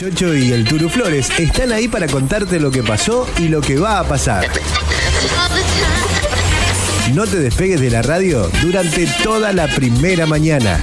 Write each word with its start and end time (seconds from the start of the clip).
Chocho 0.00 0.34
y 0.34 0.50
el 0.50 0.64
Turu 0.64 0.88
Flores 0.88 1.28
están 1.38 1.72
ahí 1.72 1.86
para 1.86 2.06
contarte 2.06 2.58
lo 2.58 2.70
que 2.70 2.82
pasó 2.82 3.28
y 3.36 3.48
lo 3.48 3.60
que 3.60 3.78
va 3.78 3.98
a 3.98 4.04
pasar. 4.04 4.48
No 7.12 7.26
te 7.26 7.36
despegues 7.38 7.82
de 7.82 7.90
la 7.90 8.00
radio 8.00 8.50
durante 8.62 9.06
toda 9.22 9.52
la 9.52 9.68
primera 9.68 10.24
mañana. 10.24 10.82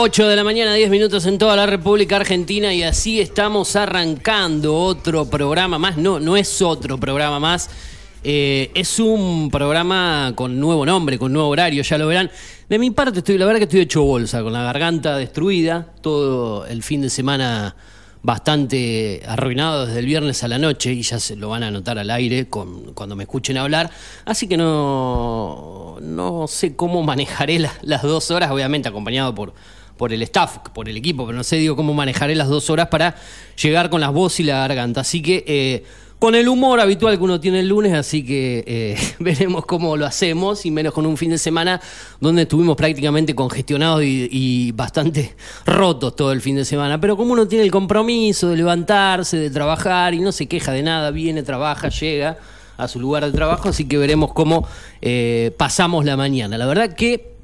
8 0.00 0.28
de 0.28 0.36
la 0.36 0.44
mañana, 0.44 0.74
10 0.74 0.90
minutos 0.90 1.26
en 1.26 1.38
toda 1.38 1.56
la 1.56 1.66
República 1.66 2.14
Argentina 2.14 2.72
y 2.72 2.84
así 2.84 3.20
estamos 3.20 3.74
arrancando 3.74 4.76
otro 4.76 5.28
programa 5.28 5.76
más. 5.76 5.96
No, 5.96 6.20
no 6.20 6.36
es 6.36 6.62
otro 6.62 6.98
programa 7.00 7.40
más. 7.40 7.68
Eh, 8.22 8.70
es 8.74 9.00
un 9.00 9.50
programa 9.50 10.34
con 10.36 10.60
nuevo 10.60 10.86
nombre, 10.86 11.18
con 11.18 11.32
nuevo 11.32 11.48
horario, 11.48 11.82
ya 11.82 11.98
lo 11.98 12.06
verán. 12.06 12.30
De 12.68 12.78
mi 12.78 12.92
parte, 12.92 13.18
estoy, 13.18 13.38
la 13.38 13.46
verdad 13.46 13.58
que 13.58 13.64
estoy 13.64 13.80
hecho 13.80 14.04
bolsa, 14.04 14.40
con 14.44 14.52
la 14.52 14.62
garganta 14.62 15.16
destruida, 15.16 15.88
todo 16.00 16.64
el 16.66 16.84
fin 16.84 17.00
de 17.00 17.10
semana 17.10 17.74
bastante 18.22 19.22
arruinado 19.26 19.86
desde 19.86 19.98
el 19.98 20.06
viernes 20.06 20.44
a 20.44 20.48
la 20.48 20.58
noche 20.58 20.92
y 20.92 21.02
ya 21.02 21.18
se 21.18 21.34
lo 21.34 21.48
van 21.48 21.64
a 21.64 21.72
notar 21.72 21.98
al 21.98 22.10
aire 22.10 22.48
con, 22.48 22.92
cuando 22.94 23.16
me 23.16 23.24
escuchen 23.24 23.56
hablar. 23.56 23.90
Así 24.24 24.46
que 24.46 24.56
no, 24.56 25.96
no 26.00 26.46
sé 26.46 26.76
cómo 26.76 27.02
manejaré 27.02 27.58
la- 27.58 27.72
las 27.82 28.02
dos 28.02 28.30
horas, 28.30 28.52
obviamente 28.52 28.88
acompañado 28.88 29.34
por, 29.34 29.54
por 29.98 30.12
el 30.12 30.22
staff, 30.22 30.58
por 30.72 30.88
el 30.88 30.96
equipo, 30.96 31.26
pero 31.26 31.36
no 31.36 31.44
sé 31.44 31.56
digo 31.56 31.76
cómo 31.76 31.92
manejaré 31.92 32.34
las 32.34 32.48
dos 32.48 32.70
horas 32.70 32.88
para 32.88 33.16
llegar 33.62 33.90
con 33.90 34.00
las 34.00 34.12
voces 34.12 34.40
y 34.40 34.44
la 34.44 34.60
garganta. 34.60 35.02
Así 35.02 35.20
que 35.20 35.44
eh, 35.46 35.84
con 36.18 36.34
el 36.34 36.48
humor 36.48 36.80
habitual 36.80 37.16
que 37.16 37.22
uno 37.22 37.38
tiene 37.38 37.60
el 37.60 37.68
lunes, 37.68 37.92
así 37.92 38.24
que 38.24 38.64
eh, 38.66 38.96
veremos 39.18 39.66
cómo 39.66 39.96
lo 39.96 40.06
hacemos 40.06 40.66
y 40.66 40.70
menos 40.70 40.92
con 40.92 41.06
un 41.06 41.16
fin 41.16 41.30
de 41.30 41.38
semana 41.38 41.80
donde 42.20 42.42
estuvimos 42.42 42.76
prácticamente 42.76 43.34
congestionados 43.34 44.02
y, 44.04 44.72
bastante 44.72 45.34
rotos 45.66 46.16
todo 46.16 46.32
el 46.32 46.40
fin 46.40 46.56
de 46.56 46.64
semana. 46.64 47.00
Pero 47.00 47.16
como 47.16 47.32
uno 47.32 47.46
tiene 47.46 47.64
el 47.64 47.70
compromiso 47.70 48.48
de 48.48 48.56
levantarse, 48.56 49.36
de 49.36 49.50
trabajar 49.50 50.14
y 50.14 50.20
no 50.20 50.32
se 50.32 50.46
queja 50.46 50.72
de 50.72 50.82
nada, 50.82 51.10
viene, 51.10 51.42
trabaja, 51.42 51.88
llega 51.88 52.38
a 52.76 52.86
su 52.86 53.00
lugar 53.00 53.24
de 53.24 53.32
trabajo, 53.32 53.68
así 53.68 53.86
que 53.86 53.98
veremos 53.98 54.32
cómo 54.32 54.66
eh, 55.02 55.52
pasamos 55.56 56.04
la 56.04 56.16
mañana. 56.16 56.56
La 56.56 56.66
verdad 56.66 56.94
que 56.94 57.34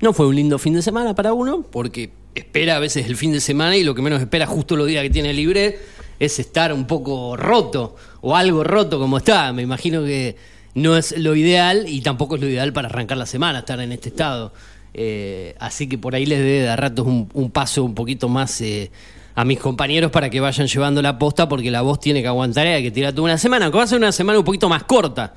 no 0.00 0.12
fue 0.12 0.26
un 0.26 0.36
lindo 0.36 0.58
fin 0.58 0.74
de 0.74 0.82
semana 0.82 1.14
para 1.14 1.32
uno, 1.32 1.62
porque 1.62 2.10
espera 2.34 2.76
a 2.76 2.78
veces 2.78 3.06
el 3.06 3.16
fin 3.16 3.32
de 3.32 3.40
semana 3.40 3.76
y 3.76 3.84
lo 3.84 3.94
que 3.94 4.02
menos 4.02 4.20
espera 4.20 4.46
justo 4.46 4.76
los 4.76 4.86
días 4.86 5.02
que 5.02 5.10
tiene 5.10 5.32
libre 5.32 5.78
es 6.18 6.38
estar 6.38 6.72
un 6.72 6.86
poco 6.86 7.36
roto 7.36 7.96
o 8.20 8.36
algo 8.36 8.64
roto 8.64 8.98
como 8.98 9.18
está. 9.18 9.52
Me 9.52 9.62
imagino 9.62 10.04
que 10.04 10.36
no 10.74 10.96
es 10.96 11.16
lo 11.18 11.34
ideal 11.34 11.84
y 11.88 12.00
tampoco 12.00 12.36
es 12.36 12.40
lo 12.40 12.48
ideal 12.48 12.72
para 12.72 12.88
arrancar 12.88 13.16
la 13.16 13.26
semana, 13.26 13.60
estar 13.60 13.80
en 13.80 13.92
este 13.92 14.10
estado. 14.10 14.52
Eh, 14.92 15.54
así 15.58 15.88
que 15.88 15.98
por 15.98 16.14
ahí 16.14 16.26
les 16.26 16.38
debe 16.38 16.62
dar 16.62 16.80
ratos 16.80 17.06
un, 17.06 17.50
paso 17.50 17.84
un 17.84 17.94
poquito 17.94 18.28
más 18.28 18.60
eh, 18.60 18.90
a 19.34 19.44
mis 19.44 19.58
compañeros 19.58 20.10
para 20.10 20.30
que 20.30 20.40
vayan 20.40 20.66
llevando 20.66 21.02
la 21.02 21.18
posta, 21.18 21.48
porque 21.48 21.70
la 21.70 21.82
voz 21.82 22.00
tiene 22.00 22.22
que 22.22 22.28
aguantar 22.28 22.66
y 22.66 22.70
hay 22.70 22.82
que 22.82 22.90
tirar 22.90 23.12
toda 23.12 23.24
una 23.24 23.38
semana, 23.38 23.70
que 23.70 23.76
va 23.76 23.84
a 23.84 23.86
ser 23.86 23.98
una 23.98 24.12
semana 24.12 24.38
un 24.38 24.44
poquito 24.44 24.68
más 24.68 24.84
corta. 24.84 25.34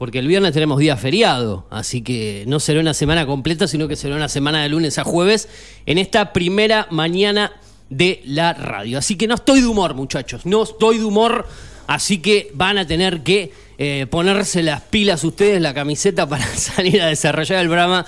Porque 0.00 0.18
el 0.18 0.28
viernes 0.28 0.54
tenemos 0.54 0.78
día 0.78 0.96
feriado, 0.96 1.66
así 1.68 2.00
que 2.00 2.44
no 2.46 2.58
será 2.58 2.80
una 2.80 2.94
semana 2.94 3.26
completa, 3.26 3.68
sino 3.68 3.86
que 3.86 3.96
será 3.96 4.16
una 4.16 4.30
semana 4.30 4.62
de 4.62 4.70
lunes 4.70 4.96
a 4.96 5.04
jueves 5.04 5.46
en 5.84 5.98
esta 5.98 6.32
primera 6.32 6.86
mañana 6.88 7.52
de 7.90 8.22
la 8.24 8.54
radio. 8.54 8.96
Así 8.96 9.16
que 9.16 9.26
no 9.26 9.34
estoy 9.34 9.60
de 9.60 9.66
humor, 9.66 9.92
muchachos, 9.92 10.46
no 10.46 10.62
estoy 10.62 10.96
de 10.96 11.04
humor, 11.04 11.46
así 11.86 12.16
que 12.16 12.50
van 12.54 12.78
a 12.78 12.86
tener 12.86 13.22
que 13.22 13.52
eh, 13.76 14.06
ponerse 14.08 14.62
las 14.62 14.80
pilas 14.80 15.22
ustedes, 15.22 15.60
la 15.60 15.74
camiseta 15.74 16.26
para 16.30 16.46
salir 16.46 17.02
a 17.02 17.08
desarrollar 17.08 17.60
el 17.60 17.66
programa. 17.66 18.06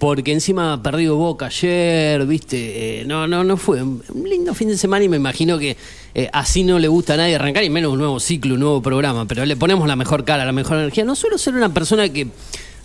Porque 0.00 0.32
encima 0.32 0.72
ha 0.72 0.82
perdido 0.82 1.16
Boca 1.16 1.46
ayer, 1.46 2.24
viste, 2.24 3.00
Eh, 3.00 3.04
no, 3.04 3.26
no, 3.26 3.44
no 3.44 3.58
fue 3.58 3.82
un 3.82 4.02
lindo 4.24 4.54
fin 4.54 4.68
de 4.68 4.78
semana 4.78 5.04
y 5.04 5.10
me 5.10 5.18
imagino 5.18 5.58
que 5.58 5.76
eh, 6.14 6.30
así 6.32 6.64
no 6.64 6.78
le 6.78 6.88
gusta 6.88 7.14
a 7.14 7.16
nadie 7.18 7.36
arrancar, 7.36 7.64
y 7.64 7.68
menos 7.68 7.92
un 7.92 7.98
nuevo 7.98 8.18
ciclo, 8.18 8.54
un 8.54 8.60
nuevo 8.60 8.80
programa, 8.80 9.26
pero 9.26 9.44
le 9.44 9.56
ponemos 9.56 9.86
la 9.86 9.96
mejor 9.96 10.24
cara, 10.24 10.46
la 10.46 10.52
mejor 10.52 10.78
energía. 10.78 11.04
No 11.04 11.14
suelo 11.14 11.36
ser 11.36 11.54
una 11.54 11.68
persona 11.74 12.08
que, 12.08 12.28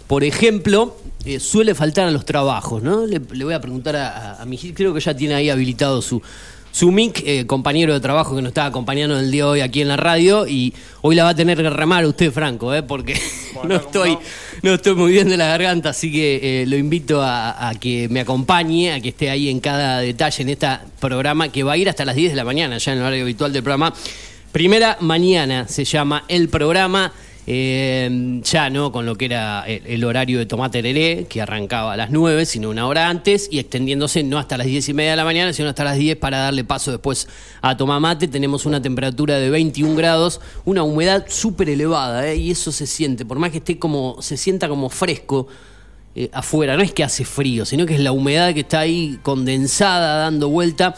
por 0.07 0.25
ejemplo, 0.25 0.97
eh, 1.23 1.39
suele 1.39 1.73
faltar 1.73 2.05
a 2.05 2.11
los 2.11 2.25
trabajos, 2.25 2.83
¿no? 2.83 3.05
Le, 3.05 3.21
le 3.31 3.45
voy 3.45 3.53
a 3.53 3.61
preguntar 3.61 3.95
a, 3.95 4.33
a, 4.33 4.41
a 4.41 4.45
mi 4.45 4.57
Gil, 4.57 4.73
creo 4.73 4.93
que 4.93 4.99
ya 4.99 5.15
tiene 5.15 5.35
ahí 5.35 5.49
habilitado 5.49 6.01
su, 6.01 6.21
su 6.75 6.91
mic, 6.91 7.23
eh, 7.25 7.45
compañero 7.47 7.93
de 7.93 8.01
trabajo 8.01 8.35
que 8.35 8.41
nos 8.41 8.49
está 8.49 8.65
acompañando 8.65 9.17
el 9.17 9.31
día 9.31 9.45
de 9.45 9.49
hoy 9.49 9.61
aquí 9.61 9.79
en 9.79 9.87
la 9.87 9.95
radio, 9.95 10.45
y 10.45 10.73
hoy 11.01 11.15
la 11.15 11.23
va 11.23 11.29
a 11.29 11.35
tener 11.35 11.57
que 11.57 11.69
remar 11.69 12.05
usted, 12.05 12.33
Franco, 12.33 12.73
¿eh? 12.75 12.83
porque 12.83 13.17
no 13.63 13.77
estoy, 13.77 14.11
no 14.11 14.19
estoy 14.73 14.95
muy 14.95 15.11
bien 15.11 15.29
de 15.29 15.37
la 15.37 15.47
garganta, 15.47 15.89
así 15.89 16.11
que 16.11 16.61
eh, 16.61 16.65
lo 16.65 16.75
invito 16.75 17.21
a, 17.21 17.69
a 17.69 17.75
que 17.75 18.09
me 18.09 18.19
acompañe, 18.21 18.93
a 18.93 18.99
que 18.99 19.09
esté 19.09 19.29
ahí 19.29 19.49
en 19.49 19.59
cada 19.59 19.99
detalle 19.99 20.41
en 20.41 20.49
este 20.49 20.67
programa 20.99 21.49
que 21.49 21.63
va 21.63 21.73
a 21.73 21.77
ir 21.77 21.87
hasta 21.87 22.03
las 22.03 22.15
10 22.15 22.31
de 22.31 22.35
la 22.35 22.43
mañana, 22.43 22.77
ya 22.77 22.91
en 22.91 22.97
el 22.97 23.03
horario 23.03 23.23
habitual 23.23 23.53
del 23.53 23.63
programa. 23.63 23.93
Primera 24.51 24.97
mañana 25.01 25.67
se 25.67 25.83
llama 25.83 26.23
el 26.27 26.49
programa. 26.49 27.11
Eh, 27.47 28.41
ya 28.43 28.69
no 28.69 28.91
con 28.91 29.05
lo 29.05 29.15
que 29.15 29.25
era 29.25 29.63
el, 29.67 29.85
el 29.85 30.03
horario 30.03 30.39
de 30.39 30.45
Tomate 30.45 30.81
Tereré, 30.81 31.25
que 31.25 31.41
arrancaba 31.41 31.93
a 31.93 31.97
las 31.97 32.09
9, 32.09 32.45
sino 32.45 32.69
una 32.69 32.87
hora 32.87 33.07
antes, 33.07 33.47
y 33.51 33.59
extendiéndose 33.59 34.23
no 34.23 34.39
hasta 34.39 34.57
las 34.57 34.67
10 34.67 34.89
y 34.89 34.93
media 34.93 35.11
de 35.11 35.17
la 35.17 35.25
mañana, 35.25 35.53
sino 35.53 35.69
hasta 35.69 35.83
las 35.83 35.97
10 35.97 36.17
para 36.17 36.39
darle 36.39 36.63
paso 36.63 36.91
después 36.91 37.27
a 37.61 37.77
Tomamate. 37.77 38.27
Tenemos 38.27 38.65
una 38.65 38.81
temperatura 38.81 39.37
de 39.37 39.49
21 39.49 39.95
grados, 39.95 40.41
una 40.65 40.83
humedad 40.83 41.25
súper 41.27 41.69
elevada, 41.69 42.27
¿eh? 42.27 42.35
y 42.35 42.51
eso 42.51 42.71
se 42.71 42.87
siente, 42.87 43.25
por 43.25 43.37
más 43.37 43.51
que 43.51 43.57
esté 43.57 43.77
como, 43.77 44.21
se 44.21 44.37
sienta 44.37 44.67
como 44.67 44.89
fresco, 44.89 45.47
eh, 46.15 46.29
afuera. 46.31 46.77
No 46.77 46.81
es 46.81 46.93
que 46.93 47.03
hace 47.03 47.25
frío, 47.25 47.65
sino 47.65 47.85
que 47.85 47.93
es 47.93 47.99
la 47.99 48.11
humedad 48.13 48.53
que 48.53 48.61
está 48.61 48.79
ahí 48.79 49.19
condensada, 49.21 50.17
dando 50.17 50.49
vuelta 50.49 50.95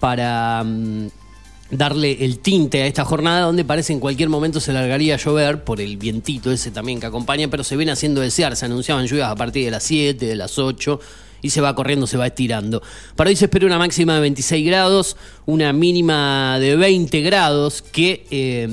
para 0.00 0.64
mm, 0.64 1.08
darle 1.76 2.24
el 2.24 2.38
tinte 2.38 2.82
a 2.82 2.86
esta 2.86 3.04
jornada 3.04 3.42
donde 3.42 3.64
parece 3.64 3.92
en 3.92 4.00
cualquier 4.00 4.28
momento 4.28 4.60
se 4.60 4.72
largaría 4.72 5.14
a 5.14 5.18
llover 5.18 5.64
por 5.64 5.80
el 5.80 5.96
vientito 5.96 6.50
ese 6.50 6.70
también 6.70 7.00
que 7.00 7.06
acompaña, 7.06 7.48
pero 7.48 7.64
se 7.64 7.76
viene 7.76 7.92
haciendo 7.92 8.20
desear. 8.20 8.56
Se 8.56 8.66
anunciaban 8.66 9.06
lluvias 9.06 9.30
a 9.30 9.34
partir 9.34 9.64
de 9.64 9.70
las 9.70 9.82
7, 9.82 10.24
de 10.24 10.36
las 10.36 10.58
8 10.58 11.00
y 11.42 11.50
se 11.50 11.60
va 11.60 11.74
corriendo, 11.74 12.06
se 12.06 12.16
va 12.16 12.26
estirando. 12.26 12.82
Para 13.16 13.28
hoy 13.28 13.36
se 13.36 13.44
espera 13.44 13.66
una 13.66 13.78
máxima 13.78 14.14
de 14.14 14.20
26 14.22 14.66
grados, 14.66 15.16
una 15.44 15.72
mínima 15.74 16.58
de 16.58 16.74
20 16.74 17.20
grados 17.20 17.82
que 17.82 18.24
eh, 18.30 18.66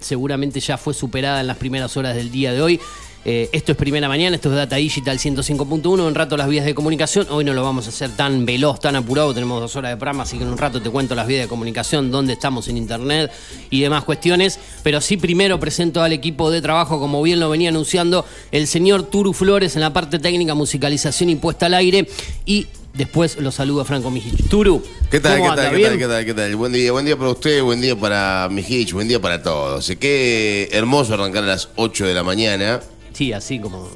seguramente 0.00 0.60
ya 0.60 0.78
fue 0.78 0.94
superada 0.94 1.42
en 1.42 1.46
las 1.46 1.58
primeras 1.58 1.96
horas 1.98 2.16
del 2.16 2.30
día 2.30 2.52
de 2.52 2.62
hoy. 2.62 2.80
Eh, 3.22 3.50
esto 3.52 3.72
es 3.72 3.78
Primera 3.78 4.08
Mañana, 4.08 4.36
esto 4.36 4.48
es 4.48 4.56
Data 4.56 4.76
Digital 4.76 5.18
105.1, 5.18 6.08
en 6.08 6.14
rato 6.14 6.38
las 6.38 6.48
vías 6.48 6.64
de 6.64 6.74
comunicación, 6.74 7.26
hoy 7.28 7.44
no 7.44 7.52
lo 7.52 7.62
vamos 7.62 7.84
a 7.84 7.90
hacer 7.90 8.10
tan 8.16 8.46
veloz, 8.46 8.80
tan 8.80 8.96
apurado, 8.96 9.34
tenemos 9.34 9.60
dos 9.60 9.76
horas 9.76 9.90
de 9.90 9.98
programa, 9.98 10.22
así 10.22 10.38
que 10.38 10.44
en 10.44 10.48
un 10.48 10.56
rato 10.56 10.80
te 10.80 10.88
cuento 10.88 11.14
las 11.14 11.26
vías 11.26 11.42
de 11.42 11.48
comunicación, 11.48 12.10
dónde 12.10 12.32
estamos 12.32 12.68
en 12.68 12.78
internet 12.78 13.30
y 13.68 13.82
demás 13.82 14.04
cuestiones, 14.04 14.58
pero 14.82 15.02
sí 15.02 15.18
primero 15.18 15.60
presento 15.60 16.02
al 16.02 16.14
equipo 16.14 16.50
de 16.50 16.62
trabajo, 16.62 16.98
como 16.98 17.22
bien 17.22 17.40
lo 17.40 17.50
venía 17.50 17.68
anunciando 17.68 18.24
el 18.52 18.66
señor 18.66 19.02
Turu 19.02 19.34
Flores 19.34 19.76
en 19.76 19.82
la 19.82 19.92
parte 19.92 20.18
técnica, 20.18 20.54
musicalización 20.54 21.28
y 21.28 21.36
puesta 21.36 21.66
al 21.66 21.74
aire, 21.74 22.08
y 22.46 22.68
después 22.94 23.36
lo 23.38 23.52
saludo 23.52 23.82
a 23.82 23.84
Franco 23.84 24.10
Mijich. 24.10 24.48
Turu, 24.48 24.82
¿Qué 25.10 25.20
tal, 25.20 25.40
¿cómo 25.40 25.50
qué 25.50 25.56
tal, 25.56 25.76
qué 25.76 25.82
tal, 25.82 25.98
qué 25.98 26.06
tal, 26.06 26.24
qué 26.24 26.34
tal? 26.34 26.56
Buen 26.56 26.72
día, 26.72 26.90
buen 26.90 27.04
día 27.04 27.18
para 27.18 27.32
usted, 27.32 27.62
buen 27.62 27.82
día 27.82 27.94
para 27.96 28.48
Mijich, 28.50 28.94
buen 28.94 29.08
día 29.08 29.20
para 29.20 29.42
todos. 29.42 29.92
Qué 30.00 30.70
hermoso 30.72 31.12
arrancar 31.12 31.44
a 31.44 31.48
las 31.48 31.68
8 31.76 32.06
de 32.06 32.14
la 32.14 32.22
mañana. 32.22 32.80
Sí, 33.20 33.34
así 33.34 33.58
como 33.60 33.86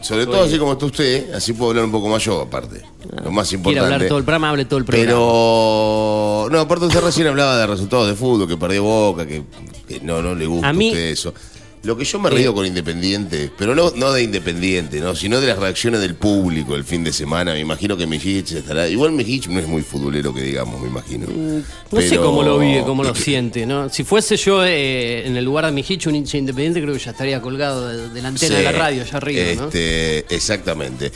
Sobre 0.00 0.24
todo 0.24 0.42
así 0.44 0.56
como 0.58 0.72
está 0.72 0.86
usted, 0.86 1.34
así 1.34 1.52
puedo 1.52 1.72
hablar 1.72 1.84
un 1.84 1.92
poco 1.92 2.08
más 2.08 2.24
yo, 2.24 2.40
aparte. 2.40 2.80
Lo 3.22 3.30
más 3.30 3.46
Quiere 3.48 3.58
importante. 3.58 3.94
hablar 3.94 4.08
todo 4.08 4.16
el 4.16 4.24
programa, 4.24 4.48
hable 4.48 4.64
todo 4.64 4.78
el 4.78 4.86
programa. 4.86 5.06
Pero. 5.10 6.48
No, 6.50 6.60
aparte 6.60 6.86
usted 6.86 7.00
recién 7.02 7.26
hablaba 7.26 7.58
de 7.58 7.66
resultados 7.66 8.08
de 8.08 8.14
fútbol, 8.14 8.48
que 8.48 8.56
perdió 8.56 8.82
boca, 8.82 9.26
que, 9.26 9.42
que 9.86 10.00
no, 10.00 10.22
no 10.22 10.34
le 10.34 10.46
gusta 10.46 10.70
A 10.70 10.72
mí- 10.72 10.88
a 10.88 10.92
usted 10.92 11.08
eso. 11.10 11.34
Lo 11.82 11.96
que 11.96 12.04
yo 12.04 12.18
me 12.18 12.28
he 12.28 12.32
reído 12.32 12.52
con 12.52 12.66
Independiente, 12.66 13.50
pero 13.56 13.74
no, 13.74 13.90
no 13.96 14.12
de 14.12 14.22
Independiente, 14.22 15.00
¿no? 15.00 15.16
sino 15.16 15.40
de 15.40 15.46
las 15.46 15.58
reacciones 15.58 16.00
del 16.00 16.14
público 16.14 16.76
el 16.76 16.84
fin 16.84 17.02
de 17.02 17.10
semana. 17.12 17.54
Me 17.54 17.60
imagino 17.60 17.96
que 17.96 18.06
Mijich 18.06 18.52
estará. 18.52 18.86
Igual 18.86 19.12
Mijich 19.12 19.48
no 19.48 19.58
es 19.60 19.66
muy 19.66 19.80
futbolero 19.80 20.34
que 20.34 20.42
digamos, 20.42 20.78
me 20.80 20.88
imagino. 20.88 21.26
Mm, 21.26 21.62
No 21.90 22.00
sé 22.02 22.18
cómo 22.18 22.42
lo 22.42 22.58
vive, 22.58 22.82
cómo 22.84 23.02
lo 23.02 23.14
siente, 23.14 23.64
¿no? 23.64 23.88
Si 23.88 24.04
fuese 24.04 24.36
yo 24.36 24.62
eh, 24.62 25.26
en 25.26 25.38
el 25.38 25.44
lugar 25.44 25.64
de 25.64 25.72
mi 25.72 25.82
hicho, 25.88 26.10
un 26.10 26.16
hincha 26.16 26.36
independiente, 26.36 26.82
creo 26.82 26.92
que 26.92 27.00
ya 27.00 27.12
estaría 27.12 27.40
colgado 27.40 27.88
de, 27.88 28.10
de 28.10 28.22
la 28.22 28.28
antena 28.28 28.56
de 28.58 28.62
la 28.62 28.72
radio 28.72 29.02
allá 29.02 29.16
arriba, 29.16 29.44
¿no? 29.56 29.66
este, 29.68 30.34
Exactamente. 30.34 31.10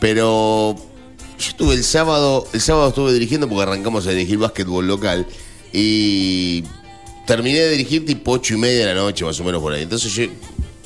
Pero 0.00 0.74
yo 1.38 1.48
estuve 1.48 1.74
el 1.74 1.84
sábado, 1.84 2.44
el 2.52 2.60
sábado 2.60 2.88
estuve 2.88 3.12
dirigiendo 3.12 3.48
porque 3.48 3.62
arrancamos 3.62 4.04
a 4.08 4.10
dirigir 4.10 4.38
básquetbol 4.38 4.84
local 4.86 5.26
y 5.72 6.64
terminé 7.28 7.58
de 7.58 7.70
dirigir 7.72 8.06
tipo 8.06 8.32
ocho 8.32 8.54
y 8.54 8.56
media 8.56 8.86
de 8.86 8.94
la 8.94 9.00
noche, 9.02 9.22
más 9.22 9.38
o 9.38 9.44
menos 9.44 9.60
por 9.60 9.74
ahí. 9.74 9.82
Entonces 9.82 10.10
yo 10.14 10.24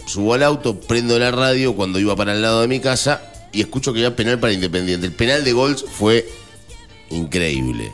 subo 0.06 0.34
al 0.34 0.42
auto, 0.42 0.78
prendo 0.80 1.16
la 1.16 1.30
radio 1.30 1.74
cuando 1.74 2.00
iba 2.00 2.16
para 2.16 2.32
el 2.32 2.42
lado 2.42 2.60
de 2.62 2.68
mi 2.68 2.80
casa 2.80 3.22
y 3.52 3.60
escucho 3.60 3.92
que 3.92 4.00
había 4.00 4.16
penal 4.16 4.40
para 4.40 4.52
Independiente. 4.52 5.06
El 5.06 5.12
penal 5.12 5.44
de 5.44 5.52
Gols 5.52 5.84
fue 5.88 6.28
increíble. 7.10 7.92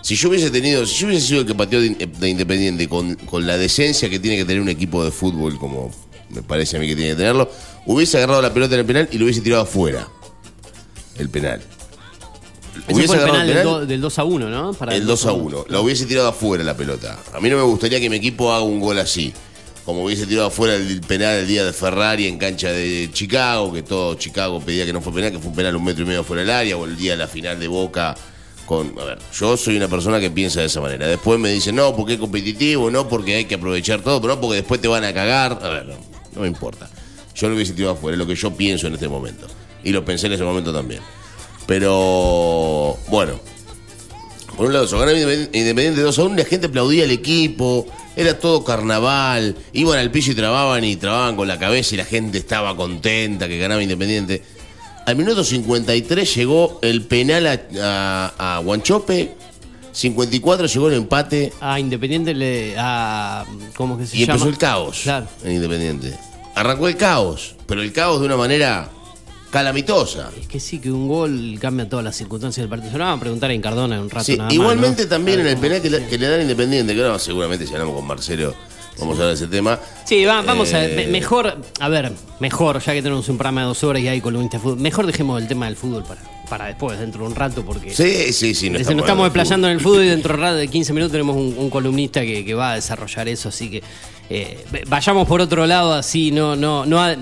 Si 0.00 0.16
yo 0.16 0.30
hubiese 0.30 0.50
tenido, 0.50 0.86
si 0.86 0.96
yo 0.96 1.08
hubiese 1.08 1.26
sido 1.26 1.40
el 1.42 1.46
que 1.46 1.54
pateó 1.54 1.82
de 1.82 2.28
Independiente 2.28 2.88
con, 2.88 3.16
con 3.16 3.46
la 3.46 3.58
decencia 3.58 4.08
que 4.08 4.18
tiene 4.18 4.38
que 4.38 4.46
tener 4.46 4.62
un 4.62 4.70
equipo 4.70 5.04
de 5.04 5.10
fútbol, 5.10 5.58
como 5.58 5.92
me 6.30 6.40
parece 6.40 6.78
a 6.78 6.80
mí 6.80 6.88
que 6.88 6.96
tiene 6.96 7.10
que 7.10 7.16
tenerlo, 7.16 7.50
hubiese 7.84 8.16
agarrado 8.16 8.40
la 8.40 8.54
pelota 8.54 8.76
en 8.76 8.80
el 8.80 8.86
penal 8.86 9.08
y 9.12 9.18
lo 9.18 9.26
hubiese 9.26 9.42
tirado 9.42 9.64
afuera. 9.64 10.08
El 11.18 11.28
penal. 11.28 11.60
Ese 12.86 13.06
fue 13.06 13.16
el 13.16 13.22
penal 13.32 13.46
del, 13.46 13.56
do- 13.64 13.86
del 13.86 14.00
2 14.00 14.18
a 14.18 14.24
1, 14.24 14.48
¿no? 14.50 14.72
Para 14.74 14.94
el 14.94 15.06
2 15.06 15.26
a 15.26 15.32
1. 15.32 15.64
La 15.68 15.80
hubiese 15.80 16.06
tirado 16.06 16.28
afuera 16.28 16.62
la 16.64 16.76
pelota. 16.76 17.18
A 17.32 17.40
mí 17.40 17.48
no 17.50 17.56
me 17.56 17.62
gustaría 17.62 18.00
que 18.00 18.08
mi 18.10 18.16
equipo 18.16 18.52
haga 18.52 18.62
un 18.64 18.80
gol 18.80 18.98
así. 18.98 19.32
Como 19.84 20.04
hubiese 20.04 20.26
tirado 20.26 20.48
afuera 20.48 20.74
el 20.74 21.00
penal 21.00 21.36
el 21.38 21.46
día 21.46 21.64
de 21.64 21.72
Ferrari 21.72 22.26
en 22.26 22.36
cancha 22.38 22.70
de 22.70 23.08
Chicago, 23.12 23.72
que 23.72 23.82
todo 23.82 24.14
Chicago 24.16 24.60
pedía 24.60 24.84
que 24.84 24.92
no 24.92 25.00
fue 25.00 25.14
penal, 25.14 25.32
que 25.32 25.38
fue 25.38 25.48
un 25.48 25.56
penal 25.56 25.74
un 25.76 25.84
metro 25.84 26.04
y 26.04 26.06
medio 26.06 26.22
fuera 26.24 26.42
del 26.42 26.50
área, 26.50 26.76
o 26.76 26.84
el 26.84 26.96
día 26.96 27.12
de 27.12 27.16
la 27.18 27.26
final 27.26 27.58
de 27.58 27.68
Boca. 27.68 28.14
Con, 28.66 28.92
a 29.00 29.04
ver, 29.04 29.18
yo 29.34 29.56
soy 29.56 29.78
una 29.78 29.88
persona 29.88 30.20
que 30.20 30.30
piensa 30.30 30.60
de 30.60 30.66
esa 30.66 30.82
manera. 30.82 31.06
Después 31.06 31.40
me 31.40 31.50
dicen, 31.50 31.74
no, 31.74 31.96
porque 31.96 32.12
es 32.14 32.18
competitivo, 32.20 32.90
no, 32.90 33.08
porque 33.08 33.36
hay 33.36 33.44
que 33.46 33.54
aprovechar 33.54 34.02
todo, 34.02 34.20
pero 34.20 34.34
no, 34.34 34.40
porque 34.42 34.56
después 34.56 34.78
te 34.78 34.88
van 34.88 35.04
a 35.04 35.14
cagar. 35.14 35.58
A 35.62 35.68
ver, 35.70 35.86
no, 35.86 35.94
no 36.34 36.40
me 36.42 36.48
importa. 36.48 36.86
Yo 37.34 37.48
lo 37.48 37.54
hubiese 37.54 37.72
tirado 37.72 37.94
afuera, 37.94 38.14
es 38.14 38.18
lo 38.18 38.26
que 38.26 38.34
yo 38.34 38.54
pienso 38.54 38.86
en 38.88 38.92
este 38.92 39.08
momento. 39.08 39.46
Y 39.82 39.90
lo 39.92 40.04
pensé 40.04 40.26
en 40.26 40.34
ese 40.34 40.44
momento 40.44 40.70
también. 40.70 41.00
Pero, 41.68 42.96
bueno, 43.08 43.34
por 44.56 44.66
un 44.66 44.72
lado, 44.72 44.86
eso, 44.86 44.98
ganaba 44.98 45.18
Independiente 45.18 45.58
Independiente 45.58 46.00
2 46.00 46.18
a 46.18 46.22
1, 46.24 46.36
la 46.36 46.44
gente 46.46 46.66
aplaudía 46.68 47.04
al 47.04 47.10
equipo, 47.10 47.86
era 48.16 48.38
todo 48.38 48.64
carnaval, 48.64 49.54
iban 49.74 49.98
al 49.98 50.10
piso 50.10 50.30
y 50.30 50.34
trababan 50.34 50.82
y 50.82 50.96
trababan 50.96 51.36
con 51.36 51.46
la 51.46 51.58
cabeza 51.58 51.94
y 51.94 51.98
la 51.98 52.06
gente 52.06 52.38
estaba 52.38 52.74
contenta 52.74 53.46
que 53.48 53.58
ganaba 53.58 53.82
Independiente. 53.82 54.42
Al 55.06 55.16
minuto 55.16 55.44
53 55.44 56.34
llegó 56.36 56.78
el 56.80 57.02
penal 57.02 57.46
a, 57.46 57.60
a, 58.38 58.56
a 58.56 58.58
Guanchope, 58.60 59.34
54 59.92 60.66
llegó 60.68 60.88
el 60.88 60.94
empate 60.94 61.52
A 61.60 61.78
Independiente 61.78 62.32
le. 62.32 62.74
A, 62.78 63.44
¿Cómo 63.76 63.98
que 63.98 64.06
se 64.06 64.16
y 64.16 64.20
llama? 64.20 64.32
empezó 64.34 64.48
el 64.48 64.56
caos 64.58 65.00
Claro. 65.02 65.26
en 65.44 65.52
Independiente. 65.52 66.14
Arrancó 66.54 66.88
el 66.88 66.96
caos, 66.96 67.56
pero 67.66 67.82
el 67.82 67.92
caos 67.92 68.20
de 68.20 68.26
una 68.26 68.36
manera 68.38 68.90
calamitosa. 69.50 70.30
Es 70.40 70.46
que 70.46 70.60
sí, 70.60 70.78
que 70.78 70.90
un 70.90 71.08
gol 71.08 71.58
cambia 71.60 71.88
todas 71.88 72.04
las 72.04 72.16
circunstancias 72.16 72.62
del 72.62 72.68
partido. 72.70 72.92
Se 72.92 72.98
lo 72.98 73.04
vamos 73.04 73.18
a 73.18 73.20
preguntar 73.20 73.50
en 73.50 73.60
Cardona 73.60 73.96
en 73.96 74.02
un 74.02 74.10
rato 74.10 74.24
Sí, 74.24 74.32
nada 74.36 74.44
más, 74.46 74.54
igualmente 74.54 75.02
¿no? 75.04 75.08
también 75.08 75.40
en 75.40 75.46
el 75.46 75.56
penal 75.56 75.80
que 75.82 75.90
le, 75.90 76.06
que 76.06 76.18
le 76.18 76.28
dan 76.28 76.40
Independiente, 76.42 76.94
que 76.94 77.02
ahora 77.04 77.18
seguramente 77.18 77.66
si 77.66 77.72
hablamos 77.72 77.94
con 77.96 78.06
Marcelo 78.06 78.54
vamos 78.98 79.14
a 79.16 79.22
hablar 79.22 79.28
de 79.28 79.44
ese 79.44 79.46
tema. 79.46 79.78
Sí, 80.04 80.24
va- 80.24 80.42
vamos 80.42 80.74
a 80.74 80.78
ver. 80.78 80.90
Eh, 80.90 80.96
me- 80.96 81.06
Mejor, 81.06 81.56
a 81.78 81.88
ver, 81.88 82.12
mejor, 82.40 82.80
ya 82.82 82.92
que 82.92 83.00
tenemos 83.02 83.28
un 83.28 83.36
programa 83.36 83.60
de 83.60 83.66
dos 83.68 83.84
horas 83.84 84.02
y 84.02 84.08
hay 84.08 84.20
columnistas 84.20 84.60
de 84.60 84.62
fútbol, 84.64 84.80
mejor 84.80 85.06
dejemos 85.06 85.40
el 85.40 85.46
tema 85.46 85.66
del 85.66 85.76
fútbol 85.76 86.02
para, 86.02 86.20
para 86.48 86.64
después, 86.66 86.98
dentro 86.98 87.20
de 87.22 87.28
un 87.28 87.34
rato, 87.36 87.64
porque 87.64 87.94
Sí, 87.94 88.32
sí, 88.32 88.54
sí. 88.54 88.70
nos 88.70 88.80
estamos, 88.80 89.24
desplayando 89.24 89.68
en 89.68 89.74
el 89.74 89.78
fútbol. 89.80 89.92
fútbol 89.98 90.04
y 90.04 90.08
dentro 90.08 90.32
de 90.32 90.38
un 90.38 90.40
rato 90.42 90.56
de 90.56 90.66
15 90.68 90.92
minutos 90.92 91.12
tenemos 91.12 91.36
un, 91.36 91.54
un 91.56 91.70
columnista 91.70 92.22
que, 92.22 92.44
que 92.44 92.54
va 92.54 92.72
a 92.72 92.74
desarrollar 92.74 93.28
eso, 93.28 93.50
así 93.50 93.70
que 93.70 93.82
eh, 94.30 94.64
vayamos 94.88 95.28
por 95.28 95.40
otro 95.42 95.64
lado, 95.66 95.94
así, 95.94 96.32
no, 96.32 96.56
no, 96.56 96.84
no. 96.84 97.00
ha- 97.00 97.16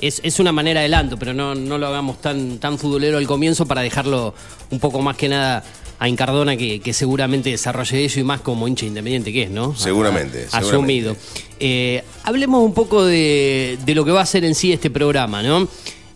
es, 0.00 0.20
es 0.24 0.38
una 0.40 0.52
manera 0.52 0.80
de 0.80 0.86
adelanto, 0.86 1.18
pero 1.18 1.32
no, 1.34 1.54
no 1.54 1.78
lo 1.78 1.86
hagamos 1.86 2.20
tan, 2.20 2.58
tan 2.58 2.78
futbolero 2.78 3.18
al 3.18 3.26
comienzo 3.26 3.66
para 3.66 3.80
dejarlo 3.82 4.34
un 4.70 4.78
poco 4.80 5.00
más 5.02 5.16
que 5.16 5.28
nada 5.28 5.64
a 5.98 6.08
Incardona 6.08 6.56
que, 6.58 6.80
que 6.80 6.92
seguramente 6.92 7.48
desarrolle 7.50 8.04
ello 8.04 8.20
y 8.20 8.24
más 8.24 8.42
como 8.42 8.68
hincha 8.68 8.84
independiente 8.84 9.32
que 9.32 9.44
es, 9.44 9.50
¿no? 9.50 9.74
Seguramente, 9.74 10.46
A- 10.52 10.60
seguramente. 10.60 11.10
Asumido. 11.10 11.16
Eh, 11.58 12.02
hablemos 12.24 12.62
un 12.62 12.74
poco 12.74 13.04
de, 13.06 13.78
de 13.86 13.94
lo 13.94 14.04
que 14.04 14.10
va 14.12 14.20
a 14.20 14.26
ser 14.26 14.44
en 14.44 14.54
sí 14.54 14.72
este 14.72 14.90
programa, 14.90 15.42
¿no? 15.42 15.66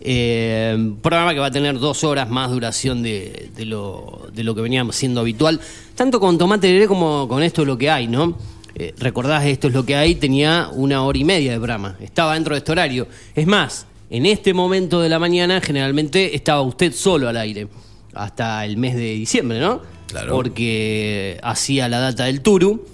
Eh, 0.03 0.93
programa 1.01 1.33
que 1.33 1.39
va 1.39 1.47
a 1.47 1.51
tener 1.51 1.77
dos 1.79 2.03
horas 2.03 2.29
más 2.29 2.49
duración 2.51 3.03
de, 3.03 3.49
de 3.55 3.65
lo, 3.65 4.27
de 4.33 4.43
lo 4.43 4.55
que 4.55 4.61
veníamos 4.61 4.95
siendo 4.95 5.19
habitual, 5.21 5.59
tanto 5.95 6.19
con 6.19 6.37
Tomate 6.37 6.67
Leré 6.67 6.87
como 6.87 7.27
con 7.27 7.43
esto 7.43 7.61
es 7.61 7.67
lo 7.67 7.77
que 7.77 7.89
hay, 7.89 8.07
¿no? 8.07 8.35
Eh, 8.75 8.93
recordás, 8.97 9.45
esto 9.45 9.67
es 9.67 9.73
lo 9.73 9.85
que 9.85 9.95
hay, 9.95 10.15
tenía 10.15 10.69
una 10.73 11.03
hora 11.03 11.17
y 11.17 11.23
media 11.23 11.51
de 11.51 11.57
programa, 11.57 11.97
estaba 11.99 12.33
dentro 12.35 12.55
de 12.55 12.59
este 12.59 12.71
horario. 12.71 13.07
Es 13.35 13.47
más, 13.47 13.85
en 14.09 14.25
este 14.25 14.53
momento 14.53 15.01
de 15.01 15.09
la 15.09 15.19
mañana 15.19 15.61
generalmente 15.61 16.35
estaba 16.35 16.61
usted 16.61 16.93
solo 16.93 17.27
al 17.27 17.37
aire, 17.37 17.67
hasta 18.13 18.65
el 18.65 18.77
mes 18.77 18.95
de 18.95 19.13
diciembre, 19.13 19.59
¿no? 19.59 19.81
Claro. 20.07 20.33
Porque 20.33 21.39
hacía 21.43 21.87
la 21.87 21.99
data 21.99 22.25
del 22.25 22.41
Turu 22.41 22.85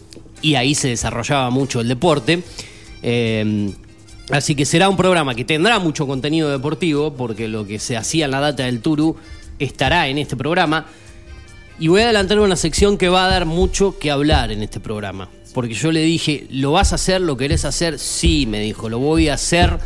y 0.41 0.56
ahí 0.56 0.75
se 0.75 0.89
desarrollaba 0.89 1.50
mucho 1.50 1.81
el 1.81 1.88
deporte. 1.88 2.44
Eh, 3.01 3.71
así 4.30 4.56
que 4.56 4.65
será 4.65 4.89
un 4.89 4.97
programa 4.97 5.33
que 5.33 5.44
tendrá 5.44 5.80
mucho 5.80 6.06
contenido 6.06 6.50
deportivo, 6.51 7.13
porque 7.13 7.47
lo 7.47 7.65
que 7.65 7.80
se 7.80 7.97
hacía 7.97 8.25
en 8.25 8.31
la 8.31 8.39
data 8.39 8.63
del 8.63 8.81
Turu 8.81 9.15
estará 9.59 10.07
en 10.07 10.18
este 10.18 10.35
programa. 10.35 10.85
Y 11.80 11.88
voy 11.89 12.01
a 12.01 12.06
adelantar 12.06 12.39
una 12.39 12.56
sección 12.56 12.97
que 12.97 13.09
va 13.09 13.25
a 13.25 13.30
dar 13.30 13.45
mucho 13.45 13.97
que 14.00 14.09
hablar 14.09 14.51
en 14.51 14.63
este 14.63 14.80
programa. 14.80 15.30
Porque 15.57 15.74
yo 15.74 15.92
le 15.92 16.01
dije, 16.01 16.45
¿lo 16.51 16.74
vas 16.74 16.92
a 16.92 16.95
hacer? 16.95 17.19
¿Lo 17.19 17.36
querés 17.36 17.65
hacer? 17.65 17.98
Sí, 17.98 18.45
me 18.45 18.59
dijo, 18.59 18.89
lo 18.89 19.00
voy 19.00 19.27
a 19.30 19.33
hacer. 19.33 19.80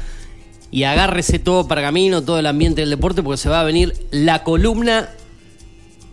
Y 0.69 0.83
agárrese 0.83 1.39
todo 1.39 1.65
para 1.65 1.81
camino, 1.81 2.21
todo 2.23 2.39
el 2.39 2.45
ambiente 2.47 2.81
del 2.81 2.89
deporte, 2.89 3.23
porque 3.23 3.38
se 3.38 3.47
va 3.47 3.62
a 3.62 3.63
venir 3.63 3.94
la 4.12 4.44
columna 4.44 5.07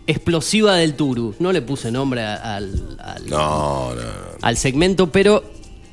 explosiva 0.07 0.75
del 0.75 0.93
Turu. 0.93 1.35
No 1.39 1.51
le 1.51 1.61
puse 1.61 1.91
nombre 1.91 2.21
al, 2.23 2.97
al- 3.03 3.27
No, 3.29 3.93
no, 3.95 4.01
no. 4.01 4.07
al 4.41 4.55
segmento, 4.55 5.11
pero 5.11 5.43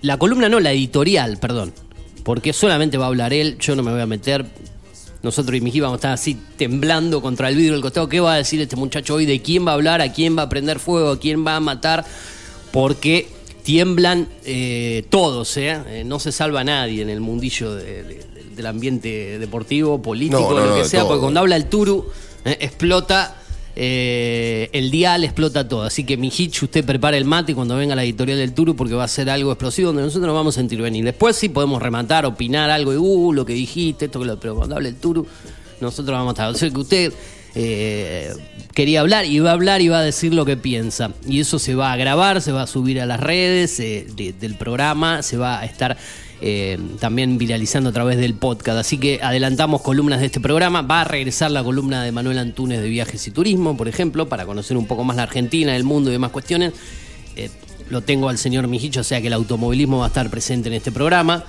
la 0.00 0.16
columna 0.16 0.49
no, 0.49 0.61
la 0.61 0.70
editorial, 0.70 1.38
perdón. 1.38 1.73
Porque 2.23 2.52
solamente 2.52 2.99
va 2.99 3.06
a 3.06 3.08
hablar 3.08 3.32
él, 3.32 3.56
yo 3.58 3.75
no 3.75 3.82
me 3.82 3.90
voy 3.90 4.00
a 4.00 4.06
meter. 4.06 4.46
Nosotros 5.25 5.56
y 5.58 5.61
Miji 5.61 5.80
vamos 5.80 5.94
a 5.94 5.99
estar 5.99 6.12
así 6.12 6.38
temblando 6.56 7.20
contra 7.20 7.49
el 7.49 7.56
vidrio 7.56 7.73
del 7.73 7.82
costado. 7.82 8.08
¿Qué 8.08 8.20
va 8.20 8.35
a 8.35 8.37
decir 8.37 8.61
este 8.61 8.76
muchacho 8.76 9.14
hoy? 9.16 9.26
¿De 9.26 9.42
quién 9.42 9.66
va 9.66 9.73
a 9.73 9.75
hablar? 9.75 10.00
¿A 10.02 10.12
quién 10.12 10.38
va 10.38 10.42
a 10.42 10.49
prender 10.49 10.78
fuego? 10.78 11.11
¿A 11.11 11.18
quién 11.18 11.44
va 11.44 11.56
a 11.56 11.61
matar? 11.61 12.04
Porque 12.70 13.35
tiemblan 13.66 14.28
eh, 14.44 15.04
todos, 15.11 15.56
¿eh? 15.56 15.76
Eh, 15.88 16.04
No 16.06 16.20
se 16.20 16.30
salva 16.30 16.62
nadie 16.62 17.02
en 17.02 17.11
el 17.11 17.20
mundillo 17.20 17.75
de- 17.75 18.04
de- 18.04 18.26
del 18.54 18.66
ambiente 18.66 19.40
deportivo, 19.40 20.00
político, 20.00 20.40
No, 20.54 20.61
no, 20.61 20.66
lo 20.66 20.76
que 20.76 20.85
sea. 20.88 21.00
todo. 21.00 21.08
Porque 21.11 21.20
cuando 21.23 21.40
habla 21.40 21.56
el 21.56 21.64
Turu, 21.66 22.06
eh, 22.44 22.56
explota 22.61 23.42
eh, 23.75 24.70
el 24.73 24.90
dial 24.90 25.25
explota 25.25 25.68
todo. 25.68 25.82
Así 25.82 26.04
que 26.04 26.16
mi 26.16 26.28
hitch, 26.35 26.62
usted 26.62 26.85
prepara 26.85 27.16
el 27.18 27.25
mate 27.26 27.54
cuando 27.54 27.76
venga 27.76 27.94
la 27.96 28.04
editorial 28.04 28.38
del 28.38 28.54
Turu 28.54 28.75
porque 28.76 28.94
va 28.94 29.04
a 29.04 29.08
ser 29.08 29.28
algo 29.28 29.50
explosivo 29.52 29.88
donde 29.88 30.02
nosotros 30.02 30.26
nos 30.28 30.35
vamos 30.35 30.56
a 30.56 30.61
intervenir. 30.62 31.04
Después 31.04 31.37
sí 31.37 31.49
podemos 31.50 31.82
rematar, 31.82 32.25
opinar 32.25 32.70
algo 32.70 32.92
y 32.94 32.96
uh, 32.96 33.32
lo 33.35 33.44
que 33.44 33.52
dijiste, 33.52 34.06
esto 34.06 34.20
que 34.20 34.26
lo, 34.26 34.40
pero 34.40 34.54
cuando 34.54 34.76
hable 34.76 34.88
el 34.90 34.94
Turu, 34.96 35.26
nosotros 35.80 36.16
vamos 36.16 36.30
a 36.30 36.32
estar. 36.32 36.49
O 36.50 36.54
sea 36.54 36.70
que 36.70 36.78
usted 36.78 37.12
eh, 37.56 38.32
quería 38.75 39.00
hablar 39.00 39.25
y 39.25 39.38
va 39.40 39.50
a 39.50 39.54
hablar 39.54 39.80
y 39.80 39.88
va 39.88 39.98
a 39.98 40.02
decir 40.02 40.32
lo 40.34 40.44
que 40.44 40.56
piensa. 40.56 41.10
Y 41.26 41.40
eso 41.40 41.58
se 41.58 41.75
va 41.75 41.92
a 41.92 41.96
grabar, 41.96 42.40
se 42.42 42.52
va 42.52 42.62
a 42.62 42.66
subir 42.66 43.00
a 43.00 43.06
las 43.06 43.18
redes 43.18 43.80
eh, 43.80 44.06
de- 44.14 44.32
del 44.34 44.54
programa, 44.56 45.22
se 45.22 45.36
va 45.38 45.58
a 45.60 45.64
estar 45.64 45.96
eh, 46.42 46.78
también 47.00 47.38
viralizando 47.38 47.88
a 47.88 47.92
través 47.94 48.18
del 48.18 48.34
podcast. 48.34 48.78
Así 48.78 48.98
que 48.98 49.20
adelantamos 49.22 49.80
columnas 49.80 50.20
de 50.20 50.26
este 50.26 50.38
programa. 50.38 50.82
Va 50.82 51.00
a 51.00 51.04
regresar 51.04 51.50
la 51.50 51.64
columna 51.64 52.04
de 52.04 52.12
Manuel 52.12 52.36
Antunes 52.38 52.82
de 52.82 52.88
Viajes 52.90 53.26
y 53.26 53.30
Turismo, 53.30 53.75
por 53.75 53.88
ejemplo, 53.88 54.28
para 54.28 54.44
conocer 54.44 54.76
un 54.76 54.86
poco 54.86 55.02
más 55.02 55.16
la 55.16 55.22
Argentina, 55.22 55.75
el 55.75 55.84
mundo 55.84 56.10
y 56.10 56.12
demás 56.12 56.30
cuestiones. 56.32 56.75
Eh, 57.36 57.48
lo 57.88 58.02
tengo 58.02 58.28
al 58.28 58.36
señor 58.36 58.68
Mijicho, 58.68 59.00
o 59.00 59.04
sea 59.04 59.20
que 59.22 59.28
el 59.28 59.32
automovilismo 59.32 59.98
va 59.98 60.04
a 60.04 60.08
estar 60.08 60.28
presente 60.28 60.68
en 60.68 60.75
este 60.75 60.92
programa. 60.92 61.44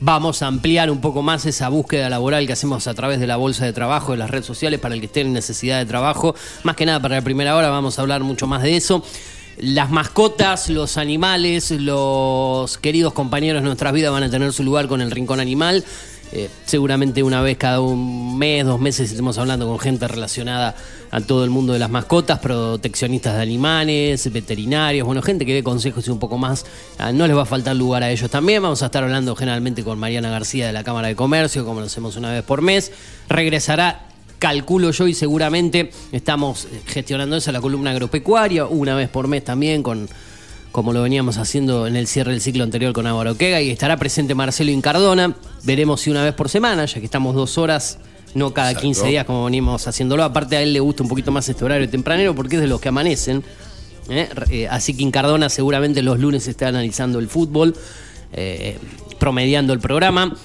Vamos 0.00 0.42
a 0.42 0.46
ampliar 0.46 0.92
un 0.92 1.00
poco 1.00 1.22
más 1.22 1.44
esa 1.44 1.68
búsqueda 1.68 2.08
laboral 2.08 2.46
que 2.46 2.52
hacemos 2.52 2.86
a 2.86 2.94
través 2.94 3.18
de 3.18 3.26
la 3.26 3.36
bolsa 3.36 3.64
de 3.64 3.72
trabajo, 3.72 4.12
de 4.12 4.18
las 4.18 4.30
redes 4.30 4.46
sociales, 4.46 4.78
para 4.78 4.94
el 4.94 5.00
que 5.00 5.06
esté 5.06 5.22
en 5.22 5.32
necesidad 5.32 5.78
de 5.78 5.86
trabajo. 5.86 6.36
Más 6.62 6.76
que 6.76 6.86
nada 6.86 7.00
para 7.00 7.16
la 7.16 7.22
primera 7.22 7.56
hora 7.56 7.68
vamos 7.70 7.98
a 7.98 8.02
hablar 8.02 8.22
mucho 8.22 8.46
más 8.46 8.62
de 8.62 8.76
eso. 8.76 9.04
Las 9.56 9.90
mascotas, 9.90 10.68
los 10.68 10.98
animales, 10.98 11.72
los 11.72 12.78
queridos 12.78 13.12
compañeros 13.12 13.62
de 13.62 13.66
nuestras 13.66 13.92
vidas 13.92 14.12
van 14.12 14.22
a 14.22 14.30
tener 14.30 14.52
su 14.52 14.62
lugar 14.62 14.86
con 14.86 15.00
el 15.00 15.10
Rincón 15.10 15.40
Animal. 15.40 15.84
Eh, 16.32 16.50
seguramente 16.64 17.22
una 17.22 17.40
vez 17.40 17.56
cada 17.56 17.80
un 17.80 18.38
mes, 18.38 18.64
dos 18.64 18.80
meses 18.80 19.10
estemos 19.10 19.38
hablando 19.38 19.66
con 19.66 19.78
gente 19.78 20.06
relacionada 20.06 20.76
a 21.10 21.20
todo 21.20 21.44
el 21.44 21.50
mundo 21.50 21.72
de 21.72 21.78
las 21.78 21.90
mascotas, 21.90 22.38
proteccionistas 22.38 23.36
de 23.36 23.42
animales, 23.42 24.30
veterinarios, 24.30 25.06
bueno, 25.06 25.22
gente 25.22 25.46
que 25.46 25.54
dé 25.54 25.62
consejos 25.62 26.06
y 26.06 26.10
un 26.10 26.18
poco 26.18 26.36
más. 26.36 26.66
Ah, 26.98 27.12
no 27.12 27.26
les 27.26 27.36
va 27.36 27.42
a 27.42 27.46
faltar 27.46 27.76
lugar 27.76 28.02
a 28.02 28.10
ellos 28.10 28.30
también. 28.30 28.62
Vamos 28.62 28.82
a 28.82 28.86
estar 28.86 29.02
hablando 29.02 29.34
generalmente 29.34 29.82
con 29.82 29.98
Mariana 29.98 30.30
García 30.30 30.66
de 30.66 30.72
la 30.72 30.84
Cámara 30.84 31.08
de 31.08 31.16
Comercio, 31.16 31.64
como 31.64 31.80
lo 31.80 31.86
hacemos 31.86 32.16
una 32.16 32.32
vez 32.32 32.42
por 32.42 32.60
mes. 32.60 32.92
Regresará 33.28 34.08
calculo 34.38 34.90
yo 34.90 35.08
y 35.08 35.14
seguramente 35.14 35.90
estamos 36.12 36.68
gestionando 36.86 37.36
esa 37.36 37.52
la 37.52 37.60
columna 37.60 37.90
agropecuaria 37.90 38.66
una 38.66 38.94
vez 38.94 39.08
por 39.08 39.26
mes 39.26 39.44
también 39.44 39.82
con 39.82 40.08
como 40.72 40.92
lo 40.92 41.02
veníamos 41.02 41.38
haciendo 41.38 41.86
en 41.86 41.96
el 41.96 42.06
cierre 42.06 42.32
del 42.32 42.40
ciclo 42.40 42.64
anterior 42.64 42.92
con 42.92 43.06
Álvaro 43.06 43.36
Quega 43.36 43.60
y 43.60 43.70
estará 43.70 43.96
presente 43.96 44.34
Marcelo 44.34 44.70
Incardona 44.70 45.34
veremos 45.64 46.02
si 46.02 46.10
una 46.10 46.22
vez 46.24 46.34
por 46.34 46.48
semana 46.48 46.84
ya 46.84 47.00
que 47.00 47.04
estamos 47.06 47.34
dos 47.34 47.58
horas 47.58 47.98
no 48.34 48.52
cada 48.52 48.70
Exacto. 48.70 48.86
15 48.86 49.06
días 49.06 49.24
como 49.24 49.44
venimos 49.44 49.86
haciéndolo 49.86 50.24
aparte 50.24 50.56
a 50.56 50.62
él 50.62 50.72
le 50.72 50.80
gusta 50.80 51.02
un 51.02 51.08
poquito 51.08 51.32
más 51.32 51.48
este 51.48 51.64
horario 51.64 51.88
tempranero 51.88 52.34
porque 52.34 52.56
es 52.56 52.62
de 52.62 52.68
los 52.68 52.80
que 52.80 52.88
amanecen 52.88 53.42
¿eh? 54.10 54.28
Eh, 54.50 54.68
así 54.68 54.96
que 54.96 55.02
Incardona 55.02 55.48
seguramente 55.48 56.02
los 56.02 56.18
lunes 56.18 56.46
está 56.46 56.68
analizando 56.68 57.18
el 57.18 57.28
fútbol 57.28 57.74
eh, 58.32 58.76
promediando 59.18 59.72
el 59.72 59.80
programa 59.80 60.36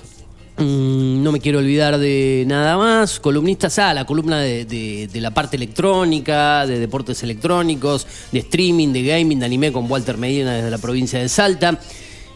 Mm, 0.58 1.24
no 1.24 1.32
me 1.32 1.40
quiero 1.40 1.60
olvidar 1.60 1.98
de 1.98 2.44
nada 2.48 2.78
más. 2.78 3.20
Columnistas, 3.20 3.80
ah, 3.80 3.94
la 3.94 4.06
columna 4.06 4.40
de, 4.40 5.10
la 5.14 5.32
parte 5.32 5.56
electrónica, 5.56 6.68
de 6.68 6.80
deportes 6.80 7.24
electrónicos, 7.24 8.06
de 8.32 8.40
streaming, 8.40 8.94
de 8.94 9.04
gaming, 9.04 9.40
de 9.40 9.46
anime 9.46 9.72
con 9.72 9.90
Walter 9.90 10.18
Medina 10.18 10.54
desde 10.54 10.70
la 10.70 10.78
provincia 10.78 11.20
de 11.20 11.28
Salta. 11.28 11.80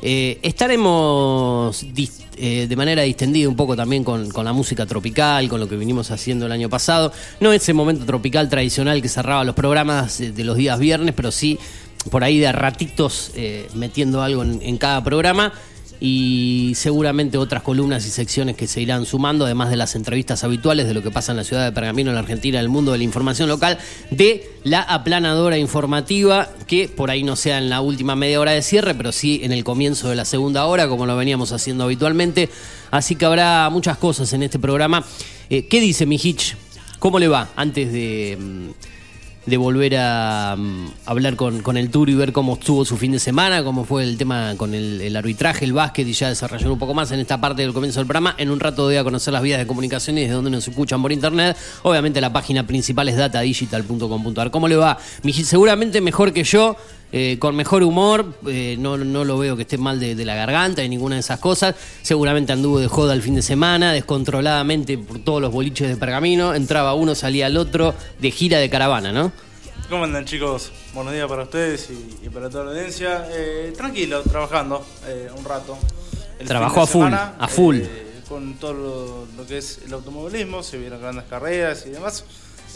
Eh, 0.01 0.39
estaremos 0.41 1.85
eh, 2.37 2.65
de 2.67 2.75
manera 2.75 3.01
distendida 3.03 3.49
un 3.49 3.55
poco 3.55 3.75
también 3.75 4.03
con, 4.03 4.29
la 4.29 4.53
música 4.53 4.85
tropical, 4.87 5.47
con 5.47 5.59
lo 5.59 5.69
que 5.69 5.75
vinimos 5.75 6.09
haciendo 6.09 6.47
el 6.47 6.51
año 6.51 6.69
pasado. 6.69 7.11
No 7.39 7.53
ese 7.53 7.73
momento 7.73 8.05
tropical 8.05 8.49
tradicional 8.49 9.01
que 9.01 9.09
cerraba 9.09 9.43
los 9.43 9.53
programas 9.53 10.17
de 10.17 10.43
los 10.43 10.57
días 10.57 10.79
viernes, 10.79 11.13
pero 11.15 11.31
sí 11.31 11.59
por 12.09 12.23
ahí 12.23 12.39
de 12.39 12.51
ratitos 12.51 13.31
eh, 13.35 13.67
metiendo 13.73 14.21
algo 14.21 14.43
en 14.43 14.77
cada 14.77 15.03
programa 15.03 15.51
y 15.99 16.73
seguramente 16.75 17.37
otras 17.37 17.63
columnas 17.63 18.05
y 18.05 18.09
secciones 18.09 18.55
que 18.55 18.67
se 18.67 18.81
irán 18.81 19.05
sumando, 19.05 19.45
además 19.45 19.69
de 19.69 19.77
las 19.77 19.95
entrevistas 19.95 20.43
habituales 20.43 20.87
de 20.87 20.93
lo 20.93 21.01
que 21.01 21.11
pasa 21.11 21.31
en 21.31 21.37
la 21.37 21.43
ciudad 21.43 21.65
de 21.65 21.71
Pergamino, 21.71 22.11
en 22.11 22.15
la 22.15 22.21
Argentina, 22.21 22.59
en 22.59 22.65
el 22.65 22.69
mundo 22.69 22.91
de 22.91 22.99
la 22.99 23.03
información 23.03 23.49
local, 23.49 23.77
de 24.11 24.49
la 24.63 24.81
aplanadora 24.81 25.57
informativa, 25.57 26.49
que 26.67 26.87
por 26.87 27.09
ahí 27.09 27.23
no 27.23 27.35
sea 27.35 27.57
en 27.57 27.69
la 27.69 27.81
última 27.81 28.15
media 28.15 28.39
hora 28.39 28.51
de 28.51 28.61
cierre, 28.61 28.93
pero 28.95 29.11
sí 29.11 29.41
en 29.43 29.51
el 29.51 29.63
comienzo 29.63 30.09
de 30.09 30.15
la 30.15 30.25
segunda 30.25 30.65
hora, 30.65 30.87
como 30.87 31.05
lo 31.05 31.15
veníamos 31.15 31.51
haciendo 31.51 31.83
habitualmente. 31.83 32.49
Así 32.91 33.15
que 33.15 33.25
habrá 33.25 33.69
muchas 33.69 33.97
cosas 33.97 34.31
en 34.33 34.43
este 34.43 34.59
programa. 34.59 35.03
Eh, 35.49 35.67
¿Qué 35.67 35.79
dice 35.79 36.05
mi 36.05 36.19
Hitch? 36.21 36.55
¿Cómo 36.99 37.19
le 37.19 37.27
va 37.27 37.49
antes 37.55 37.91
de... 37.91 38.73
de 39.47 39.55
volver 39.55 39.95
a 39.97 40.55
mm, 40.57 40.87
hablar 41.05 41.37
con, 41.37 41.61
con 41.61 41.77
el 41.77 41.89
Tour 41.89 42.09
y 42.09 42.15
ver 42.15 42.33
cómo 42.33 42.55
estuvo 42.55 42.83
su 42.83 42.97
fin 42.97 43.13
de 43.13 43.19
semana, 43.19 43.63
cómo 43.63 43.85
fue 43.85 44.03
el 44.03 44.17
tema 44.17 44.53
con 44.57 44.73
el, 44.73 45.15
arbitraje, 45.15 45.63
el 45.63 45.71
básquet 45.71 46.05
y 46.05 46.11
ya 46.13 46.27
desarrollar 46.27 46.69
un 46.69 46.77
poco 46.77 46.93
más 46.93 47.11
en 47.11 47.21
esta 47.21 47.39
parte 47.39 47.61
del 47.61 47.73
comienzo 47.73 48.01
del 48.01 48.07
programa. 48.07 48.35
En 48.37 48.51
un 48.51 48.59
rato 48.59 48.83
voy 48.83 48.97
a 48.97 49.05
conocer 49.05 49.31
las 49.33 49.41
vías 49.41 49.57
de 49.57 49.65
comunicación 49.65 50.17
y 50.17 50.21
desde 50.21 50.33
donde 50.33 50.51
nos 50.51 50.67
escuchan 50.67 51.01
por 51.01 51.13
internet. 51.13 51.55
Obviamente 51.83 52.19
la 52.19 52.33
página 52.33 52.67
principal 52.67 53.07
es 53.07 53.15
datadigital.com.ar. 53.15 54.51
¿Cómo 54.51 54.67
le 54.67 54.75
va? 54.75 54.97
Seguramente 55.43 56.01
mejor 56.01 56.33
que 56.33 56.43
yo. 56.43 56.75
Eh, 57.11 57.37
con 57.39 57.55
mejor 57.55 57.83
humor, 57.83 58.33
eh, 58.47 58.75
no, 58.79 58.97
no 58.97 59.23
lo 59.23 59.37
veo 59.37 59.55
que 59.55 59.61
esté 59.63 59.77
mal 59.77 59.99
de, 59.99 60.15
de 60.15 60.25
la 60.25 60.35
garganta 60.35 60.81
ni 60.81 60.89
ninguna 60.89 61.15
de 61.15 61.21
esas 61.21 61.39
cosas. 61.39 61.75
Seguramente 62.01 62.51
anduvo 62.53 62.79
de 62.79 62.87
joda 62.87 63.13
el 63.13 63.21
fin 63.21 63.35
de 63.35 63.41
semana, 63.41 63.93
descontroladamente 63.93 64.97
por 64.97 65.19
todos 65.19 65.41
los 65.41 65.51
boliches 65.51 65.87
de 65.87 65.97
pergamino. 65.97 66.53
Entraba 66.53 66.93
uno, 66.93 67.15
salía 67.15 67.47
el 67.47 67.57
otro, 67.57 67.93
de 68.19 68.31
gira 68.31 68.59
de 68.59 68.69
caravana, 68.69 69.11
¿no? 69.11 69.31
¿Cómo 69.89 70.03
andan 70.03 70.25
chicos? 70.25 70.71
Buenos 70.93 71.13
días 71.13 71.27
para 71.29 71.43
ustedes 71.43 71.89
y, 71.91 72.25
y 72.25 72.29
para 72.29 72.49
toda 72.49 72.65
la 72.65 72.71
audiencia. 72.71 73.25
Eh, 73.31 73.71
tranquilo, 73.77 74.21
trabajando 74.23 74.85
eh, 75.07 75.29
un 75.37 75.45
rato. 75.45 75.77
El 76.39 76.47
Trabajó 76.47 76.81
a 76.81 76.87
full, 76.87 77.13
a 77.13 77.47
full. 77.47 77.77
eh, 77.77 78.21
con 78.27 78.55
todo 78.55 78.73
lo, 78.73 79.27
lo 79.37 79.47
que 79.47 79.59
es 79.59 79.79
el 79.85 79.93
automovilismo, 79.93 80.61
se 80.61 80.77
vieron 80.77 80.99
grandes 80.99 81.23
carreras 81.29 81.85
y 81.87 81.91
demás. 81.91 82.25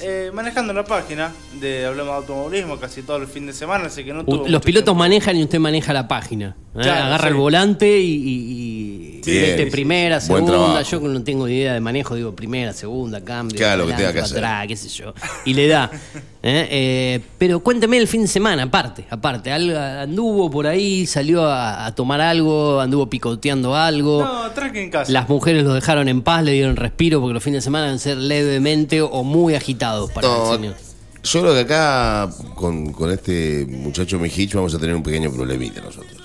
Eh, 0.04 0.32
manejando 0.34 0.74
la 0.74 0.84
página 0.84 1.32
de 1.60 1.86
Hablemos 1.86 2.12
de 2.12 2.16
Automovilismo 2.18 2.78
casi 2.80 3.04
todo 3.04 3.18
el 3.18 3.28
fin 3.28 3.46
de 3.46 3.54
semana, 3.54 3.86
así 3.86 4.04
que 4.04 4.14
no 4.14 4.26
tuvo 4.26 4.48
Los 4.48 4.62
pilotos 4.62 4.86
tiempo. 4.86 4.96
manejan 5.00 5.38
y 5.38 5.44
usted 5.44 5.60
maneja 5.60 5.94
la 5.94 6.08
página. 6.08 6.56
¿eh? 6.76 6.80
Claro, 6.82 7.06
Agarra 7.06 7.24
sí. 7.24 7.28
el 7.30 7.34
volante 7.36 8.00
y, 8.00 8.12
y- 8.12 9.18
y 9.18 9.22
Bien, 9.24 9.42
mete 9.52 9.66
sí. 9.66 9.70
primera, 9.72 10.20
segunda. 10.20 10.82
Yo 10.82 11.02
que 11.02 11.08
no 11.08 11.24
tengo 11.24 11.48
idea 11.48 11.74
de 11.74 11.80
manejo, 11.80 12.16
digo 12.16 12.36
primera, 12.36 12.74
segunda, 12.74 13.24
cambio. 13.24 13.58
Claro, 13.58 13.84
lo 13.84 13.88
que 13.90 13.94
tenga 13.94 14.12
que 14.14 14.20
hacer. 14.22 14.38
atrás, 14.38 14.68
qué 14.68 14.76
sé 14.76 14.90
yo. 14.90 15.14
Y 15.46 15.54
le 15.54 15.68
da. 15.68 15.92
¿eh? 16.44 16.68
Eh, 16.72 17.20
pero 17.38 17.60
cuénteme 17.62 17.98
el 17.98 18.08
fin 18.08 18.24
de 18.24 18.28
semana, 18.28 18.64
aparte, 18.64 19.06
aparte. 19.10 19.52
Algo- 19.52 19.78
Anduvo 19.78 20.50
por 20.50 20.68
ahí, 20.68 21.06
salió 21.06 21.44
a, 21.46 21.86
a 21.86 21.96
tomar 21.96 22.22
algo, 22.22 22.80
anduvo 22.80 23.10
picoteando 23.10 23.76
algo. 23.76 24.24
No, 24.24 24.52
tranqui 24.52 24.80
en 24.80 24.90
casa. 24.92 25.12
Las 25.12 25.30
mujeres 25.30 25.64
lo 25.64 25.74
dejaron 25.74 26.08
en 26.08 26.22
paz, 26.22 26.44
le 26.44 26.54
dieron 26.54 26.76
respiro 26.76 27.20
porque 27.22 27.34
los 27.36 27.44
fines 27.44 27.58
de 27.60 27.64
semana 27.64 27.86
deben 27.86 28.00
ser 28.00 28.18
levemente 28.18 29.02
o 29.02 29.24
muy 29.24 29.56
agitados 29.56 30.12
para 30.12 30.28
No, 30.28 30.52
el 30.54 30.58
señor. 30.60 30.76
yo 31.24 31.42
creo 31.42 31.54
que 31.54 31.60
acá 31.62 32.30
con, 32.56 32.92
con 32.92 33.12
este 33.12 33.66
muchacho 33.70 34.18
Mijich 34.20 34.54
vamos 34.54 34.74
a 34.74 34.80
tener 34.80 34.96
un 34.96 35.04
pequeño 35.04 35.32
problemita 35.32 35.82
nosotros. 35.82 36.20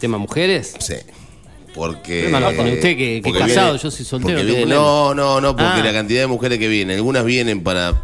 ¿Tema 0.00 0.18
mujeres? 0.18 0.74
Sí. 0.80 0.94
Porque. 1.74 2.28
Lo 2.28 2.38
pone 2.54 2.74
usted, 2.74 2.96
que- 2.98 3.22
que 3.24 3.32
casado, 3.32 3.76
yo 3.76 3.90
soy 3.90 4.04
soltero, 4.04 4.38
no 4.40 4.44
viene- 4.44 4.66
no, 4.66 5.14
no, 5.14 5.40
no, 5.40 5.56
porque 5.56 5.80
Ah. 5.80 5.82
la 5.84 5.92
cantidad 5.92 6.20
de 6.20 6.26
mujeres 6.26 6.58
que 6.58 6.68
vienen. 6.68 6.96
Algunas 6.96 7.24
vienen 7.24 7.62
para 7.62 7.94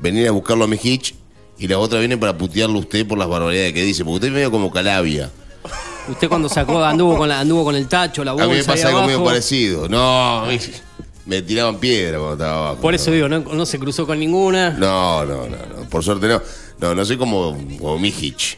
venir 0.00 0.28
a 0.28 0.30
buscarlo 0.32 0.64
a 0.64 0.66
Mijich 0.66 1.14
y 1.58 1.68
las 1.68 1.78
otras 1.78 2.00
vienen 2.00 2.18
para 2.18 2.36
putearlo 2.36 2.76
a 2.76 2.80
usted 2.80 3.06
por 3.06 3.18
las 3.18 3.28
barbaridades 3.28 3.72
que 3.72 3.82
dice. 3.84 4.04
Porque 4.04 4.14
usted 4.16 4.28
es 4.28 4.34
medio 4.34 4.50
como 4.50 4.70
Calabia. 4.70 5.30
Usted 6.08 6.28
cuando 6.28 6.48
sacó, 6.48 6.82
anduvo 6.82 7.16
con 7.18 7.28
la, 7.28 7.40
anduvo 7.40 7.64
con 7.64 7.76
el 7.76 7.86
tacho, 7.86 8.24
la 8.24 8.30
A 8.32 8.34
bolsa 8.34 8.48
mí 8.50 8.56
me 8.56 8.64
pasa 8.64 8.88
algo 8.88 9.02
medio 9.04 9.22
parecido. 9.24 9.88
No, 9.88 10.46
me, 10.46 10.58
me 11.26 11.42
tiraban 11.42 11.78
piedra 11.78 12.18
cuando 12.18 12.34
estaba 12.34 12.58
abajo. 12.68 12.80
Por 12.80 12.94
eso 12.94 13.10
digo, 13.10 13.28
no, 13.28 13.40
no 13.40 13.66
se 13.66 13.78
cruzó 13.78 14.06
con 14.06 14.18
ninguna. 14.18 14.70
No, 14.70 15.24
no, 15.24 15.46
no, 15.46 15.56
no. 15.56 15.88
Por 15.88 16.02
suerte 16.02 16.26
no. 16.26 16.40
No, 16.80 16.94
no 16.94 17.04
soy 17.04 17.18
como, 17.18 17.56
como 17.78 17.98
Mijich. 17.98 18.56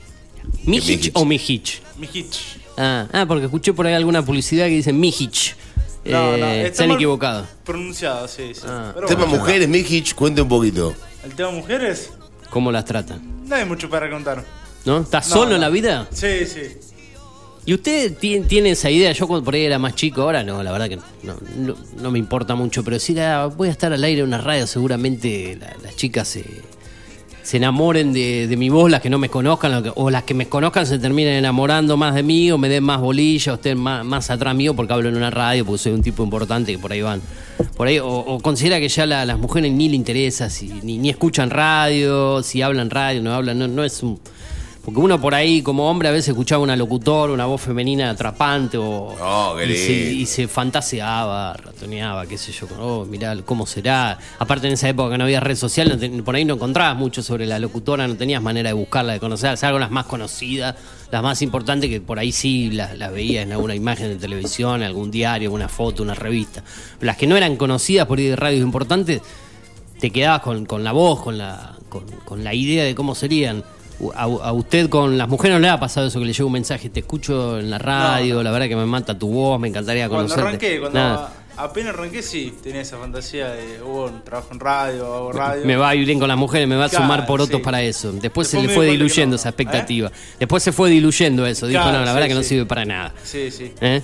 ¿Mijich 0.64 0.88
Mijich. 0.88 1.10
o 1.14 1.24
Mijich? 1.24 1.82
Mi 1.98 2.08
hitch. 2.12 2.38
Ah, 2.78 3.06
ah, 3.12 3.24
porque 3.26 3.44
escuché 3.46 3.72
por 3.72 3.86
ahí 3.86 3.94
alguna 3.94 4.24
publicidad 4.24 4.66
que 4.66 4.76
dice 4.76 4.92
Mijich. 4.92 5.56
No, 6.04 6.36
no, 6.36 6.46
Eh, 6.46 6.62
está 6.66 6.76
se 6.78 6.82
han 6.84 6.88
mal 6.90 6.96
equivocado. 6.96 7.46
Pronunciado, 7.64 8.26
sí, 8.28 8.52
sí. 8.54 8.62
Ah. 8.66 8.92
Pero 8.94 9.08
Tema 9.08 9.24
bueno, 9.24 9.38
mujeres, 9.38 9.68
Mijich, 9.68 10.14
cuente 10.14 10.40
un 10.40 10.48
poquito. 10.48 10.94
El 11.24 11.34
tema 11.34 11.50
mujeres, 11.50 12.10
¿Cómo 12.50 12.70
las 12.72 12.84
tratan? 12.84 13.20
no 13.46 13.54
hay 13.54 13.64
mucho 13.64 13.88
para 13.88 14.10
contar. 14.10 14.44
¿No? 14.84 14.98
¿Estás 15.00 15.28
No, 15.28 15.34
solo 15.36 15.50
no. 15.50 15.54
en 15.56 15.60
la 15.60 15.68
vida? 15.68 16.08
Sí, 16.12 16.44
sí. 16.46 16.62
¿Y 17.64 17.74
usted 17.74 18.16
tiene, 18.18 18.46
tiene 18.46 18.70
esa 18.72 18.90
idea? 18.90 19.12
Yo 19.12 19.28
cuando 19.28 19.44
por 19.44 19.54
ahí 19.54 19.64
era 19.64 19.78
más 19.78 19.94
chico, 19.94 20.22
ahora 20.22 20.42
no, 20.42 20.62
la 20.64 20.72
verdad 20.72 20.88
que 20.88 20.96
no, 21.22 21.76
no, 22.00 22.10
me 22.10 22.18
importa 22.18 22.56
mucho, 22.56 22.82
pero 22.82 22.98
si 22.98 23.14
la- 23.14 23.46
voy 23.46 23.68
a 23.68 23.70
estar 23.70 23.92
al 23.92 24.02
aire 24.02 24.22
en 24.22 24.26
una 24.26 24.38
radio, 24.38 24.66
seguramente 24.66 25.56
la- 25.60 25.76
las 25.80 25.94
chicas 25.94 26.26
se, 26.26 26.44
se 27.42 27.56
enamoren 27.56 28.12
de, 28.12 28.46
de 28.46 28.56
mi 28.56 28.68
voz, 28.68 28.90
las 28.90 29.00
que 29.00 29.10
no 29.10 29.18
me 29.18 29.28
conozcan, 29.28 29.82
o 29.96 30.10
las 30.10 30.22
que 30.22 30.34
me 30.34 30.48
conozcan 30.48 30.86
se 30.86 30.98
terminen 30.98 31.34
enamorando 31.34 31.96
más 31.96 32.14
de 32.14 32.22
mí, 32.22 32.50
o 32.52 32.58
me 32.58 32.68
den 32.68 32.84
más 32.84 33.00
bolilla, 33.00 33.52
o 33.52 33.54
estén 33.56 33.78
más, 33.78 34.04
más 34.04 34.30
atrás 34.30 34.54
mío 34.54 34.74
porque 34.74 34.92
hablo 34.92 35.08
en 35.08 35.16
una 35.16 35.30
radio, 35.30 35.64
porque 35.66 35.78
soy 35.78 35.92
un 35.92 36.02
tipo 36.02 36.22
importante 36.22 36.72
que 36.72 36.78
por 36.78 36.92
ahí 36.92 37.02
van. 37.02 37.20
Por 37.76 37.86
ahí, 37.88 37.98
o, 37.98 38.06
o 38.08 38.40
considera 38.40 38.78
que 38.80 38.88
ya 38.88 39.06
la- 39.06 39.24
las 39.26 39.38
mujeres 39.38 39.72
ni 39.72 39.88
le 39.88 39.96
interesa, 39.96 40.48
si, 40.50 40.68
ni, 40.82 40.98
ni 40.98 41.10
escuchan 41.10 41.50
radio, 41.50 42.42
si 42.42 42.62
hablan 42.62 42.90
radio, 42.90 43.22
no 43.22 43.32
hablan, 43.34 43.58
no, 43.58 43.68
no 43.68 43.84
es 43.84 44.02
un... 44.02 44.18
Porque 44.84 44.98
uno 44.98 45.20
por 45.20 45.32
ahí, 45.32 45.62
como 45.62 45.88
hombre, 45.88 46.08
a 46.08 46.10
veces 46.10 46.30
escuchaba 46.30 46.60
una 46.60 46.74
locutor, 46.74 47.30
una 47.30 47.46
voz 47.46 47.60
femenina 47.60 48.10
atrapante 48.10 48.76
o, 48.78 49.14
Oh, 49.20 49.54
qué 49.56 49.66
y, 49.66 49.76
se, 49.76 49.92
y 49.92 50.26
se 50.26 50.48
fantaseaba, 50.48 51.52
ratoneaba, 51.54 52.26
qué 52.26 52.36
sé 52.36 52.50
yo, 52.50 52.66
oh, 52.80 53.04
mirá, 53.04 53.36
cómo 53.44 53.64
será. 53.64 54.18
Aparte 54.40 54.66
en 54.66 54.72
esa 54.72 54.88
época 54.88 55.12
que 55.12 55.18
no 55.18 55.24
había 55.24 55.38
red 55.38 55.54
social, 55.54 55.88
no 55.88 55.96
te- 55.98 56.10
por 56.24 56.34
ahí 56.34 56.44
no 56.44 56.54
encontrabas 56.54 56.96
mucho 56.96 57.22
sobre 57.22 57.46
la 57.46 57.60
locutora, 57.60 58.08
no 58.08 58.16
tenías 58.16 58.42
manera 58.42 58.70
de 58.70 58.74
buscarla, 58.74 59.12
de 59.12 59.20
conocerla, 59.20 59.56
salvo 59.56 59.78
las 59.78 59.92
más 59.92 60.06
conocidas, 60.06 60.74
las 61.12 61.22
más 61.22 61.42
importantes, 61.42 61.88
que 61.88 62.00
por 62.00 62.18
ahí 62.18 62.32
sí 62.32 62.70
las, 62.72 62.98
las 62.98 63.12
veías 63.12 63.44
en 63.44 63.52
alguna 63.52 63.76
imagen 63.76 64.08
de 64.08 64.16
televisión, 64.16 64.80
en 64.82 64.88
algún 64.88 65.12
diario, 65.12 65.46
alguna 65.46 65.68
foto, 65.68 66.02
una 66.02 66.14
revista. 66.14 66.64
Las 67.00 67.16
que 67.16 67.28
no 67.28 67.36
eran 67.36 67.54
conocidas 67.56 68.06
por 68.08 68.18
ahí 68.18 68.26
de 68.26 68.34
radios 68.36 68.62
importantes, 68.62 69.20
te 70.00 70.10
quedabas 70.10 70.40
con, 70.42 70.66
con 70.66 70.82
la 70.82 70.90
voz, 70.90 71.22
con 71.22 71.38
la, 71.38 71.76
con, 71.88 72.04
con 72.24 72.42
la 72.42 72.52
idea 72.52 72.82
de 72.82 72.96
cómo 72.96 73.14
serían. 73.14 73.62
A, 74.14 74.22
a 74.22 74.52
usted 74.52 74.88
con 74.88 75.16
las 75.16 75.28
mujeres 75.28 75.56
no 75.56 75.60
le 75.60 75.68
ha 75.68 75.78
pasado 75.78 76.06
eso 76.08 76.18
que 76.18 76.26
le 76.26 76.32
llega 76.32 76.44
un 76.44 76.52
mensaje, 76.52 76.88
te 76.90 77.00
escucho 77.00 77.58
en 77.58 77.70
la 77.70 77.78
radio, 77.78 78.42
la 78.42 78.50
verdad 78.50 78.68
que 78.68 78.76
me 78.76 78.86
mata 78.86 79.18
tu 79.18 79.28
voz, 79.28 79.60
me 79.60 79.68
encantaría 79.68 80.08
Cuando 80.08 80.24
conocerte. 80.34 80.48
arranqué, 80.48 80.80
cuando 80.80 80.98
Nada. 80.98 81.32
apenas 81.56 81.94
arranqué, 81.94 82.22
sí, 82.22 82.52
tenía 82.62 82.80
esa 82.80 82.96
fantasía 82.98 83.50
de, 83.50 83.80
un 83.82 84.22
trabajo 84.24 84.48
en 84.52 84.60
radio, 84.60 85.14
hago 85.14 85.32
radio. 85.32 85.64
Me 85.64 85.76
va 85.76 85.90
a 85.90 85.94
ir 85.94 86.04
bien 86.06 86.18
con 86.18 86.28
las 86.28 86.36
mujeres, 86.38 86.66
me 86.66 86.76
va 86.76 86.86
a 86.86 86.88
sumar 86.88 87.26
por 87.26 87.40
otros 87.40 87.58
sí. 87.58 87.64
para 87.64 87.82
eso. 87.82 88.10
Después, 88.12 88.22
Después 88.22 88.48
se 88.48 88.62
le 88.62 88.68
fue 88.74 88.86
diluyendo 88.86 89.34
no, 89.34 89.36
esa 89.36 89.48
¿eh? 89.48 89.50
expectativa. 89.50 90.10
Después 90.38 90.62
se 90.62 90.72
fue 90.72 90.90
diluyendo 90.90 91.46
eso. 91.46 91.66
Dijo, 91.66 91.82
Claro, 91.82 91.98
no, 91.98 92.04
la 92.04 92.10
sí, 92.10 92.14
verdad 92.14 92.28
que 92.28 92.34
no 92.34 92.42
sirve 92.42 92.66
para 92.66 92.84
nada. 92.84 93.14
Sí, 93.22 93.50
sí. 93.50 93.72
¿Eh? 93.80 94.02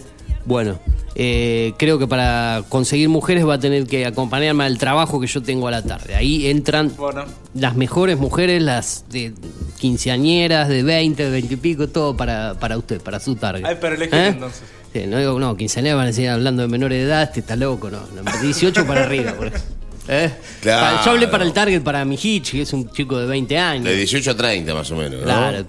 Bueno, 0.48 0.78
eh, 1.14 1.74
creo 1.76 1.98
que 1.98 2.06
para 2.06 2.62
conseguir 2.70 3.10
mujeres 3.10 3.46
va 3.46 3.54
a 3.54 3.58
tener 3.60 3.86
que 3.86 4.06
acompañarme 4.06 4.64
al 4.64 4.78
trabajo 4.78 5.20
que 5.20 5.26
yo 5.26 5.42
tengo 5.42 5.68
a 5.68 5.70
la 5.70 5.82
tarde. 5.82 6.14
Ahí 6.14 6.46
entran 6.46 6.90
Bueno. 6.96 7.26
las 7.52 7.76
mejores 7.76 8.16
mujeres, 8.16 8.62
las 8.62 9.04
de 9.10 9.34
quinceañeras, 9.78 10.68
de 10.70 10.82
20, 10.82 11.22
de 11.24 11.30
20 11.30 11.52
y 11.52 11.56
pico, 11.58 11.88
todo 11.88 12.16
para, 12.16 12.54
para 12.54 12.78
usted, 12.78 12.98
para 13.02 13.20
su 13.20 13.36
target. 13.36 13.66
Ay, 13.66 13.76
pero 13.78 13.94
elegir 13.94 14.14
¿Eh? 14.14 14.26
entonces. 14.28 14.62
Sí, 14.90 15.06
no 15.06 15.18
digo, 15.18 15.38
no, 15.38 15.54
quinceañeras 15.54 15.98
van 15.98 16.08
a 16.08 16.12
seguir 16.14 16.30
hablando 16.30 16.62
de 16.62 16.68
menores 16.68 16.96
de 16.98 17.04
edad, 17.04 17.24
este 17.24 17.40
está 17.40 17.54
loco, 17.56 17.90
no. 17.90 18.00
no, 18.14 18.40
18 18.40 18.86
para 18.86 19.04
arriba, 19.04 19.34
por 19.34 19.48
ejemplo. 19.48 19.70
¿Eh? 20.08 20.32
Claro. 20.62 21.04
Yo 21.04 21.10
hablé 21.10 21.28
para 21.28 21.44
el 21.44 21.52
target 21.52 21.82
para 21.82 22.02
mi 22.06 22.14
Hitch, 22.20 22.52
que 22.52 22.62
es 22.62 22.72
un 22.72 22.90
chico 22.90 23.18
de 23.18 23.26
20 23.26 23.58
años. 23.58 23.84
De 23.84 23.94
18 23.94 24.30
a 24.30 24.34
30 24.34 24.72
más 24.72 24.90
o 24.90 24.96
menos, 24.96 25.20
¿no? 25.20 25.24
Claro, 25.24 25.66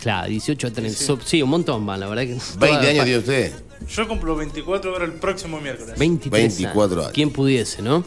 claro, 0.00 0.28
18 0.30 0.66
a 0.68 0.70
30. 0.70 0.98
So- 0.98 1.18
Sí, 1.22 1.42
un 1.42 1.50
montón 1.50 1.84
van, 1.84 2.00
la 2.00 2.06
verdad 2.08 2.22
que. 2.22 2.38
20 2.58 2.88
años 2.88 3.04
tiene 3.04 3.18
usted. 3.18 3.52
Yo 3.88 4.08
cumplo 4.08 4.36
24 4.36 4.90
ahora 4.92 5.04
el 5.04 5.12
próximo 5.14 5.60
miércoles. 5.60 5.94
23 5.98 6.58
24 6.58 7.00
años. 7.02 7.12
¿Quién 7.12 7.30
pudiese, 7.30 7.82
no? 7.82 8.04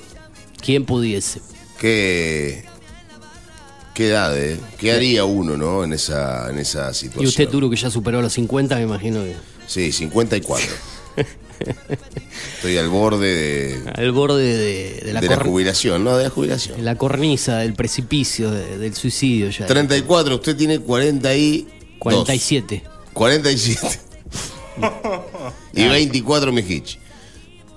¿Quién 0.62 0.86
pudiese? 0.86 1.42
¿Qué, 1.80 2.64
qué 3.94 4.08
edad, 4.10 4.38
eh? 4.38 4.60
¿Qué 4.78 4.92
haría 4.92 5.26
uno, 5.26 5.58
no? 5.58 5.84
En 5.84 5.94
esa, 5.94 6.50
en 6.50 6.58
esa 6.60 6.94
situación. 6.94 7.24
Y 7.26 7.28
usted, 7.28 7.48
Turo, 7.50 7.70
que 7.70 7.76
ya 7.76 7.90
superó 7.90 8.22
los 8.22 8.34
50, 8.34 8.76
me 8.78 8.84
imagino 8.84 9.24
que. 9.24 9.36
Sí, 9.68 9.92
54. 9.92 10.66
Estoy 12.58 12.78
al 12.78 12.90
borde 12.90 13.28
de, 13.36 13.90
Al 13.96 14.12
borde 14.12 14.44
de, 14.44 15.02
de 15.06 15.14
la, 15.14 15.22
de 15.22 15.28
la 15.30 15.38
jubilación, 15.38 16.04
¿no? 16.04 16.18
De 16.18 16.26
la 16.26 16.30
jubilación. 16.30 16.78
de 16.78 16.84
la 16.84 16.96
cornisa, 16.96 17.60
del 17.60 17.74
precipicio, 17.74 18.52
de- 18.52 18.78
del 18.78 18.94
suicidio 18.96 19.50
ya. 19.50 19.66
34, 19.66 20.36
usted 20.36 20.56
tiene 20.56 20.80
40 20.80 21.36
y... 21.36 21.68
47. 22.00 22.84
47. 23.14 24.00
Y 25.74 25.88
24 25.88 26.52
mi 26.52 26.62
hitch. 26.62 26.98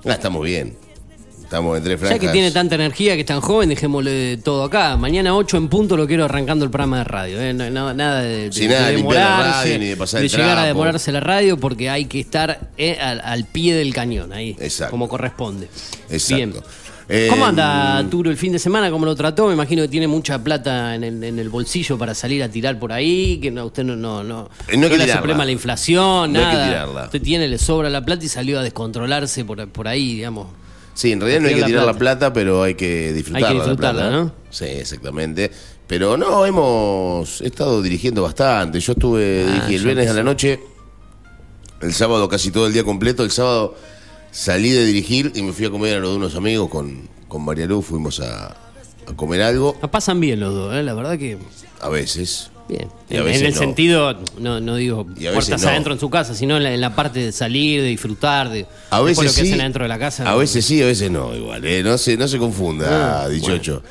Ah, 0.05 0.13
estamos 0.13 0.43
bien. 0.45 0.77
Estamos 1.43 1.79
en 1.79 1.83
tres 1.85 1.99
franjas. 1.99 2.21
Ya 2.21 2.27
que 2.27 2.31
tiene 2.33 2.51
tanta 2.51 2.75
energía, 2.75 3.15
que 3.15 3.21
es 3.21 3.27
tan 3.27 3.41
joven, 3.41 3.71
dejémosle 3.71 4.37
todo 4.37 4.65
acá. 4.65 4.99
Mañana 4.99 5.35
8 5.35 5.57
en 5.57 5.69
punto 5.69 5.97
lo 5.97 6.07
quiero 6.07 6.27
arrancando 6.27 6.63
el 6.67 6.71
programa 6.71 6.99
de 6.99 7.05
radio. 7.05 7.41
¿eh? 7.41 7.55
No- 7.55 7.71
no- 7.71 7.95
nada 7.95 8.21
de, 8.21 8.37
de- 8.51 8.53
Sin 8.53 8.69
nada 8.69 8.83
de 8.87 8.91
de 8.91 8.97
limpiar 8.99 9.15
la 9.23 9.31
demorarse, 9.31 9.63
radio, 9.69 9.79
ni 9.79 9.87
de 9.87 9.97
pasar 9.97 10.21
de 10.21 10.27
el 10.27 10.33
llegar 10.33 10.59
a 10.59 10.65
demorarse 10.67 11.11
la 11.11 11.21
radio 11.21 11.57
porque 11.57 11.89
hay 11.89 12.05
que 12.05 12.21
estar 12.21 12.69
eh, 12.77 12.99
al, 13.01 13.23
al 13.23 13.45
pie 13.47 13.75
del 13.75 13.95
cañón 13.95 14.35
ahí. 14.35 14.57
Exacto. 14.61 14.91
Como 14.91 15.09
corresponde. 15.09 15.69
Exacto. 16.11 16.35
Bien. 16.37 16.55
Eh, 17.11 17.29
¿Cómo 17.31 17.47
anda 17.47 18.05
Turo 18.11 18.31
el 18.31 18.37
fin 18.37 18.53
de 18.53 18.59
semana? 18.59 18.91
¿Cómo 18.91 19.07
lo 19.07 19.17
trató? 19.17 19.47
Me 19.47 19.55
imagino 19.55 19.81
que 19.83 19.89
tiene 19.89 20.07
mucha 20.07 20.43
plata 20.45 20.95
en 20.95 21.05
el, 21.05 21.25
en 21.25 21.39
el 21.39 21.49
bolsillo 21.49 21.97
para 21.97 22.15
salir 22.15 22.43
a 22.43 22.51
tirar 22.51 22.79
por 22.79 22.93
ahí, 22.93 23.39
que 23.41 23.51
no, 23.51 23.65
usted 23.65 23.83
no, 23.85 23.97
no, 23.97 24.23
no, 24.23 24.43
no 24.45 24.51
hay 24.69 24.91
que 24.91 24.99
le 24.99 25.17
problema 25.17 25.45
la 25.47 25.53
inflación, 25.53 26.33
No 26.35 26.39
hay 26.41 26.55
que 26.57 26.63
tirarla. 26.65 27.05
Usted 27.05 27.23
tiene, 27.23 27.49
le 27.49 27.57
sobra 27.59 27.89
la 27.89 28.05
plata 28.05 28.25
y 28.27 28.29
salió 28.29 28.59
a 28.59 28.63
descontrolarse 28.63 29.45
por, 29.47 29.67
por 29.71 29.89
ahí, 29.89 30.17
digamos. 30.17 30.49
Sí, 30.93 31.13
en 31.13 31.21
realidad 31.21 31.41
no 31.41 31.49
hay 31.49 31.55
que 31.55 31.63
Tirar 31.65 31.87
la 31.87 31.95
plata. 31.95 32.33
pero 32.33 32.63
hay 32.63 32.75
que 32.75 33.13
disfrutarla. 33.15 33.49
Hay 33.49 33.55
que 33.55 33.59
disfrutarla, 33.61 34.03
la 34.03 34.09
plata. 34.11 34.25
¿no? 34.25 34.33
Sí, 34.51 34.65
exactamente. 34.67 35.51
Pero 35.87 36.19
no, 36.19 36.45
hemos 36.45 37.41
estado 37.41 37.81
dirigiendo 37.81 38.23
bastante. 38.23 38.81
Yo 38.81 38.93
estuve, 38.93 39.47
Ah, 39.49 39.53
dirigí 39.55 39.75
el 39.77 39.85
viernes 39.85 40.11
a 40.11 40.13
la 40.13 40.23
noche, 40.23 40.61
el 41.81 41.95
sábado 41.95 42.29
casi 42.29 42.51
todo 42.51 42.67
el 42.67 42.75
día 42.75 42.85
completo. 42.85 43.23
El 43.25 43.31
sábado 43.31 43.77
salí 44.39 44.71
de 44.71 44.85
dirigir 44.87 45.33
y 45.35 45.43
me 45.43 45.53
fui 45.53 45.67
a 45.67 45.71
comer 45.71 45.97
a 45.97 45.99
lo 45.99 46.11
de 46.11 46.17
unos 46.17 46.37
amigos 46.37 46.69
con, 46.71 47.09
con 47.27 47.45
María 47.45 47.67
Luz. 47.67 47.87
Fuimos 47.87 48.21
a, 48.21 48.47
a 49.07 49.17
comer 49.17 49.43
algo, 49.43 49.75
pasan 49.91 50.21
bien 50.21 50.39
los 50.39 50.55
dos, 50.55 50.75
¿eh? 50.77 50.83
la 50.85 50.95
verdad 50.95 51.19
que 51.19 51.37
a 51.81 51.89
veces. 51.89 52.51
bien. 52.69 52.89
Y 53.11 53.17
a 53.17 53.19
En, 53.19 53.25
veces 53.25 53.41
en 53.41 53.47
el 53.49 53.55
no. 53.55 53.59
sentido, 53.59 54.19
no, 54.39 54.61
no 54.61 54.77
digo 54.77 55.07
puertas 55.07 55.63
no. 55.63 55.69
adentro 55.69 55.93
en 55.93 55.99
su 56.01 56.09
casa, 56.09 56.35
sino 56.35 56.57
en 56.57 56.63
la, 56.63 56.73
en 56.73 56.81
la 56.81 56.95
parte 56.95 57.19
de 57.19 57.33
salir, 57.33 57.83
de 57.83 57.89
disfrutar, 57.89 58.49
de 58.51 58.67
A 58.91 59.01
veces 59.01 59.25
lo 59.25 59.31
que 59.31 59.41
sí. 59.41 59.49
hacen 59.49 59.61
adentro 59.61 59.85
de 59.85 59.89
la 59.89 59.99
casa. 59.99 60.31
A 60.31 60.37
veces 60.37 60.65
sí, 60.65 60.81
a 60.83 60.87
veces 60.87 61.11
no, 61.11 61.35
igual. 61.35 61.65
¿eh? 61.65 61.83
No, 61.83 61.99
se, 61.99 62.17
no 62.17 62.29
se 62.29 62.39
confunda, 62.39 63.25
Ah, 63.25 63.29
dichocho. 63.29 63.83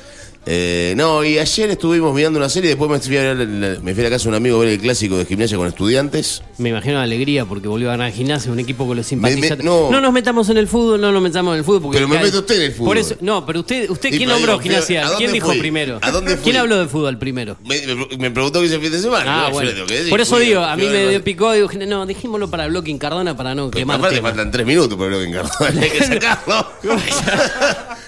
Eh, 0.50 0.94
no, 0.96 1.22
y 1.24 1.38
ayer 1.38 1.68
estuvimos 1.68 2.14
mirando 2.14 2.38
una 2.38 2.48
serie 2.48 2.70
después 2.70 2.90
me 2.90 2.98
fui, 3.00 3.18
a, 3.18 3.34
me 3.34 3.92
fui 3.94 4.00
a 4.02 4.04
la 4.04 4.10
casa 4.10 4.22
de 4.24 4.28
un 4.30 4.34
amigo 4.36 4.56
a 4.56 4.60
ver 4.60 4.68
el 4.70 4.80
clásico 4.80 5.18
de 5.18 5.26
gimnasia 5.26 5.58
con 5.58 5.66
estudiantes. 5.68 6.40
Me 6.56 6.70
imagino 6.70 6.94
la 6.94 7.02
alegría 7.02 7.44
porque 7.44 7.68
volvió 7.68 7.88
a 7.88 7.96
ganar 7.98 8.12
gimnasia, 8.12 8.50
un 8.50 8.58
equipo 8.58 8.88
que 8.88 8.94
lo 8.94 9.02
simpatiza. 9.02 9.56
Me- 9.56 9.62
me- 9.62 9.64
no. 9.64 10.00
nos 10.00 10.10
metamos 10.10 10.48
en 10.48 10.56
el 10.56 10.66
fútbol, 10.66 11.02
no 11.02 11.12
nos 11.12 11.20
metamos 11.20 11.52
en 11.52 11.58
el 11.58 11.64
fútbol. 11.66 11.82
Porque 11.82 11.98
Pero 11.98 12.08
me 12.08 12.14
cae- 12.16 12.24
meto 12.24 12.38
usted 12.38 12.56
en 12.56 12.62
el 12.62 12.72
fútbol. 12.72 12.86
Por 12.86 12.96
eso, 12.96 13.16
no, 13.20 13.44
pero 13.44 13.60
usted, 13.60 13.90
usted 13.90 14.08
¿quién 14.08 14.26
nombró 14.26 14.52
digo, 14.52 14.62
gimnasia? 14.62 15.00
¿a 15.02 15.08
dónde 15.10 15.18
¿Quién 15.18 15.32
dijo 15.34 15.48
fui? 15.48 15.58
primero? 15.58 15.98
¿A 16.00 16.10
dónde 16.10 16.34
fui? 16.36 16.44
¿Quién 16.44 16.56
habló 16.56 16.78
de 16.78 16.88
fútbol 16.88 17.18
primero? 17.18 17.58
Me, 17.66 17.82
me- 18.16 18.30
preguntó 18.30 18.60
que 18.60 18.66
hice 18.66 18.76
el 18.76 18.80
fin 18.80 18.92
de 18.92 19.00
semana. 19.00 19.46
Ah, 19.46 19.50
bueno. 19.50 19.70
que 19.86 19.92
decir, 19.94 20.08
Por 20.08 20.22
eso 20.22 20.38
digo, 20.38 20.60
a 20.62 20.74
mí 20.76 20.86
me 20.86 21.10
dio 21.10 21.22
picó 21.22 21.54
y 21.54 21.60
dije, 21.60 21.84
no, 21.86 22.06
dejémoslo 22.06 22.48
para 22.48 22.64
el 22.64 22.74
en 22.74 22.96
Cardona 22.98 23.36
para 23.36 23.54
no 23.54 23.70
Pero 23.70 23.80
quemar 23.82 23.98
aparte 23.98 24.16
tema. 24.16 24.28
faltan 24.30 24.50
tres 24.50 24.64
minutos 24.66 24.96
bloque 24.96 25.24
en 25.24 25.32
Cardona. 25.32 25.82
Hay 25.82 25.90
que 25.90 26.04
sacarlo. 26.04 26.66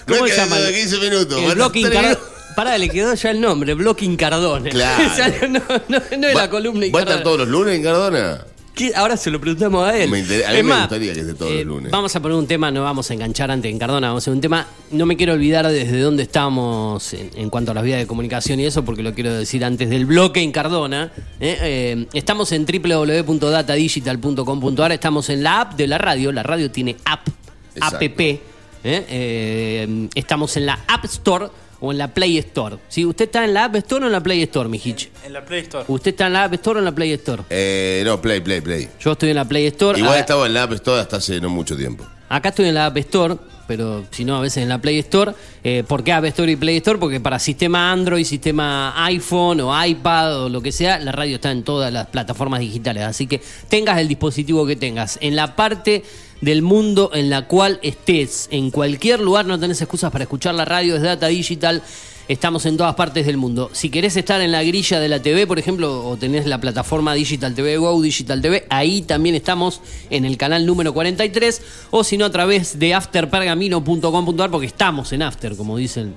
¿Cómo 0.07 0.21
No 0.21 0.27
se 0.27 0.35
llama? 0.35 0.55
dentro 0.59 0.71
de 0.71 0.73
15 0.73 0.97
minutos. 0.97 1.39
Tres 1.71 1.83
Cardona. 1.93 2.17
Pará, 2.55 2.77
le 2.77 2.89
quedó 2.89 3.13
ya 3.13 3.31
el 3.31 3.39
nombre, 3.41 3.73
bloque 3.73 4.15
Cardona. 4.17 4.69
Claro. 4.69 5.03
no, 5.49 5.59
no, 5.89 5.99
no 6.17 6.27
Va- 6.27 6.33
la 6.33 6.49
columna 6.49 6.85
¿Va 6.93 6.99
a 6.99 7.03
estar 7.03 7.23
todos 7.23 7.39
los 7.39 7.47
lunes 7.47 7.75
en 7.75 7.83
Cardona? 7.83 8.45
¿Qué? 8.73 8.93
Ahora 8.95 9.17
se 9.17 9.29
lo 9.29 9.41
preguntamos 9.41 9.85
a 9.85 9.97
él. 9.97 10.09
Me 10.09 10.19
inter- 10.19 10.45
a 10.45 10.51
mí 10.51 10.57
Es 10.59 10.63
me 10.63 10.69
más, 10.69 10.79
gustaría 10.83 11.13
que 11.13 11.19
esté 11.19 11.33
todos 11.33 11.51
los 11.51 11.65
lunes. 11.65 11.91
Vamos 11.91 12.15
a 12.15 12.21
poner 12.21 12.37
un 12.37 12.47
tema, 12.47 12.71
no 12.71 12.81
vamos 12.83 13.11
a 13.11 13.13
enganchar 13.13 13.51
antes 13.51 13.69
en 13.69 13.77
Cardona, 13.77 14.07
vamos 14.07 14.21
a 14.21 14.23
hacer 14.23 14.33
un 14.33 14.39
tema. 14.39 14.65
No 14.91 15.05
me 15.05 15.17
quiero 15.17 15.33
olvidar 15.33 15.67
desde 15.67 15.99
dónde 15.99 16.23
estamos 16.23 17.13
en, 17.13 17.31
en 17.35 17.49
cuanto 17.49 17.71
a 17.71 17.73
las 17.73 17.83
vías 17.83 17.99
de 17.99 18.07
comunicación 18.07 18.61
y 18.61 18.65
eso, 18.65 18.85
porque 18.85 19.03
lo 19.03 19.13
quiero 19.13 19.33
decir 19.33 19.65
antes 19.65 19.89
del 19.89 20.05
bloque 20.05 20.41
en 20.41 20.53
Cardona. 20.53 21.11
¿eh? 21.41 21.57
Eh, 21.61 22.05
estamos 22.13 22.53
en 22.53 22.65
www.datadigital.com.ar, 22.65 24.91
estamos 24.93 25.29
en 25.29 25.43
la 25.43 25.59
app 25.61 25.73
de 25.75 25.87
la 25.87 25.97
radio, 25.97 26.31
la 26.31 26.43
radio 26.43 26.71
tiene 26.71 26.95
app, 27.05 27.27
Exacto. 27.75 27.97
app. 27.97 28.19
¿eh? 28.21 28.39
Eh, 28.83 30.07
estamos 30.15 30.57
en 30.57 30.65
la 30.65 30.79
App 30.87 31.05
Store 31.05 31.47
o 31.81 31.91
en 31.91 31.97
la 31.97 32.07
Play 32.13 32.37
Store. 32.37 32.77
¿Sí? 32.87 33.05
¿Usted 33.05 33.25
está 33.25 33.43
en 33.43 33.53
la 33.53 33.65
App 33.65 33.75
Store 33.75 34.03
o 34.05 34.07
en 34.07 34.13
la 34.13 34.21
Play 34.21 34.41
Store, 34.43 34.69
mi 34.69 34.79
Hitch? 34.83 35.09
En 35.25 35.33
la 35.33 35.43
Play 35.43 35.61
Store. 35.61 35.83
¿Usted 35.87 36.11
está 36.11 36.27
en 36.27 36.33
la 36.33 36.43
App 36.45 36.53
Store 36.53 36.77
o 36.77 36.79
en 36.79 36.85
la 36.85 36.91
Play 36.93 37.11
Store? 37.13 37.43
Eh, 37.49 38.03
no, 38.05 38.21
play, 38.21 38.39
play, 38.39 38.61
play. 38.61 38.87
Yo 38.99 39.11
estoy 39.11 39.29
en 39.31 39.35
la 39.35 39.45
Play 39.45 39.65
Store. 39.67 39.99
Igual 39.99 40.15
Ah, 40.15 40.19
estaba 40.19 40.45
en 40.47 40.53
la 40.53 40.63
App 40.63 40.71
Store 40.73 41.01
hasta 41.01 41.17
hace 41.17 41.41
no 41.41 41.49
mucho 41.49 41.75
tiempo. 41.75 42.05
Acá 42.29 42.49
estoy 42.49 42.67
en 42.69 42.75
la 42.75 42.85
App 42.85 42.95
Store, 42.97 43.35
pero 43.67 44.05
si 44.11 44.23
no, 44.23 44.37
a 44.37 44.41
veces 44.41 44.63
en 44.63 44.69
la 44.69 44.77
Play 44.79 44.99
Store. 44.99 45.33
Eh, 45.63 45.83
¿Por 45.85 46.03
qué 46.03 46.13
App 46.13 46.23
Store 46.25 46.49
y 46.51 46.55
Play 46.55 46.77
Store? 46.77 46.97
Porque 46.97 47.19
para 47.19 47.39
sistema 47.39 47.91
Android, 47.91 48.23
sistema 48.23 48.93
iPhone 49.05 49.59
o 49.61 49.85
iPad 49.85 50.43
o 50.43 50.49
lo 50.49 50.61
que 50.61 50.71
sea, 50.71 50.97
la 50.99 51.11
radio 51.11 51.35
está 51.35 51.51
en 51.51 51.63
todas 51.63 51.91
las 51.91 52.07
plataformas 52.07 52.59
digitales. 52.61 53.03
Así 53.03 53.27
que 53.27 53.41
tengas 53.67 53.97
el 53.99 54.07
dispositivo 54.07 54.65
que 54.65 54.75
tengas. 54.77 55.17
En 55.21 55.35
la 55.35 55.55
parte 55.57 56.03
del 56.41 56.61
mundo 56.61 57.11
en 57.13 57.29
la 57.29 57.47
cual 57.47 57.79
estés, 57.83 58.47
en 58.51 58.71
cualquier 58.71 59.19
lugar, 59.19 59.45
no 59.45 59.59
tenés 59.59 59.81
excusas 59.81 60.11
para 60.11 60.23
escuchar 60.23 60.55
la 60.55 60.65
radio, 60.65 60.95
es 60.95 61.01
Data 61.01 61.27
Digital. 61.27 61.81
Estamos 62.27 62.65
en 62.65 62.77
todas 62.77 62.95
partes 62.95 63.25
del 63.25 63.37
mundo. 63.37 63.69
Si 63.73 63.89
querés 63.89 64.15
estar 64.15 64.41
en 64.41 64.51
la 64.51 64.63
grilla 64.63 64.99
de 64.99 65.09
la 65.09 65.21
TV, 65.21 65.45
por 65.47 65.59
ejemplo, 65.59 66.07
o 66.07 66.17
tenés 66.17 66.45
la 66.45 66.59
plataforma 66.61 67.13
Digital 67.13 67.53
TV 67.53 67.77
Go, 67.77 68.01
Digital 68.01 68.41
TV, 68.41 68.65
ahí 68.69 69.01
también 69.01 69.35
estamos 69.35 69.81
en 70.09 70.25
el 70.25 70.37
canal 70.37 70.65
número 70.65 70.93
43, 70.93 71.61
o 71.91 72.03
si 72.03 72.17
no, 72.17 72.25
a 72.25 72.31
través 72.31 72.79
de 72.79 72.93
afterpergamino.com.ar, 72.93 74.49
porque 74.49 74.67
estamos 74.67 75.11
en 75.13 75.23
After, 75.23 75.55
como 75.55 75.77
dicen 75.77 76.15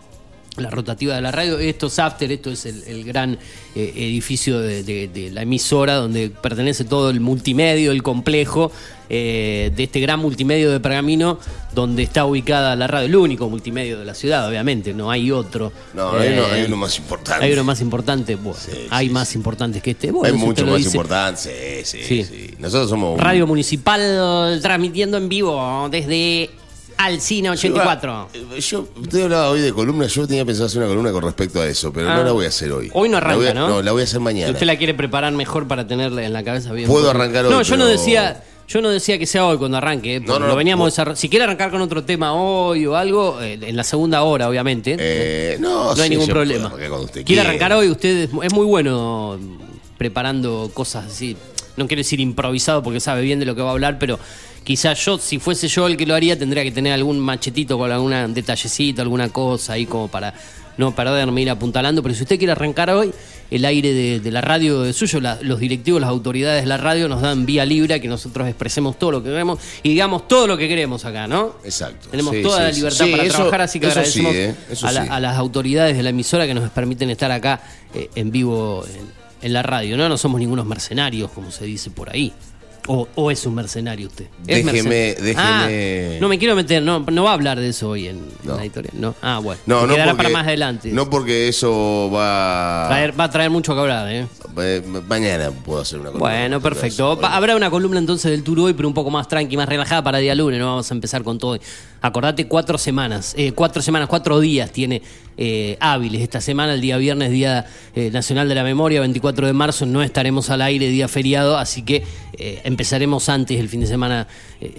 la 0.57 0.71
rotativa 0.71 1.15
de 1.17 1.21
la 1.21 1.33
radio. 1.33 1.59
Esto 1.59 1.89
es 1.89 1.99
After, 1.99 2.31
esto 2.31 2.51
es 2.51 2.65
el, 2.67 2.83
el 2.85 3.05
gran 3.05 3.39
eh, 3.75 3.93
edificio 3.97 4.61
de, 4.61 4.83
de- 4.85 5.09
de 5.09 5.31
la 5.33 5.43
emisora 5.43 5.95
donde 5.97 6.31
pertenece 6.31 6.85
todo 6.85 7.11
el 7.11 7.21
multimedio, 7.21 7.91
el 7.93 8.03
complejo 8.03 8.71
eh, 9.11 9.71
de 9.77 9.83
este 9.85 10.01
gran 10.01 10.21
multimedio 10.21 10.71
de 10.71 10.81
Pergamino, 10.81 11.39
donde 11.75 12.03
está 12.05 12.25
ubicada 12.25 12.75
la 12.77 12.87
radio, 12.87 13.07
el 13.07 13.17
único 13.17 13.51
multimedio 13.51 13.99
de 13.99 14.05
la 14.05 14.15
ciudad, 14.15 14.49
obviamente, 14.49 14.95
no 14.95 15.11
hay 15.11 15.31
otro. 15.31 15.73
No, 15.93 16.13
hay, 16.13 16.33
uno, 16.33 16.43
Eh, 16.43 16.53
hay 16.53 16.63
uno 16.63 16.77
más 16.77 16.97
importante. 16.99 17.45
hay 17.45 17.53
uno 17.53 17.65
más 17.65 17.81
importante, 17.81 18.35
bueno, 18.37 18.59
hay 18.91 19.09
sí, 19.09 19.13
más 19.13 19.35
importantes 19.35 19.83
que 19.83 19.91
este. 19.91 20.11
Bueno, 20.13 20.33
Hay 20.35 20.41
si 20.41 20.47
mucho 20.47 20.67
más 20.67 20.85
importante. 20.85 21.85
Sí, 21.85 21.99
sí, 21.99 22.05
Sí. 22.07 22.25
sí. 22.25 22.55
Nosotros 22.59 22.89
somos. 22.91 23.15
un- 23.15 23.19
Radio 23.21 23.47
Municipal 23.47 24.59
transmitiendo 24.63 25.17
en 25.19 25.29
vivo 25.29 25.89
desde 25.91 26.49
Alcina 26.97 27.51
84. 27.53 28.29
Yo, 28.33 28.57
yo 28.59 28.89
usted 29.01 29.23
hablaba 29.25 29.51
hoy 29.51 29.61
de 29.61 29.73
columna, 29.73 30.07
yo 30.07 30.27
tenía 30.27 30.45
pensado 30.45 30.67
hacer 30.67 30.79
una 30.79 30.89
columna 30.89 31.13
con 31.13 31.23
respecto 31.25 31.61
a 31.61 31.67
eso, 31.67 31.93
pero 31.93 32.09
Ah. 32.11 32.17
no 32.17 32.25
la 32.25 32.33
voy 32.33 32.45
a 32.45 32.49
hacer 32.49 32.71
hoy. 32.73 32.91
Hoy 32.95 33.09
no 33.09 33.17
arranca, 33.17 33.37
voy 33.37 33.47
a- 33.49 33.55
¿no? 33.55 33.69
No, 33.69 33.83
la 33.83 33.93
voy 33.93 34.03
a 34.03 34.05
hacer 34.05 34.21
mañana. 34.21 34.47
Si 34.49 34.53
usted 34.53 34.67
la 34.67 34.77
quiere 34.77 34.95
preparar 34.95 35.33
mejor 35.33 35.67
para 35.69 35.87
tenerla 35.87 36.25
en 36.25 36.33
la 36.33 36.43
cabeza 36.45 36.73
bien. 36.73 36.89
Puedo 36.89 37.11
arrancar 37.11 37.47
hoy, 37.47 37.51
No, 37.53 37.63
yo 37.63 37.77
no 37.77 37.87
decía. 37.87 38.43
Yo 38.67 38.81
no 38.81 38.89
decía 38.89 39.19
que 39.19 39.27
sea 39.27 39.45
hoy 39.45 39.59
cuando 39.59 39.77
arranque, 39.77 40.17
eh, 40.17 40.21
No, 40.21 40.35
no, 40.39 40.47
lo 40.47 40.53
no, 40.53 40.57
veníamos 40.57 40.91
desarroll- 40.97 41.17
Si 41.17 41.29
quiere 41.29 41.45
arrancar 41.45 41.71
con 41.71 41.83
otro 41.83 42.03
tema 42.03 42.33
hoy 42.33 42.87
o 42.87 42.97
algo, 42.97 43.39
eh, 43.43 43.59
en 43.61 43.77
la 43.77 43.85
segunda 43.85 44.23
hora, 44.23 44.49
obviamente. 44.49 44.97
Eh, 44.99 45.59
no, 45.61 45.95
no 45.95 46.03
hay 46.03 46.09
ningún 46.09 46.29
problema. 46.29 46.71
Quiere 46.73 47.25
quiera. 47.25 47.43
arrancar 47.43 47.75
hoy, 47.75 47.91
usted 47.91 48.23
es, 48.23 48.31
es 48.43 48.53
muy 48.55 48.65
bueno 48.65 49.39
preparando 49.99 50.71
cosas 50.73 51.07
así. 51.07 51.37
No 51.77 51.87
quiero 51.87 52.01
decir 52.01 52.21
improvisado 52.21 52.83
porque 52.83 53.01
sabe 53.01 53.21
bien 53.21 53.39
de 53.39 53.45
lo 53.47 53.55
que 53.55 53.61
va 53.61 53.69
a 53.69 53.73
hablar, 53.73 53.99
pero 53.99 54.19
quizás 54.65 55.05
yo, 55.05 55.19
si 55.19 55.39
fuese 55.39 55.69
yo 55.69 55.87
el 55.87 55.97
que 55.97 56.07
lo 56.07 56.15
haría, 56.15 56.39
tendría 56.39 56.63
que 56.65 56.73
tener 56.73 56.93
algún 56.93 57.21
machetito 57.21 57.79
con 57.79 57.93
algún 57.93 58.35
detallecito, 58.35 59.03
alguna 59.03 59.29
cosa 59.29 59.75
ahí 59.75 59.87
como 59.87 60.09
para 60.09 60.35
no 60.77 60.93
perderme, 60.93 61.43
ir 61.43 61.51
apuntalando. 61.51 62.03
Pero 62.03 62.15
si 62.17 62.23
usted 62.23 62.37
quiere 62.39 62.51
arrancar 62.53 62.91
hoy, 62.91 63.13
el 63.51 63.65
aire 63.65 63.93
de, 63.93 64.19
de 64.21 64.31
la 64.33 64.41
radio 64.41 64.83
de 64.83 64.93
suyo, 64.93 65.21
la- 65.21 65.39
los 65.43 65.61
directivos, 65.61 66.01
las 66.01 66.11
autoridades 66.11 66.63
de 66.63 66.67
la 66.67 66.79
radio 66.79 67.09
nos 67.09 67.23
dan 67.23 67.47
vía 67.47 67.65
libre 67.65 67.95
a 67.95 68.01
que 68.01 68.09
nosotros 68.09 68.49
expresemos 68.49 68.99
todo 68.99 69.13
lo 69.13 69.23
que 69.23 69.29
queremos 69.31 69.61
y 69.85 69.91
digamos 69.91 70.27
todo 70.27 70.49
lo 70.49 70.57
que 70.57 70.67
queremos 70.67 71.05
acá, 71.05 71.29
¿no? 71.29 71.55
Exacto. 71.63 72.09
Tenemos 72.11 72.35
Sí, 72.35 72.43
toda 72.43 72.57
sí, 72.59 72.63
la 72.65 72.71
libertad 72.73 73.05
Sí, 73.05 73.11
para 73.13 73.23
eso- 73.23 73.35
trabajar, 73.37 73.61
así 73.61 73.79
que 73.79 73.87
agradecemos 73.87 74.35
¿eh? 74.35 74.55
Eso 74.71 74.87
a, 74.89 74.93
la- 74.93 75.03
sí. 75.05 75.09
a 75.13 75.21
las 75.21 75.37
autoridades 75.37 75.97
de 75.97 76.03
la 76.03 76.11
emisora 76.11 76.47
que 76.47 76.55
nos 76.55 76.69
permiten 76.71 77.09
estar 77.11 77.31
acá 77.31 77.61
eh, 77.95 78.09
en 78.17 78.33
vivo 78.33 78.85
en, 78.87 79.07
en 79.47 79.53
la 79.53 79.63
radio, 79.63 79.97
¿no? 79.97 80.09
No 80.09 80.19
somos 80.19 80.41
ningunos 80.41 80.67
mercenarios, 80.67 81.31
como 81.31 81.53
se 81.53 81.67
dice 81.67 81.91
por 81.91 82.11
ahí. 82.11 82.33
O, 82.87 83.09
o 83.15 83.31
es 83.31 83.47
un 83.47 83.55
mercenario 83.55 84.09
usted. 84.09 84.27
¿Es 84.47 84.65
Déjeme- 84.67 85.15
Ah, 85.39 85.67
déjeme- 85.69 86.19
no 86.21 86.29
me 86.29 86.39
quiero 86.39 86.55
meter, 86.55 86.83
no, 86.83 87.01
no 87.01 87.25
va 87.25 87.31
a 87.31 87.33
hablar 87.33 87.59
de 87.59 87.71
eso 87.71 87.89
hoy 87.89 88.09
en 88.09 88.21
No. 88.43 88.57
la 88.57 88.63
editorial. 88.63 88.93
No. 88.99 89.15
Ah, 89.23 89.39
bueno. 89.43 89.59
No, 89.65 89.87
no 89.87 89.95
quedará 89.95 90.13
porque, 90.13 90.25
para 90.25 90.29
más 90.39 90.47
adelante. 90.47 90.91
No 90.93 91.09
porque 91.09 91.49
eso 91.49 92.11
va. 92.13 92.89
Traer- 92.91 93.19
va 93.19 93.25
a 93.25 93.31
traer 93.31 93.49
mucho 93.51 93.75
que 93.75 93.81
hablar, 93.81 94.13
¿eh? 94.13 94.27
Eh, 94.59 94.83
mañana 95.09 95.51
puedo 95.51 95.81
hacer 95.81 95.99
una 95.99 96.11
columna. 96.11 96.29
Bueno, 96.31 96.61
perfecto. 96.61 97.19
Habrá 97.23 97.57
una 97.57 97.71
columna 97.71 97.99
entonces 97.99 98.31
del 98.31 98.43
tour 98.45 98.61
hoy, 98.61 98.75
pero 98.75 98.87
un 98.87 98.95
poco 98.95 99.11
más 99.11 99.29
tranqui, 99.29 99.57
más 99.57 99.69
relajada 99.69 100.03
para 100.05 100.19
día 100.19 100.35
lunes. 100.35 100.61
No 100.61 100.67
vamos 100.67 100.91
a 100.91 100.95
empezar 100.95 101.23
con 101.25 101.39
todo. 101.39 101.59
Acordate, 102.05 102.49
cuatro 102.49 102.77
semanas, 102.77 103.33
eh, 103.35 103.53
cuatro 103.53 103.81
semanas, 103.81 104.11
cuatro 104.11 104.39
días 104.39 104.71
tiene 104.71 105.01
eh, 105.39 105.79
hábiles. 105.81 106.21
Esta 106.21 106.43
semana, 106.43 106.75
el 106.75 106.83
día 106.83 106.99
viernes, 106.99 107.31
Día 107.31 107.65
eh, 107.95 108.11
Nacional 108.11 108.47
de 108.47 108.55
la 108.55 108.63
Memoria, 108.63 109.01
24 109.01 109.47
de 109.47 109.55
marzo, 109.55 109.87
no 109.87 110.03
estaremos 110.03 110.51
al 110.51 110.61
aire, 110.61 110.91
día 110.91 111.09
feriado, 111.09 111.57
así 111.57 111.81
que 111.81 112.05
empezaremos 112.37 113.31
antes, 113.31 113.59
el 113.59 113.71
fin 113.71 113.81
de 113.81 113.87
semana 113.87 114.29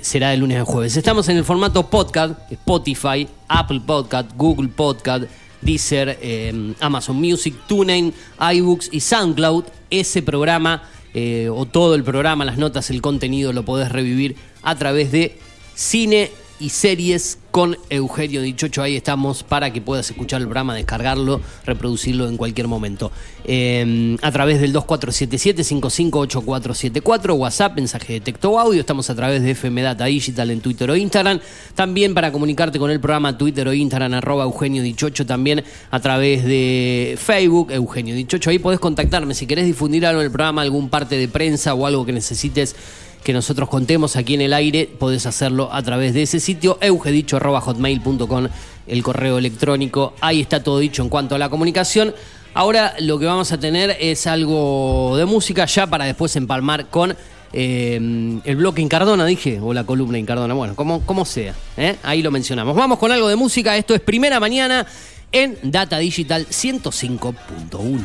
será 0.02 0.30
de 0.30 0.38
lunes 0.38 0.60
a 0.60 0.66
jueves. 0.66 0.98
Estamos 0.98 1.28
en 1.28 1.38
el 1.38 1.44
formato 1.44 1.90
podcast, 1.90 2.40
Spotify, 2.52 3.28
Apple 3.48 3.82
Podcast, 3.84 4.30
Google 4.38 4.68
Podcast. 4.68 5.24
Deezer, 5.62 6.20
Amazon 6.80 7.16
Music, 7.16 7.56
TuneIn, 7.68 8.14
iBooks 8.54 8.90
y 8.92 9.00
SoundCloud. 9.00 9.64
Ese 9.90 10.22
programa 10.22 10.84
o 11.52 11.66
todo 11.66 11.96
el 11.96 12.04
programa, 12.04 12.46
las 12.46 12.60
notas, 12.60 12.92
el 12.92 13.02
contenido 13.02 13.52
lo 13.52 13.66
podés 13.66 13.92
revivir 13.92 14.36
a 14.62 14.76
través 14.76 15.12
de 15.12 15.40
Cine 15.74 16.30
y 16.60 16.70
Series 16.70 17.40
con 17.52 17.78
Eugenio 17.90 18.42
Dichocho. 18.42 18.84
Ahí 18.84 18.98
estamos 18.98 19.44
para 19.44 19.72
que 19.72 19.80
puedas 19.82 20.10
escuchar 20.10 20.42
el 20.42 20.48
programa, 20.48 20.76
descargarlo, 20.76 21.40
reproducirlo 21.66 22.28
en 22.28 22.36
cualquier 22.36 22.68
momento. 22.68 23.14
Eh, 23.46 24.18
a 24.22 24.30
través 24.32 24.60
del 24.60 24.74
2477-558474, 24.74 27.38
WhatsApp, 27.38 27.76
mensaje 27.76 28.12
de 28.14 28.20
texto 28.20 28.60
audio. 28.60 28.82
Estamos 28.82 29.10
a 29.10 29.16
través 29.16 29.42
de 29.42 29.52
FM 29.52 29.82
Data 29.82 30.04
Digital 30.06 30.52
en 30.52 30.62
Twitter 30.62 30.92
o 30.92 30.96
Instagram. 30.96 31.40
También 31.76 32.14
para 32.14 32.32
comunicarte 32.32 32.78
con 32.78 32.92
el 32.92 33.00
programa 33.00 33.38
Twitter 33.38 33.66
o 33.68 33.74
Instagram, 33.74 34.14
arroba 34.16 34.44
Eugenio 34.44 34.84
Dichocho. 34.84 35.26
También 35.26 35.64
a 35.92 36.00
través 36.02 36.44
de 36.44 37.18
Facebook, 37.18 37.72
Eugenio 37.72 38.16
Dichocho. 38.16 38.50
Ahí 38.50 38.60
podés 38.60 38.80
contactarme 38.80 39.34
si 39.34 39.48
querés 39.48 39.66
difundir 39.66 40.06
algo 40.06 40.22
en 40.22 40.26
el 40.26 40.32
programa, 40.32 40.62
algún 40.62 40.90
parte 40.90 41.18
de 41.18 41.28
prensa 41.28 41.74
o 41.74 41.86
algo 41.86 42.06
que 42.06 42.12
necesites 42.12 42.76
que 43.26 43.34
nosotros 43.34 43.68
contemos 43.70 44.16
aquí 44.18 44.36
en 44.36 44.42
el 44.42 44.54
aire, 44.54 44.88
podés 45.00 45.26
hacerlo 45.26 45.74
a 45.74 45.82
través 45.82 46.14
de 46.14 46.22
ese 46.22 46.40
sitio, 46.40 46.78
eugedicho.hotmail.com, 46.80 48.48
el 48.86 49.04
correo 49.04 49.40
electrónico. 49.40 50.14
Ahí 50.22 50.42
está 50.42 50.62
todo 50.62 50.78
dicho 50.78 51.02
en 51.02 51.10
cuanto 51.10 51.34
a 51.34 51.40
la 51.40 51.50
comunicación. 51.50 52.14
Ahora 52.54 52.94
lo 53.00 53.18
que 53.18 53.26
vamos 53.26 53.52
a 53.52 53.60
tener 53.60 53.98
es 54.00 54.28
algo 54.28 55.16
de 55.18 55.26
música 55.26 55.66
ya 55.66 55.88
para 55.88 56.06
después 56.06 56.36
empalmar 56.36 56.92
con 56.92 57.18
eh, 57.52 58.40
el 58.44 58.56
bloque 58.58 58.84
Incardona, 58.84 59.26
dije, 59.26 59.60
o 59.60 59.74
la 59.74 59.86
columna 59.86 60.20
Incardona, 60.20 60.54
bueno, 60.54 60.76
como, 60.76 61.02
como 61.02 61.26
sea, 61.26 61.56
¿eh? 61.78 61.96
ahí 62.04 62.22
lo 62.22 62.30
mencionamos. 62.30 62.76
Vamos 62.76 63.00
con 63.00 63.12
algo 63.12 63.28
de 63.28 63.36
música, 63.36 63.76
esto 63.76 63.96
es 63.96 64.02
Primera 64.02 64.40
Mañana 64.40 64.86
en 65.32 65.58
Data 65.64 65.98
Digital 65.98 66.46
105.1. 66.48 68.02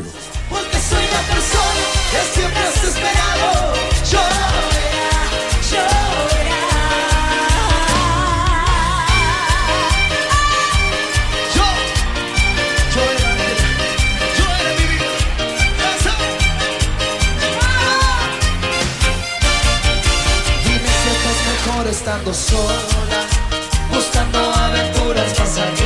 buscando 23.90 24.38
aventuras 24.38 25.33
pasajeras, 25.33 25.79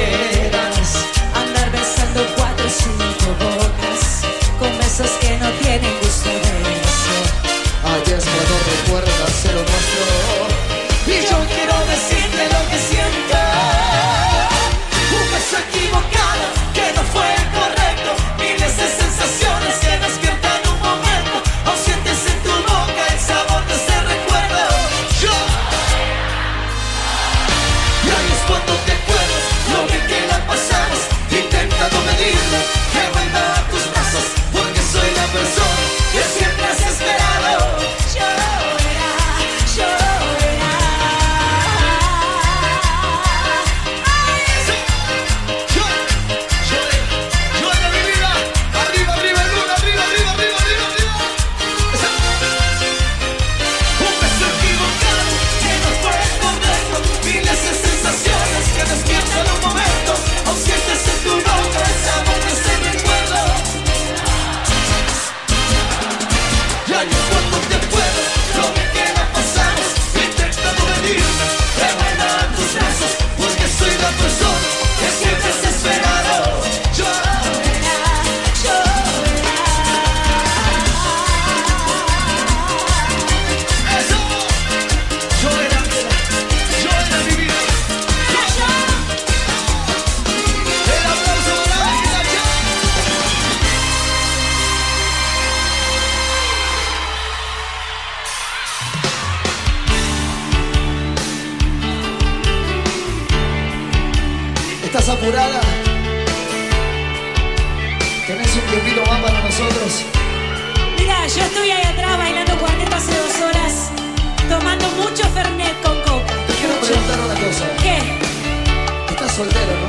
soltero, 119.34 119.66
¿no? 119.66 119.88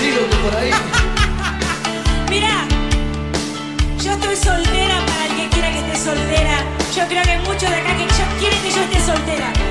Digo 0.00 0.20
que 0.30 0.36
por 0.36 0.56
ahí. 0.56 0.70
Mira, 2.30 2.66
yo 4.02 4.12
estoy 4.12 4.36
soltera 4.36 5.04
para 5.04 5.26
el 5.26 5.36
que 5.36 5.48
quiera 5.50 5.72
que 5.72 5.78
esté 5.80 5.96
soltera. 5.96 6.64
Yo 6.96 7.06
creo 7.06 7.22
que 7.22 7.38
muchos 7.40 7.68
de 7.68 7.76
acá 7.76 7.96
que 7.98 8.06
quieren 8.38 8.62
que 8.62 8.70
yo 8.70 8.80
esté 8.80 9.00
soltera. 9.04 9.67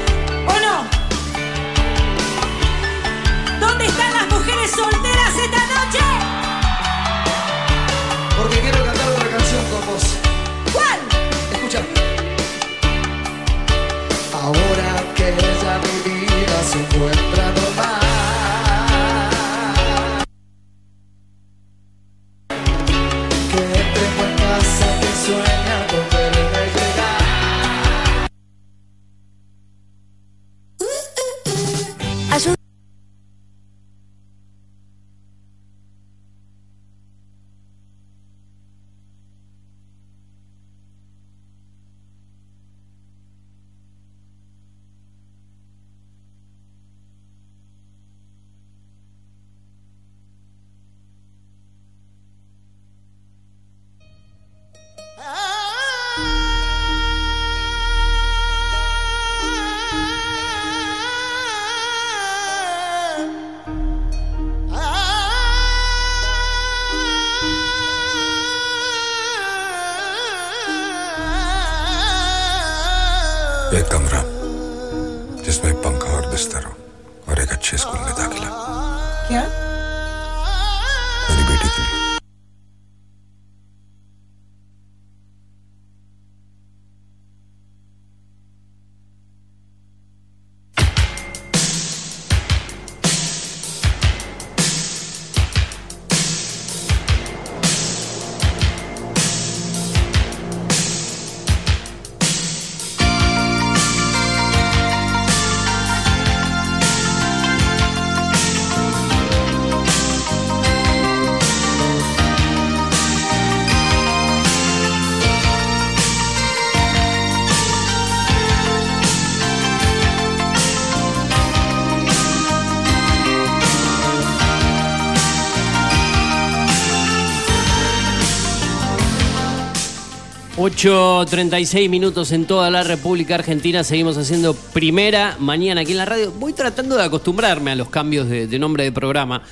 ...8.36 130.67 131.89
minutos 131.89 132.33
en 132.33 132.45
toda 132.45 132.69
la 132.69 132.83
República 132.83 133.35
Argentina... 133.35 133.85
...seguimos 133.85 134.17
haciendo 134.17 134.53
primera 134.53 135.37
mañana 135.39 135.81
aquí 135.81 135.91
en 135.91 135.97
la 135.97 136.05
radio... 136.05 136.33
...voy 136.33 136.51
tratando 136.51 136.97
de 136.97 137.03
acostumbrarme 137.03 137.71
a 137.71 137.75
los 137.75 137.89
cambios 137.89 138.27
de, 138.27 138.59
nombre 138.59 138.83
de 138.83 138.91
programa... 138.91 139.43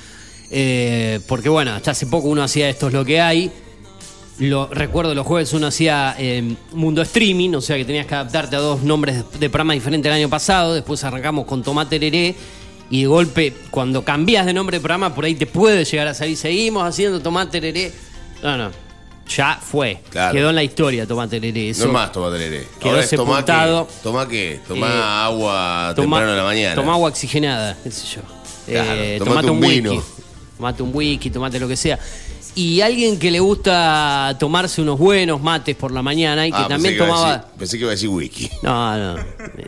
eh, 0.51 1.21
porque 1.25 1.47
bueno, 1.47 1.71
hasta 1.71 1.91
hace 1.91 2.05
poco 2.07 2.27
uno 2.27 2.43
hacía 2.43 2.69
esto 2.69 2.87
es 2.87 2.93
lo 2.93 3.05
que 3.05 3.21
hay... 3.21 3.49
Lo, 4.39 4.67
recuerdo 4.67 5.15
los 5.15 5.25
jueves 5.25 5.53
uno 5.53 5.67
hacía 5.67 6.13
eh, 6.19 6.55
Mundo 6.73 7.01
Streaming, 7.01 7.53
o 7.53 7.61
sea 7.61 7.77
que 7.77 7.85
tenías 7.85 8.05
que 8.05 8.15
adaptarte 8.15 8.57
a 8.57 8.59
dos 8.59 8.83
nombres 8.83 9.15
de, 9.15 9.39
de 9.39 9.49
programa 9.49 9.73
diferentes 9.73 10.09
el 10.09 10.17
año 10.17 10.29
pasado. 10.29 10.73
Después 10.73 11.01
arrancamos 11.05 11.45
con 11.45 11.63
Tomate 11.63 11.97
Tereré. 11.97 12.35
Y 12.89 13.01
de 13.03 13.07
golpe, 13.07 13.53
cuando 13.71 14.03
cambias 14.03 14.45
de 14.45 14.53
nombre 14.53 14.77
de 14.77 14.81
programa, 14.81 15.15
por 15.15 15.23
ahí 15.23 15.35
te 15.35 15.45
puede 15.45 15.85
llegar 15.85 16.09
a 16.09 16.13
salir. 16.13 16.35
Seguimos 16.35 16.83
haciendo 16.83 17.21
Tomate 17.21 17.61
Tereré. 17.61 17.93
No, 18.43 18.57
no. 18.57 18.84
Ya 19.27 19.59
fue. 19.61 20.01
Claro. 20.09 20.33
Quedó 20.33 20.49
en 20.49 20.55
la 20.55 20.63
historia 20.63 21.07
Tomate 21.07 21.39
Tereré. 21.39 21.65
No 21.65 21.71
Eso 21.71 21.85
es 21.85 21.91
más 21.91 22.11
toma 22.11 22.31
tereré. 22.31 22.67
Quedó 22.79 22.89
Ahora 22.91 23.03
es 23.03 23.09
tomá 23.09 23.31
sepultado. 23.37 23.87
qué. 23.87 23.93
Tomá 24.03 24.27
qué. 24.27 24.59
Tomá 24.67 24.87
Eh, 24.87 25.01
agua 25.03 25.93
temprano 25.95 26.29
en 26.31 26.37
la 26.37 26.43
mañana. 26.43 26.75
Toma 26.75 26.93
agua 26.93 27.09
oxigenada, 27.09 27.75
qué 27.83 27.91
sé 27.91 28.05
yo. 28.15 28.21
Claro, 28.67 28.91
Eh, 28.93 29.15
tomate 29.19 29.47
tomate 29.47 29.51
un, 29.51 29.57
un 29.57 29.63
whisky. 29.63 30.01
Tomate 30.57 30.83
un 30.83 30.91
whisky, 30.93 31.29
tomate 31.31 31.59
lo 31.59 31.67
que 31.67 31.75
sea. 31.75 31.99
Y 32.57 32.79
alguien 32.79 33.19
que 33.19 33.31
le 33.31 33.41
gusta 33.41 34.37
tomarse 34.39 34.81
unos 34.81 34.97
buenos 34.97 35.41
mates 35.41 35.75
por 35.75 35.91
la 35.91 36.01
mañana 36.01 36.47
y 36.47 36.51
que 36.51 36.57
Ah, 36.57 36.67
también 36.69 36.93
pensé 36.93 36.97
que 36.97 36.99
tomaba. 37.11 37.37
decir- 37.37 37.57
pensé 37.59 37.77
que 37.77 37.81
iba 37.81 37.89
a 37.89 37.95
decir 37.95 38.09
whisky. 38.09 38.49
No, 38.63 38.97
no. 39.15 39.21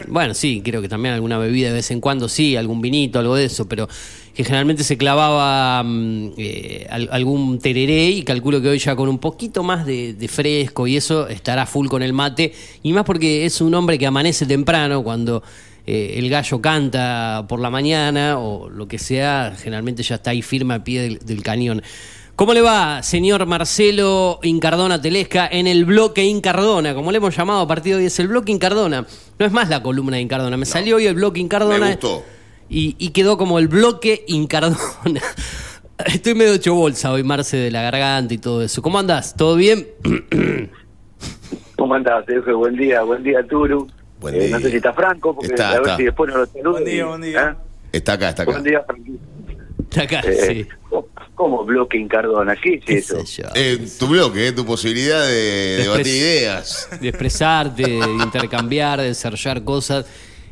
Bueno, 0.07 0.33
sí, 0.33 0.61
creo 0.63 0.81
que 0.81 0.87
también 0.87 1.13
alguna 1.13 1.37
bebida 1.37 1.67
de 1.67 1.73
vez 1.73 1.91
en 1.91 1.99
cuando, 1.99 2.29
sí, 2.29 2.55
algún 2.55 2.79
vinito, 2.81 3.19
algo 3.19 3.35
de 3.35 3.43
eso, 3.45 3.67
pero 3.67 3.89
que 4.33 4.43
generalmente 4.45 4.85
se 4.85 4.97
clavaba 4.97 5.83
mm, 5.83 6.29
eh, 6.37 6.87
al- 6.89 7.09
algún 7.11 7.59
tereré 7.59 8.09
y 8.11 8.23
calculo 8.23 8.61
que 8.61 8.69
hoy 8.69 8.79
ya 8.79 8.95
con 8.95 9.09
un 9.09 9.19
poquito 9.19 9.63
más 9.63 9.85
de, 9.85 10.13
de 10.13 10.27
fresco 10.29 10.87
y 10.87 10.95
eso 10.95 11.27
estará 11.27 11.65
full 11.65 11.87
con 11.89 12.01
el 12.03 12.13
mate. 12.13 12.53
Y 12.83 12.93
más 12.93 13.03
porque 13.03 13.45
es 13.45 13.59
un 13.59 13.73
hombre 13.75 13.97
que 13.97 14.07
amanece 14.07 14.45
temprano 14.45 15.03
cuando 15.03 15.43
eh, 15.85 16.13
el 16.17 16.29
gallo 16.29 16.61
canta 16.61 17.45
por 17.49 17.59
la 17.59 17.69
mañana 17.69 18.39
o 18.39 18.69
lo 18.69 18.87
que 18.87 18.97
sea, 18.97 19.55
generalmente 19.61 20.03
ya 20.03 20.15
está 20.15 20.29
ahí 20.31 20.41
firme 20.41 20.73
al 20.75 20.83
pie 20.83 21.01
del, 21.01 21.19
del 21.19 21.43
cañón. 21.43 21.81
¿Cómo 22.37 22.53
le 22.53 22.61
va, 22.61 23.01
señor 23.01 23.47
Marcelo 23.47 24.39
Incardona 24.43 25.01
Telesca, 25.01 25.49
en 25.51 25.65
el 25.65 25.85
bloque 25.85 26.23
Incardona? 26.23 26.93
Como 26.93 27.11
le 27.11 27.17
hemos 27.17 27.35
llamado 27.35 27.61
a 27.61 27.67
partir 27.67 27.93
de 27.95 28.01
hoy, 28.01 28.05
es 28.05 28.19
el 28.19 28.27
bloque 28.27 28.51
Incardona. 28.51 29.07
No 29.39 29.45
es 29.45 29.51
más 29.51 29.69
la 29.69 29.81
columna 29.81 30.17
de 30.17 30.21
Incardona. 30.21 30.55
Me 30.55 30.67
salió 30.67 30.97
hoy 30.97 31.07
el 31.07 31.15
bloque 31.15 31.39
Incardona. 31.39 31.79
Me 31.79 31.91
gustó. 31.93 32.23
Y, 32.69 32.95
y 32.99 33.09
quedó 33.09 33.37
como 33.39 33.57
el 33.57 33.67
bloque 33.67 34.23
Incardona. 34.27 34.77
Estoy 36.05 36.35
medio 36.35 36.53
hecho 36.53 36.75
bolsa 36.75 37.11
hoy, 37.11 37.23
Marce, 37.23 37.57
de 37.57 37.71
la 37.71 37.81
garganta 37.81 38.35
y 38.35 38.37
todo 38.37 38.61
eso. 38.61 38.83
¿Cómo 38.83 38.99
andás? 38.99 39.35
¿Todo 39.35 39.55
bien? 39.55 39.87
¿Cómo 41.75 41.95
andás, 41.95 42.23
Efe? 42.29 42.53
Buen 42.53 42.75
día, 42.75 43.01
buen 43.01 43.23
día, 43.23 43.39
Turu. 43.47 43.87
Buen 44.19 44.35
Eh, 44.35 44.39
día. 44.41 44.49
no 44.57 44.59
sé 44.59 44.69
si 44.69 44.77
está 44.77 44.93
Franco, 44.93 45.33
porque 45.33 45.53
Está, 45.55 45.69
a 45.69 45.73
ver 45.73 45.81
está. 45.81 45.97
si 45.97 46.03
después 46.03 46.31
no 46.31 46.37
lo 46.37 46.45
saludo. 46.45 46.71
Buen 46.73 46.85
día, 46.85 47.05
buen 47.07 47.21
día. 47.21 47.49
¿eh? 47.49 47.77
Está 47.93 48.13
acá, 48.13 48.29
está 48.29 48.43
acá. 48.43 48.51
Buen 48.51 48.63
día, 48.63 48.83
Franco. 48.85 49.11
Está 49.89 50.01
acá, 50.03 50.19
Eh, 50.23 50.65
sí. 50.67 50.67
¿Cómo- 51.37 51.57
¿Cómo 51.57 51.63
bloque 51.65 51.97
Incardona? 51.97 52.55
¿Qué 52.55 52.73
es 52.75 52.83
¿Qué 52.85 52.97
eso? 52.97 53.25
sé 53.25 53.43
yo? 53.43 53.49
Eh, 53.55 53.77
tu 53.99 54.07
bloque, 54.07 54.47
eh, 54.47 54.51
tu 54.51 54.65
posibilidad 54.65 55.25
de 55.25 55.77
Despre- 55.77 55.83
debatir 55.83 56.07
ideas. 56.07 56.89
de 56.99 57.07
expresarte, 57.09 57.83
de 57.83 57.97
intercambiar, 58.23 58.99
de 58.99 59.07
desarrollar 59.07 59.63
cosas. 59.63 60.05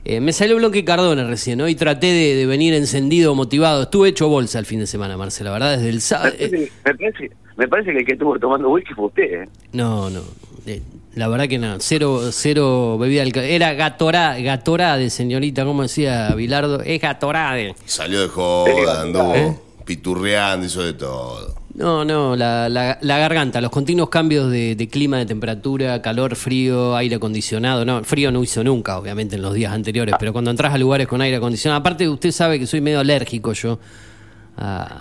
Eh, 0.07 0.21
me 0.21 0.31
salió 0.33 0.55
bloque 0.57 0.85
Cardona 0.85 1.23
recién, 1.27 1.59
hoy 1.61 1.73
traté 1.73 2.05
de, 2.07 2.35
de 2.35 2.45
venir 2.45 2.73
encendido, 2.75 3.33
motivado. 3.33 3.83
Estuve 3.83 4.09
hecho 4.09 4.27
bolsa 4.29 4.59
el 4.59 4.65
fin 4.67 4.79
de 4.79 4.85
semana, 4.87 5.17
Marcela, 5.17 5.49
la 5.49 5.53
verdad, 5.57 5.71
desde 5.77 5.89
el 5.89 5.95
Me 5.95 6.01
sábado. 6.01 6.31
parece, 6.37 6.71
me, 6.85 6.93
parece, 6.95 7.31
me 7.57 7.67
parece 7.67 7.91
que 7.91 7.97
el 7.99 8.05
que 8.05 8.13
estuvo 8.13 8.37
tomando 8.39 8.69
whisky 8.69 8.93
fue 8.93 9.05
usted, 9.07 9.23
¿eh? 9.23 9.49
no, 9.73 10.11
no, 10.11 10.21
eh, 10.67 10.81
la 11.15 11.27
verdad 11.27 11.47
que 11.47 11.57
no, 11.57 11.77
cero, 11.79 12.29
cero 12.31 12.97
bebida 12.99 13.23
alcohólica. 13.23 13.51
Era 13.51 13.73
gatorá, 13.73 14.37
gatorade, 14.39 15.09
señorita, 15.09 15.65
como 15.65 15.81
decía 15.81 16.35
Bilardo, 16.35 16.81
es 16.81 17.01
gatorade. 17.01 17.73
Salió 17.85 18.21
de 18.21 18.27
joda, 18.27 19.01
anduvo 19.01 19.33
¿Eh? 19.33 19.55
Piturreando, 19.85 20.65
hizo 20.65 20.83
de 20.83 20.93
todo. 20.93 21.55
No, 21.75 22.05
no, 22.05 22.35
la, 22.37 22.69
la- 22.69 22.97
la 23.01 23.17
garganta, 23.17 23.59
los 23.59 23.69
continuos 23.69 24.09
cambios 24.09 24.49
de, 24.49 24.75
de 24.75 24.87
clima, 24.87 25.17
de 25.17 25.25
temperatura, 25.25 26.01
calor, 26.01 26.35
frío, 26.35 26.95
aire 26.95 27.15
acondicionado. 27.17 27.83
No, 27.85 28.03
frío 28.03 28.31
no 28.31 28.41
hizo 28.43 28.63
nunca, 28.63 28.97
obviamente, 28.97 29.35
en 29.35 29.41
los 29.41 29.53
días 29.53 29.73
anteriores, 29.73 30.15
pero 30.17 30.31
cuando 30.31 30.51
entras 30.51 30.73
a 30.73 30.77
lugares 30.77 31.07
con 31.07 31.21
aire 31.21 31.35
acondicionado, 31.37 31.79
aparte 31.81 32.07
usted 32.07 32.31
sabe 32.31 32.59
que 32.59 32.65
soy 32.67 32.79
medio 32.81 32.99
alérgico 33.01 33.51
yo. 33.53 33.77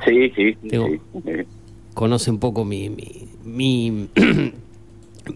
Sí, 0.05 0.33
sí, 0.35 0.57
sí. 0.63 0.69
Tengo- 0.69 0.89
sí. 0.89 1.31
Conoce 1.95 2.29
un 2.33 2.41
poco 2.41 2.65
mi, 2.65 2.91
mi, 2.91 3.29
mi, 3.45 4.09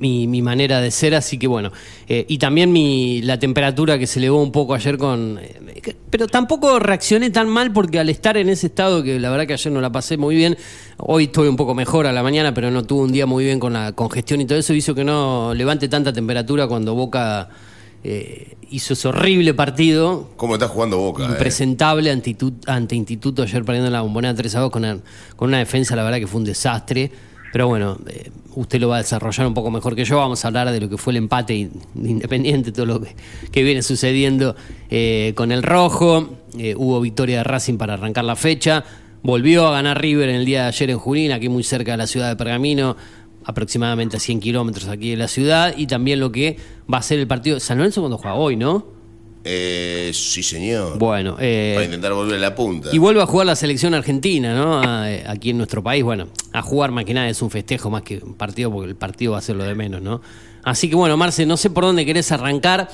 mi- 0.01 0.27
mi 0.27 0.43
manera 0.43 0.81
de 0.81 0.91
ser, 0.91 1.15
así 1.15 1.39
que 1.39 1.47
bueno. 1.47 1.73
Eh, 2.09 2.25
y 2.29 2.39
también 2.39 2.73
mi, 2.73 3.23
la 3.23 3.39
temperatura 3.39 3.99
que 3.99 4.07
se 4.07 4.19
elevó 4.19 4.43
un 4.43 4.53
poco 4.53 4.75
ayer 4.75 4.99
con... 4.99 5.39
eh, 5.41 5.81
que- 5.83 5.97
pero 6.11 6.27
tampoco 6.27 6.79
reaccioné 6.79 7.31
tan 7.31 7.49
mal 7.49 7.73
porque 7.73 7.99
al 7.99 8.09
estar 8.09 8.37
en 8.37 8.49
ese 8.49 8.67
estado, 8.69 9.03
que 9.03 9.19
la 9.19 9.31
verdad 9.31 9.47
que 9.47 9.55
ayer 9.55 9.73
no 9.73 9.81
la 9.81 9.91
pasé 9.93 10.17
muy 10.17 10.35
bien, 10.37 10.57
hoy 10.99 11.25
estoy 11.25 11.49
un 11.49 11.57
poco 11.57 11.75
mejor 11.75 12.07
a 12.07 12.13
la 12.13 12.23
mañana, 12.23 12.53
pero 12.55 12.71
no 12.71 12.85
tuve 12.85 13.03
un 13.05 13.13
día 13.13 13.27
muy 13.27 13.45
bien 13.45 13.59
con 13.61 13.73
la 13.73 13.93
congestión 13.93 14.41
y 14.41 14.45
todo 14.47 14.59
eso, 14.59 14.75
hizo 14.75 14.95
que 14.95 15.05
no 15.05 15.55
levante 15.55 15.89
tanta 15.89 16.13
temperatura 16.13 16.67
cuando 16.67 16.95
Boca... 16.95 17.49
eh, 18.05 18.55
hizo 18.71 18.93
ese 18.93 19.09
horrible 19.09 19.55
partido 19.55 20.29
¿Cómo 20.37 20.55
está 20.55 20.69
jugando 20.69 20.99
Boca? 20.99 21.23
eh? 21.25 21.27
impresentable 21.31 22.11
ante, 22.11 22.37
ante 22.67 22.95
Instituto 22.97 23.43
ayer 23.43 23.65
perdiendo 23.65 23.91
la 23.91 24.03
bombonera 24.03 24.35
3 24.35 24.55
a 24.57 24.61
2 24.61 24.71
con 24.71 25.03
con 25.37 25.49
una 25.49 25.59
defensa, 25.59 25.97
la 25.97 26.03
verdad 26.05 26.19
que 26.19 26.27
fue 26.27 26.39
un 26.41 26.45
desastre. 26.45 27.11
Pero 27.53 27.67
bueno, 27.69 27.99
eh, 28.09 28.31
usted 28.57 28.81
lo 28.81 28.89
va 28.89 28.97
a 28.97 28.99
desarrollar 28.99 29.47
un 29.47 29.55
poco 29.55 29.71
mejor 29.71 29.95
que 29.97 30.05
yo. 30.05 30.19
Vamos 30.19 30.45
a 30.45 30.49
hablar 30.49 30.71
de 30.71 30.81
lo 30.81 30.89
que 30.89 30.99
fue 30.99 31.13
el 31.13 31.17
empate 31.19 31.55
in- 31.55 31.71
de 31.95 32.11
Independiente, 32.11 32.73
todo 32.73 32.87
lo 32.87 33.01
que, 33.01 33.63
viene 33.63 33.83
sucediendo 33.83 34.55
eh, 34.91 35.33
con 35.35 35.51
el 35.53 35.63
Rojo. 35.63 36.29
Eh, 36.59 36.75
hubo 36.77 37.01
victoria 37.01 37.39
de 37.39 37.45
Racing 37.45 37.79
para 37.79 37.95
arrancar 37.95 38.25
la 38.25 38.37
fecha. 38.37 38.85
Volvió 39.23 39.67
a 39.67 39.73
ganar 39.73 40.01
River 40.01 40.29
en 40.29 40.37
el 40.37 40.45
día 40.45 40.63
de 40.63 40.69
ayer 40.69 40.91
en 40.91 40.99
Junín, 40.99 41.33
aquí 41.33 41.49
muy 41.49 41.63
cerca 41.65 41.93
de 41.93 41.97
la 41.99 42.07
ciudad 42.07 42.29
de 42.29 42.37
Pergamino, 42.37 42.97
aproximadamente 43.45 44.17
a 44.19 44.21
100 44.21 44.41
kilómetros 44.41 44.89
aquí 44.89 45.11
de 45.11 45.17
la 45.17 45.29
ciudad. 45.29 45.75
Y 45.77 45.87
también 45.87 46.21
lo 46.21 46.31
que 46.31 46.57
va 46.93 46.99
a 46.99 47.03
ser 47.03 47.19
el 47.19 47.27
partido 47.27 47.59
San 47.61 47.79
Lorenzo 47.79 48.01
cuando 48.03 48.19
juega 48.19 48.35
hoy, 48.37 48.57
¿no? 48.57 48.98
Eh, 49.45 50.11
sí, 50.13 50.43
señor. 50.43 50.99
Bueno, 50.99 51.37
eh, 51.41 51.73
Para 51.75 51.85
intentar 51.87 52.13
volver 52.13 52.37
a 52.37 52.39
la 52.39 52.55
punta. 52.55 52.91
y 52.93 52.99
vuelve 52.99 53.23
a 53.23 53.27
jugar 53.27 53.47
la 53.47 53.57
selección 53.57 53.95
argentina, 53.95 54.55
¿no? 54.55 54.81
A- 54.83 55.11
eh, 55.11 55.25
aquí 55.27 55.51
en 55.51 55.57
nuestro 55.59 55.83
país. 55.83 56.03
Bueno, 56.05 56.29
a 56.53 56.61
jugar 56.63 56.91
más 56.91 57.05
que 57.05 57.15
nada 57.15 57.29
es 57.29 57.41
un 57.41 57.51
festejo 57.51 57.89
más 57.91 58.03
que 58.03 58.19
un 58.19 58.35
partido, 58.35 58.71
porque 58.71 58.91
el 58.91 58.97
partido 58.97 59.33
va 59.33 59.39
a 59.39 59.43
ser 59.43 59.57
lo 59.57 59.65
de 59.65 59.75
menos, 59.75 60.03
¿no? 60.03 60.21
Así 60.65 60.89
que 60.91 60.97
bueno, 60.97 61.17
Marce, 61.17 61.47
no 61.47 61.57
sé 61.57 61.71
por 61.71 61.85
dónde 61.85 62.05
querés 62.05 62.31
arrancar. 62.33 62.89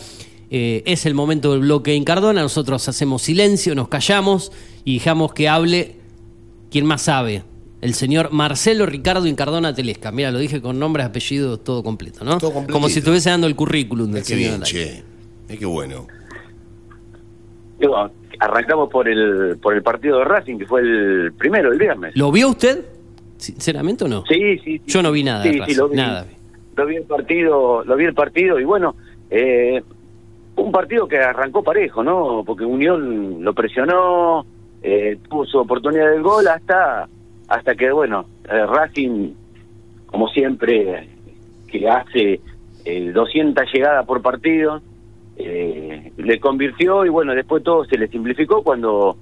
Eh, 0.51 0.83
es 0.87 1.07
el 1.07 1.15
momento 1.15 1.51
del 1.53 1.61
bloque 1.61 1.95
en 1.95 2.05
Cardona. 2.05 2.43
Nosotros 2.43 2.87
hacemos 2.89 3.23
silencio, 3.23 3.75
nos 3.75 3.89
callamos 3.89 4.53
y 4.85 4.95
dejamos 4.99 5.33
que 5.33 5.49
hable 5.49 5.97
quien 6.71 6.85
más 6.87 7.03
sabe. 7.03 7.43
El 7.81 7.95
señor 7.95 8.31
Marcelo 8.33 8.87
Ricardo 8.87 9.27
Incardona 9.27 9.75
Telesca. 9.75 10.13
Mira, 10.13 10.31
lo 10.31 10.39
dije 10.39 10.61
con 10.63 10.79
nombres, 10.79 11.07
apellidos, 11.07 11.65
todo 11.65 11.83
completo, 11.83 12.25
¿no? 12.25 12.39
Todo. 12.39 12.65
Como 12.71 12.89
si 12.89 13.01
estuviese 13.01 13.31
dando 13.31 13.47
el 13.47 13.57
currículum 13.57 14.13
del 14.13 14.23
Eh, 14.23 14.27
qué 14.27 14.35
bien, 14.37 14.51
señor. 14.53 14.67
che. 14.67 15.03
Eh, 15.49 15.57
qué 15.59 15.67
bueno. 15.67 16.07
Digo, 17.79 18.11
arrancamos 18.39 18.89
por 18.91 19.09
el 19.09 19.59
por 19.61 19.75
el 19.75 19.83
partido 19.83 20.19
de 20.19 20.25
Racing, 20.25 20.59
que 20.59 20.67
fue 20.67 20.81
el 20.81 21.33
primero, 21.37 21.73
el 21.73 21.79
viernes. 21.79 22.17
¿Lo 22.17 22.31
vio 22.33 22.51
usted? 22.51 22.85
Sinceramente 23.37 24.05
o 24.05 24.09
no? 24.09 24.25
Sí, 24.27 24.59
sí, 24.59 24.79
sí. 24.79 24.83
Yo 24.87 25.03
no 25.03 25.13
vi 25.13 25.23
nada 25.25 25.43
de 25.45 25.53
Sí, 25.53 25.61
sí, 25.69 25.75
lo 25.75 25.89
vi. 25.89 25.97
nada. 25.97 26.27
Lo 26.77 26.87
vi 26.87 26.97
el 26.97 27.05
partido, 27.05 27.85
lo 27.85 27.97
vi 27.97 28.05
el 28.05 28.15
partido 28.15 28.59
y 28.59 28.65
bueno, 28.65 28.97
eh, 29.31 29.83
un 30.57 30.73
partido 30.73 31.07
que 31.07 31.19
arrancó 31.19 31.63
parejo, 31.63 32.03
¿no? 32.03 32.43
Porque 32.45 32.65
Unión 32.65 33.45
lo 33.45 33.53
presionó, 33.55 34.45
eh, 34.83 35.19
tuvo 35.29 35.45
su 35.47 35.59
oportunidad 35.59 36.11
del 36.11 36.23
gol 36.23 36.47
hasta 36.49 37.09
hasta 37.49 37.75
que, 37.75 37.91
bueno, 37.93 38.27
eh, 38.51 38.67
Racing, 38.67 39.33
como 40.07 40.29
siempre, 40.29 41.09
que 41.69 41.89
hace 41.89 42.41
eh, 42.85 43.11
200 43.13 43.71
llegadas 43.73 44.07
por 44.07 44.23
partido, 44.23 44.81
eh, 45.37 46.13
le 46.17 46.41
convirtió 46.41 47.05
y 47.05 47.09
bueno, 47.09 47.35
después 47.35 47.63
todo 47.63 47.85
se 47.85 47.99
le 47.99 48.09
simplificó 48.09 48.63
cuando 48.63 49.17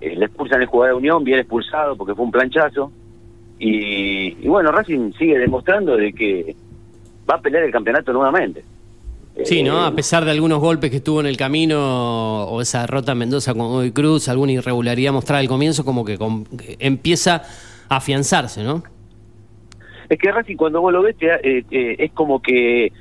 eh, 0.00 0.14
le 0.16 0.26
expulsan 0.26 0.60
el 0.62 0.66
jugador 0.66 0.94
de 0.94 0.98
Unión, 0.98 1.24
bien 1.24 1.38
expulsado 1.40 1.96
porque 1.96 2.14
fue 2.14 2.24
un 2.24 2.30
planchazo. 2.30 2.90
Y, 3.58 4.36
y 4.44 4.48
bueno, 4.48 4.70
Racing 4.70 5.12
sigue 5.18 5.38
demostrando 5.38 5.96
de 5.96 6.12
que 6.12 6.54
va 7.28 7.34
a 7.34 7.40
pelear 7.40 7.64
el 7.64 7.72
campeonato 7.72 8.12
nuevamente. 8.12 8.62
Sí, 9.44 9.62
¿no? 9.62 9.82
Eh, 9.84 9.86
A 9.88 9.94
pesar 9.94 10.24
de 10.24 10.30
algunos 10.32 10.60
golpes 10.60 10.90
que 10.90 10.96
estuvo 10.96 11.20
en 11.20 11.26
el 11.26 11.36
camino 11.36 12.44
o 12.44 12.60
esa 12.60 12.80
derrota 12.82 13.12
en 13.12 13.18
Mendoza 13.18 13.52
con 13.54 13.68
Godoy 13.68 13.92
Cruz, 13.92 14.28
alguna 14.28 14.52
irregularidad 14.52 15.12
mostrada 15.12 15.40
al 15.40 15.48
comienzo, 15.48 15.84
como 15.84 16.04
que, 16.04 16.18
com- 16.18 16.44
que 16.44 16.76
empieza 16.80 17.42
a 17.88 17.96
afianzarse, 17.96 18.62
¿no? 18.64 18.82
Es 20.08 20.18
que 20.18 20.32
Racing 20.32 20.56
cuando 20.56 20.80
vos 20.80 20.92
lo 20.92 21.02
ves 21.02 21.16
te 21.18 21.26
eh, 21.26 21.64
eh, 21.70 21.96
es 21.98 22.12
como 22.12 22.40
que 22.40 22.92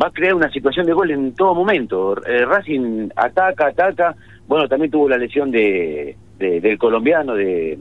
va 0.00 0.08
a 0.08 0.10
crear 0.10 0.34
una 0.34 0.50
situación 0.50 0.86
de 0.86 0.92
gol 0.92 1.10
en 1.10 1.34
todo 1.34 1.54
momento. 1.54 2.16
Eh, 2.26 2.44
Racing 2.44 3.08
ataca, 3.16 3.66
ataca. 3.68 4.14
Bueno, 4.46 4.68
también 4.68 4.90
tuvo 4.90 5.08
la 5.08 5.16
lesión 5.18 5.50
de, 5.50 6.16
de- 6.38 6.60
del 6.60 6.78
colombiano, 6.78 7.34
de, 7.34 7.78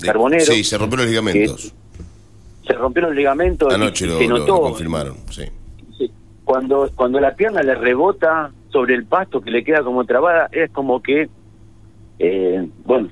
Carbonero. 0.00 0.44
Sí, 0.44 0.64
se 0.64 0.76
rompieron 0.78 1.04
los 1.06 1.10
ligamentos. 1.10 1.74
Se 2.66 2.72
rompieron 2.72 3.10
los 3.10 3.16
ligamentos. 3.16 3.72
Anoche 3.72 4.06
lo, 4.06 4.18
se 4.18 4.26
notó 4.26 4.46
lo 4.54 4.60
confirmaron, 4.62 5.16
sí. 5.30 5.44
Sí. 5.96 6.10
Cuando, 6.44 6.90
cuando 6.94 7.20
la 7.20 7.34
pierna 7.34 7.62
le 7.62 7.74
rebota 7.74 8.50
sobre 8.70 8.94
el 8.94 9.04
pasto 9.04 9.40
que 9.40 9.50
le 9.50 9.62
queda 9.62 9.82
como 9.84 10.04
trabada, 10.04 10.48
es 10.50 10.70
como 10.70 11.00
que, 11.02 11.28
eh, 12.18 12.68
bueno, 12.84 13.08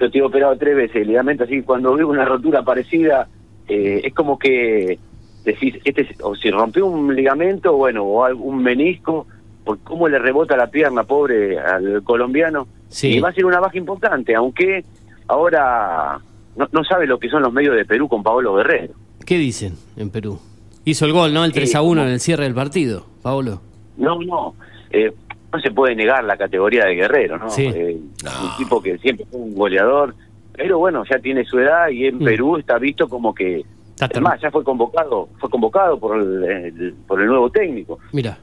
yo 0.00 0.10
te 0.10 0.18
he 0.18 0.22
operado 0.22 0.56
tres 0.56 0.74
veces 0.76 0.96
el 0.96 1.08
ligamento, 1.08 1.44
así 1.44 1.54
que 1.56 1.62
cuando 1.64 1.94
veo 1.94 2.08
una 2.08 2.24
rotura 2.24 2.62
parecida, 2.62 3.28
eh, 3.68 4.00
es 4.04 4.12
como 4.14 4.38
que 4.38 4.98
decís, 5.44 5.76
este, 5.84 6.02
es- 6.02 6.20
o 6.22 6.34
si 6.34 6.50
rompió 6.50 6.86
un 6.86 7.14
ligamento, 7.14 7.74
bueno, 7.76 8.02
o 8.04 8.24
algún 8.24 8.62
menisco, 8.62 9.26
por 9.64 9.78
cómo 9.80 10.08
le 10.08 10.18
rebota 10.18 10.56
la 10.56 10.66
pierna, 10.68 11.04
pobre, 11.04 11.58
al 11.58 12.02
colombiano. 12.02 12.66
Sí. 12.88 13.08
Y 13.16 13.20
va 13.20 13.30
a 13.30 13.32
ser 13.32 13.44
una 13.46 13.60
baja 13.60 13.76
importante, 13.78 14.34
aunque 14.34 14.84
ahora 15.26 16.18
no, 16.56 16.68
no 16.72 16.84
sabe 16.84 17.06
lo 17.06 17.18
que 17.18 17.28
son 17.28 17.42
los 17.42 17.52
medios 17.52 17.74
de 17.76 17.84
Perú 17.84 18.08
con 18.08 18.22
Paolo 18.22 18.54
Guerrero. 18.54 18.94
¿Qué 19.26 19.36
dicen 19.38 19.74
en 19.96 20.10
Perú? 20.10 20.38
Hizo 20.84 21.06
el 21.06 21.12
gol, 21.12 21.32
¿no? 21.32 21.44
El 21.44 21.52
3 21.52 21.74
a 21.74 21.82
1 21.82 22.02
en 22.02 22.08
el 22.08 22.20
cierre 22.20 22.44
del 22.44 22.54
partido, 22.54 23.06
Paolo. 23.22 23.60
No, 23.96 24.18
no. 24.20 24.54
Eh, 24.90 25.12
no 25.52 25.60
se 25.60 25.70
puede 25.70 25.94
negar 25.94 26.24
la 26.24 26.36
categoría 26.36 26.84
de 26.84 26.94
guerrero, 26.94 27.38
¿no? 27.38 27.48
Sí. 27.50 27.66
Eh, 27.66 27.98
No. 28.22 28.30
Un 28.50 28.56
tipo 28.58 28.82
que 28.82 28.98
siempre 28.98 29.24
fue 29.30 29.40
un 29.40 29.54
goleador, 29.54 30.14
pero 30.52 30.78
bueno, 30.78 31.04
ya 31.10 31.18
tiene 31.18 31.44
su 31.44 31.58
edad 31.58 31.88
y 31.88 32.06
en 32.06 32.16
Mm. 32.18 32.24
Perú 32.24 32.56
está 32.58 32.78
visto 32.78 33.08
como 33.08 33.34
que. 33.34 33.64
Está 33.94 34.06
Es 34.06 34.12
ter- 34.12 34.22
más, 34.22 34.40
ya 34.40 34.50
fue 34.50 34.64
convocado, 34.64 35.28
fue 35.38 35.48
convocado 35.48 35.98
por 35.98 36.18
el, 36.20 36.44
el- 36.44 36.94
por 37.06 37.20
el 37.20 37.26
nuevo 37.28 37.48
técnico 37.50 37.98
Mira. 38.12 38.36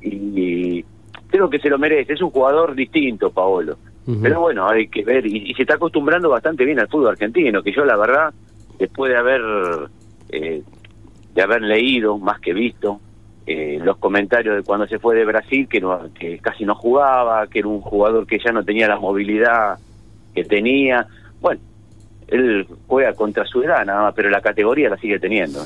y 0.00 0.84
creo 1.28 1.48
que 1.50 1.58
se 1.58 1.68
lo 1.68 1.78
merece. 1.78 2.12
Es 2.14 2.22
un 2.22 2.30
jugador 2.30 2.74
distinto, 2.74 3.30
Paolo. 3.30 3.76
Pero 4.22 4.40
bueno, 4.40 4.68
hay 4.68 4.86
que 4.86 5.02
ver 5.04 5.26
y, 5.26 5.50
y 5.50 5.54
se 5.54 5.62
está 5.62 5.74
acostumbrando 5.74 6.28
bastante 6.30 6.64
bien 6.64 6.78
al 6.78 6.86
fútbol 6.86 7.08
argentino, 7.08 7.60
que 7.60 7.72
yo 7.72 7.84
la 7.84 7.96
verdad, 7.96 8.32
después 8.78 9.10
de 9.10 9.18
haber 9.18 9.40
eh, 10.28 10.62
de 11.34 11.42
haber 11.42 11.62
leído 11.62 12.16
más 12.16 12.38
que 12.40 12.52
visto 12.54 13.00
eh, 13.48 13.80
los 13.82 13.96
comentarios 13.96 14.54
de 14.56 14.62
cuando 14.62 14.86
se 14.86 15.00
fue 15.00 15.16
de 15.16 15.24
Brasil, 15.24 15.66
que, 15.68 15.80
no, 15.80 16.00
que 16.14 16.38
casi 16.38 16.64
no 16.64 16.76
jugaba, 16.76 17.48
que 17.48 17.58
era 17.58 17.68
un 17.68 17.80
jugador 17.80 18.28
que 18.28 18.38
ya 18.38 18.52
no 18.52 18.64
tenía 18.64 18.86
la 18.86 18.98
movilidad 19.00 19.76
que 20.34 20.44
tenía. 20.44 21.06
Bueno, 21.40 21.60
él 22.28 22.66
juega 22.86 23.12
contra 23.14 23.44
su 23.46 23.62
edad 23.62 23.84
nada 23.84 24.02
más, 24.02 24.14
pero 24.14 24.30
la 24.30 24.40
categoría 24.40 24.88
la 24.90 24.96
sigue 24.98 25.18
teniendo. 25.18 25.64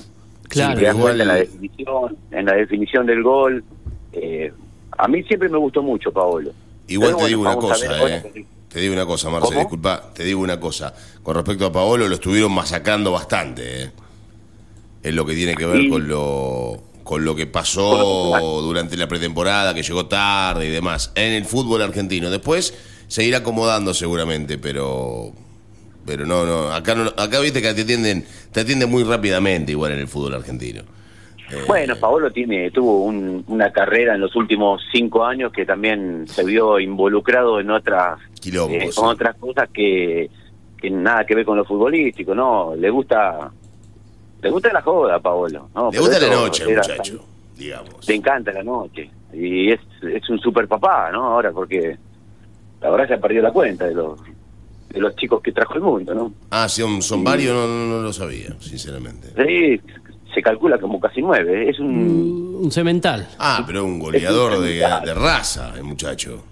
Claro. 0.48 0.80
Igual- 0.80 1.20
en 1.20 1.28
la 1.28 1.34
definición, 1.34 2.16
en 2.30 2.46
la 2.46 2.52
definición 2.54 3.06
del 3.06 3.22
gol. 3.22 3.64
eh, 4.12 4.52
a 4.98 5.06
mí 5.08 5.22
siempre 5.22 5.48
me 5.48 5.56
gustó 5.58 5.82
mucho, 5.82 6.12
Paolo. 6.12 6.50
Igual 6.88 7.10
Pero 7.10 7.16
te 7.16 7.22
bueno, 7.22 7.26
digo 7.28 7.40
una 7.42 7.56
cosa, 7.56 7.88
ver 8.04 8.22
eh. 8.34 8.44
Te 8.68 8.80
digo 8.80 8.92
una 8.94 9.06
cosa, 9.06 9.30
Marce, 9.30 9.48
¿Cómo? 9.48 9.60
disculpa, 9.60 10.10
te 10.14 10.24
digo 10.24 10.40
una 10.40 10.58
cosa. 10.60 10.92
Con 11.22 11.34
respecto 11.36 11.66
a 11.66 11.72
Paolo, 11.72 12.06
lo 12.08 12.14
estuvieron 12.16 12.52
masacrando 12.52 13.12
bastante, 13.12 13.84
eh. 13.84 13.90
Es 15.02 15.14
lo 15.14 15.24
que 15.24 15.34
tiene 15.34 15.54
que 15.54 15.64
ver 15.66 15.88
con 15.88 16.06
lo 16.08 16.82
con 17.04 17.24
lo 17.24 17.34
que 17.34 17.46
pasó 17.48 18.60
durante 18.62 18.96
la 18.96 19.08
pretemporada, 19.08 19.74
que 19.74 19.82
llegó 19.82 20.06
tarde 20.06 20.66
y 20.66 20.70
demás, 20.70 21.10
en 21.16 21.32
el 21.32 21.44
fútbol 21.44 21.82
argentino. 21.82 22.30
Después 22.30 22.74
se 23.08 23.24
irá 23.24 23.38
acomodando 23.38 23.94
seguramente, 23.94 24.58
pero 24.58 25.32
pero 26.06 26.24
no, 26.26 26.44
no, 26.46 26.72
acá 26.72 26.94
no, 26.94 27.04
acá 27.16 27.40
viste 27.40 27.60
que 27.62 27.72
te 27.74 27.82
atienden, 27.82 28.24
te 28.52 28.60
atienden 28.60 28.90
muy 28.90 29.04
rápidamente 29.04 29.72
igual 29.72 29.92
en 29.92 30.00
el 30.00 30.08
fútbol 30.08 30.34
argentino. 30.34 30.82
Eh, 31.50 31.64
Bueno, 31.66 31.96
Paolo 31.96 32.30
tiene, 32.30 32.70
tuvo 32.70 33.04
un- 33.04 33.44
una 33.48 33.70
carrera 33.72 34.14
en 34.14 34.20
los 34.20 34.34
últimos 34.36 34.82
cinco 34.92 35.24
años 35.24 35.52
que 35.52 35.66
también 35.66 36.26
se 36.28 36.44
vio 36.44 36.78
involucrado 36.78 37.58
en 37.60 37.70
otras, 37.70 38.18
eh, 38.70 38.90
con 38.94 39.06
otras 39.06 39.36
cosas 39.36 39.68
que, 39.72 40.30
que 40.80 40.90
nada 40.90 41.24
que 41.26 41.34
ver 41.34 41.44
con 41.44 41.56
lo 41.56 41.64
futbolístico, 41.64 42.34
¿no? 42.34 42.74
Le 42.76 42.88
gusta, 42.90 43.50
le 44.42 44.50
gusta 44.50 44.72
la 44.72 44.80
joda 44.82 45.18
Paolo, 45.18 45.68
¿no? 45.74 45.90
Le 45.90 45.98
gusta 45.98 46.18
la 46.20 46.26
noche 46.34 46.62
al 46.62 46.70
era 46.70 46.82
muchacho, 46.82 47.02
tan- 47.18 47.26
digamos. 47.58 48.08
Le 48.08 48.14
encanta 48.14 48.52
la 48.52 48.62
noche 48.62 49.10
y 49.32 49.70
es, 49.72 49.80
es 50.02 50.28
un 50.30 50.38
super 50.38 50.66
papá, 50.68 51.10
¿no? 51.12 51.24
Ahora 51.26 51.50
porque 51.52 51.96
la 52.80 52.90
verdad 52.90 53.08
se 53.08 53.14
ha 53.14 53.20
perdido 53.20 53.42
la 53.42 53.52
cuenta 53.52 53.86
de 53.86 53.94
los 53.94 54.18
de 54.90 55.00
los 55.00 55.14
chicos 55.16 55.40
que 55.42 55.52
trajo 55.52 55.74
el 55.74 55.80
mundo, 55.82 56.14
¿no? 56.14 56.32
Ah, 56.50 56.68
son, 56.68 57.00
son 57.02 57.22
varios, 57.24 57.54
no, 57.54 57.66
no, 57.66 57.86
no 57.96 58.02
lo 58.02 58.12
sabía, 58.12 58.54
sinceramente. 58.60 59.28
Sí, 59.36 59.80
se 60.34 60.42
calcula 60.42 60.78
como 60.78 60.98
casi 61.00 61.20
nueve, 61.22 61.70
es 61.70 61.78
un 61.78 62.58
Un 62.62 62.70
cemental. 62.72 63.28
Ah, 63.38 63.62
pero 63.66 63.84
un 63.84 63.98
goleador 63.98 64.60
de, 64.60 64.74
de 65.04 65.14
raza, 65.14 65.72
el 65.76 65.84
muchacho. 65.84 66.42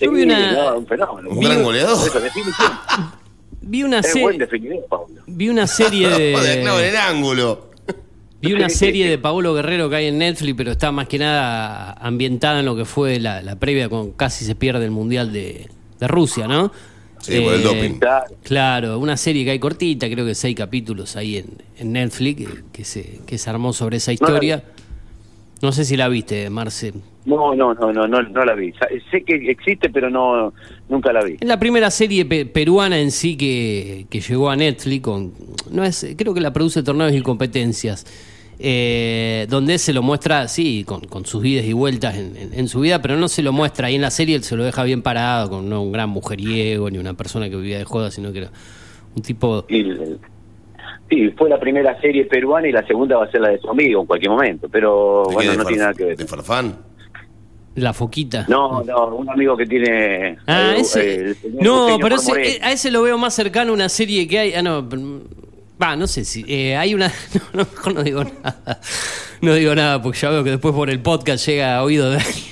Yo 0.00 0.10
vi 0.12 0.20
Sí, 0.20 0.26
una- 0.26 0.52
no, 0.52 0.78
un 0.78 0.86
fenómeno. 0.86 1.30
Un 1.30 1.40
gran 1.40 1.62
goleador. 1.62 2.06
Eso. 2.06 2.20
Vi 3.62 3.82
una, 3.82 3.98
Es 4.00 4.12
se- 4.12 4.22
buen 4.22 4.38
definidor, 4.38 4.86
Pablo. 4.88 5.22
vi 5.26 5.48
una 5.48 5.66
serie 5.66 6.08
Joder, 6.34 6.62
clavo 6.62 6.78
en 6.78 6.84
el 6.86 6.92
de 6.92 6.98
ángulo. 6.98 7.70
vi 8.40 8.52
una 8.54 8.70
serie 8.70 9.08
de 9.08 9.18
Paolo 9.18 9.52
Guerrero 9.52 9.90
que 9.90 9.96
hay 9.96 10.06
en 10.06 10.18
Netflix, 10.18 10.54
pero 10.56 10.70
está 10.72 10.90
más 10.92 11.06
que 11.08 11.18
nada 11.18 11.92
ambientada 12.00 12.60
en 12.60 12.66
lo 12.66 12.74
que 12.74 12.86
fue 12.86 13.20
la, 13.20 13.42
la 13.42 13.56
previa 13.56 13.88
con 13.90 14.12
casi 14.12 14.44
se 14.46 14.54
pierde 14.54 14.86
el 14.86 14.90
mundial 14.90 15.30
de, 15.32 15.68
de 15.98 16.08
Rusia, 16.08 16.48
¿no? 16.48 16.72
Eh, 17.28 17.36
Sí, 17.36 17.40
por 17.40 17.54
el 17.54 17.62
doping. 17.62 17.98
Claro. 17.98 18.34
Claro, 18.42 18.98
una 18.98 19.16
serie 19.16 19.44
que 19.44 19.50
hay 19.50 19.58
cortita, 19.58 20.08
creo 20.08 20.24
que 20.24 20.34
seis 20.34 20.56
capítulos 20.56 21.16
ahí 21.16 21.36
en, 21.36 21.46
en 21.78 21.92
Netflix, 21.92 22.36
que, 22.48 22.62
que 22.72 22.84
se, 22.84 23.20
que 23.26 23.36
se 23.38 23.50
armó 23.50 23.72
sobre 23.72 23.98
esa 23.98 24.12
historia. 24.12 24.64
No 25.62 25.72
sé 25.72 25.84
si 25.84 25.96
la 25.98 26.08
viste, 26.08 26.48
Marce. 26.48 26.94
No, 27.26 27.54
no, 27.54 27.74
no, 27.74 27.92
no, 27.92 28.08
no, 28.08 28.22
no 28.22 28.44
la 28.46 28.54
vi. 28.54 28.72
Sa- 28.72 28.88
Sé 29.10 29.22
que 29.24 29.50
existe, 29.50 29.90
pero 29.90 30.08
no, 30.08 30.54
nunca 30.88 31.12
la 31.12 31.22
vi. 31.22 31.36
Es 31.38 31.46
la 31.46 31.58
primera 31.60 31.90
serie 31.90 32.24
pe- 32.24 32.46
peruana 32.46 32.98
en 32.98 33.10
sí 33.10 33.36
que, 33.36 34.06
que 34.08 34.22
llegó 34.22 34.48
a 34.48 34.56
Netflix. 34.56 35.02
Con, 35.02 35.34
no 35.70 35.84
es, 35.84 36.06
creo 36.16 36.32
que 36.32 36.40
la 36.40 36.54
produce 36.54 36.82
Torneos 36.82 37.12
y 37.12 37.20
Competencias. 37.20 38.06
Eh, 38.62 39.46
donde 39.48 39.78
se 39.78 39.92
lo 39.92 40.02
muestra, 40.02 40.46
sí, 40.48 40.84
con, 40.84 41.00
con 41.00 41.24
sus 41.24 41.44
idas 41.44 41.64
y 41.64 41.72
vueltas 41.72 42.16
en, 42.16 42.36
en- 42.36 42.52
en 42.52 42.68
su 42.68 42.80
vida, 42.80 43.00
pero 43.00 43.16
no 43.16 43.26
se 43.28 43.42
lo 43.42 43.52
muestra 43.52 43.86
ahí 43.88 43.94
en 43.96 44.02
la 44.02 44.10
serie, 44.10 44.36
él 44.36 44.42
se 44.44 44.54
lo 44.56 44.64
deja 44.64 44.84
bien 44.84 45.00
parado, 45.02 45.48
con 45.50 45.68
no 45.68 45.82
un 45.82 45.92
gran 45.92 46.10
mujeriego, 46.10 46.90
ni 46.90 46.98
una 46.98 47.14
persona 47.14 47.48
que 47.48 47.56
vivía 47.56 47.78
de 47.78 47.84
joda, 47.84 48.10
sino 48.10 48.32
que 48.32 48.38
era 48.40 48.50
un 49.16 49.22
tipo... 49.22 49.64
Sí, 51.08 51.28
fue 51.36 51.48
la 51.50 51.58
primera 51.58 52.00
serie 52.00 52.24
peruana 52.26 52.68
y 52.68 52.72
la 52.72 52.86
segunda 52.86 53.16
va 53.16 53.24
a 53.24 53.30
ser 53.32 53.40
la 53.40 53.48
de 53.48 53.58
su 53.58 53.68
amigo 53.68 54.00
en 54.02 54.06
cualquier 54.06 54.30
momento. 54.30 54.68
Pero 54.70 55.24
¿De 55.28 55.34
bueno, 55.34 55.54
no 55.54 55.58
¿De 55.64 55.66
tiene 55.66 55.82
nada 55.82 55.94
que 55.94 56.04
ver. 56.04 56.16
¿De 56.16 56.24
Farfán? 56.24 56.76
La 57.74 57.92
foquita. 57.92 58.46
No, 58.48 58.84
no, 58.84 59.06
un 59.16 59.28
amigo 59.28 59.56
que 59.56 59.66
tiene. 59.66 60.38
Ah, 60.46 60.74
eh, 60.76 60.80
ese. 60.80 61.34
no, 61.60 61.98
pero 62.00 62.14
ese- 62.16 62.40
eh, 62.56 62.58
a 62.62 62.70
ese 62.72 62.92
lo 62.92 63.02
veo 63.02 63.18
más 63.18 63.34
cercano 63.34 63.72
a 63.72 63.74
una 63.74 63.88
serie 63.88 64.28
que 64.28 64.38
hay. 64.38 64.54
Ah, 64.54 64.62
no. 64.62 64.88
Va, 65.82 65.96
no 65.96 66.06
sé 66.06 66.24
si. 66.24 66.44
eh, 66.48 66.76
hay 66.76 66.94
una. 66.94 67.12
No, 67.34 67.40
no, 67.64 67.68
mejor 67.70 67.94
no 67.94 68.02
digo 68.02 68.24
nada. 68.24 68.80
No 69.40 69.54
digo 69.54 69.74
nada 69.74 70.02
porque 70.02 70.18
ya 70.18 70.28
veo 70.30 70.44
que 70.44 70.50
después 70.50 70.74
por 70.74 70.90
el 70.90 71.00
podcast 71.00 71.46
llega 71.46 71.76
a 71.76 71.82
oído 71.82 72.10
de 72.10 72.18
alguien. 72.18 72.44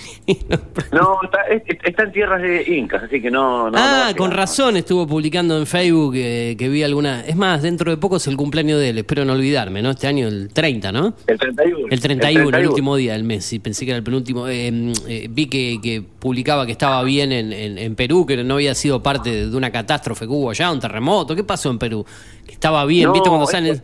No- 0.93 1.19
está, 1.23 1.43
es- 1.51 1.63
está 1.85 2.03
en 2.05 2.13
tierras 2.13 2.43
de 2.43 2.63
incas, 2.77 3.03
así 3.05 3.21
que 3.21 3.31
no. 3.31 3.71
no 3.71 3.79
ah, 3.79 4.13
con 4.17 4.31
razón 4.31 4.77
estuvo 4.77 5.07
publicando 5.07 5.57
en 5.59 5.67
Facebook 5.67 6.15
eh, 6.17 6.55
que 6.59 6.69
vi 6.69 6.83
alguna. 6.83 7.25
Es 7.27 7.37
más, 7.37 7.63
dentro 7.63 7.91
de 7.91 7.97
poco 7.97 8.17
es 8.17 8.27
el 8.27 8.37
cumpleaños 8.37 8.79
de 8.81 8.91
él, 8.91 8.99
espero 8.99 9.25
no 9.25 9.33
olvidarme, 9.33 9.83
¿no? 9.83 9.91
Este 9.91 10.07
año 10.07 10.29
el 10.29 10.49
30, 10.53 10.93
¿no? 10.93 11.15
El 11.27 11.39
31. 11.39 11.87
El 11.91 12.01
31, 12.01 12.57
el, 12.59 12.69
último 12.69 12.97
día 12.97 13.13
del 13.15 13.25
mes, 13.25 13.45
sí, 13.45 13.59
pensé 13.59 13.85
que 13.85 13.93
era 13.93 13.99
el 13.99 14.05
penúltimo. 14.05 14.47
Eh, 14.49 14.93
eh, 15.09 15.29
vi 15.31 15.47
que, 15.47 15.79
que 15.83 16.03
publicaba 16.03 16.67
que 16.67 16.73
estaba 16.73 17.03
bien 17.03 17.33
en, 17.33 17.53
en- 17.53 17.79
en 17.79 17.95
Perú, 17.95 18.27
que 18.27 18.43
no 18.45 18.55
había 18.55 18.75
sido 18.75 19.03
parte 19.03 19.47
de 19.49 19.57
una 19.57 19.71
catástrofe 19.71 20.27
que 20.27 20.33
hubo 20.33 20.51
allá, 20.51 20.71
un 20.71 20.81
terremoto. 20.81 21.35
¿Qué 21.35 21.45
pasó 21.45 21.71
en 21.71 21.79
Perú? 21.79 22.05
Que 22.47 22.53
estaba 22.53 22.85
bien, 22.85 23.07
No, 23.07 23.13
¿viste 23.13 23.29
cuando 23.29 23.47
salen? 23.47 23.83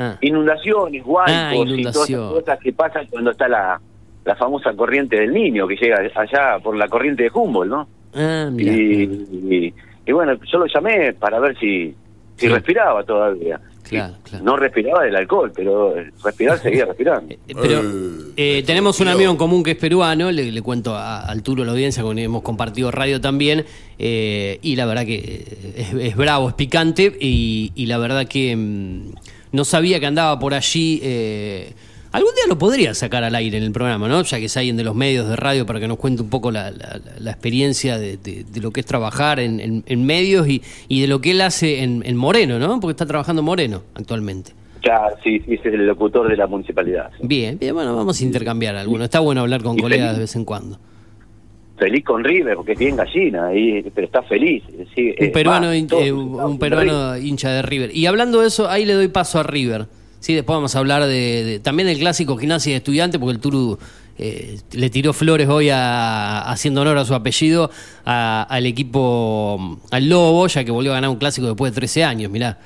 Ah. 0.00 0.16
Inundaciones, 0.20 1.02
huaicos 1.04 1.34
Ah, 1.34 1.50
y 1.52 1.56
todas 1.56 1.68
inundación. 1.70 2.20
esas 2.22 2.32
cosas 2.40 2.58
que 2.62 2.72
pasan 2.72 3.06
cuando 3.10 3.30
está 3.32 3.48
la, 3.48 3.80
la 4.28 4.36
famosa 4.36 4.74
corriente 4.74 5.16
del 5.18 5.32
niño 5.32 5.66
que 5.66 5.74
llega 5.76 5.98
allá 6.14 6.58
por 6.62 6.76
la 6.76 6.86
corriente 6.86 7.22
de 7.24 7.30
Humboldt, 7.32 7.70
¿no? 7.70 7.88
Ah, 8.14 8.50
mirá. 8.52 8.72
Y, 8.74 9.02
y- 9.50 9.74
y 10.06 10.12
bueno, 10.12 10.34
yo 10.52 10.58
lo 10.58 10.66
llamé 10.66 11.12
para 11.14 11.38
ver 11.40 11.58
si, 11.58 11.94
si 12.36 12.46
Sí. 12.46 12.48
respiraba 12.48 13.02
todavía. 13.04 13.58
Claro. 13.88 14.14
No 14.42 14.56
respiraba 14.58 15.02
del 15.04 15.16
alcohol, 15.16 15.50
pero 15.56 15.94
respirar 16.22 16.58
seguía 16.62 16.84
respirando. 16.84 17.32
Eh, 17.32 17.38
Pero 17.58 17.80
Eh, 18.36 18.62
tenemos 18.66 19.00
un 19.00 19.08
amigo 19.08 19.30
en 19.30 19.38
común 19.38 19.62
que 19.62 19.70
es 19.72 19.76
peruano, 19.78 20.30
le, 20.30 20.52
le 20.52 20.62
cuento 20.62 20.94
a, 20.94 21.20
al 21.24 21.42
Turo, 21.42 21.62
a 21.62 21.66
la 21.66 21.72
audiencia, 21.72 22.02
con 22.02 22.14
quien 22.16 22.26
hemos 22.26 22.42
compartido 22.42 22.90
radio 22.90 23.18
también, 23.20 23.64
eh, 23.98 24.58
y 24.60 24.76
la 24.76 24.84
verdad 24.84 25.06
que 25.06 25.44
es, 25.76 25.94
es 25.94 26.16
bravo, 26.16 26.48
es 26.50 26.54
picante, 26.54 27.16
y, 27.18 27.72
y 27.74 27.86
la 27.86 27.96
verdad 27.96 28.28
que 28.28 28.54
mm, 28.54 29.12
no 29.52 29.64
sabía 29.64 29.98
que 30.00 30.06
andaba 30.06 30.38
por 30.38 30.52
allí. 30.52 31.00
eh, 31.02 31.72
algún 32.18 32.34
día 32.34 32.44
lo 32.48 32.58
podría 32.58 32.94
sacar 32.94 33.24
al 33.24 33.34
aire 33.34 33.56
en 33.58 33.64
el 33.64 33.72
programa, 33.72 34.06
¿no? 34.08 34.22
Ya 34.22 34.38
que 34.38 34.44
es 34.44 34.56
alguien 34.56 34.76
de 34.76 34.84
los 34.84 34.94
medios 34.94 35.28
de 35.28 35.36
radio 35.36 35.64
para 35.66 35.80
que 35.80 35.88
nos 35.88 35.96
cuente 35.98 36.22
un 36.22 36.28
poco 36.30 36.50
la, 36.50 36.70
la- 36.70 37.00
la 37.18 37.30
experiencia 37.30 37.98
de, 37.98 38.16
de- 38.18 38.44
de 38.44 38.60
lo 38.60 38.70
que 38.70 38.80
es 38.80 38.86
trabajar 38.86 39.40
en, 39.40 39.58
en- 39.60 39.84
en 39.86 40.04
medios 40.06 40.46
y, 40.48 40.62
y 40.88 41.00
de 41.00 41.06
lo 41.06 41.20
que 41.20 41.30
él 41.32 41.40
hace 41.40 41.82
en, 41.82 42.02
en 42.04 42.16
Moreno, 42.16 42.58
¿no? 42.58 42.78
Porque 42.80 42.92
está 42.92 43.06
trabajando 43.06 43.40
en 43.40 43.46
Moreno 43.46 43.82
actualmente. 43.94 44.52
Ya, 44.84 45.00
sí, 45.24 45.40
sí, 45.40 45.54
es 45.54 45.64
el 45.66 45.86
locutor 45.86 46.28
de 46.28 46.36
la 46.36 46.46
municipalidad. 46.46 47.10
Bien, 47.20 47.58
bien, 47.58 47.74
bueno, 47.74 47.96
vamos 47.96 48.20
a 48.20 48.24
intercambiar 48.24 48.76
alguno. 48.76 49.02
Está 49.04 49.18
bueno 49.20 49.40
hablar 49.40 49.62
con 49.62 49.76
Y 49.78 49.82
colegas 49.82 50.06
feliz. 50.08 50.16
de 50.16 50.20
vez 50.20 50.36
en 50.36 50.44
cuando. 50.44 50.78
Feliz 51.78 52.04
con 52.04 52.24
River, 52.24 52.56
porque 52.56 52.72
es 52.72 52.78
bien 52.78 52.96
gallina, 52.96 53.54
y, 53.54 53.82
pero 53.94 54.06
está 54.08 54.22
feliz. 54.22 54.64
sí, 54.94 55.14
Un 55.18 55.26
es 55.26 55.30
peruano, 55.30 55.68
más, 55.68 55.76
eh, 55.92 56.12
un 56.12 56.58
peruano 56.58 57.16
hincha 57.16 57.50
de 57.50 57.62
River. 57.62 57.94
Y 57.96 58.06
hablando 58.06 58.40
de 58.40 58.48
eso, 58.48 58.68
ahí 58.68 58.84
le 58.84 58.94
doy 58.94 59.08
paso 59.08 59.38
a 59.38 59.44
River. 59.44 59.86
Sí, 60.20 60.34
después 60.34 60.56
vamos 60.56 60.74
a 60.74 60.78
hablar 60.80 61.02
de, 61.06 61.44
de- 61.44 61.58
también 61.60 61.86
del 61.88 61.98
clásico 61.98 62.36
gimnasia 62.36 62.72
de 62.72 62.78
estudiante, 62.78 63.18
porque 63.18 63.34
el 63.34 63.40
Turu 63.40 63.78
eh, 64.18 64.58
le 64.72 64.90
tiró 64.90 65.12
flores 65.12 65.48
hoy 65.48 65.70
a- 65.70 66.40
haciendo 66.50 66.80
honor 66.82 66.98
a 66.98 67.04
su 67.04 67.14
apellido 67.14 67.70
a- 68.04 68.42
al 68.50 68.66
equipo, 68.66 69.78
al 69.90 70.08
Lobo, 70.08 70.46
ya 70.48 70.64
que 70.64 70.70
volvió 70.72 70.90
a 70.92 70.94
ganar 70.94 71.10
un 71.10 71.16
clásico 71.18 71.46
después 71.46 71.72
de 71.72 71.76
13 71.76 72.02
años. 72.02 72.30
Mirá, 72.32 72.58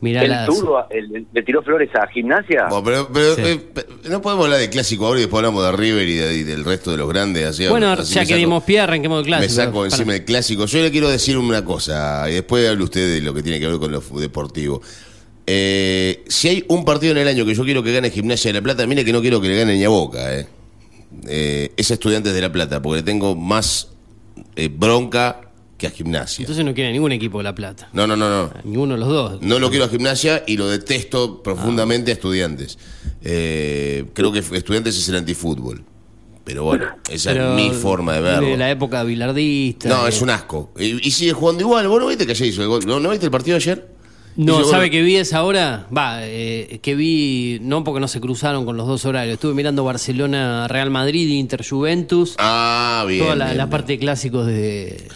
mirá 0.00 0.22
El 0.22 0.30
las- 0.30 0.46
Turo, 0.46 0.86
el- 0.90 1.26
le 1.32 1.42
tiró 1.42 1.64
flores 1.64 1.90
a 1.96 2.06
gimnasia. 2.06 2.66
Bueno, 2.70 2.84
pero, 2.84 3.08
pero, 3.12 3.34
Sí. 3.34 3.42
eh, 3.44 3.60
no 4.08 4.22
podemos 4.22 4.44
hablar 4.44 4.60
de 4.60 4.70
clásico 4.70 5.06
ahora 5.06 5.18
y 5.18 5.22
después 5.22 5.40
hablamos 5.40 5.64
de 5.64 5.72
River 5.72 6.08
y, 6.08 6.14
de- 6.14 6.34
y 6.36 6.42
del 6.44 6.64
resto 6.64 6.92
de 6.92 6.98
los 6.98 7.08
grandes. 7.08 7.44
Así, 7.44 7.66
Bueno, 7.66 7.90
así 7.90 8.14
ya 8.14 8.20
que 8.20 8.28
saco- 8.28 8.38
dimos 8.38 8.62
pie, 8.62 8.78
arranquemos 8.78 9.18
el 9.18 9.24
Me 9.24 9.28
clásico. 9.38 9.54
saco 9.54 9.72
Para- 9.78 9.86
encima 9.86 10.14
el 10.14 10.24
clásico. 10.24 10.66
Yo 10.66 10.78
le 10.80 10.92
quiero 10.92 11.08
decir 11.08 11.36
una 11.38 11.64
cosa 11.64 12.30
y 12.30 12.34
después 12.34 12.68
hable 12.70 12.84
usted 12.84 13.14
de 13.14 13.20
lo 13.20 13.34
que 13.34 13.42
tiene 13.42 13.58
que 13.58 13.66
ver 13.66 13.78
con 13.80 13.90
lo 13.90 14.00
deportivo. 14.00 14.80
Eh, 15.46 16.24
si 16.28 16.48
hay 16.48 16.64
un 16.68 16.84
partido 16.84 17.12
en 17.12 17.18
el 17.18 17.28
año 17.28 17.44
que 17.44 17.54
yo 17.54 17.64
quiero 17.64 17.82
que 17.82 17.92
gane 17.92 18.10
Gimnasia 18.10 18.50
de 18.50 18.54
La 18.60 18.62
Plata, 18.62 18.86
mire 18.86 19.04
que 19.04 19.12
no 19.12 19.20
quiero 19.20 19.40
que 19.40 19.48
le 19.48 19.56
gane 19.56 19.76
ni 19.76 19.84
a 19.84 19.88
Boca. 19.88 20.38
Eh. 20.38 20.46
Eh, 21.26 21.72
es 21.76 21.90
Estudiantes 21.90 22.34
de 22.34 22.40
La 22.40 22.50
Plata, 22.50 22.80
porque 22.82 22.96
le 22.98 23.02
tengo 23.02 23.36
más 23.36 23.88
eh, 24.56 24.68
bronca 24.68 25.40
que 25.76 25.86
a 25.86 25.90
Gimnasia. 25.90 26.42
Entonces 26.42 26.64
no 26.64 26.74
quiere 26.74 26.92
ningún 26.92 27.12
equipo 27.12 27.38
de 27.38 27.44
La 27.44 27.54
Plata. 27.54 27.88
No, 27.92 28.06
no, 28.06 28.16
no, 28.16 28.28
no. 28.28 28.52
Ninguno 28.64 28.94
de 28.94 29.00
los 29.00 29.08
dos. 29.08 29.42
No 29.42 29.58
lo 29.58 29.70
quiero 29.70 29.84
a 29.84 29.88
gimnasia 29.88 30.44
y 30.46 30.56
lo 30.56 30.68
detesto 30.68 31.42
profundamente 31.42 32.10
a 32.10 32.14
estudiantes. 32.14 32.78
Eh, 33.22 34.04
creo 34.14 34.32
que 34.32 34.38
estudiantes 34.38 34.96
es 34.96 35.08
el 35.08 35.16
antifútbol. 35.16 35.84
Pero 36.44 36.62
bueno, 36.64 36.86
esa 37.10 37.32
Pero 37.32 37.56
es 37.56 37.62
mi 37.64 37.70
forma 37.70 38.12
de 38.14 38.20
verlo. 38.20 38.48
De 38.48 38.56
la 38.58 38.70
época 38.70 39.02
bilardista. 39.02 39.88
No, 39.88 40.06
es 40.06 40.20
un 40.20 40.28
asco. 40.28 40.72
Y, 40.78 41.06
y 41.06 41.10
sigue 41.10 41.32
jugando 41.32 41.62
igual. 41.62 41.88
¿Vos 41.88 42.00
no 42.00 42.06
viste 42.06 42.26
que 42.26 42.32
ayer 42.32 42.48
hizo 42.48 42.62
el 42.62 42.68
gol? 42.68 42.82
¿No, 42.86 43.00
no 43.00 43.10
viste 43.10 43.24
el 43.24 43.32
partido 43.32 43.56
ayer? 43.56 43.93
No, 44.36 44.64
¿sabe 44.64 44.90
que 44.90 45.02
vi 45.02 45.16
esa 45.16 45.44
hora? 45.44 45.86
Va, 45.96 46.18
eh, 46.22 46.80
que 46.82 46.94
vi, 46.94 47.58
no 47.62 47.84
porque 47.84 48.00
no 48.00 48.08
se 48.08 48.20
cruzaron 48.20 48.64
con 48.64 48.76
los 48.76 48.86
dos 48.86 49.04
horarios. 49.04 49.34
Estuve 49.34 49.54
mirando 49.54 49.84
Barcelona, 49.84 50.66
Real 50.66 50.90
Madrid, 50.90 51.28
Inter 51.28 51.64
Juventus. 51.66 52.34
Ah, 52.38 53.04
bien. 53.06 53.22
toda 53.22 53.36
la, 53.36 53.44
bien, 53.46 53.58
la 53.58 53.64
bien. 53.64 53.70
parte 53.70 53.92
de 53.92 53.98
clásicos 53.98 54.46
de. 54.46 55.08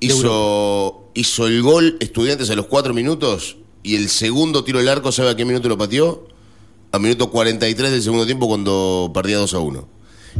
Hizo, 0.00 1.10
hizo 1.14 1.46
el 1.46 1.62
gol 1.62 1.96
Estudiantes 2.00 2.50
a 2.50 2.54
los 2.54 2.66
cuatro 2.66 2.94
minutos 2.94 3.56
y 3.82 3.96
el 3.96 4.08
segundo 4.08 4.64
tiro 4.64 4.78
del 4.78 4.88
arco, 4.88 5.12
¿sabe 5.12 5.30
a 5.30 5.36
qué 5.36 5.44
minuto 5.44 5.68
lo 5.68 5.78
pateó? 5.78 6.26
A 6.92 6.98
minuto 6.98 7.30
43 7.30 7.90
del 7.90 8.02
segundo 8.02 8.26
tiempo 8.26 8.48
cuando 8.48 9.10
perdía 9.14 9.38
2 9.38 9.54
a 9.54 9.58
1. 9.58 9.88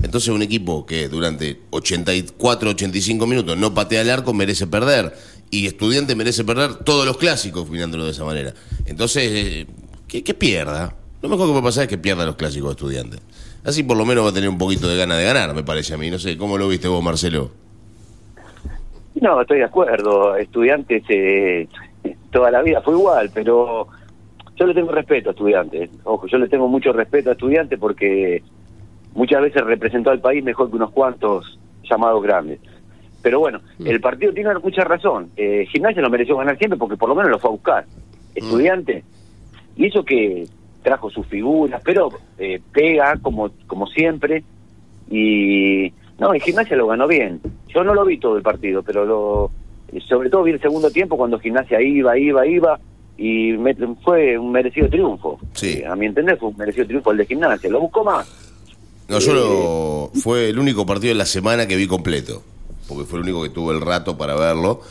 Entonces 0.02 0.28
un 0.28 0.42
equipo 0.42 0.86
que 0.86 1.08
durante 1.08 1.60
84, 1.70 2.70
85 2.70 3.26
minutos 3.26 3.56
no 3.56 3.74
patea 3.74 4.02
el 4.02 4.10
arco 4.10 4.32
merece 4.32 4.66
perder. 4.66 5.16
Y 5.50 5.66
Estudiante 5.66 6.14
merece 6.14 6.44
perder 6.44 6.76
todos 6.76 7.04
los 7.04 7.16
clásicos 7.16 7.68
mirándolo 7.68 8.04
de 8.04 8.12
esa 8.12 8.24
manera. 8.24 8.54
Entonces, 8.86 9.30
eh, 9.32 9.66
que, 10.06 10.22
que 10.22 10.34
pierda. 10.34 10.94
Lo 11.22 11.28
mejor 11.28 11.46
que 11.46 11.52
puede 11.52 11.64
pasar 11.64 11.82
es 11.84 11.88
que 11.88 11.98
pierda 11.98 12.24
los 12.24 12.36
clásicos 12.36 12.70
Estudiantes. 12.70 13.20
Así 13.64 13.82
por 13.82 13.96
lo 13.96 14.06
menos 14.06 14.24
va 14.24 14.30
a 14.30 14.32
tener 14.32 14.48
un 14.48 14.58
poquito 14.58 14.88
de 14.88 14.96
ganas 14.96 15.18
de 15.18 15.24
ganar, 15.24 15.54
me 15.54 15.62
parece 15.62 15.94
a 15.94 15.98
mí. 15.98 16.10
No 16.10 16.18
sé, 16.18 16.36
¿cómo 16.38 16.56
lo 16.56 16.68
viste 16.68 16.88
vos, 16.88 17.02
Marcelo? 17.02 17.50
No, 19.20 19.40
estoy 19.40 19.58
de 19.58 19.64
acuerdo. 19.64 20.34
Estudiantes 20.36 21.02
eh, 21.08 21.68
toda 22.30 22.50
la 22.50 22.62
vida 22.62 22.80
fue 22.80 22.94
igual, 22.94 23.30
pero 23.34 23.86
yo 24.56 24.66
le 24.66 24.74
tengo 24.74 24.92
respeto 24.92 25.30
a 25.30 25.32
estudiantes. 25.32 25.90
Ojo, 26.04 26.26
yo 26.26 26.38
le 26.38 26.48
tengo 26.48 26.68
mucho 26.68 26.92
respeto 26.92 27.30
a 27.30 27.32
estudiantes 27.32 27.78
porque 27.78 28.42
muchas 29.14 29.42
veces 29.42 29.62
representó 29.62 30.10
al 30.10 30.20
país 30.20 30.42
mejor 30.42 30.70
que 30.70 30.76
unos 30.76 30.90
cuantos 30.90 31.58
llamados 31.82 32.22
grandes. 32.22 32.60
Pero 33.22 33.38
bueno, 33.40 33.60
el 33.84 34.00
partido 34.00 34.32
tiene 34.32 34.50
mucha 34.62 34.82
razón. 34.84 35.30
Eh, 35.36 35.66
Gimnasia 35.70 36.00
lo 36.02 36.08
mereció 36.10 36.36
ganar 36.36 36.56
siempre 36.58 36.78
porque 36.78 36.96
por 36.96 37.08
lo 37.08 37.14
menos 37.14 37.30
lo 37.30 37.38
fue 37.38 37.48
a 37.50 37.52
buscar. 37.52 37.84
Estudiante, 38.34 39.04
y 39.76 39.86
eso 39.86 40.04
que 40.04 40.46
trajo 40.82 41.10
sus 41.10 41.26
figuras, 41.26 41.82
pero 41.84 42.08
eh, 42.38 42.60
pega 42.72 43.16
como, 43.20 43.50
como 43.66 43.86
siempre. 43.88 44.42
Y 45.10 45.92
no, 46.18 46.32
en 46.34 46.40
Gimnasia 46.40 46.76
lo 46.76 46.86
ganó 46.86 47.06
bien. 47.08 47.40
Yo 47.74 47.84
no 47.84 47.94
lo 47.94 48.04
vi 48.04 48.18
todo 48.18 48.36
el 48.36 48.42
partido, 48.42 48.82
pero 48.82 49.04
lo 49.04 49.50
sobre 50.08 50.30
todo 50.30 50.44
vi 50.44 50.52
el 50.52 50.60
segundo 50.60 50.90
tiempo 50.90 51.16
cuando 51.16 51.38
Gimnasia 51.40 51.80
iba, 51.82 52.16
iba, 52.18 52.46
iba. 52.46 52.78
Y 53.18 53.52
me- 53.52 53.74
fue 54.02 54.38
un 54.38 54.52
merecido 54.52 54.88
triunfo. 54.88 55.38
Sí. 55.52 55.78
Eh, 55.82 55.86
a 55.86 55.94
mi 55.96 56.06
entender 56.06 56.38
fue 56.38 56.48
un 56.50 56.56
merecido 56.56 56.86
triunfo 56.86 57.10
el 57.10 57.18
de 57.18 57.26
Gimnasia. 57.26 57.68
Lo 57.68 57.80
buscó 57.80 58.04
más. 58.04 58.26
No, 59.08 59.18
yo 59.18 59.34
lo, 59.34 60.10
fue 60.22 60.48
el 60.50 60.58
único 60.60 60.86
partido 60.86 61.08
de 61.08 61.16
la 61.18 61.26
semana 61.26 61.66
que 61.66 61.74
vi 61.74 61.88
completo, 61.88 62.44
porque 62.90 63.04
fue 63.08 63.20
el 63.20 63.24
único 63.24 63.42
que 63.42 63.48
tuve 63.48 63.74
el 63.74 63.80
rato 63.80 64.18
para 64.18 64.34
verlo. 64.34 64.82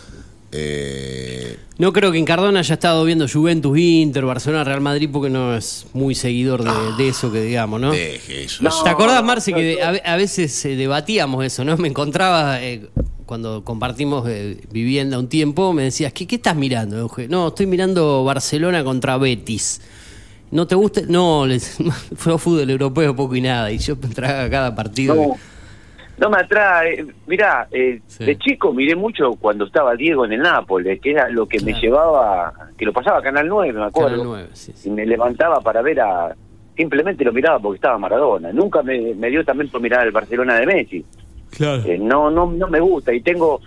Eh, 0.52 1.58
No 1.78 1.94
creo 1.94 2.12
que 2.12 2.18
en 2.18 2.26
Cardona 2.26 2.60
haya 2.62 2.74
estado 2.74 3.04
viendo 3.06 3.28
Juventus, 3.32 3.78
Inter, 3.78 4.26
Barcelona, 4.26 4.64
Real 4.64 4.82
Madrid, 4.82 5.08
porque 5.12 5.30
no 5.30 5.56
es 5.56 5.86
muy 5.94 6.16
seguidor 6.16 6.64
de, 6.64 6.72
de 6.98 7.10
eso 7.10 7.32
que 7.32 7.42
digamos, 7.42 7.80
¿no? 7.80 7.92
deje 7.92 8.46
eso. 8.46 8.64
No. 8.64 8.84
¿Te 8.84 8.90
acordás, 8.90 9.24
Marce, 9.24 9.52
no, 9.52 9.58
que 9.58 9.82
a, 9.84 9.92
ve- 9.92 10.02
a 10.04 10.16
veces 10.18 10.66
eh, 10.66 10.76
debatíamos 10.76 11.46
eso, 11.46 11.64
¿no? 11.64 11.78
Me 11.78 11.88
encontraba 11.88 12.62
eh, 12.64 12.90
cuando 13.28 13.64
compartimos 13.64 14.28
eh, 14.28 14.58
vivienda 14.72 15.20
un 15.20 15.28
tiempo, 15.30 15.72
me 15.72 15.84
decías, 15.84 16.12
¿qué, 16.14 16.26
qué 16.26 16.38
estás 16.38 16.56
mirando? 16.56 16.98
Euge? 16.98 17.28
No, 17.28 17.50
estoy 17.50 17.68
mirando 17.68 18.24
Barcelona 18.24 18.84
contra 18.84 19.18
Betis. 19.20 19.82
¿No 20.50 20.66
te 20.66 20.74
gusta? 20.74 21.02
No, 21.08 21.46
les, 21.46 21.78
fue 22.16 22.40
fútbol 22.40 22.68
europeo 22.68 23.16
poco 23.16 23.36
y 23.36 23.42
nada, 23.42 23.72
y 23.72 23.78
yo 23.78 23.94
entraba 24.02 24.50
cada 24.50 24.74
partido. 24.76 25.14
No, 25.14 25.38
no 26.20 26.30
me 26.30 26.38
atrae. 26.38 27.06
Mirá, 27.28 27.68
eh, 27.72 28.02
Sí. 28.06 28.26
de 28.26 28.38
chico 28.38 28.74
miré 28.74 28.96
mucho 28.96 29.32
cuando 29.40 29.66
estaba 29.66 29.96
Diego 29.96 30.26
en 30.26 30.34
el 30.34 30.42
Nápoles, 30.42 31.00
que 31.02 31.12
era 31.12 31.30
lo 31.30 31.48
que 31.48 31.60
me 31.62 31.74
llevaba, 31.74 32.54
que 32.78 32.86
lo 32.86 32.94
pasaba 32.94 33.20
a 33.20 33.22
Canal 33.22 33.48
9, 33.48 33.74
me 33.74 33.86
acuerdo. 33.86 34.10
Canal 34.12 34.26
9, 34.26 34.48
sí, 34.54 34.72
sí. 34.76 34.90
Y 34.90 34.92
me 34.92 35.06
levantaba 35.06 35.62
para 35.62 35.82
ver 35.82 36.00
a... 36.02 36.36
Simplemente 36.76 37.26
lo 37.26 37.34
miraba 37.34 37.60
porque 37.60 37.76
estaba 37.76 37.98
Maradona. 37.98 38.52
Nunca 38.54 38.82
me, 38.84 39.14
me 39.16 39.30
dio 39.30 39.44
también 39.44 39.70
por 39.70 39.82
mirar 39.82 40.02
al 40.02 40.12
Barcelona 40.12 40.56
de 40.60 40.66
Messi. 40.66 41.06
Claro. 41.52 41.84
Eh, 41.86 41.98
no, 42.00 42.30
no, 42.32 42.52
no 42.52 42.68
me 42.68 42.80
gusta 42.80 43.14
y 43.14 43.22
tengo... 43.22 43.60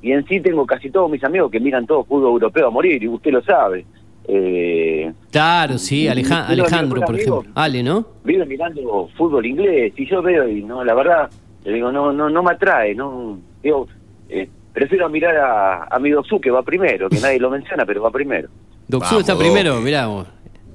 Y 0.00 0.12
en 0.12 0.24
sí 0.26 0.40
tengo 0.40 0.64
casi 0.64 0.90
todos 0.90 1.10
mis 1.10 1.24
amigos 1.24 1.50
que 1.50 1.58
miran 1.58 1.84
todo 1.86 2.04
fútbol 2.04 2.32
europeo 2.32 2.68
a 2.68 2.70
morir, 2.70 3.02
y 3.02 3.08
usted 3.08 3.32
lo 3.32 3.42
sabe. 3.42 3.84
Eh, 4.28 5.12
Claro, 5.32 5.78
sí, 5.78 6.06
Alejandro, 6.06 7.00
mi 7.00 7.06
por 7.06 7.14
ejemplo. 7.18 7.44
Ale, 7.54 7.82
¿no? 7.82 8.06
vive 8.24 8.44
mirando 8.46 9.08
fútbol 9.16 9.44
inglés 9.46 9.92
y 9.96 10.06
yo 10.06 10.20
veo 10.22 10.46
y 10.48 10.62
no 10.62 10.84
la 10.84 10.94
verdad 10.94 11.30
le 11.68 11.74
digo 11.76 11.92
no 11.92 12.12
no 12.12 12.28
no 12.28 12.42
me 12.42 12.52
atrae 12.52 12.94
no 12.94 13.38
digo 13.62 13.86
eh, 14.28 14.48
prefiero 14.72 15.08
mirar 15.08 15.36
a, 15.36 15.84
a 15.84 15.98
mi 15.98 16.10
Doxu 16.10 16.40
que 16.40 16.50
va 16.50 16.62
primero 16.62 17.08
que 17.08 17.20
nadie 17.20 17.38
lo 17.38 17.50
menciona 17.50 17.84
pero 17.86 18.02
va 18.02 18.10
primero 18.10 18.48
Doxú 18.88 19.20
está 19.20 19.36
primero, 19.36 19.80
mirá 19.82 20.06
vos. 20.06 20.26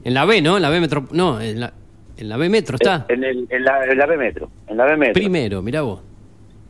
En 0.03 0.13
la 0.13 0.25
B, 0.25 0.41
¿no? 0.41 0.57
En 0.57 0.61
la 0.61 0.69
B 0.69 0.79
Metro. 0.79 1.05
No, 1.11 1.41
en 1.41 1.59
la, 1.59 1.73
en 2.15 2.29
la 2.29 2.37
B 2.37 2.47
Metro 2.47 2.75
está. 2.75 3.05
en, 3.09 3.23
el, 3.23 3.47
en, 3.49 3.63
la, 3.63 3.85
en 3.85 3.97
la 3.97 4.05
B 4.05 4.17
Metro 4.17 4.49
en 4.67 4.77
la 4.77 4.85
B 4.85 4.97
Metro 4.97 5.13
Primero, 5.13 5.61
mirá 5.63 5.81
vos. 5.81 6.01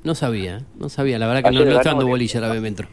No 0.03 0.15
sabía, 0.15 0.57
¿eh? 0.57 0.61
no 0.77 0.87
sabía. 0.87 1.19
La 1.19 1.27
verdad 1.27 1.43
que 1.43 1.51
no, 1.51 1.59
Ayer 1.59 1.73
no 1.73 1.77
está 1.77 1.89
dando 1.89 2.07
bolilla 2.07 2.39
la 2.39 2.49
B 2.49 2.61
Metro. 2.61 2.87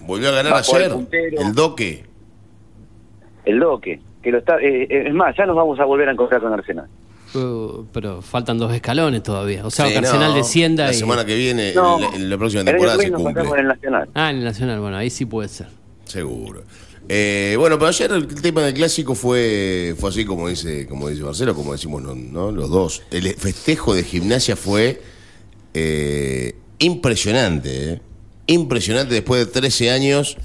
Volvió 0.00 0.28
a 0.28 0.32
ganar 0.32 0.52
ayer. 0.54 0.92
puntero. 0.92 1.40
El 1.40 1.54
Doque. 1.54 2.04
el 3.46 3.58
Doque 3.58 4.00
que 4.22 4.30
lo 4.30 4.38
está 4.38 4.58
eh, 4.58 4.82
eh, 4.84 5.04
es 5.06 5.14
más 5.14 5.36
ya 5.36 5.44
nos 5.46 5.56
vamos 5.56 5.78
a 5.80 5.84
volver 5.84 6.08
a 6.08 6.12
encontrar 6.12 6.40
con 6.40 6.52
Arsenal 6.52 6.86
Pero, 7.34 7.86
pero 7.92 8.22
faltan 8.22 8.56
dos 8.56 8.72
escalones 8.72 9.22
todavía. 9.22 9.66
O 9.66 9.70
sea, 9.70 9.86
Sí, 9.86 9.92
que 9.92 9.98
Arsenal 9.98 10.30
no, 10.30 10.36
descienda 10.36 10.86
La 10.86 10.92
y... 10.92 10.94
semana 10.94 11.24
que 11.26 11.34
viene, 11.34 11.74
no 11.74 11.96
en 11.96 12.02
la, 12.02 12.16
en 12.16 12.30
la 12.30 12.38
próxima 12.38 12.64
temporada 12.64 12.96
se 12.98 13.12
cumple. 13.12 13.42
en 13.42 13.58
el 13.58 13.68
Nacional 13.68 14.08
Ah, 14.14 14.30
en 14.30 14.36
el 14.38 14.44
Nacional, 14.44 14.80
bueno, 14.80 14.96
ahí 14.96 15.10
sí 15.10 15.26
puede 15.26 15.48
ser. 15.48 15.66
Seguro. 16.04 16.64
Eh, 17.08 17.56
bueno, 17.58 17.78
pero 17.78 17.88
ayer 17.88 18.10
el 18.12 18.26
tema 18.40 18.62
del 18.62 18.72
clásico 18.72 19.14
fue, 19.14 19.94
fue 19.98 20.08
así 20.08 20.24
como 20.24 20.48
dice, 20.48 20.86
como 20.86 21.08
dice 21.10 21.22
Marcelo, 21.22 21.54
como 21.54 21.72
decimos 21.72 22.02
¿no? 22.02 22.14
¿no? 22.14 22.50
los 22.50 22.70
dos. 22.70 23.02
El 23.10 23.34
festejo 23.34 23.94
de 23.94 24.04
gimnasia 24.04 24.56
fue 24.56 25.02
eh, 25.74 26.54
impresionante, 26.78 27.92
¿eh? 27.92 28.00
impresionante. 28.46 29.12
Después 29.14 29.44
de 29.44 29.52
13 29.52 29.90
años 29.90 30.36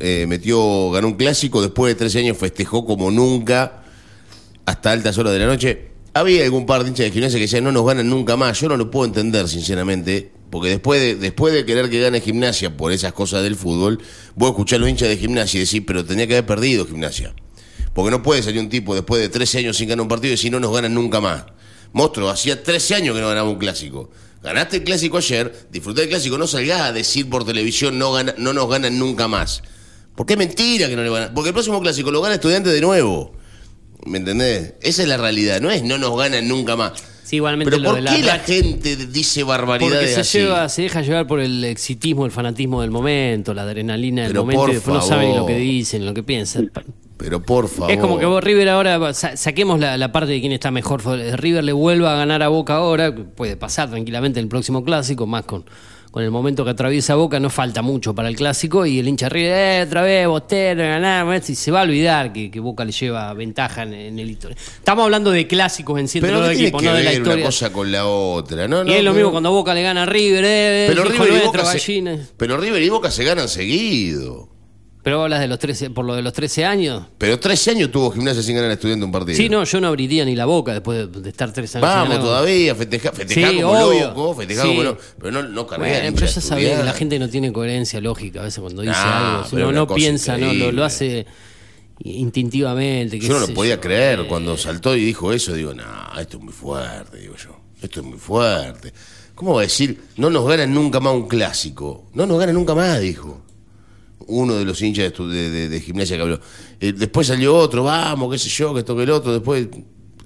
eh, 0.00 0.26
metió, 0.28 0.90
ganó 0.90 1.08
un 1.08 1.14
clásico, 1.14 1.62
después 1.62 1.94
de 1.94 1.98
13 1.98 2.20
años 2.20 2.36
festejó 2.36 2.84
como 2.84 3.10
nunca 3.10 3.82
hasta 4.66 4.90
altas 4.92 5.16
horas 5.18 5.32
de 5.32 5.38
la 5.38 5.46
noche. 5.46 5.88
Había 6.18 6.44
algún 6.44 6.66
par 6.66 6.82
de 6.82 6.88
hinchas 6.90 7.06
de 7.06 7.10
gimnasia 7.12 7.38
que 7.38 7.42
decían 7.44 7.64
no 7.64 7.72
nos 7.72 7.86
ganan 7.86 8.08
nunca 8.08 8.36
más. 8.36 8.60
Yo 8.60 8.68
no 8.68 8.76
lo 8.76 8.90
puedo 8.90 9.06
entender, 9.06 9.48
sinceramente. 9.48 10.32
Porque 10.50 10.68
después 10.70 11.00
de, 11.00 11.14
después 11.14 11.52
de 11.52 11.64
querer 11.64 11.90
que 11.90 12.00
gane 12.00 12.20
gimnasia 12.20 12.76
por 12.76 12.90
esas 12.92 13.12
cosas 13.12 13.42
del 13.42 13.54
fútbol, 13.54 14.00
vos 14.34 14.50
escuchás 14.50 14.78
a 14.78 14.80
los 14.80 14.88
hinchas 14.88 15.08
de 15.08 15.16
gimnasia 15.18 15.58
y 15.60 15.64
decís, 15.64 15.82
pero 15.86 16.04
tenía 16.04 16.26
que 16.26 16.34
haber 16.34 16.46
perdido 16.46 16.86
gimnasia. 16.86 17.34
Porque 17.94 18.10
no 18.10 18.22
puede 18.22 18.42
salir 18.42 18.60
un 18.60 18.68
tipo 18.68 18.94
después 18.94 19.20
de 19.20 19.28
13 19.28 19.58
años 19.58 19.76
sin 19.76 19.88
ganar 19.88 20.02
un 20.02 20.08
partido 20.08 20.28
y 20.28 20.36
decir 20.36 20.50
no 20.50 20.58
nos 20.60 20.72
ganan 20.72 20.94
nunca 20.94 21.20
más. 21.20 21.44
Monstruo, 21.92 22.30
hacía 22.30 22.62
13 22.62 22.94
años 22.96 23.14
que 23.14 23.20
no 23.20 23.28
ganaba 23.28 23.48
un 23.48 23.58
clásico. 23.58 24.10
Ganaste 24.42 24.78
el 24.78 24.84
clásico 24.84 25.18
ayer, 25.18 25.66
disfruté 25.70 26.00
del 26.02 26.10
clásico, 26.10 26.38
no 26.38 26.46
salgás 26.46 26.80
a 26.82 26.92
decir 26.92 27.28
por 27.28 27.44
televisión 27.44 27.98
no, 27.98 28.12
gana- 28.12 28.34
no 28.38 28.52
nos 28.52 28.68
ganan 28.68 28.98
nunca 28.98 29.28
más. 29.28 29.62
Porque 30.16 30.32
es 30.34 30.38
mentira 30.38 30.88
que 30.88 30.96
no 30.96 31.02
le 31.02 31.10
van 31.10 31.22
a... 31.24 31.34
Porque 31.34 31.48
el 31.48 31.54
próximo 31.54 31.80
clásico 31.80 32.10
lo 32.10 32.20
gana 32.22 32.34
estudiante 32.36 32.70
de 32.70 32.80
nuevo. 32.80 33.32
¿Me 34.06 34.18
entendés? 34.18 34.74
Esa 34.82 35.02
es 35.02 35.08
la 35.08 35.16
realidad, 35.16 35.60
no 35.60 35.70
es 35.70 35.82
no 35.82 35.98
nos 35.98 36.16
ganan 36.16 36.46
nunca 36.48 36.76
más. 36.76 36.92
Sí, 37.24 37.36
igualmente 37.36 37.70
Pero 37.70 37.82
lo 37.82 37.90
¿por 37.90 38.02
de 38.02 38.08
qué 38.16 38.22
la 38.22 38.38
gente 38.38 38.96
dice 38.96 39.42
barbaridades 39.44 39.98
Porque 39.98 40.14
se 40.14 40.20
así? 40.20 40.38
lleva, 40.38 40.66
se 40.70 40.82
deja 40.82 41.02
llevar 41.02 41.26
por 41.26 41.40
el 41.40 41.62
exitismo, 41.64 42.24
el 42.24 42.32
fanatismo 42.32 42.80
del 42.80 42.90
momento, 42.90 43.52
la 43.52 43.62
adrenalina 43.62 44.22
del 44.22 44.30
Pero 44.32 44.42
momento 44.44 44.62
por 44.62 44.70
y 44.70 44.74
después 44.74 44.94
no 44.96 45.02
saben 45.02 45.36
lo 45.36 45.44
que 45.44 45.56
dicen, 45.56 46.06
lo 46.06 46.14
que 46.14 46.22
piensan. 46.22 46.70
Pero 47.18 47.42
por 47.42 47.68
favor. 47.68 47.90
Es 47.90 47.98
como 47.98 48.18
que 48.18 48.24
vos 48.24 48.42
River 48.42 48.68
ahora, 48.70 49.12
sa- 49.12 49.36
saquemos 49.36 49.78
la, 49.78 49.98
la 49.98 50.10
parte 50.10 50.32
de 50.32 50.40
quién 50.40 50.52
está 50.52 50.70
mejor. 50.70 51.04
River 51.04 51.64
le 51.64 51.72
vuelva 51.72 52.14
a 52.14 52.16
ganar 52.16 52.42
a 52.42 52.48
Boca 52.48 52.76
ahora, 52.76 53.14
puede 53.14 53.56
pasar 53.56 53.90
tranquilamente 53.90 54.38
en 54.40 54.44
el 54.44 54.48
próximo 54.48 54.82
clásico, 54.82 55.26
más 55.26 55.44
con, 55.44 55.66
con 56.10 56.22
el 56.22 56.30
momento 56.30 56.64
que 56.64 56.70
atraviesa 56.70 57.14
Boca, 57.16 57.38
no 57.38 57.50
falta 57.50 57.82
mucho 57.82 58.14
para 58.14 58.28
el 58.28 58.36
clásico 58.36 58.86
y 58.86 58.98
el 58.98 59.08
hincha 59.08 59.28
River, 59.28 59.52
eh, 59.52 59.82
otra 59.86 60.02
vez, 60.02 60.26
Bostero, 60.26 60.82
ganamos, 60.82 61.48
y 61.50 61.54
se 61.54 61.70
va 61.70 61.80
a 61.80 61.82
olvidar 61.84 62.32
que, 62.32 62.50
que 62.50 62.60
Boca 62.60 62.84
le 62.84 62.92
lleva 62.92 63.32
ventaja 63.34 63.82
en, 63.82 63.92
en 63.92 64.18
el 64.18 64.30
historia. 64.30 64.56
Estamos 64.56 65.04
hablando 65.04 65.30
de 65.30 65.46
clásicos 65.46 66.00
en 66.00 66.08
cierto 66.08 66.40
de 66.40 66.48
¿qué 66.50 66.54
tiene 66.54 66.62
equipo, 66.68 66.78
que 66.78 66.86
no 66.86 66.94
de 66.94 67.02
la 67.04 67.10
una 67.10 67.18
historia. 67.18 67.44
cosa 67.46 67.72
con 67.72 67.92
la 67.92 68.06
otra? 68.06 68.66
No, 68.66 68.78
y 68.84 68.92
es 68.92 69.02
lo 69.04 69.10
pero- 69.10 69.12
mismo 69.14 69.30
cuando 69.32 69.50
Boca 69.52 69.74
le 69.74 69.82
gana 69.82 70.04
a 70.04 70.06
River, 70.06 70.44
eh, 70.46 70.86
Pero 70.88 71.04
River, 71.04 71.28
nuestro, 71.28 71.52
se, 71.52 72.18
pero 72.36 72.56
River 72.56 72.82
y 72.82 72.88
Boca 72.88 73.10
se 73.10 73.24
ganan 73.24 73.48
seguido. 73.48 74.48
Pero 75.08 75.22
hablas 75.22 75.40
de 75.40 75.48
los 75.48 75.58
13, 75.58 75.88
por 75.88 76.04
lo 76.04 76.14
de 76.14 76.20
los 76.20 76.34
13 76.34 76.66
años. 76.66 77.02
Pero 77.16 77.40
13 77.40 77.70
años 77.70 77.90
tuvo 77.90 78.10
gimnasia 78.10 78.42
sin 78.42 78.56
ganar 78.56 78.70
estudiante 78.72 79.06
un 79.06 79.10
partido. 79.10 79.38
Sí, 79.38 79.48
no, 79.48 79.64
yo 79.64 79.80
no 79.80 79.88
abriría 79.88 80.22
ni 80.26 80.36
la 80.36 80.44
boca 80.44 80.72
después 80.74 81.10
de, 81.10 81.20
de 81.22 81.30
estar 81.30 81.50
tres 81.50 81.74
años. 81.76 81.88
sin 81.88 81.94
Vamos 81.96 82.08
ganar. 82.10 82.22
todavía, 82.26 82.74
festejar 82.74 83.14
festejar 83.14 83.50
Sí, 83.52 83.60
como 83.62 83.72
obvio. 83.86 84.08
loco, 84.08 84.34
festejar 84.34 84.64
Sí. 84.66 84.68
como 84.70 84.82
loco. 84.82 85.00
Pero 85.18 85.30
no, 85.32 85.42
no 85.44 85.66
cargar 85.66 85.88
Bueno, 85.88 86.08
hincha 86.08 86.14
pero 86.20 86.26
ya 86.26 86.40
sabés, 86.42 86.50
estudiante. 86.64 86.84
la 86.84 86.92
gente 86.92 87.18
no 87.18 87.28
tiene 87.30 87.52
coherencia 87.54 88.00
lógica 88.02 88.40
a 88.40 88.44
veces 88.44 88.60
cuando 88.60 88.82
dice 88.82 88.94
algo. 88.96 89.44
Si 89.48 89.56
no, 89.56 89.86
piensa, 89.94 90.36
no, 90.36 90.52
lo, 90.72 90.84
hace 90.84 91.24
instintivamente. 92.00 93.18
Yo 93.18 93.32
no 93.32 93.40
lo 93.46 93.54
podía 93.54 93.76
yo. 93.76 93.80
creer. 93.80 94.26
Cuando 94.26 94.56
saltó 94.56 94.94
y 94.96 95.04
dijo 95.04 95.32
eso, 95.32 95.54
digo, 95.54 95.72
no, 95.74 95.84
esto 96.20 96.36
es 96.36 96.42
muy 96.42 96.52
fuerte, 96.52 97.18
digo 97.18 97.34
yo. 97.36 97.58
Esto 97.80 98.00
es 98.00 98.06
muy 98.06 98.18
fuerte. 98.18 98.92
¿Cómo 99.34 99.54
va 99.54 99.60
a 99.60 99.62
decir, 99.62 100.00
no 100.16 100.28
nos 100.30 100.46
ganan 100.46 100.74
nunca 100.74 101.00
más 101.00 101.14
un 101.14 101.28
clásico? 101.28 102.04
No 102.14 102.26
nos 102.26 102.38
ganan 102.38 102.54
nunca 102.56 102.74
más, 102.74 103.00
dijo. 103.00 103.40
Uno 104.26 104.54
de 104.56 104.64
los 104.64 104.80
hinchas 104.82 105.04
de, 105.04 105.14
estu- 105.14 105.28
de- 105.28 105.48
de- 105.50 105.68
de 105.68 105.80
gimnasia 105.80 106.16
que 106.16 106.22
habló. 106.22 106.40
Eh, 106.80 106.92
después 106.92 107.26
salió 107.26 107.56
otro, 107.56 107.84
vamos, 107.84 108.30
qué 108.32 108.38
sé 108.38 108.48
yo, 108.50 108.74
que 108.74 108.80
esto 108.80 108.94
que 108.96 109.04
el 109.04 109.10
otro. 109.10 109.32
Después, 109.32 109.68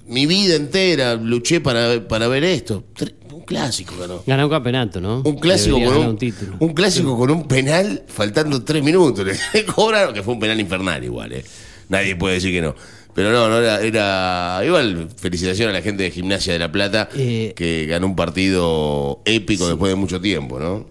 mi 0.07 0.25
vida 0.25 0.55
entera 0.55 1.15
luché 1.15 1.61
para, 1.61 2.05
para 2.07 2.27
ver 2.27 2.43
esto. 2.43 2.83
Un 3.31 3.41
clásico 3.45 3.95
ganó. 3.99 4.21
Ganó 4.27 4.45
un 4.45 4.49
campeonato, 4.51 4.99
¿no? 4.99 5.21
Un 5.23 5.35
clásico 5.37 5.75
Debería 5.77 5.95
con 5.95 6.03
un, 6.05 6.09
un 6.11 6.17
título. 6.17 6.55
un 6.59 6.73
clásico 6.73 7.17
con 7.17 7.31
un 7.31 7.47
penal 7.47 8.03
faltando 8.07 8.63
tres 8.63 8.83
minutos. 8.83 9.25
Le 9.53 9.65
cobraron, 9.65 10.13
que 10.13 10.21
fue 10.23 10.33
un 10.33 10.39
penal 10.39 10.59
infernal 10.59 11.03
igual, 11.03 11.31
¿eh? 11.33 11.45
Nadie 11.89 12.15
puede 12.15 12.35
decir 12.35 12.51
que 12.51 12.61
no. 12.61 12.75
Pero 13.13 13.31
no, 13.31 13.47
no 13.47 13.59
era, 13.59 13.79
era. 13.81 14.61
Igual, 14.65 15.07
felicitación 15.15 15.69
a 15.69 15.73
la 15.73 15.81
gente 15.83 16.01
de 16.03 16.09
Gimnasia 16.11 16.51
de 16.53 16.59
La 16.59 16.71
Plata 16.71 17.09
Eh, 17.15 17.53
que 17.55 17.85
ganó 17.85 18.07
un 18.07 18.15
partido 18.15 19.21
épico 19.25 19.67
después 19.67 19.91
de 19.91 19.95
mucho 19.95 20.19
tiempo, 20.19 20.59
¿no? 20.59 20.87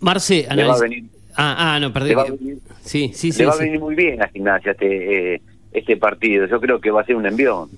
Marce, 0.00 0.46
Le 0.54 0.64
va 0.64 0.74
a 0.74 0.76
analiz- 0.76 0.80
venir, 0.80 1.04
Ah, 1.36 1.74
ah, 1.74 1.80
no, 1.80 1.92
perdí. 1.92 2.10
le 2.10 2.14
va 2.14 2.22
a 2.22 2.30
venir, 2.30 2.58
Sí, 2.82 3.10
sí, 3.14 3.32
sí. 3.32 3.40
le 3.40 3.46
va 3.46 3.54
a 3.54 3.58
venir 3.58 3.80
muy 3.80 3.94
bien 3.94 4.22
a 4.22 4.28
Gimnasia 4.28 4.72
este, 4.72 5.34
eh, 5.34 5.42
este 5.72 5.96
partido. 5.96 6.46
Yo 6.46 6.60
creo 6.60 6.80
que 6.80 6.90
va 6.90 7.00
a 7.00 7.04
ser 7.04 7.16
un 7.16 7.26
envión. 7.26 7.68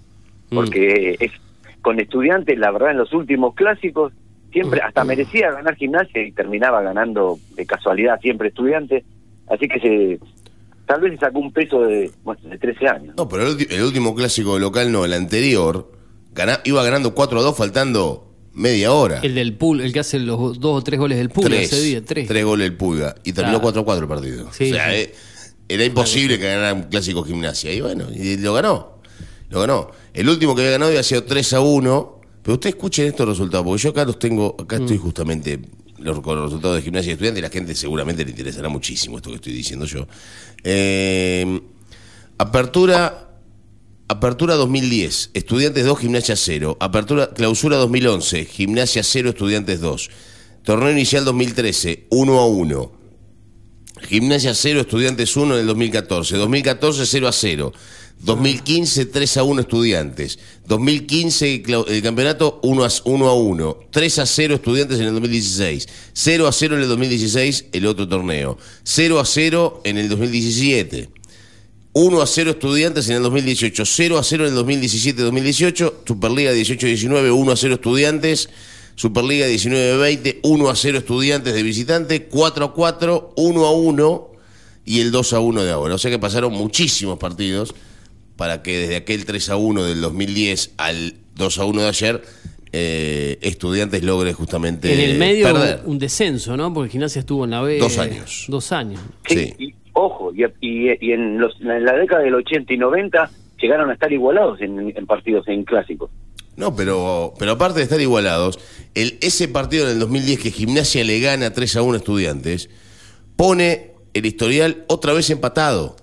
Mm. 0.50 0.54
Porque 0.54 1.16
es 1.18 1.32
con 1.82 1.98
estudiantes, 2.00 2.58
la 2.58 2.70
verdad, 2.70 2.90
en 2.90 2.98
los 2.98 3.12
últimos 3.12 3.54
clásicos, 3.54 4.12
siempre 4.52 4.80
hasta 4.80 5.04
Mm. 5.04 5.06
merecía 5.06 5.50
ganar 5.52 5.74
Gimnasia 5.76 6.22
y 6.22 6.32
terminaba 6.32 6.82
ganando 6.82 7.38
de 7.54 7.64
casualidad 7.66 8.20
siempre 8.20 8.48
estudiantes. 8.48 9.04
Así 9.48 9.68
que 9.68 9.80
se 9.80 10.20
tal 10.86 11.00
vez 11.00 11.12
se 11.14 11.18
sacó 11.18 11.40
un 11.40 11.52
peso 11.52 11.80
de, 11.82 12.10
bueno, 12.22 12.40
de 12.44 12.58
13 12.58 12.88
años. 12.88 13.14
No, 13.16 13.28
pero 13.28 13.44
el, 13.48 13.66
el 13.70 13.82
último 13.82 14.14
clásico 14.14 14.58
local 14.58 14.92
no, 14.92 15.04
el 15.04 15.12
anterior, 15.14 15.90
gana- 16.32 16.60
iba 16.64 16.84
ganando 16.84 17.12
4 17.14 17.40
a 17.40 17.42
2 17.42 17.56
faltando 17.56 18.28
media 18.56 18.92
hora. 18.92 19.20
El 19.22 19.34
del 19.34 19.54
pool, 19.54 19.80
el 19.80 19.92
que 19.92 20.00
hace 20.00 20.18
los 20.18 20.58
dos 20.58 20.80
o 20.80 20.82
tres 20.82 20.98
goles 20.98 21.18
del 21.18 21.30
pool 21.30 21.44
tres, 21.44 21.72
ese 21.72 21.80
día, 21.82 22.04
tres. 22.04 22.26
tres 22.26 22.44
goles 22.44 22.66
el 22.66 22.76
Pulga. 22.76 23.14
Y 23.24 23.32
terminó 23.32 23.60
Claro. 23.60 23.62
4 23.62 23.80
a 23.82 23.84
4 23.84 24.02
el 24.02 24.08
partido. 24.08 24.50
Sí, 24.52 24.72
o 24.72 24.74
sea, 24.74 24.90
sí. 24.90 24.96
eh, 24.96 25.14
era 25.68 25.84
imposible 25.84 26.38
que 26.38 26.44
ganara 26.46 26.74
un 26.74 26.82
clásico 26.84 27.22
gimnasia. 27.22 27.72
Y 27.72 27.80
bueno, 27.80 28.06
y 28.12 28.36
lo 28.38 28.52
ganó. 28.54 29.00
Lo 29.50 29.60
ganó. 29.60 29.90
El 30.12 30.28
último 30.28 30.54
que 30.54 30.62
había 30.62 30.72
ganado 30.72 30.90
había 30.90 31.02
sido 31.02 31.22
3 31.24 31.52
a 31.52 31.60
1. 31.60 32.20
Pero 32.42 32.54
ustedes 32.54 32.74
escuchen 32.76 33.06
estos 33.06 33.28
resultados, 33.28 33.64
porque 33.66 33.82
yo 33.82 33.90
acá 33.90 34.04
los 34.04 34.18
tengo, 34.18 34.54
acá 34.58 34.78
Mm. 34.78 34.82
estoy 34.82 34.98
justamente 34.98 35.60
los- 35.98 36.20
con 36.20 36.36
los 36.36 36.44
resultados 36.46 36.76
de 36.76 36.82
gimnasia 36.82 37.10
y 37.10 37.12
estudiantes, 37.14 37.40
y 37.40 37.42
la 37.42 37.50
gente 37.50 37.74
seguramente 37.74 38.24
le 38.24 38.30
interesará 38.30 38.68
muchísimo 38.68 39.16
esto 39.16 39.30
que 39.30 39.36
estoy 39.36 39.52
diciendo 39.52 39.84
yo. 39.86 40.06
Eh, 40.62 41.60
apertura. 42.38 43.25
Apertura 44.08 44.54
2010, 44.54 45.30
Estudiantes 45.34 45.84
2, 45.84 45.98
Gimnasia 45.98 46.36
0. 46.36 46.76
Apertura, 46.78 47.30
clausura 47.34 47.76
2011, 47.76 48.44
Gimnasia 48.44 49.02
0, 49.02 49.30
Estudiantes 49.30 49.80
2. 49.80 50.10
Torneo 50.62 50.92
inicial 50.92 51.24
2013, 51.24 52.06
1 52.10 52.38
a 52.38 52.46
1. 52.46 52.92
Gimnasia 54.08 54.54
0, 54.54 54.80
Estudiantes 54.82 55.36
1 55.36 55.54
en 55.54 55.60
el 55.60 55.66
2014. 55.66 56.36
2014, 56.36 57.04
0 57.06 57.26
a 57.28 57.32
0. 57.32 57.72
2015, 58.20 59.06
3 59.06 59.36
a 59.38 59.42
1 59.42 59.60
Estudiantes. 59.62 60.38
2015, 60.68 61.62
clau- 61.64 61.84
el 61.88 62.00
campeonato 62.00 62.60
1 62.62 62.84
a, 62.84 62.88
1 63.04 63.28
a 63.28 63.34
1. 63.34 63.78
3 63.90 64.18
a 64.20 64.26
0 64.26 64.54
Estudiantes 64.54 65.00
en 65.00 65.06
el 65.06 65.14
2016. 65.14 65.88
0 66.12 66.46
a 66.46 66.52
0 66.52 66.76
en 66.76 66.82
el 66.82 66.88
2016, 66.88 67.64
el 67.72 67.86
otro 67.86 68.06
torneo. 68.08 68.56
0 68.84 69.18
a 69.18 69.24
0 69.24 69.80
en 69.84 69.98
el 69.98 70.08
2017. 70.08 71.10
1 71.98 72.20
a 72.20 72.26
0 72.26 72.50
Estudiantes 72.50 73.08
en 73.08 73.16
el 73.16 73.22
2018, 73.22 73.86
0 73.86 74.18
a 74.18 74.22
0 74.22 74.48
en 74.48 74.52
el 74.54 74.58
2017-2018, 74.66 75.94
Superliga 76.06 76.52
18-19, 76.52 77.34
1 77.34 77.52
a 77.52 77.56
0 77.56 77.74
Estudiantes, 77.74 78.50
Superliga 78.96 79.46
19-20, 79.46 80.40
1 80.42 80.68
a 80.68 80.76
0 80.76 80.98
Estudiantes 80.98 81.54
de 81.54 81.62
visitante, 81.62 82.24
4 82.24 82.64
a 82.66 82.74
4, 82.74 83.32
1 83.34 83.64
a 83.64 83.72
1 83.72 84.30
y 84.84 85.00
el 85.00 85.10
2 85.10 85.32
a 85.32 85.40
1 85.40 85.64
de 85.64 85.70
ahora. 85.70 85.94
O 85.94 85.98
sea 85.98 86.10
que 86.10 86.18
pasaron 86.18 86.52
muchísimos 86.52 87.18
partidos 87.18 87.74
para 88.36 88.62
que 88.62 88.78
desde 88.78 88.96
aquel 88.96 89.24
3 89.24 89.48
a 89.48 89.56
1 89.56 89.84
del 89.84 90.02
2010 90.02 90.72
al 90.76 91.14
2 91.36 91.58
a 91.58 91.64
1 91.64 91.80
de 91.80 91.88
ayer, 91.88 92.22
eh, 92.72 93.38
Estudiantes 93.40 94.02
logre 94.02 94.34
justamente 94.34 94.92
En 94.92 95.00
el 95.00 95.18
medio 95.18 95.50
perder. 95.50 95.80
un 95.86 95.98
descenso, 95.98 96.58
¿no? 96.58 96.74
Porque 96.74 96.90
Gimnasia 96.90 97.20
estuvo 97.20 97.46
en 97.46 97.52
la 97.52 97.62
B. 97.62 97.78
Dos 97.78 97.96
años. 97.96 98.44
Dos 98.48 98.70
años. 98.72 99.00
Sí. 99.26 99.54
Y, 99.58 99.74
ojo, 99.98 100.32
y, 100.34 100.44
y- 100.60 101.12
en, 101.12 101.38
los- 101.38 101.60
en 101.60 101.84
la 101.84 101.94
década 101.94 102.22
del 102.22 102.34
80 102.34 102.72
y 102.72 102.78
90 102.78 103.30
llegaron 103.60 103.90
a 103.90 103.94
estar 103.94 104.12
igualados 104.12 104.60
en, 104.60 104.92
partidos, 105.06 105.48
en 105.48 105.64
clásicos. 105.64 106.10
No, 106.56 106.74
pero, 106.76 107.34
pero 107.38 107.52
aparte 107.52 107.78
de 107.78 107.84
estar 107.84 108.00
igualados, 108.00 108.58
el, 108.94 109.18
ese 109.20 109.48
partido 109.48 109.84
en 109.86 109.92
el 109.92 109.98
2010 109.98 110.38
que 110.40 110.50
Gimnasia 110.50 111.04
le 111.04 111.20
gana 111.20 111.52
3 111.52 111.76
a 111.76 111.82
1 111.82 111.94
a 111.94 111.96
Estudiantes, 111.98 112.70
pone 113.36 113.92
el 114.14 114.24
historial 114.26 114.84
otra 114.88 115.12
vez 115.12 115.28
empatado. 115.30 115.96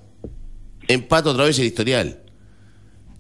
Empata 0.88 1.30
otra 1.30 1.46
vez 1.46 1.58
el 1.60 1.66
historial. 1.66 2.20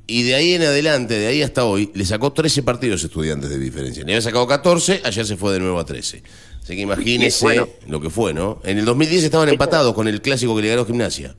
Y 0.05 0.23
de 0.23 0.35
ahí 0.35 0.53
en 0.53 0.63
adelante, 0.63 1.13
de 1.17 1.27
ahí 1.27 1.41
hasta 1.41 1.63
hoy, 1.65 1.89
le 1.95 2.05
sacó 2.05 2.33
13 2.33 2.61
partidos 2.61 3.03
Estudiantes 3.03 3.49
de 3.49 3.57
diferencia. 3.57 4.03
Le 4.03 4.11
había 4.11 4.21
sacado 4.21 4.45
14, 4.45 5.01
ayer 5.05 5.25
se 5.25 5.37
fue 5.37 5.53
de 5.53 5.59
nuevo 5.59 5.79
a 5.79 5.85
13. 5.85 6.21
Así 6.63 6.75
que 6.75 6.81
imagínese 6.81 7.45
Bueno. 7.45 7.67
lo 7.87 7.99
que 7.99 8.09
fue, 8.09 8.33
¿no? 8.33 8.59
En 8.63 8.77
el 8.77 8.85
2010 8.85 9.23
estaban 9.25 9.49
empatados 9.49 9.93
con 9.93 10.07
el 10.07 10.21
clásico 10.21 10.55
que 10.55 10.61
le 10.61 10.69
ganó 10.69 10.85
Gimnasia. 10.85 11.35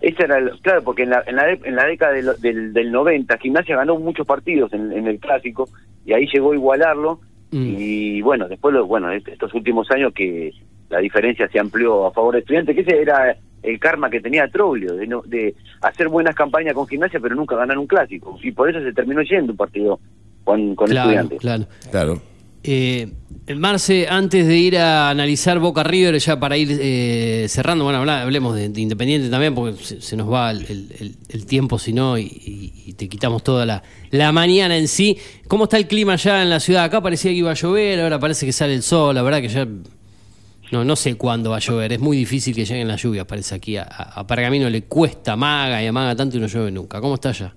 Ese 0.00 0.24
era 0.24 0.38
el- 0.38 0.50
claro, 0.60 0.82
porque 0.82 1.04
en 1.04 1.10
la, 1.10 1.22
en 1.26 1.36
la, 1.36 1.44
de- 1.46 1.60
en 1.64 1.76
la 1.76 1.86
década 1.86 2.12
del, 2.12 2.28
del, 2.40 2.72
del 2.72 2.90
90 2.92 3.38
Gimnasia 3.38 3.76
ganó 3.76 3.96
muchos 3.98 4.26
partidos 4.26 4.72
en, 4.72 4.92
en 4.92 5.06
el 5.06 5.18
clásico 5.18 5.68
y 6.04 6.12
ahí 6.12 6.26
llegó 6.32 6.52
a 6.52 6.54
igualarlo 6.56 7.20
Mm. 7.54 7.74
y 7.78 8.22
bueno, 8.22 8.48
después 8.48 8.74
lo, 8.74 8.86
bueno, 8.86 9.10
est- 9.12 9.28
estos 9.28 9.52
últimos 9.52 9.90
años 9.90 10.14
que 10.14 10.52
la 10.88 11.00
diferencia 11.00 11.46
se 11.48 11.58
amplió 11.58 12.06
a 12.06 12.10
favor 12.12 12.32
de 12.32 12.40
estudiantes, 12.40 12.74
que 12.74 12.80
ese 12.80 13.02
era 13.02 13.36
el 13.62 13.78
karma 13.78 14.08
que 14.08 14.20
tenía 14.22 14.48
Troglio, 14.48 14.94
de, 14.94 15.06
no, 15.06 15.20
de 15.26 15.54
hacer 15.82 16.08
buenas 16.08 16.34
campañas 16.34 16.72
con 16.74 16.86
gimnasia 16.88 17.20
pero 17.20 17.34
nunca 17.34 17.54
ganar 17.54 17.76
un 17.76 17.86
clásico. 17.86 18.38
Y 18.42 18.52
por 18.52 18.70
eso 18.70 18.80
se 18.80 18.92
terminó 18.94 19.20
yendo 19.20 19.52
un 19.52 19.58
partido 19.58 20.00
con, 20.44 20.74
con 20.74 20.88
Claro, 20.88 21.10
estudiantes. 21.10 21.40
claro. 21.40 21.64
Claro. 21.90 22.22
Eh, 22.64 23.12
Marce, 23.56 24.06
antes 24.08 24.46
de 24.46 24.56
ir 24.56 24.78
a 24.78 25.10
analizar 25.10 25.58
Boca 25.58 25.82
River, 25.82 26.16
ya 26.18 26.38
para 26.38 26.56
ir 26.56 26.78
eh, 26.80 27.46
cerrando, 27.48 27.82
bueno, 27.84 27.98
hablemos 28.10 28.54
de, 28.54 28.68
de 28.68 28.80
Independiente 28.80 29.28
también, 29.30 29.54
porque 29.54 29.82
se, 30.00 30.16
nos 30.16 30.30
va 30.32 30.52
el, 30.52 31.46
tiempo, 31.46 31.78
si 31.78 31.92
no, 31.92 32.16
y, 32.18 32.94
te 32.96 33.08
quitamos 33.08 33.42
toda 33.42 33.66
la, 33.66 33.82
la 34.10 34.30
mañana 34.30 34.76
en 34.76 34.86
sí. 34.86 35.18
¿Cómo 35.48 35.64
está 35.64 35.76
el 35.76 35.88
clima 35.88 36.14
ya 36.16 36.42
en 36.42 36.50
la 36.50 36.60
ciudad? 36.60 36.84
Acá 36.84 37.00
parecía 37.02 37.32
que 37.32 37.38
iba 37.38 37.50
a 37.50 37.54
llover, 37.54 38.00
ahora 38.00 38.20
parece 38.20 38.46
que 38.46 38.52
sale 38.52 38.74
el 38.74 38.82
sol, 38.82 39.14
la 39.14 39.22
verdad 39.22 39.40
que 39.40 39.48
ya. 39.48 39.66
No, 40.70 40.84
no 40.84 40.96
sé 40.96 41.16
cuándo 41.16 41.50
va 41.50 41.56
a 41.56 41.60
llover, 41.60 41.92
es 41.92 42.00
muy 42.00 42.16
difícil 42.16 42.54
que 42.54 42.64
lleguen 42.64 42.88
las 42.88 43.02
lluvias, 43.02 43.26
parece 43.26 43.54
aquí. 43.56 43.76
A, 43.76 43.82
a- 43.82 44.20
a 44.20 44.26
Pergamino 44.26 44.70
le 44.70 44.84
cuesta, 44.84 45.36
maga 45.36 45.82
y 45.82 45.86
amaga 45.86 46.14
tanto 46.16 46.36
y 46.36 46.40
no 46.40 46.46
llueve 46.46 46.70
nunca. 46.70 47.00
¿Cómo 47.00 47.14
está 47.16 47.30
allá? 47.30 47.54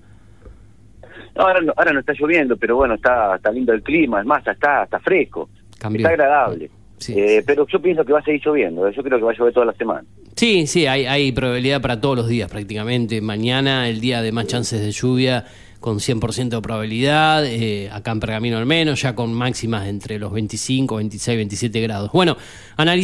Ahora, 1.36 1.62
no, 1.62 1.74
ahora 1.76 1.94
no 1.94 2.00
está 2.00 2.14
lloviendo, 2.18 2.56
pero 2.58 2.76
bueno, 2.78 2.96
está, 2.96 3.36
está 3.36 3.52
lindo 3.52 3.74
el 3.74 3.82
clima, 3.84 4.20
es 4.22 4.26
más, 4.26 4.46
está, 4.48 4.84
está 4.84 5.00
fresco, 5.00 5.50
Cambió. 5.78 6.00
está 6.00 6.10
agradable. 6.10 6.70
Sí, 6.98 7.14
Eh, 7.18 7.44
Pero 7.46 7.68
yo 7.68 7.82
pienso 7.82 8.06
que 8.06 8.14
va 8.14 8.20
a 8.20 8.24
seguir 8.24 8.42
lloviendo, 8.46 8.88
eh, 8.88 8.94
yo 8.96 9.04
creo 9.04 9.18
que 9.20 9.26
va 9.26 9.32
a 9.32 9.36
llover 9.36 9.54
toda 9.54 9.66
la 9.66 9.74
semana. 9.74 10.04
Sí, 10.36 10.66
sí, 10.68 10.86
hay, 10.88 11.06
hay 11.06 11.32
probabilidad 11.34 11.82
para 11.82 12.00
todos 12.00 12.16
los 12.18 12.28
días 12.28 12.50
prácticamente. 12.50 13.20
Mañana, 13.22 13.88
el 13.90 14.00
día 14.00 14.22
de 14.22 14.32
más 14.32 14.48
chances 14.48 14.82
de 14.82 14.92
lluvia, 14.92 15.46
con 15.82 16.00
100% 16.00 16.50
de 16.50 16.62
probabilidad. 16.62 17.46
eh, 17.46 17.90
acá 17.92 18.12
en 18.12 18.20
Pergamino 18.22 18.58
al 18.58 18.66
menos, 18.66 19.02
ya 19.02 19.14
con 19.14 19.34
máximas 19.34 19.88
entre 19.88 20.18
los 20.20 20.32
25, 20.34 20.96
26, 20.96 21.38
27 21.38 21.82
grados. 21.82 22.12
Bueno, 22.12 22.38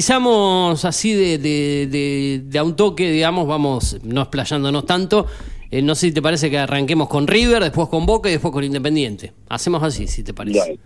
analizamos 0.02 0.84
así 0.86 1.14
de, 1.14 1.38
de, 1.38 1.88
de- 1.88 2.42
de 2.46 2.60
a 2.60 2.64
un 2.64 2.76
toque, 2.76 3.12
digamos, 3.12 3.48
vamos 3.48 4.00
no 4.04 4.22
explayándonos 4.22 4.86
tanto. 4.86 5.28
Eh, 5.72 5.82
no 5.82 5.96
sé 5.96 6.08
si 6.08 6.14
te 6.14 6.22
parece 6.22 6.50
que 6.50 6.58
arranquemos 6.58 7.08
con 7.08 7.26
River, 7.28 7.64
después 7.64 7.88
con 7.88 8.06
Boca 8.06 8.28
y 8.30 8.34
después 8.34 8.52
con 8.54 8.64
Independiente. 8.64 9.32
Hacemos 9.50 9.82
así, 9.84 10.06
si 10.08 10.24
te 10.24 10.34
parece. 10.34 10.78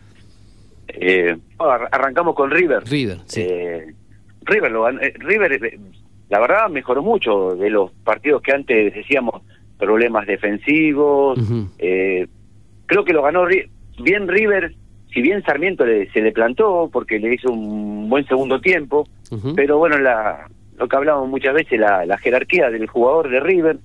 Eh, 0.87 1.35
ar- 1.57 1.89
arrancamos 1.91 2.35
con 2.35 2.51
River. 2.51 2.83
River, 2.87 3.19
sí. 3.25 3.41
Eh, 3.41 3.93
River, 4.43 4.71
lo 4.71 4.87
eh, 4.89 5.13
River, 5.17 5.79
la 6.29 6.39
verdad, 6.39 6.69
mejoró 6.69 7.01
mucho 7.01 7.55
de 7.55 7.69
los 7.71 7.91
partidos 8.03 8.41
que 8.43 8.51
antes 8.51 8.93
decíamos 8.93 9.41
problemas 9.79 10.27
defensivos. 10.27 11.39
Eh, 11.79 12.27
creo 12.85 13.03
que 13.03 13.13
lo 13.13 13.23
ganó 13.23 13.45
bien 13.99 14.27
River, 14.27 14.75
si 15.11 15.21
bien 15.21 15.41
Sarmiento 15.43 15.85
le- 15.85 16.11
se 16.11 16.21
le 16.21 16.31
plantó 16.31 16.89
porque 16.93 17.17
le 17.19 17.33
hizo 17.33 17.51
un 17.51 18.07
buen 18.09 18.25
segundo 18.27 18.61
tiempo, 18.61 19.07
pero 19.55 19.79
bueno, 19.79 19.97
la, 19.97 20.47
lo 20.77 20.87
que 20.87 20.95
hablamos 20.95 21.27
muchas 21.27 21.55
veces, 21.55 21.79
la, 21.79 22.05
la 22.05 22.17
jerarquía 22.19 22.69
del 22.69 22.85
jugador 22.87 23.29
de 23.29 23.39
River 23.39 23.79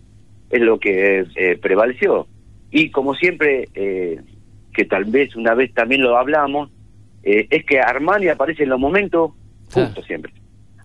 es 0.51 0.61
lo 0.61 0.79
que 0.79 1.25
eh, 1.37 1.59
prevaleció. 1.61 2.27
Y 2.71 2.91
como 2.91 3.15
siempre, 3.15 3.69
eh, 3.75 4.21
que 4.73 4.85
tal 4.85 5.05
vez 5.05 5.35
una 5.37 5.55
vez 5.55 5.73
también 5.75 6.03
lo 6.03 6.17
hablamos, 6.17 6.71
eh, 7.23 7.47
es 7.51 7.65
que 7.65 7.81
Armani 7.81 8.29
aparece 8.29 8.63
en 8.65 8.71
los 8.71 8.81
momentos 8.81 9.33
Claro. 9.73 9.87
justos 9.89 10.05
siempre. 10.07 10.33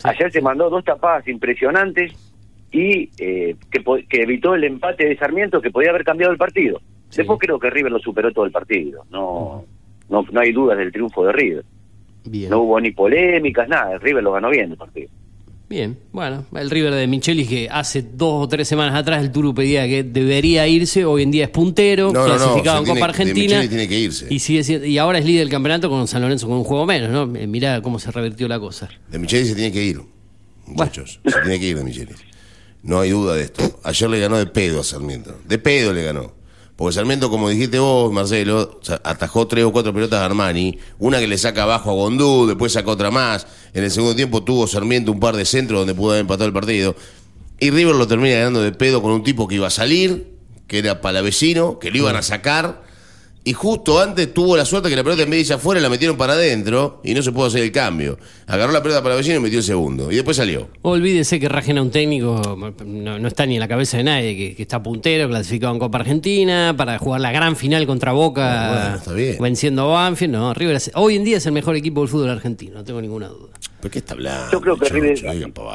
Ayer 0.04 0.32
se 0.32 0.42
mandó 0.42 0.70
dos 0.70 0.84
tapadas 0.84 1.28
impresionantes 1.28 2.14
y 2.72 3.10
eh, 3.18 3.56
que, 3.72 3.84
que 4.08 4.22
evitó 4.22 4.54
el 4.54 4.64
empate 4.66 5.06
de 5.06 5.18
Sarmiento 5.18 5.62
que 5.62 5.72
podía 5.72 5.90
haber 5.90 6.04
cambiado 6.04 6.32
el 6.32 6.38
partido. 6.38 6.80
Sí. 7.10 7.18
Después 7.18 7.40
creo 7.40 7.60
que 7.60 7.70
River 7.70 7.92
lo 7.92 8.00
superó 8.00 8.32
todo 8.32 8.46
el 8.46 8.52
partido. 8.52 9.04
No, 9.10 9.64
no, 10.10 10.26
no 10.32 10.40
hay 10.40 10.52
dudas 10.52 10.78
del 10.78 10.92
triunfo 10.92 11.26
de 11.26 11.32
River. 11.32 11.64
Bien. 12.26 12.50
No 12.50 12.62
hubo 12.62 12.80
ni 12.80 12.92
polémicas, 12.92 13.68
nada. 13.70 13.98
River 14.00 14.24
lo 14.24 14.34
ganó 14.34 14.50
bien 14.50 14.72
el 14.72 14.78
partido. 14.78 15.10
Bien, 15.68 15.98
bueno, 16.12 16.46
el 16.56 16.70
River 16.70 16.94
de 16.94 17.08
Michelis 17.08 17.48
que 17.50 17.68
hace 17.72 18.04
dos 18.04 18.44
o 18.44 18.48
tres 18.48 18.68
semanas 18.68 18.94
atrás 18.96 19.24
el 19.24 19.32
Turu 19.32 19.54
pedía 19.56 19.88
que 19.88 20.04
debería 20.04 20.68
irse, 20.68 21.06
hoy 21.06 21.24
en 21.24 21.32
día 21.32 21.46
es 21.46 21.50
puntero, 21.50 22.14
No, 22.14 22.20
no, 22.20 22.28
no, 22.28 22.36
clasificado 22.36 22.78
en 22.78 22.84
tiene- 22.84 23.00
Copa 23.00 23.10
Argentina. 23.10 23.68
Tiene 23.68 23.88
que 23.88 24.00
irse. 24.00 24.28
Y, 24.30 24.38
sigue 24.40 24.88
y 24.88 24.98
ahora 25.00 25.18
es 25.18 25.26
líder 25.26 25.40
del 25.40 25.50
campeonato 25.50 25.90
con 25.90 26.08
San 26.08 26.22
Lorenzo 26.22 26.48
con 26.48 26.58
un 26.58 26.64
juego 26.64 26.86
menos, 26.86 27.10
¿no? 27.10 27.36
Eh, 27.36 27.48
Mirá 27.48 27.82
cómo 27.82 27.98
se 27.98 28.12
revirtió 28.12 28.48
la 28.48 28.60
cosa. 28.60 28.90
De 29.10 29.18
Michelis 29.18 29.48
se 29.48 29.56
tiene 29.56 29.72
que 29.72 29.84
ir, 29.84 30.00
muchachos. 30.68 31.20
Se 31.26 31.42
tiene 31.42 31.60
que 31.60 31.66
ir 31.70 31.78
de 31.78 31.84
Michelis. 31.84 32.16
No 32.84 33.00
hay 33.00 33.10
duda 33.10 33.34
de 33.34 33.46
esto. 33.46 33.80
Ayer 33.84 34.08
le 34.08 34.20
ganó 34.20 34.38
de 34.38 34.46
pedo 34.46 34.82
a 34.82 34.84
Sarmiento. 34.84 35.36
De 35.48 35.58
pedo 35.58 35.94
le 35.94 36.04
ganó. 36.04 36.35
Porque 36.76 36.94
Sarmiento, 36.94 37.30
como 37.30 37.48
dijiste 37.50 37.80
vos, 37.80 38.12
Marcelo, 38.12 38.82
atajó 39.04 39.48
tres 39.48 39.64
o 39.64 39.72
cuatro 39.72 39.94
pelotas 39.94 40.20
a 40.20 40.26
Armani. 40.26 40.78
Una 41.00 41.20
que 41.20 41.28
le 41.28 41.38
saca 41.38 41.64
abajo 41.64 41.92
a 41.92 41.94
Gondú, 41.94 42.48
después 42.48 42.74
saca 42.74 42.92
otra 42.92 43.12
más. 43.12 43.48
En 43.74 43.84
el 43.86 43.92
segundo 43.92 44.16
tiempo 44.16 44.44
tuvo 44.44 44.68
Sarmiento 44.68 45.12
un 45.12 45.20
par 45.20 45.38
de 45.38 45.46
centros 45.46 45.80
donde 45.80 45.96
pudo 45.96 46.12
haber 46.12 46.22
empatado 46.22 46.48
el 46.48 46.54
partido. 46.54 46.96
Y 47.60 47.70
River 47.70 47.96
lo 47.96 48.08
termina 48.08 48.36
ganando 48.36 48.62
de 48.62 48.74
pedo 48.74 49.02
con 49.02 49.12
un 49.12 49.24
tipo 49.24 49.48
que 49.48 49.56
iba 49.56 49.68
a 49.68 49.72
salir, 49.72 50.36
que 50.68 50.80
era 50.80 51.00
palavecino, 51.00 51.80
que 51.80 51.92
lo 51.92 51.98
iban 52.00 52.18
a 52.18 52.22
sacar. 52.22 52.84
Y 53.48 53.54
justo 53.54 54.00
antes 54.02 54.34
tuvo 54.34 54.58
la 54.58 54.66
suerte 54.66 54.90
que 54.90 54.96
la 54.96 55.04
pelota 55.04 55.22
en 55.22 55.30
vez 55.30 55.38
de 55.38 55.42
irse 55.42 55.54
afuera 55.54 55.80
la 55.80 55.88
metieron 55.88 56.18
para 56.18 56.34
adentro 56.34 57.00
y 57.04 57.14
no 57.14 57.22
se 57.22 57.32
pudo 57.32 57.46
hacer 57.46 57.62
el 57.62 57.72
cambio. 57.72 58.18
Agarró 58.48 58.74
la 58.74 58.82
pelota 58.82 59.04
para 59.04 59.14
vecino 59.16 59.36
y 59.38 59.40
metió 59.40 59.60
el 59.60 59.64
segundo. 59.64 60.12
Y 60.12 60.16
después 60.16 60.36
salió. 60.36 60.68
Olvídese 60.82 61.40
que 61.40 61.48
Rajena 61.48 61.84
un 61.84 61.92
técnico, 61.92 62.58
no, 62.84 63.20
no 63.20 63.28
está 63.28 63.46
ni 63.46 63.54
en 63.54 63.60
la 63.60 63.68
cabeza 63.68 63.98
de 63.98 64.04
nadie, 64.04 64.36
que, 64.36 64.56
que 64.56 64.64
está 64.64 64.82
puntero, 64.82 65.28
clasificado 65.30 65.74
en 65.74 65.80
Copa 65.80 66.00
Argentina, 66.00 66.74
para 66.76 66.98
jugar 66.98 67.22
la 67.22 67.32
gran 67.32 67.56
final 67.56 67.86
contra 67.86 68.14
Boca, 68.14 68.46
Ah, 68.46 68.82
bueno, 68.82 68.96
está 68.98 69.14
bien. 69.14 69.38
venciendo 69.40 69.84
a 69.96 70.02
Banfield. 70.06 70.34
No, 70.34 70.52
River 70.56 70.76
es- 70.78 70.92
hoy 70.96 71.16
en 71.16 71.24
día 71.24 71.38
es 71.38 71.46
el 71.46 71.52
mejor 71.52 71.76
equipo 71.76 72.02
del 72.02 72.10
fútbol 72.10 72.32
argentino, 72.32 72.74
no 72.80 72.84
tengo 72.84 73.00
ninguna 73.00 73.28
duda. 73.28 73.54
¿Por 73.80 73.92
qué 73.92 74.00
está 74.00 74.16
hablando? 74.16 74.52
Yo 74.54 74.60
creo 74.60 74.76
que? 74.76 74.90
River. 74.90 75.20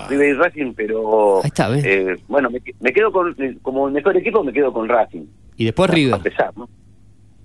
River 0.08 0.28
y 0.28 0.32
Racing, 0.32 0.72
pero... 0.74 1.36
Ahí 1.44 1.46
está, 1.48 1.68
¿ves? 1.68 1.84
eh, 1.84 2.16
bueno, 2.26 2.50
me, 2.50 2.60
me 2.80 2.92
quedo 2.92 3.12
con... 3.12 3.30
eh, 3.38 3.56
Como 3.62 3.86
el 3.86 3.94
mejor 3.94 4.16
equipo 4.16 4.42
me 4.42 4.52
quedo 4.52 4.72
con 4.72 4.88
Racing. 4.88 5.22
Y 5.56 5.64
después 5.66 5.88
A 5.88 5.94
River. 5.94 6.18
pesar, 6.20 6.50
¿no? 6.56 6.68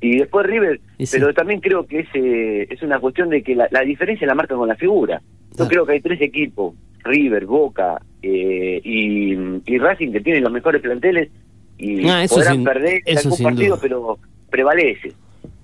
Y 0.08 0.18
después 0.20 0.46
River, 0.46 0.80
Y 0.98 1.06
sí. 1.06 1.18
pero 1.18 1.34
también 1.34 1.60
creo 1.62 1.88
que 1.88 2.02
es, 2.02 2.08
eh, 2.14 2.68
es 2.70 2.82
una 2.84 3.00
cuestión 3.00 3.30
de 3.30 3.42
que 3.42 3.56
la, 3.56 3.68
la 3.72 3.82
diferencia 3.82 4.28
la 4.28 4.36
marca 4.36 4.56
con 4.56 4.68
la 4.68 4.76
figura. 4.76 5.22
Yo 5.58 5.64
Ah. 5.64 5.68
creo 5.68 5.86
que 5.86 5.94
hay 5.94 6.02
tres 6.02 6.22
equipos, 6.22 6.76
River, 7.04 7.46
Boca 7.46 8.02
eh, 8.22 8.82
y, 8.84 9.34
y 9.66 9.78
Racing, 9.80 10.12
que 10.12 10.20
tienen 10.22 10.44
los 10.44 10.52
mejores 10.52 10.82
planteles 10.82 11.30
y 11.78 12.08
Ah, 12.08 12.26
podrán 12.30 12.54
sin- 12.56 12.64
perder 12.64 13.02
algún 13.18 13.38
partido, 13.44 13.76
duda. 13.76 13.80
pero 13.82 14.20
prevalece. 14.50 15.14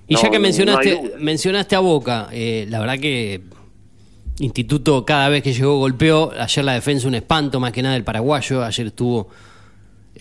Y 0.08 0.16
No, 0.16 0.22
ya 0.24 0.30
que 0.30 0.40
mencionaste, 0.40 1.02
mencionaste 1.20 1.76
a 1.76 1.80
Boca, 1.80 2.28
eh, 2.32 2.66
la 2.70 2.80
verdad 2.80 2.98
que 3.00 3.42
Instituto 4.40 5.06
cada 5.06 5.30
vez 5.30 5.44
que 5.44 5.54
llegó 5.54 5.78
golpeó. 5.78 6.32
Ayer 6.32 6.66
la 6.66 6.74
defensa 6.74 7.08
un 7.08 7.16
espanto, 7.16 7.60
más 7.60 7.72
que 7.72 7.84
nada 7.84 7.96
el 7.96 8.04
paraguayo. 8.04 8.64
Ayer 8.64 8.88
estuvo 8.88 9.28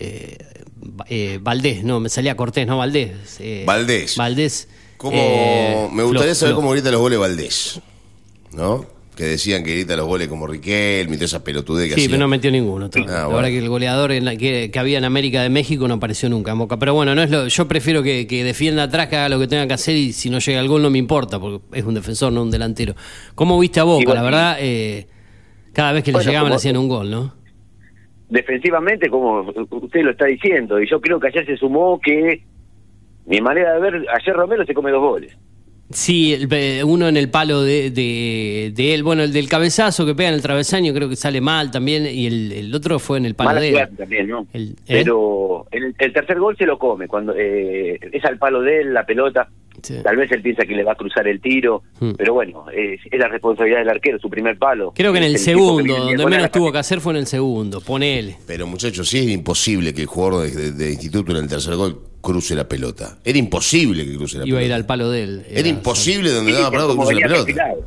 eh, 0.01 0.37
eh, 1.09 1.39
Valdés, 1.41 1.83
no, 1.83 1.99
me 1.99 2.09
salía 2.09 2.35
Cortés, 2.35 2.65
no 2.67 2.77
Valdés. 2.77 3.11
eh, 3.39 3.63
Valdés. 3.65 4.15
Valdés. 4.17 4.67
Como, 4.97 5.17
eh, 5.17 5.89
me 5.93 6.03
gustaría 6.03 6.35
saber 6.35 6.55
cómo 6.55 6.71
grita 6.71 6.91
los 6.91 7.01
goles 7.01 7.17
Valdés. 7.19 7.79
¿No? 8.53 8.85
Que 9.15 9.23
decían 9.25 9.63
que 9.63 9.73
grita 9.73 9.95
los 9.95 10.07
goles 10.07 10.27
como 10.27 10.47
Riquelme 10.47 11.13
y 11.15 11.17
toda 11.17 11.25
esa 11.25 11.43
pelotudez 11.43 11.89
que 11.89 11.95
Sí, 11.95 12.01
hacía. 12.01 12.09
pero 12.11 12.19
no 12.21 12.27
metió 12.27 12.49
ninguno. 12.49 12.89
Ah, 12.93 12.99
la 12.99 13.03
bueno. 13.25 13.35
verdad 13.37 13.49
que 13.49 13.57
el 13.59 13.69
goleador 13.69 14.11
en 14.13 14.25
la- 14.25 14.35
que, 14.35 14.71
que 14.71 14.79
había 14.79 14.97
en 14.97 15.03
América 15.05 15.41
de 15.43 15.49
México 15.49 15.87
no 15.87 15.95
apareció 15.95 16.29
nunca 16.29 16.51
en 16.51 16.59
Boca. 16.59 16.79
Pero 16.79 16.93
bueno, 16.93 17.13
no 17.13 17.21
es 17.21 17.29
lo, 17.29 17.47
yo 17.47 17.67
prefiero 17.67 18.03
que, 18.03 18.25
que 18.25 18.43
defienda 18.43 18.83
atrás, 18.83 19.07
que 19.09 19.17
haga 19.17 19.29
lo 19.29 19.37
que 19.39 19.47
tenga 19.47 19.67
que 19.67 19.73
hacer 19.73 19.95
y 19.95 20.13
si 20.13 20.29
no 20.29 20.39
llega 20.39 20.59
al 20.59 20.67
gol 20.67 20.81
no 20.81 20.89
me 20.89 20.97
importa, 20.97 21.39
porque 21.39 21.61
es 21.77 21.83
un 21.85 21.93
defensor, 21.93 22.31
no 22.31 22.41
un 22.41 22.51
delantero. 22.51 22.95
¿Cómo 23.35 23.59
viste 23.59 23.79
a 23.79 23.83
Boca? 23.83 24.01
Igual 24.01 24.15
la 24.17 24.23
verdad, 24.23 24.57
eh, 24.59 25.07
cada 25.73 25.91
vez 25.91 26.03
que 26.03 26.11
Bueno, 26.11 26.23
le 26.23 26.29
llegaban 26.29 26.45
como- 26.47 26.55
le 26.55 26.57
hacían 26.57 26.77
un 26.77 26.87
gol, 26.87 27.11
¿no? 27.11 27.35
Defensivamente, 28.31 29.09
como 29.09 29.41
usted 29.69 30.01
lo 30.01 30.11
está 30.11 30.25
diciendo, 30.25 30.81
y 30.81 30.89
yo 30.89 30.99
creo 30.99 31.19
que 31.19 31.27
ayer 31.27 31.45
se 31.45 31.57
sumó 31.57 31.99
que 31.99 32.41
mi 33.25 33.39
manera 33.41 33.73
de 33.73 33.79
ver, 33.81 34.05
ayer 34.19 34.33
Romero 34.35 34.65
se 34.65 34.73
come 34.73 34.89
dos 34.91 35.01
goles. 35.01 35.37
Sí, 35.91 36.33
el- 36.33 36.47
eh, 36.53 36.83
uno 36.85 37.09
en 37.09 37.17
el 37.17 37.29
palo 37.29 37.61
de, 37.63 37.91
de, 37.91 38.71
de 38.73 38.93
él, 38.93 39.03
bueno, 39.03 39.23
el 39.23 39.33
del 39.33 39.49
cabezazo 39.49 40.05
que 40.05 40.15
pega 40.15 40.29
en 40.29 40.35
el 40.35 40.41
travesaño 40.41 40.93
creo 40.93 41.09
que 41.09 41.17
sale 41.17 41.41
mal 41.41 41.69
también, 41.69 42.05
y 42.05 42.27
el, 42.27 42.51
el 42.53 42.73
otro 42.73 42.97
fue 42.97 43.17
en 43.17 43.25
el 43.25 43.35
palo 43.35 43.49
Mala 43.49 43.59
de 43.61 43.69
él. 43.71 43.89
también, 43.97 44.27
¿no? 44.29 44.47
El- 44.53 44.69
¿eh? 44.71 45.03
Pero 45.03 45.67
el, 45.69 45.93
el 45.99 46.13
tercer 46.13 46.39
gol 46.39 46.55
se 46.55 46.65
lo 46.65 46.79
come, 46.79 47.07
cuando 47.09 47.35
eh, 47.37 47.99
es 48.13 48.23
al 48.23 48.37
palo 48.37 48.61
de 48.61 48.81
él 48.81 48.93
la 48.93 49.05
pelota. 49.05 49.49
Sí. 49.81 49.95
Tal 50.03 50.15
vez 50.17 50.31
él 50.31 50.41
piensa 50.41 50.63
que 50.65 50.73
le 50.75 50.83
va 50.83 50.91
a 50.93 50.95
cruzar 50.95 51.27
el 51.27 51.39
tiro, 51.41 51.83
Hmm. 51.99 52.11
pero 52.17 52.33
bueno, 52.33 52.65
es, 52.71 52.99
es 53.11 53.19
la 53.19 53.27
responsabilidad 53.27 53.79
del 53.79 53.89
arquero, 53.89 54.19
su 54.19 54.29
primer 54.29 54.57
palo. 54.57 54.93
Creo 54.95 55.11
que 55.11 55.17
en 55.19 55.25
el 55.25 55.37
segundo, 55.37 55.95
donde 55.97 56.25
menos 56.25 56.51
tuvo 56.51 56.71
que 56.71 56.77
hacer 56.79 57.01
fue 57.01 57.13
en 57.13 57.17
el 57.19 57.27
segundo, 57.27 57.81
ponele. 57.81 58.37
Pero 58.47 58.67
muchachos, 58.67 59.07
sí 59.09 59.19
es 59.19 59.27
imposible 59.29 59.93
que 59.93 60.01
el 60.01 60.07
jugador 60.07 60.43
de, 60.43 60.51
de- 60.51 60.71
de 60.71 60.91
instituto 60.91 61.31
en 61.31 61.37
el 61.43 61.47
tercer 61.47 61.75
gol 61.75 61.99
cruce 62.21 62.53
la 62.55 62.67
pelota. 62.67 63.17
Era 63.25 63.37
imposible 63.39 64.05
que 64.05 64.15
cruce 64.15 64.37
la 64.37 64.45
Iba 64.47 64.59
a 64.59 64.61
ir 64.61 64.65
pelota. 64.67 64.75
al 64.75 64.85
palo 64.85 65.09
de 65.09 65.23
él. 65.23 65.45
Era 65.49 65.67
imposible 65.67 66.29
donde 66.31 66.51
Sí, 66.51 66.57
daba 66.57 66.69
parado 66.71 66.89
que 66.89 66.95
cruce 66.97 67.13
la 67.15 67.21
pelota. 67.21 67.45
perfilado. 67.45 67.85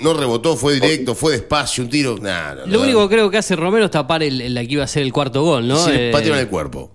No 0.00 0.14
rebotó, 0.14 0.56
fue 0.56 0.74
directo, 0.74 1.16
fue 1.16 1.32
despacio, 1.32 1.82
un 1.82 1.90
tiro. 1.90 2.16
Nah, 2.20 2.54
no, 2.54 2.66
Lo 2.66 2.78
no, 2.78 2.80
único 2.84 3.08
que 3.08 3.16
creo 3.16 3.30
que 3.30 3.38
hace 3.38 3.56
Romero 3.56 3.86
es 3.86 3.90
tapar 3.90 4.22
el, 4.22 4.40
el- 4.40 4.54
la 4.54 4.64
que 4.64 4.72
iba 4.74 4.84
a 4.84 4.86
ser 4.86 5.02
el 5.02 5.12
cuarto 5.12 5.42
gol, 5.42 5.66
¿no? 5.66 5.76
Sí, 5.76 5.90
Eh, 5.92 6.10
patearon 6.12 6.38
el 6.38 6.46
cuerpo. 6.48 6.92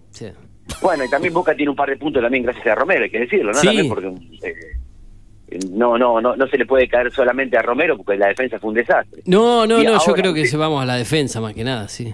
Bueno, 0.82 1.04
y 1.06 1.10
también 1.10 1.34
Boca 1.34 1.56
tiene 1.56 1.70
un 1.70 1.76
par 1.76 1.90
de 1.90 1.98
puntos 1.98 2.22
también 2.22 2.44
gracias 2.44 2.66
a 2.68 2.76
Romero, 2.76 3.04
hay 3.04 3.10
que 3.10 3.20
decirlo, 3.20 3.52
¿no? 3.52 3.60
Sí. 3.60 3.68
También 3.68 3.90
porque 3.90 4.08
eh, 4.48 5.60
no, 5.72 5.98
no, 5.98 6.20
no, 6.22 6.36
no 6.36 6.48
se 6.48 6.58
le 6.58 6.66
puede 6.66 6.88
caer 6.88 7.12
solamente 7.12 7.58
a 7.58 7.62
Romero 7.62 7.98
porque 7.98 8.18
la 8.18 8.28
defensa 8.28 8.60
fue 8.60 8.70
un 8.70 8.76
desastre. 8.76 9.22
No, 9.26 9.66
no, 9.68 9.82
Y 9.82 9.86
no, 9.86 10.04
yo 10.06 10.14
creo 10.14 10.34
que 10.34 10.42
usted- 10.42 10.58
vamos 10.58 10.82
a 10.82 10.86
la 10.86 10.96
defensa 10.96 11.40
más 11.42 11.54
que 11.54 11.64
nada, 11.64 11.88
sí. 11.88 12.14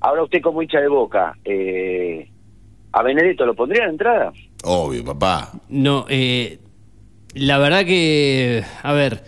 Ahora 0.00 0.22
usted 0.24 0.40
como 0.40 0.62
hincha 0.62 0.80
de 0.80 0.88
Boca, 0.88 1.36
eh, 1.44 2.28
¿a 2.92 3.02
Benedetto 3.02 3.46
lo 3.46 3.54
pondría 3.54 3.84
de 3.84 3.90
entrada? 3.90 4.32
Obvio, 4.64 5.04
papá. 5.04 5.52
No, 5.68 6.06
eh, 6.08 6.58
la 7.34 7.58
verdad 7.58 7.84
que, 7.84 8.64
a 8.82 8.92
ver, 8.92 9.22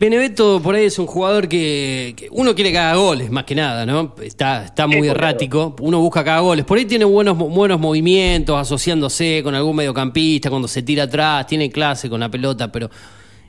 Benevento 0.00 0.62
por 0.62 0.74
ahí 0.74 0.86
es 0.86 0.98
un 0.98 1.06
jugador 1.06 1.46
que, 1.46 2.14
que 2.16 2.28
uno 2.30 2.54
quiere 2.54 2.72
que 2.72 2.78
haga 2.78 2.96
goles, 2.96 3.30
más 3.30 3.44
que 3.44 3.54
nada, 3.54 3.84
¿no? 3.84 4.14
Está, 4.22 4.64
está 4.64 4.86
muy 4.86 5.06
errático, 5.06 5.76
uno 5.78 6.00
busca 6.00 6.24
que 6.24 6.30
haga 6.30 6.40
goles. 6.40 6.64
Por 6.64 6.78
ahí 6.78 6.86
tiene 6.86 7.04
buenos, 7.04 7.36
buenos 7.36 7.78
movimientos, 7.78 8.58
asociándose 8.58 9.42
con 9.44 9.54
algún 9.54 9.76
mediocampista, 9.76 10.48
cuando 10.48 10.68
se 10.68 10.82
tira 10.82 11.02
atrás, 11.02 11.46
tiene 11.46 11.68
clase 11.68 12.08
con 12.08 12.20
la 12.20 12.30
pelota, 12.30 12.72
pero 12.72 12.88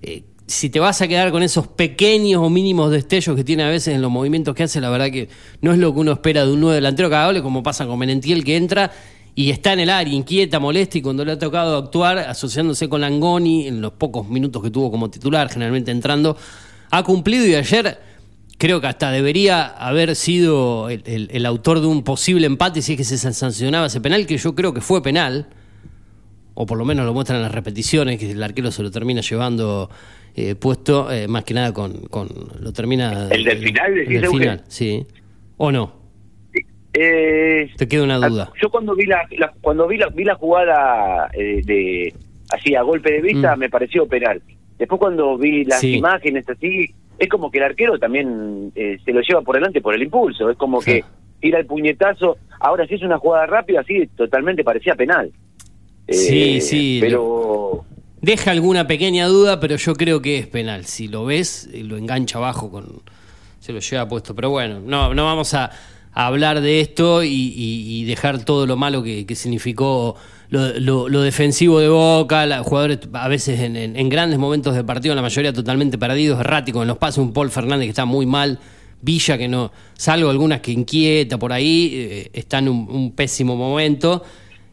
eh, 0.02 0.26
si 0.46 0.70
te 0.70 0.82
vas 0.82 1.02
a 1.02 1.08
quedar 1.08 1.32
con 1.32 1.42
esos 1.42 1.68
pequeños 1.70 2.42
o 2.44 2.50
mínimos 2.50 2.92
destellos 2.92 3.38
que 3.38 3.46
tiene 3.46 3.64
a 3.64 3.70
veces 3.70 3.96
en 3.96 4.02
los 4.02 4.12
movimientos 4.12 4.54
que 4.54 4.64
hace, 4.64 4.82
la 4.82 4.90
verdad 4.90 5.10
que 5.10 5.30
no 5.62 5.72
es 5.72 5.80
lo 5.80 5.94
que 5.94 6.02
uno 6.02 6.12
espera 6.12 6.46
de 6.46 6.52
un 6.52 6.60
nuevo 6.60 6.76
delantero 6.76 7.08
que 7.08 7.16
haga 7.16 7.28
goles, 7.28 7.44
como 7.44 7.64
pasa 7.64 7.86
con 7.86 7.98
Menentiel 7.98 8.44
que 8.44 8.58
entra 8.58 8.92
y 9.36 9.50
está 9.50 9.74
en 9.74 9.80
el 9.82 9.90
área, 9.90 10.14
inquieta, 10.14 10.60
molesta, 10.60 10.98
y 10.98 11.02
cuando 11.02 11.24
le 11.24 11.32
ha 11.32 11.40
tocado 11.40 11.78
actuar, 11.78 12.18
asociándose 12.20 12.90
con 12.90 13.02
Langoni 13.02 13.68
en 13.68 13.82
los 13.82 13.94
pocos 13.94 14.28
minutos 14.28 14.62
que 14.62 14.70
tuvo 14.72 14.92
como 14.92 15.10
titular, 15.10 15.50
generalmente 15.50 15.92
entrando, 15.92 16.36
ha 16.92 17.04
cumplido 17.04 17.46
y 17.48 17.56
ayer 17.56 17.98
creo 18.58 18.80
que 18.82 18.88
hasta 18.88 19.10
debería 19.10 19.66
haber 19.66 20.16
sido 20.16 20.90
el, 20.90 21.02
el- 21.06 21.30
el 21.32 21.46
autor 21.46 21.80
de 21.80 21.88
un 21.88 22.04
posible 22.04 22.46
empate 22.46 22.82
si 22.82 22.92
es 22.94 22.98
que 22.98 23.04
se 23.04 23.18
sancionaba 23.18 23.88
ese 23.88 24.02
penal, 24.02 24.26
que 24.28 24.38
yo 24.38 24.54
creo 24.54 24.74
que 24.74 24.82
fue 24.82 25.02
penal, 25.02 25.48
o 26.54 26.66
por 26.66 26.78
lo 26.78 26.84
menos 26.86 27.06
lo 27.06 27.14
muestran 27.14 27.38
en 27.38 27.44
las 27.44 27.52
repeticiones, 27.54 28.20
que 28.20 28.32
el 28.32 28.44
arquero 28.44 28.70
se 28.72 28.84
lo 28.84 28.92
termina 28.92 29.22
llevando 29.22 29.90
eh, 30.36 30.56
puesto, 30.56 31.10
eh, 31.12 31.28
más 31.30 31.44
que 31.46 31.54
nada 31.54 31.74
con, 31.74 31.94
con 32.10 32.28
lo 32.60 32.72
termina... 32.74 33.30
¿El 33.32 33.46
del 33.46 33.58
final, 33.64 33.98
El 33.98 34.22
del 34.22 34.28
final, 34.30 34.64
sí. 34.68 35.06
¿O 35.58 35.72
no? 35.72 36.01
Eh, 36.94 37.70
Te 37.78 37.88
queda 37.88 38.04
una 38.04 38.18
duda. 38.18 38.52
Yo 38.62 38.70
cuando 38.70 38.96
vi 38.96 39.06
la, 39.06 39.22
la- 39.38 39.54
cuando 39.62 39.88
vi 39.88 39.98
la, 39.98 40.08
vi 40.10 40.24
la 40.24 40.36
jugada 40.36 41.30
eh, 41.34 41.62
de 41.64 42.14
así 42.52 42.76
a 42.76 42.82
golpe 42.82 43.12
de 43.14 43.22
vista 43.22 43.56
Mm. 43.56 43.60
me 43.60 43.70
pareció 43.70 44.06
penal. 44.08 44.42
Después 44.78 45.00
cuando 45.00 45.38
vi 45.38 45.64
las 45.64 45.80
Sí. 45.80 45.96
imágenes 45.96 46.48
así, 46.50 46.94
es 47.18 47.30
como 47.30 47.50
que 47.52 47.60
el 47.60 47.64
arquero 47.66 47.98
también 48.00 48.72
eh, 48.76 48.98
se 49.06 49.14
lo 49.14 49.22
lleva 49.22 49.42
por 49.42 49.56
delante 49.56 49.80
por 49.80 49.94
el 49.96 50.02
impulso. 50.04 50.50
Es 50.50 50.58
como 50.58 50.82
Sí. 50.82 50.92
que 50.92 51.04
tira 51.40 51.60
el 51.60 51.66
puñetazo. 51.66 52.38
Ahora 52.60 52.86
si 52.88 52.96
es 52.96 53.04
una 53.04 53.18
jugada 53.18 53.46
rápida, 53.46 53.80
así 53.82 54.08
totalmente 54.18 54.64
parecía 54.64 54.96
penal. 54.96 55.32
Eh, 56.08 56.14
Sí, 56.14 56.62
sí, 56.62 56.98
Pero 57.02 57.86
Deja 58.24 58.52
alguna 58.52 58.86
pequeña 58.86 59.26
duda, 59.26 59.60
pero 59.60 59.78
yo 59.78 59.96
creo 59.96 60.22
que 60.22 60.38
es 60.38 60.46
penal. 60.46 60.86
Si 60.86 61.08
lo 61.08 61.26
ves, 61.26 61.68
lo 61.74 61.98
engancha 61.98 62.38
abajo, 62.38 62.70
con 62.70 63.02
se 63.60 63.74
lo 63.74 63.80
lleva 63.80 64.08
puesto. 64.08 64.36
Pero 64.36 64.52
bueno, 64.52 64.80
no, 64.80 65.16
no 65.16 65.26
vamos 65.26 65.56
a, 65.56 65.72
a 66.14 66.28
hablar 66.28 66.62
de 66.62 66.82
esto 66.82 67.24
y, 67.24 67.30
y- 67.30 68.02
y 68.02 68.06
dejar 68.06 68.44
todo 68.44 68.68
lo 68.68 68.76
malo 68.78 69.02
que, 69.04 69.26
que 69.26 69.36
significó 69.36 70.16
lo, 70.50 70.78
lo- 70.80 71.08
lo 71.10 71.22
defensivo 71.22 71.80
de 71.80 71.88
Boca, 71.90 72.46
la- 72.46 72.64
jugadores 72.64 73.00
a 73.14 73.28
veces 73.30 73.62
en, 73.62 73.76
en- 73.78 73.96
en 73.96 74.10
grandes 74.10 74.38
momentos 74.38 74.76
de 74.76 74.84
partido, 74.84 75.16
la 75.16 75.22
mayoría 75.22 75.54
totalmente 75.54 75.98
perdidos, 75.98 76.40
erráticos 76.40 76.82
en 76.82 76.90
los 76.90 76.98
pases, 76.98 77.20
un 77.20 77.32
Paul 77.34 77.50
Fernández 77.50 77.86
que 77.86 77.90
está 77.92 78.06
muy 78.06 78.26
mal. 78.26 78.60
Villa 79.04 79.36
que 79.38 79.48
no, 79.48 79.72
salvo 79.94 80.30
algunas 80.30 80.60
que 80.62 80.72
inquieta 80.72 81.40
por 81.40 81.52
ahí, 81.54 81.92
eh, 81.96 82.30
está 82.34 82.60
en 82.60 82.70
un, 82.70 82.88
un 82.88 83.12
pésimo 83.14 83.56
momento. 83.56 84.24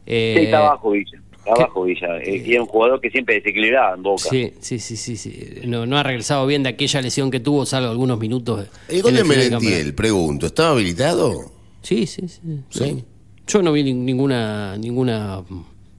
Eh, 0.05 0.35
sí, 0.37 0.43
está 0.45 0.57
abajo 0.59 0.91
Villa. 0.91 1.19
Abajo 1.55 1.83
Villa. 1.83 2.17
Eh, 2.23 2.43
y 2.45 2.53
es 2.53 2.59
un 2.59 2.65
jugador 2.65 3.01
que 3.01 3.09
siempre 3.09 3.35
desequilibraba 3.35 3.95
en 3.95 4.03
Boca. 4.03 4.29
Sí, 4.29 4.53
sí, 4.59 4.79
sí, 4.79 4.95
sí, 4.97 5.17
sí. 5.17 5.39
No, 5.65 5.85
no 5.85 5.97
ha 5.97 6.03
regresado 6.03 6.45
bien 6.47 6.63
de 6.63 6.69
aquella 6.69 7.01
lesión 7.01 7.31
que 7.31 7.39
tuvo, 7.39 7.65
salvo 7.65 7.89
algunos 7.89 8.19
minutos. 8.19 8.67
¿El 8.87 9.01
gol 9.01 9.13
de 9.15 9.23
Merentiel, 9.23 9.93
pregunto, 9.93 10.45
¿estaba 10.47 10.71
habilitado? 10.71 11.51
Sí, 11.81 12.05
sí, 12.05 12.27
sí. 12.27 12.39
Sí. 12.69 13.03
Yo 13.47 13.61
no 13.61 13.71
vi 13.71 13.83
ni- 13.83 13.93
ninguna 13.93 14.77
ninguna 14.77 15.41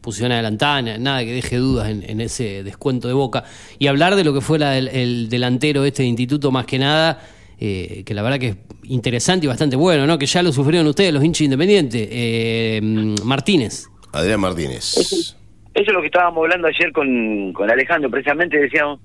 posición 0.01 0.33
adelantada, 0.33 0.81
na- 0.83 0.99
nada 0.99 1.25
que 1.25 1.33
deje 1.33 1.57
dudas 1.57 1.91
en, 1.91 2.09
en 2.09 2.21
ese 2.21 2.63
descuento 2.63 3.09
de 3.09 3.15
Boca. 3.15 3.45
Y 3.79 3.87
hablar 3.89 4.17
de 4.17 4.25
lo 4.25 4.33
que 4.33 4.41
fue 4.41 4.59
la 4.59 4.71
del- 4.71 4.89
el 4.89 5.29
delantero 5.29 5.85
este 5.85 6.03
de 6.03 6.09
Instituto, 6.09 6.51
más 6.51 6.65
que 6.65 6.79
nada, 6.79 7.21
eh, 7.59 8.03
que 8.07 8.15
la 8.15 8.23
verdad 8.23 8.39
que 8.39 8.49
es 8.49 8.57
interesante 8.85 9.45
y 9.47 9.49
bastante 9.49 9.77
bueno, 9.77 10.07
¿no? 10.07 10.17
Que 10.19 10.27
ya 10.27 10.43
lo 10.43 10.53
sufrieron 10.53 10.87
ustedes, 10.87 11.13
los 11.13 11.23
hinchas 11.25 11.43
independientes. 11.43 12.09
Eh, 12.11 12.81
mm, 12.83 13.15
Martínez. 13.25 13.89
Adrián 14.13 14.41
Martínez. 14.41 15.37
Eso 15.75 15.91
es 15.91 15.93
lo 15.93 16.01
que 16.01 16.07
estábamos 16.07 16.43
hablando 16.43 16.67
ayer 16.69 16.93
con, 16.93 17.53
con 17.53 17.71
Alejandro, 17.71 18.11
precisamente 18.11 18.59
decíamos, 18.59 19.01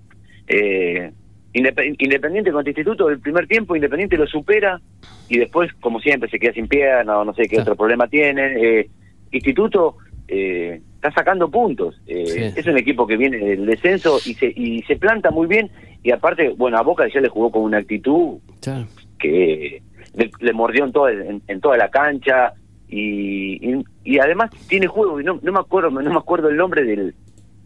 eh, 0.47 1.11
indep- 1.53 1.95
Independiente 1.99 2.51
contra 2.51 2.72
Instituto, 2.72 3.09
el 3.09 3.20
primer 3.20 3.47
tiempo 3.47 3.76
Independiente 3.76 4.18
lo 4.18 4.26
supera 4.28 4.82
y 5.30 5.38
después, 5.38 5.72
como 5.82 5.99
siempre, 5.99 6.30
se 6.30 6.39
queda 6.39 6.53
sin 6.53 6.68
pierna 6.68 7.20
o 7.20 7.26
no 7.26 7.34
sé 7.34 7.43
qué 7.43 7.49
Claro. 7.57 7.61
otro 7.63 7.76
problema 7.76 8.07
tiene. 8.07 8.53
Eh, 8.80 8.89
Instituto 9.32 9.97
eh, 10.28 10.82
está 10.95 11.11
sacando 11.11 11.49
puntos. 11.51 12.01
Eh, 12.07 12.26
Sí. 12.26 12.59
Es 12.59 12.66
un 12.66 12.78
equipo 12.78 13.05
que 13.05 13.16
viene 13.18 13.38
del 13.38 13.66
descenso 13.68 14.18
y 14.26 14.34
se, 14.34 14.47
y 14.55 14.82
se 14.84 14.95
planta 14.95 15.30
muy 15.32 15.45
bien 15.47 15.70
y 16.03 16.11
aparte, 16.11 16.49
bueno, 16.57 16.78
a 16.78 16.82
Boca 16.82 17.07
ya 17.13 17.22
le 17.22 17.30
jugó 17.30 17.51
con 17.51 17.61
una 17.63 17.78
actitud 17.78 18.39
Claro. 18.61 18.86
que 19.20 19.82
le, 20.16 20.32
le 20.39 20.53
mordió 20.53 20.86
en, 20.86 20.91
todo, 20.91 21.09
en, 21.09 21.41
en 21.47 21.61
toda 21.61 21.78
la 21.78 21.89
cancha 21.89 22.53
y, 22.89 23.71
y, 23.73 23.83
y 24.03 24.19
además 24.19 24.51
tiene 24.67 24.88
juego 24.88 25.19
y 25.19 25.23
no, 25.23 25.39
no 25.41 25.51
me 25.51 25.59
acuerdo 25.59 25.89
no 25.89 26.01
me 26.09 26.17
acuerdo 26.17 26.49
el 26.49 26.57
nombre 26.57 26.83
del, 26.83 27.15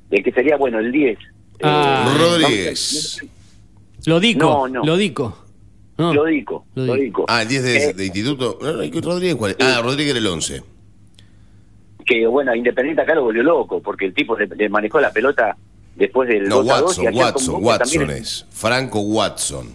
del 0.09 0.24
que 0.24 0.32
sería 0.32 0.55
bueno 0.57 0.80
el 0.80 0.91
10 0.91 1.17
Ah, 1.61 2.15
Rodríguez. 2.17 3.20
Lo 4.05 4.20
dico. 4.22 4.45
No, 4.45 4.67
no. 4.70 4.84
Lo 4.86 4.95
dico. 4.95 5.45
No. 5.97 6.13
lo 6.13 6.24
dico 6.24 6.65
Lo 6.76 6.93
dico. 6.93 7.26
Ah, 7.28 7.41
el 7.41 7.49
10 7.49 7.63
de, 7.63 7.84
Eh, 7.89 7.93
de 7.93 8.05
instituto. 8.05 8.57
No, 8.61 8.72
no, 8.72 9.01
Rodríguez, 9.01 9.36
¿cuál? 9.36 9.57
Ah, 9.59 9.82
Rodríguez 9.84 10.11
era 10.11 10.20
el 10.20 10.28
11. 10.28 10.63
que 12.05 12.26
bueno 12.28 12.55
Independiente 12.55 13.01
acá 13.01 13.13
lo 13.15 13.24
volvió 13.24 13.43
loco 13.43 13.82
porque 13.82 14.05
el 14.05 14.13
tipo 14.13 14.38
le, 14.38 14.47
le 14.47 14.70
manejó 14.70 15.01
la 15.01 15.11
pelota 15.11 15.57
después 15.97 16.30
del 16.30 16.47
No, 16.47 16.63
2 16.63 16.70
a 16.72 16.80
2 16.82 16.97
y 16.97 17.01
Watson, 17.01 17.17
Watson, 17.17 17.63
Watson 17.65 18.09
es. 18.11 18.45
Franco 18.51 19.01
Watson. 19.01 19.67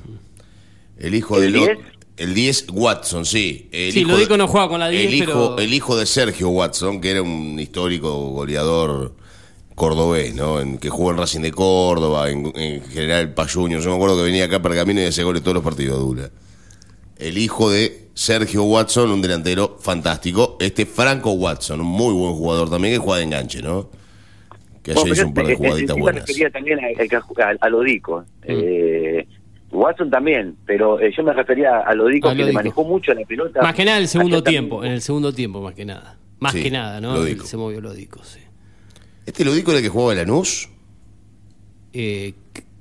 El 0.98 1.14
hijo 1.14 1.36
¿El 1.36 1.52
del. 1.52 1.52
10? 1.52 1.78
El 2.16 2.32
10, 2.34 2.66
Watson, 2.72 3.24
sí. 3.26 3.68
El 3.72 3.92
Sí, 3.92 4.00
hijo 4.00 4.10
lo 4.10 4.14
de- 4.16 4.22
dico 4.22 4.36
no 4.36 4.46
juega 4.46 4.68
con 4.68 4.78
la 4.80 4.88
10, 4.88 5.06
el 5.06 5.14
hijo, 5.14 5.26
pero- 5.26 5.58
el 5.58 5.74
hijo 5.74 5.96
de 5.96 6.06
Sergio 6.06 6.48
Watson, 6.50 7.00
que 7.00 7.10
era 7.10 7.22
un 7.22 7.58
histórico 7.58 8.12
goleador 8.30 9.14
cordobés, 9.74 10.34
¿no? 10.36 10.60
En, 10.60 10.78
que 10.78 10.88
jugó 10.90 11.10
en 11.10 11.16
Racing 11.18 11.40
de 11.40 11.50
Córdoba, 11.50 12.30
en, 12.30 12.52
en 12.56 12.82
General 12.84 13.34
Payuño. 13.34 13.80
Yo 13.80 13.90
me 13.90 13.96
acuerdo 13.96 14.16
que 14.18 14.22
venía 14.22 14.44
acá 14.44 14.56
a 14.56 14.62
Pergamino 14.62 15.00
y 15.00 15.06
hacía 15.06 15.24
goles 15.24 15.42
todos 15.42 15.54
los 15.56 15.64
partidos, 15.64 15.98
Dula. 15.98 16.30
El 17.18 17.38
hijo 17.38 17.70
de 17.70 18.08
Sergio 18.14 18.62
Watson, 18.62 19.10
un 19.10 19.20
delantero 19.20 19.76
fantástico. 19.80 20.56
Este 20.60 20.86
Franco 20.86 21.32
Watson, 21.32 21.80
un 21.80 21.86
muy 21.88 22.12
buen 22.14 22.34
jugador 22.34 22.70
también, 22.70 22.94
que 22.94 22.98
juega 22.98 23.18
de 23.18 23.24
enganche, 23.24 23.62
¿no? 23.62 23.90
Que 24.84 24.92
ayer 24.92 25.00
Bueno, 25.00 25.14
hizo 25.14 25.26
un 25.26 25.34
par 25.34 25.46
de 25.46 25.52
pero, 25.56 25.64
eh, 25.64 25.68
jugaditas 25.68 25.88
yo 25.88 25.96
me 25.96 26.02
buenas. 26.02 26.20
refería 26.26 26.50
también 26.50 26.78
a, 26.78 27.42
a, 27.42 27.54
a- 27.60 27.68
Lodico. 27.68 28.24
Eh, 28.42 29.26
Watson 29.74 30.10
también, 30.10 30.56
pero 30.66 31.00
eh, 31.00 31.12
yo 31.16 31.22
me 31.22 31.32
refería 31.32 31.80
a 31.80 31.94
Lodico 31.94 32.28
A 32.28 32.32
que 32.32 32.36
le 32.38 32.42
Lodico. 32.44 32.58
manejó 32.58 32.84
mucho 32.84 33.12
la 33.14 33.24
pelota. 33.26 33.60
Más 33.62 33.74
que 33.74 33.84
nada 33.84 33.96
en 33.98 34.02
el 34.02 34.08
segundo 34.08 34.42
también- 34.42 34.62
tiempo. 34.64 34.84
En 34.84 34.92
el 34.92 35.00
segundo 35.02 35.32
tiempo, 35.32 35.60
más 35.60 35.74
que 35.74 35.84
nada. 35.84 36.16
Más 36.40 36.52
Sí, 36.52 36.62
que 36.62 36.70
nada, 36.70 37.00
¿no? 37.00 37.16
Se 37.44 37.56
movió 37.56 37.80
lo 37.80 37.92
dico, 37.94 38.22
sí. 38.24 38.40
¿Este 39.26 39.44
lo 39.44 39.52
dijo 39.54 39.70
era 39.70 39.78
el 39.78 39.84
que 39.84 39.88
jugaba 39.90 40.12
en 40.12 40.18
Lanús? 40.18 40.68
Eh, 41.92 42.34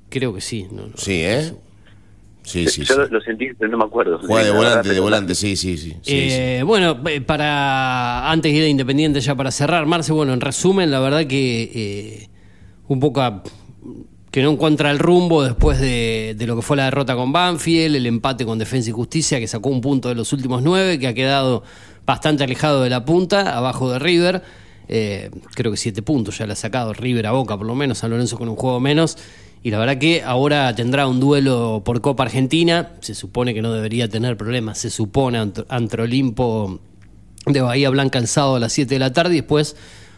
creo 0.10 0.34
que 0.34 0.42
sí. 0.42 0.68
No, 0.72 0.88
no. 0.88 0.98
Sí, 0.98 1.22
¿eh? 1.24 1.54
Sí, 2.44 2.68
sí, 2.68 2.82
sí. 2.82 2.84
Yo 2.86 2.98
lo, 2.98 3.08
lo 3.08 3.22
sentí, 3.22 3.48
pero 3.58 3.72
no 3.72 3.78
me 3.78 3.86
acuerdo. 3.86 4.20
Juega 4.20 4.44
de 4.44 4.52
volante, 4.52 4.90
de 4.90 5.00
volante, 5.00 5.36
sí, 5.36 5.56
sí, 5.56 5.78
sí. 5.78 5.92
sí, 6.02 6.12
Eh, 6.30 6.64
Bueno, 6.66 7.00
eh, 7.08 7.22
para 7.22 8.30
antes 8.30 8.52
de 8.52 8.58
ir 8.58 8.64
a 8.66 8.68
Independiente, 8.68 9.22
ya 9.22 9.34
para 9.36 9.50
cerrar, 9.52 9.86
Marce, 9.86 10.12
bueno, 10.12 10.34
en 10.34 10.42
resumen, 10.42 10.92
la 10.92 11.00
verdad 11.00 11.26
que 11.26 11.72
eh, 11.74 12.30
un 12.90 13.00
poco 13.00 13.22
a- 13.22 13.42
que 14.34 14.42
no 14.42 14.50
encuentra 14.50 14.90
el 14.90 14.98
rumbo 14.98 15.44
después 15.44 15.80
de, 15.80 16.36
lo 16.48 16.56
que 16.56 16.64
fue 16.64 16.76
la 16.76 16.86
derrota 16.86 17.16
con 17.16 17.32
Banfield, 17.32 17.96
el 17.98 18.08
empate 18.08 18.46
con 18.46 18.58
Defensa 18.58 18.90
y 18.90 18.92
Justicia, 18.92 19.40
que 19.40 19.48
sacó 19.48 19.70
un 19.70 19.80
punto 19.80 20.10
de 20.10 20.16
los 20.16 20.34
últimos 20.34 20.64
nueve, 20.64 20.98
que 20.98 21.06
ha 21.06 21.14
quedado 21.14 21.62
bastante 22.04 22.44
alejado 22.44 22.82
de 22.82 22.90
la 22.90 23.06
punta, 23.06 23.56
abajo 23.56 23.92
de 23.92 24.00
River. 24.00 24.42
Eh, 24.88 25.30
creo 25.54 25.70
que 25.70 25.78
siete 25.78 26.02
puntos 26.02 26.40
ya 26.40 26.48
le 26.48 26.54
ha 26.54 26.56
sacado 26.56 26.94
River 26.94 27.28
a 27.28 27.32
Boca, 27.32 27.56
por 27.56 27.68
lo 27.68 27.76
menos, 27.76 28.00
San 28.00 28.10
Lorenzo 28.10 28.40
con 28.40 28.50
un 28.50 28.56
juego 28.56 28.80
menos. 28.80 29.20
Y 29.62 29.70
la 29.70 29.78
verdad 29.78 30.00
que 30.00 30.24
ahora 30.24 30.74
tendrá 30.74 31.06
un 31.06 31.20
duelo 31.20 31.84
por 31.86 32.02
Copa 32.02 32.24
Argentina. 32.24 32.94
Se 33.02 33.14
supone 33.14 33.54
que 33.54 33.62
no 33.62 33.72
debería 33.72 34.10
tener 34.10 34.36
problemas. 34.36 34.80
Se 34.80 34.90
supone 34.90 35.38
ante, 35.38 35.64
ante 35.70 36.02
Olimpo 36.02 36.80
de 37.46 37.62
Bahía 37.62 37.92
Blanca 37.92 38.18
el 38.18 38.28
sábado 38.28 38.56
a 38.56 38.60
las 38.60 38.74
7 38.74 38.96
de 38.96 39.00
la 39.00 39.14
tarde. 39.14 39.36
Y 39.36 39.42
después 39.42 39.76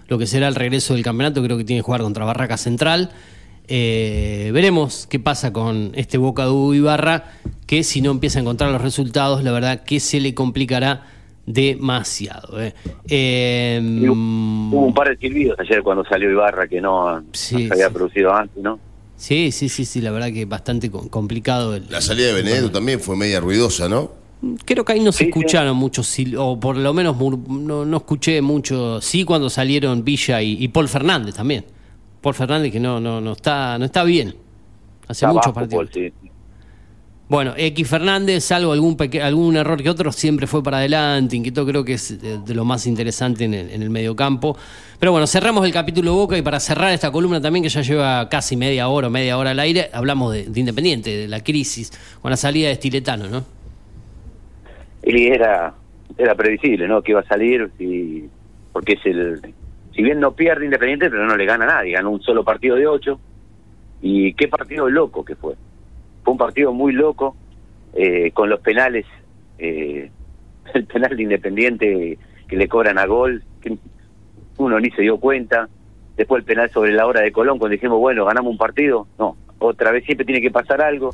lo 0.08 0.18
que 0.18 0.26
será 0.26 0.48
el 0.48 0.56
regreso 0.56 0.94
del 0.94 1.04
campeonato, 1.04 1.44
creo 1.44 1.58
que 1.58 1.66
tiene 1.66 1.80
que 1.82 1.86
jugar 1.86 2.02
contra 2.02 2.24
Barraca 2.24 2.56
Central. 2.56 3.12
Eh, 3.68 4.52
veremos 4.54 5.08
qué 5.10 5.20
pasa 5.20 5.52
con 5.54 5.92
este 5.96 6.18
Boca 6.18 6.44
de 6.46 6.50
Hugo 6.52 6.74
Ibarra, 6.74 7.32
que 7.66 7.84
si 7.84 8.02
no 8.02 8.12
empieza 8.12 8.40
a 8.40 8.42
encontrar 8.44 8.72
los 8.72 8.82
resultados, 8.82 9.44
la 9.44 9.52
verdad 9.52 9.84
que 9.84 10.00
se 10.00 10.20
le 10.20 10.34
complicará 10.34 11.04
demasiado. 11.46 12.62
¿eh? 12.62 12.74
Eh, 13.08 13.80
hu- 13.84 14.70
Hubo 14.72 14.86
un 14.88 14.94
par 14.94 15.10
de 15.10 15.18
silbidos 15.18 15.60
ayer 15.60 15.82
cuando 15.84 16.04
salió 16.06 16.30
Ibarra 16.32 16.68
que 16.68 16.82
no, 16.82 17.24
se 17.34 17.56
había 17.72 17.88
sí. 17.88 17.94
producido 17.94 18.34
antes, 18.34 18.62
¿no? 18.64 18.80
Sí, 19.18 19.52
sí, 19.52 19.70
sí, 19.70 19.86
sí, 19.86 20.02
la 20.02 20.12
verdad 20.12 20.32
que 20.34 20.46
bastante 20.46 20.92
co- 20.92 21.08
complicado. 21.10 21.76
El, 21.76 21.86
La 21.90 22.02
salida 22.02 22.28
de 22.28 22.34
Benedetto 22.34 22.72
también 22.72 23.00
fue 23.00 23.16
media 23.16 23.40
ruidosa, 23.40 23.88
¿no? 23.88 24.12
Creo 24.66 24.84
que 24.86 24.94
ahí 24.94 25.00
no 25.00 25.12
se 25.12 25.20
Sí, 25.20 25.24
sí. 25.26 25.30
escucharon 25.30 25.76
muchos, 25.78 26.14
o 26.38 26.60
por 26.60 26.78
lo 26.78 26.94
menos 26.94 27.16
no, 27.18 27.86
no 27.86 27.98
escuché 27.98 28.42
mucho. 28.42 29.00
Sí, 29.02 29.24
cuando 29.24 29.50
salieron 29.50 30.04
Villa 30.04 30.42
y, 30.42 30.62
y 30.64 30.68
Paul 30.68 30.88
Fernández 30.90 31.36
también. 31.36 31.66
Paul 32.26 32.34
Fernández 32.34 32.72
que 32.72 32.80
no, 32.80 33.00
no, 33.00 33.22
no 33.22 33.34
está, 33.34 33.78
no 33.78 33.86
está 33.86 34.04
bien. 34.04 34.30
Hace 35.08 35.26
Está 35.26 35.32
muchos 35.32 35.54
partidos. 35.54 35.90
Sí. 35.94 36.12
Bueno, 37.30 37.54
X 37.56 37.88
Fernández, 37.88 38.44
salvo 38.44 38.72
algún 38.72 38.98
algún 39.22 39.56
error 39.56 39.84
que 39.84 39.92
otro, 39.92 40.12
siempre 40.12 40.48
fue 40.48 40.64
para 40.64 40.78
adelante. 40.78 41.36
Inquietó, 41.36 41.68
creo 41.68 41.86
que 41.86 41.94
es 41.94 42.20
de, 42.20 42.40
de 42.40 42.56
lo 42.56 42.66
más 42.66 42.88
interesante 42.88 43.44
en 43.44 43.54
el, 43.54 43.70
en 43.70 43.84
el 43.84 43.92
mediocampo. 43.92 44.58
Pero 45.00 45.12
bueno, 45.12 45.28
cerramos 45.28 45.64
el 45.68 45.72
capítulo 45.72 46.16
Boca 46.16 46.36
y 46.36 46.42
para 46.42 46.60
cerrar 46.60 46.92
esta 46.94 47.12
columna 47.12 47.40
también, 47.40 47.62
que 47.62 47.70
ya 47.70 47.82
lleva 47.82 48.28
casi 48.28 48.56
media 48.56 48.88
hora 48.88 49.06
o 49.06 49.12
media 49.12 49.38
hora 49.38 49.52
al 49.52 49.60
aire, 49.60 49.92
hablamos 49.94 50.34
de, 50.34 50.46
de 50.46 50.60
Independiente, 50.60 51.16
de 51.16 51.28
la 51.28 51.44
crisis, 51.44 51.92
con 52.24 52.32
la 52.32 52.38
salida 52.38 52.70
de 52.70 52.74
Estiletano, 52.74 53.30
¿no? 53.30 53.46
Y 55.04 55.28
era, 55.28 55.76
era 56.18 56.34
previsible, 56.34 56.88
¿no? 56.88 57.04
Que 57.04 57.12
iba 57.12 57.20
a 57.22 57.28
salir, 57.28 57.70
y, 57.78 58.24
porque 58.74 58.94
es 58.94 59.06
el. 59.06 59.54
Si 59.96 60.04
bien 60.04 60.20
no 60.20 60.34
pierde 60.36 60.66
Independiente, 60.66 61.10
pero 61.10 61.26
no 61.26 61.38
le 61.38 61.46
gana 61.46 61.64
a 61.64 61.68
nadie. 61.68 61.94
Ganó 61.94 62.12
un 62.12 62.22
solo 62.22 62.44
partido 62.44 62.76
de 62.76 62.86
ocho. 62.86 63.20
Y 64.02 64.34
qué 64.34 64.48
partido 64.48 64.90
loco 64.90 65.24
que 65.24 65.36
fue. 65.36 65.56
Fue 66.24 66.34
un 66.34 66.38
partido 66.38 66.74
muy 66.74 66.92
loco, 66.92 67.36
eh, 67.94 68.32
con 68.32 68.50
los 68.50 68.60
penales. 68.60 69.06
eh, 69.58 70.12
el 70.74 70.86
penal 70.86 71.16
de 71.16 71.24
Independiente 71.24 72.18
que 72.48 72.58
le 72.58 72.68
cobran 72.68 72.98
a 72.98 73.06
gol, 73.06 73.44
uno 74.58 74.80
ni 74.80 74.90
se 74.92 75.02
dio 75.02 75.18
cuenta. 75.20 75.70
Después 76.16 76.42
el 76.42 76.46
penal 76.46 76.70
sobre 76.72 76.94
la 76.94 77.06
hora 77.06 77.22
de 77.22 77.32
Colón, 77.32 77.60
cuando 77.60 77.74
dijimos, 77.74 78.00
bueno, 78.00 78.26
ganamos 78.26 78.52
un 78.52 78.58
partido. 78.58 79.08
No, 79.20 79.38
otra 79.60 79.92
vez 79.92 80.06
siempre 80.06 80.26
tiene 80.26 80.42
que 80.42 80.52
pasar 80.52 80.82
algo. 80.82 81.12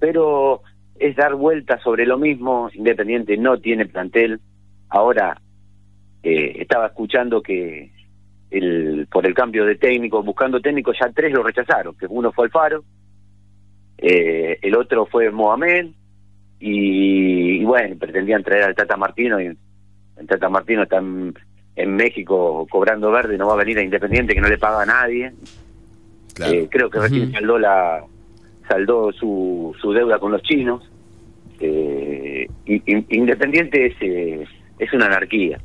Pero 0.00 0.62
es 0.98 1.16
dar 1.16 1.34
vueltas 1.34 1.82
sobre 1.82 2.06
lo 2.06 2.18
mismo. 2.18 2.68
Independiente 2.74 3.36
no 3.36 3.58
tiene 3.58 3.86
plantel. 3.86 4.40
Ahora 4.88 5.40
eh, 6.22 6.56
estaba 6.60 6.86
escuchando 6.86 7.42
que 7.42 7.92
el, 8.56 9.06
por 9.10 9.26
el 9.26 9.34
cambio 9.34 9.64
de 9.64 9.76
técnico, 9.76 10.22
buscando 10.22 10.60
técnico, 10.60 10.92
ya 10.92 11.10
tres 11.14 11.32
lo 11.32 11.42
rechazaron. 11.42 11.94
Que 11.96 12.06
uno 12.08 12.32
fue 12.32 12.46
Alfaro, 12.46 12.84
eh, 13.98 14.58
el 14.62 14.76
otro 14.76 15.06
fue 15.06 15.30
Mohamed 15.30 15.86
y, 16.60 17.60
y 17.60 17.64
bueno, 17.64 17.96
pretendían 17.98 18.42
traer 18.42 18.64
al 18.64 18.74
Tata 18.74 18.96
Martino 18.96 19.40
y 19.40 19.46
el 19.46 20.26
Tata 20.26 20.48
Martino 20.48 20.82
está 20.84 20.98
en, 20.98 21.34
en 21.76 21.96
México 21.96 22.66
cobrando 22.70 23.10
verde, 23.10 23.36
no 23.38 23.46
va 23.48 23.54
a 23.54 23.56
venir 23.64 23.78
a 23.78 23.82
Independiente 23.82 24.34
que 24.34 24.40
no 24.40 24.48
le 24.48 24.58
paga 24.58 24.82
a 24.82 24.86
nadie. 24.86 25.32
Claro. 26.34 26.52
Eh, 26.52 26.68
creo 26.70 26.90
que 26.90 26.98
recién 27.00 27.30
saldó 27.32 27.58
la 27.58 28.02
saldó 28.68 29.12
su, 29.12 29.74
su 29.80 29.92
deuda 29.92 30.18
con 30.18 30.32
los 30.32 30.42
chinos. 30.42 30.82
Eh, 31.60 32.48
y- 32.66 32.82
y- 32.92 33.06
Independiente 33.10 33.86
es, 33.86 33.94
eh, 34.00 34.44
es 34.78 34.92
una 34.92 35.06
anarquía. 35.06 35.58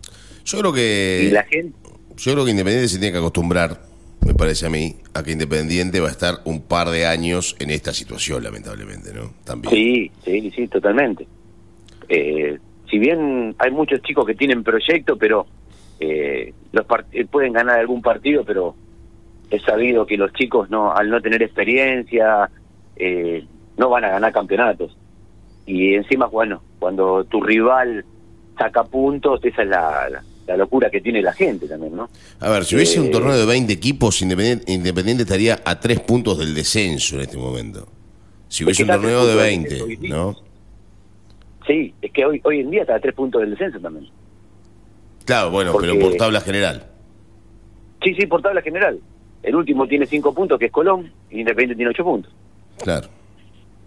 Yo 0.45 0.59
creo 0.59 0.73
que. 0.73 1.25
y 1.27 1.31
la 1.31 1.43
gente, 1.43 1.75
Yo 2.19 2.33
creo 2.33 2.43
que 2.43 2.51
Independiente 2.51 2.89
se 2.89 2.99
tiene 2.99 3.13
que 3.13 3.19
acostumbrar, 3.19 3.79
me 4.25 4.33
parece 4.33 4.65
a 4.65 4.69
mí, 4.69 4.97
a 5.13 5.23
que 5.23 5.31
Independiente 5.31 6.01
va 6.01 6.09
a 6.09 6.11
estar 6.11 6.39
un 6.43 6.61
par 6.61 6.89
de 6.89 7.05
años 7.05 7.55
en 7.59 7.69
esta 7.69 7.93
situación, 7.93 8.43
lamentablemente, 8.43 9.13
¿no? 9.13 9.31
También. 9.45 9.73
sí, 9.73 10.11
sí, 10.25 10.51
sí, 10.51 10.67
totalmente. 10.67 11.25
Eh, 12.09 12.57
si 12.89 12.99
bien 12.99 13.55
hay 13.57 13.71
muchos 13.71 14.01
chicos 14.01 14.25
que 14.25 14.35
tienen 14.35 14.63
proyecto, 14.63 15.15
pero 15.17 15.47
eh, 16.01 16.53
los 16.73 16.85
eh, 17.13 17.25
pueden 17.25 17.53
ganar 17.53 17.79
algún 17.79 18.01
partido, 18.01 18.43
pero 18.43 18.75
es 19.49 19.61
sabido 19.63 20.05
que 20.05 20.17
los 20.17 20.33
chicos 20.33 20.69
no 20.69 20.93
al 20.93 21.09
no 21.09 21.21
tener 21.21 21.41
experiencia 21.41 22.49
eh, 22.97 23.45
no 23.77 23.89
van 23.89 24.03
a 24.03 24.09
ganar 24.09 24.33
campeonatos. 24.33 24.95
Y 25.65 25.93
encima, 25.93 26.25
bueno, 26.25 26.61
cuando 26.79 27.23
tu 27.23 27.41
rival 27.41 28.03
saca 28.57 28.83
puntos, 28.83 29.39
esa 29.45 29.61
es 29.61 29.69
la, 29.69 30.23
la 30.49 30.57
locura 30.57 30.89
que 30.89 30.99
tiene 30.99 31.21
la 31.21 31.31
gente 31.31 31.67
también, 31.67 31.95
¿no? 31.95 32.09
A 32.39 32.49
ver, 32.49 32.65
si 32.65 32.75
hubiese 32.75 32.99
un 32.99 33.07
Eh, 33.07 33.11
torneo 33.11 33.37
de 33.37 33.45
20 33.45 33.71
equipos, 33.71 34.19
Independiente, 34.23 34.71
Independiente 34.71 35.21
estaría 35.23 35.59
a 35.63 35.79
tres 35.79 35.99
puntos 35.99 36.39
del 36.39 36.55
descenso 36.55 37.15
en 37.15 37.21
este 37.21 37.37
momento. 37.37 37.87
Si 38.47 38.63
hubiese 38.63 38.81
un 38.83 38.89
torneo 38.89 39.27
de 39.27 39.33
puntos 39.33 39.35
del 39.35 39.37
20, 39.37 39.69
descenso 39.69 39.85
hoy 39.85 39.95
día. 39.97 40.09
¿no? 40.15 40.35
Sí, 41.67 41.93
es 42.01 42.11
que 42.11 42.25
hoy 42.25 42.41
hoy 42.43 42.61
en 42.61 42.71
día 42.71 42.81
está 42.81 42.95
a 42.95 42.99
tres 42.99 43.13
puntos 43.13 43.41
del 43.41 43.51
descenso 43.51 43.79
también. 43.79 44.07
Claro, 45.25 45.51
bueno, 45.51 45.71
Porque- 45.71 45.87
pero 45.89 45.99
por 45.99 46.15
tabla 46.15 46.41
general. 46.41 46.87
Sí, 48.03 48.15
sí, 48.15 48.25
por 48.25 48.41
tabla 48.41 48.63
general. 48.63 48.99
El 49.43 49.55
último 49.55 49.87
tiene 49.87 50.07
cinco 50.07 50.33
puntos, 50.33 50.57
que 50.57 50.65
es 50.65 50.71
Colón, 50.71 51.11
y 51.29 51.41
Independiente 51.41 51.75
tiene 51.75 51.91
ocho 51.91 52.03
puntos. 52.03 52.33
Claro, 52.81 53.07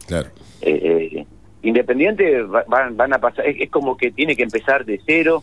claro. 0.07 0.29
Eh, 0.61 1.11
eh, 1.17 1.27
Independiente 1.65 2.43
va- 2.43 2.65
van, 2.69 2.97
van 2.97 3.13
a 3.15 3.19
pasar, 3.19 3.47
es, 3.47 3.57
es 3.61 3.71
como 3.71 3.97
que 3.97 4.13
tiene 4.13 4.37
que 4.37 4.43
empezar 4.45 4.85
de 4.85 5.01
cero 5.05 5.43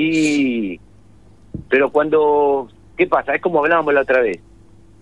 y... 0.00 0.80
Pero 1.68 1.90
cuando... 1.90 2.68
¿Qué 2.96 3.06
pasa? 3.06 3.34
Es 3.34 3.42
como 3.42 3.60
hablábamos 3.60 3.92
la 3.94 4.02
otra 4.02 4.20
vez. 4.20 4.40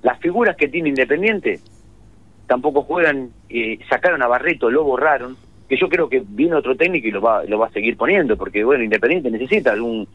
Las 0.02 0.18
figuras 0.20 0.56
que 0.56 0.68
tiene 0.68 0.88
Independiente 0.90 1.60
tampoco 2.46 2.82
juegan, 2.82 3.30
eh, 3.48 3.78
sacaron 3.88 4.22
a 4.22 4.26
Barreto, 4.26 4.70
lo 4.70 4.84
borraron, 4.84 5.36
que 5.68 5.76
yo 5.78 5.88
creo 5.88 6.08
que 6.08 6.22
viene 6.26 6.54
otro 6.56 6.76
técnico 6.76 7.08
y 7.08 7.10
lo 7.10 7.20
va, 7.22 7.44
lo 7.44 7.58
va 7.58 7.68
a 7.68 7.72
seguir 7.72 7.96
poniendo, 7.96 8.36
porque 8.36 8.62
bueno, 8.64 8.84
Independiente 8.84 9.30
necesita 9.30 9.72
algún 9.72 10.06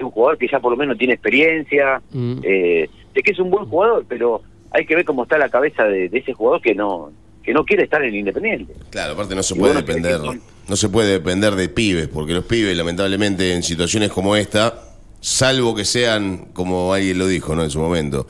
un 0.00 0.10
jugador 0.12 0.38
que 0.38 0.46
ya 0.46 0.60
por 0.60 0.70
lo 0.70 0.76
menos 0.76 0.96
tiene 0.96 1.14
experiencia, 1.14 2.00
Mm. 2.12 2.38
eh, 2.44 2.88
de 3.14 3.22
que 3.22 3.32
es 3.32 3.38
un 3.40 3.50
buen 3.50 3.64
jugador, 3.66 4.04
pero 4.08 4.42
hay 4.70 4.84
que 4.86 4.94
ver 4.94 5.04
cómo 5.04 5.24
está 5.24 5.38
la 5.38 5.48
cabeza 5.48 5.84
de, 5.84 6.08
de 6.08 6.18
ese 6.18 6.32
jugador 6.34 6.60
que 6.62 6.74
no 6.74 7.10
que 7.42 7.52
no 7.54 7.64
quiere 7.64 7.84
estar 7.84 8.00
en 8.04 8.14
Independiente. 8.14 8.74
Claro, 8.90 9.14
aparte 9.14 9.34
no 9.34 9.42
se 9.42 9.54
Y 9.54 9.58
puede 9.58 9.72
bueno, 9.72 9.86
depender, 9.86 10.20
que- 10.20 10.40
no 10.68 10.76
se 10.76 10.88
puede 10.88 11.10
depender 11.12 11.54
de 11.56 11.68
pibes, 11.68 12.08
porque 12.08 12.34
los 12.34 12.44
pibes, 12.44 12.76
lamentablemente, 12.76 13.52
en 13.54 13.62
situaciones 13.62 14.10
como 14.12 14.36
esta, 14.36 14.82
salvo 15.20 15.74
que 15.74 15.84
sean, 15.84 16.48
como 16.52 16.92
alguien 16.92 17.18
lo 17.18 17.26
dijo, 17.26 17.54
¿no? 17.56 17.64
En 17.64 17.70
su 17.70 17.78
momento, 17.80 18.26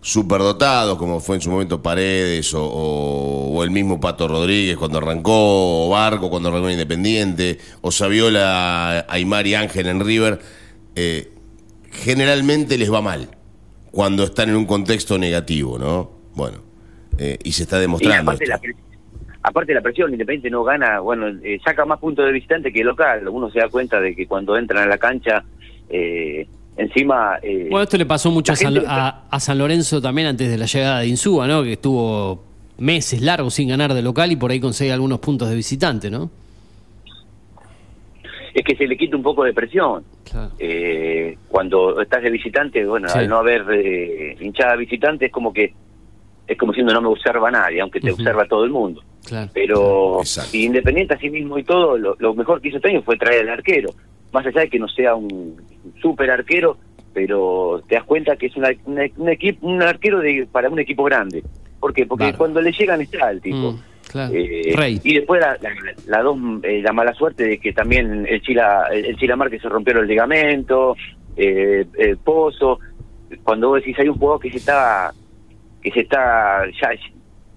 superdotados, 0.00 0.98
como 0.98 1.20
fue 1.20 1.36
en 1.36 1.42
su 1.42 1.50
momento 1.50 1.82
Paredes 1.82 2.54
o, 2.54 2.64
o- 2.64 3.52
o 3.56 3.62
el 3.64 3.70
mismo 3.70 4.00
Pato 4.00 4.26
Rodríguez 4.28 4.76
cuando 4.76 4.98
arrancó, 4.98 5.86
o 5.86 5.90
Barco 5.90 6.30
cuando 6.30 6.48
arrancó 6.48 6.66
en 6.68 6.72
Independiente, 6.72 7.58
o 7.82 7.92
Saviola, 7.92 9.06
Aymar 9.08 9.46
y 9.46 9.54
Ángel 9.54 9.86
en 9.88 10.00
River, 10.04 10.40
eh, 10.96 11.30
generalmente 11.90 12.78
les 12.78 12.92
va 12.92 13.00
mal 13.02 13.28
cuando 13.90 14.24
están 14.24 14.48
en 14.48 14.56
un 14.56 14.64
contexto 14.66 15.18
negativo, 15.18 15.78
¿no? 15.78 16.10
Bueno, 16.34 16.58
eh, 17.18 17.38
y 17.44 17.52
se 17.52 17.64
está 17.64 17.76
Y 17.78 17.82
demostrando. 17.82 18.32
Aparte, 19.42 19.72
esto. 19.72 19.78
la, 19.78 19.82
presión, 19.82 20.12
Independiente 20.12 20.50
no 20.50 20.64
gana, 20.64 21.00
bueno, 21.00 21.28
eh, 21.42 21.60
saca 21.64 21.84
más 21.84 21.98
puntos 21.98 22.24
de 22.26 22.32
visitante 22.32 22.72
que 22.72 22.82
local. 22.84 23.28
Uno 23.28 23.50
se 23.50 23.58
da 23.60 23.68
cuenta 23.68 24.00
de 24.00 24.14
que 24.14 24.26
cuando 24.26 24.56
entran 24.56 24.84
a 24.84 24.86
la 24.86 24.98
cancha, 24.98 25.44
eh, 25.90 26.46
encima... 26.76 27.38
eh, 27.42 27.68
Bueno, 27.70 27.82
esto 27.84 27.96
le 27.98 28.06
pasó 28.06 28.30
mucho 28.30 28.52
a 28.52 28.56
San, 28.56 28.72
gente- 28.74 28.86
a- 28.88 29.24
a 29.30 29.40
San 29.40 29.58
Lorenzo 29.58 30.00
también 30.00 30.28
antes 30.28 30.50
de 30.50 30.58
la 30.58 30.66
llegada 30.66 31.00
de 31.00 31.06
Insúa, 31.08 31.46
¿no? 31.46 31.62
Que 31.62 31.72
estuvo 31.72 32.44
meses 32.78 33.20
largos 33.22 33.54
sin 33.54 33.68
ganar 33.68 33.92
de 33.94 34.02
local 34.02 34.32
y 34.32 34.36
por 34.36 34.50
ahí 34.50 34.58
consigue 34.58 34.90
algunos 34.92 35.18
puntos 35.20 35.48
de 35.48 35.54
visitante, 35.56 36.10
¿no? 36.10 36.30
es 38.54 38.62
que 38.66 38.76
se 38.76 38.86
le 38.86 38.98
quita 38.98 39.16
un 39.16 39.22
poco 39.22 39.44
de 39.44 39.54
presión. 39.54 40.04
Claro. 40.30 40.50
Eh, 40.58 41.38
cuando 41.48 42.00
estás 42.02 42.22
de 42.22 42.28
visitante, 42.30 42.84
bueno, 42.84 43.08
Sí. 43.08 43.20
al 43.20 43.28
no 43.28 43.38
haber 43.38 43.64
eh, 43.72 44.36
hinchada 44.40 44.76
visitante 44.76 45.26
es 45.26 45.32
como 45.32 45.54
que 45.54 45.72
es 46.46 46.58
como 46.58 46.72
si 46.72 46.82
no 46.82 47.00
me 47.00 47.08
observa 47.08 47.50
nadie, 47.50 47.80
aunque 47.80 48.00
te 48.00 48.10
Ujú. 48.12 48.20
observa 48.20 48.44
todo 48.46 48.64
el 48.64 48.70
mundo. 48.70 49.02
Claro. 49.26 49.50
Pero 49.54 50.20
Independiente 50.52 51.14
así 51.14 51.30
mismo 51.30 51.56
y 51.58 51.64
todo, 51.64 51.96
lo, 51.96 52.16
lo 52.18 52.34
mejor 52.34 52.60
que 52.60 52.68
hizo 52.68 52.78
este 52.78 52.88
año 52.90 53.02
fue 53.02 53.16
traer 53.16 53.42
al 53.42 53.50
arquero. 53.50 53.90
Más 54.32 54.44
allá 54.46 54.62
de 54.62 54.68
que 54.68 54.78
no 54.78 54.88
sea 54.88 55.14
un 55.14 55.56
super 56.00 56.30
arquero, 56.30 56.76
pero 57.14 57.82
te 57.88 57.94
das 57.96 58.04
cuenta 58.04 58.36
que 58.36 58.46
es 58.46 58.56
una, 58.56 58.70
una- 58.86 59.04
un 59.16 59.28
equipo, 59.28 59.66
un 59.66 59.82
arquero 59.82 60.18
de, 60.20 60.48
para 60.50 60.68
un 60.70 60.78
equipo 60.78 61.04
grande. 61.04 61.42
¿Por 61.78 61.92
qué? 61.92 62.06
Porque 62.06 62.32
cuando 62.34 62.60
le 62.60 62.72
llegan 62.72 63.00
está 63.00 63.30
el 63.30 63.40
tipo. 63.40 63.72
Mm, 63.72 63.80
claro. 64.10 64.32
Eh, 64.34 64.72
Rey. 64.74 65.00
Y 65.04 65.14
después 65.16 65.40
la, 65.40 65.56
la, 65.60 65.70
la 66.06 66.22
dos, 66.22 66.38
eh, 66.62 66.80
la 66.82 66.92
mala 66.92 67.12
suerte 67.14 67.44
de 67.46 67.58
que 67.58 67.72
también 67.72 68.26
el 68.28 68.40
Chila, 68.42 68.86
el, 68.92 69.04
el 69.04 69.16
Chila 69.16 69.36
Márquez 69.36 69.60
se 69.62 69.68
rompió 69.68 69.98
el 69.98 70.06
ligamento, 70.08 70.96
eh, 71.36 71.84
el 71.98 72.16
Pozo. 72.18 72.78
Cuando 73.42 73.68
vos 73.68 73.80
decís 73.80 73.98
hay 73.98 74.08
un 74.08 74.16
jugador 74.18 74.40
que 74.40 74.50
se 74.50 74.58
está, 74.58 75.12
que 75.82 75.90
se 75.90 76.00
está 76.00 76.64
ya 76.80 76.90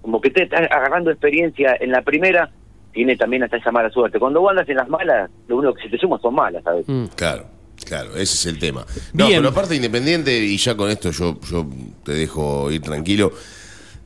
como 0.02 0.20
que 0.20 0.30
te 0.30 0.44
está 0.44 0.58
agarrando 0.58 1.10
experiencia 1.10 1.76
en 1.80 1.90
la 1.90 2.02
primera, 2.02 2.50
tiene 2.92 3.16
también 3.16 3.42
hasta 3.42 3.56
esa 3.56 3.72
mala 3.72 3.90
suerte. 3.90 4.20
Cuando 4.20 4.40
vos 4.40 4.50
andas 4.50 4.68
en 4.68 4.76
las 4.76 4.88
malas, 4.88 5.28
lo 5.48 5.56
único 5.56 5.74
que 5.74 5.82
se 5.82 5.88
te 5.88 5.98
suma 5.98 6.18
son 6.20 6.34
malas, 6.34 6.62
¿sabes? 6.62 6.88
Mm. 6.88 7.06
Claro, 7.16 7.46
claro, 7.84 8.10
ese 8.12 8.22
es 8.22 8.46
el 8.46 8.58
tema. 8.58 8.86
No, 9.12 9.26
Bien. 9.26 9.40
pero 9.40 9.50
aparte 9.50 9.74
Independiente, 9.74 10.38
y 10.38 10.56
ya 10.58 10.76
con 10.76 10.90
esto 10.90 11.10
yo, 11.10 11.40
yo 11.40 11.66
te 12.04 12.12
dejo 12.12 12.70
ir 12.70 12.82
tranquilo, 12.82 13.32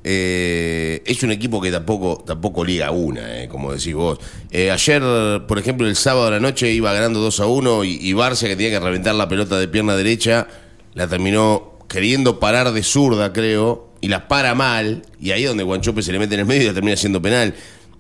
eh, 0.03 1.03
es 1.05 1.23
un 1.23 1.33
equipo 1.33 1.61
que 1.61 1.71
tampoco, 1.71 2.25
tampoco 2.27 2.65
liga 2.65 2.91
una, 2.91 3.43
eh, 3.43 3.49
como 3.49 3.73
decís 3.73 3.95
vos. 3.95 4.19
Eh, 4.51 4.71
ayer, 4.71 5.03
por 5.47 5.59
ejemplo, 5.59 5.87
el 5.87 5.97
sábado 5.97 6.29
a 6.29 6.31
la 6.31 6.41
noche 6.41 6.73
iba 6.73 6.93
ganando 6.95 7.21
2 7.21 7.41
a 7.41 7.47
1 7.47 7.85
y, 7.85 7.99
y 8.01 8.13
Barcia, 8.15 8.49
que 8.49 8.57
tenía 8.57 8.71
que 8.71 8.85
reventar 8.85 9.15
la 9.15 9.29
pelota 9.29 9.59
de 9.59 9.69
pierna 9.69 9.95
derecha, 9.97 10.49
la 10.95 11.07
terminó 11.07 11.79
queriendo 11.89 12.41
parar 12.41 12.73
de 12.73 12.83
zurda, 12.83 13.35
creo, 13.35 13.90
y 14.01 14.09
la 14.09 14.27
para 14.29 14.55
mal, 14.55 15.03
y 15.21 15.31
ahí 15.33 15.43
es 15.43 15.49
donde 15.49 15.65
Guanchope 15.65 16.03
se 16.03 16.13
le 16.13 16.19
mete 16.19 16.35
en 16.35 16.41
el 16.41 16.47
medio 16.47 16.63
y 16.63 16.67
la 16.67 16.75
termina 16.75 16.97
siendo 16.97 17.21
penal. 17.21 17.55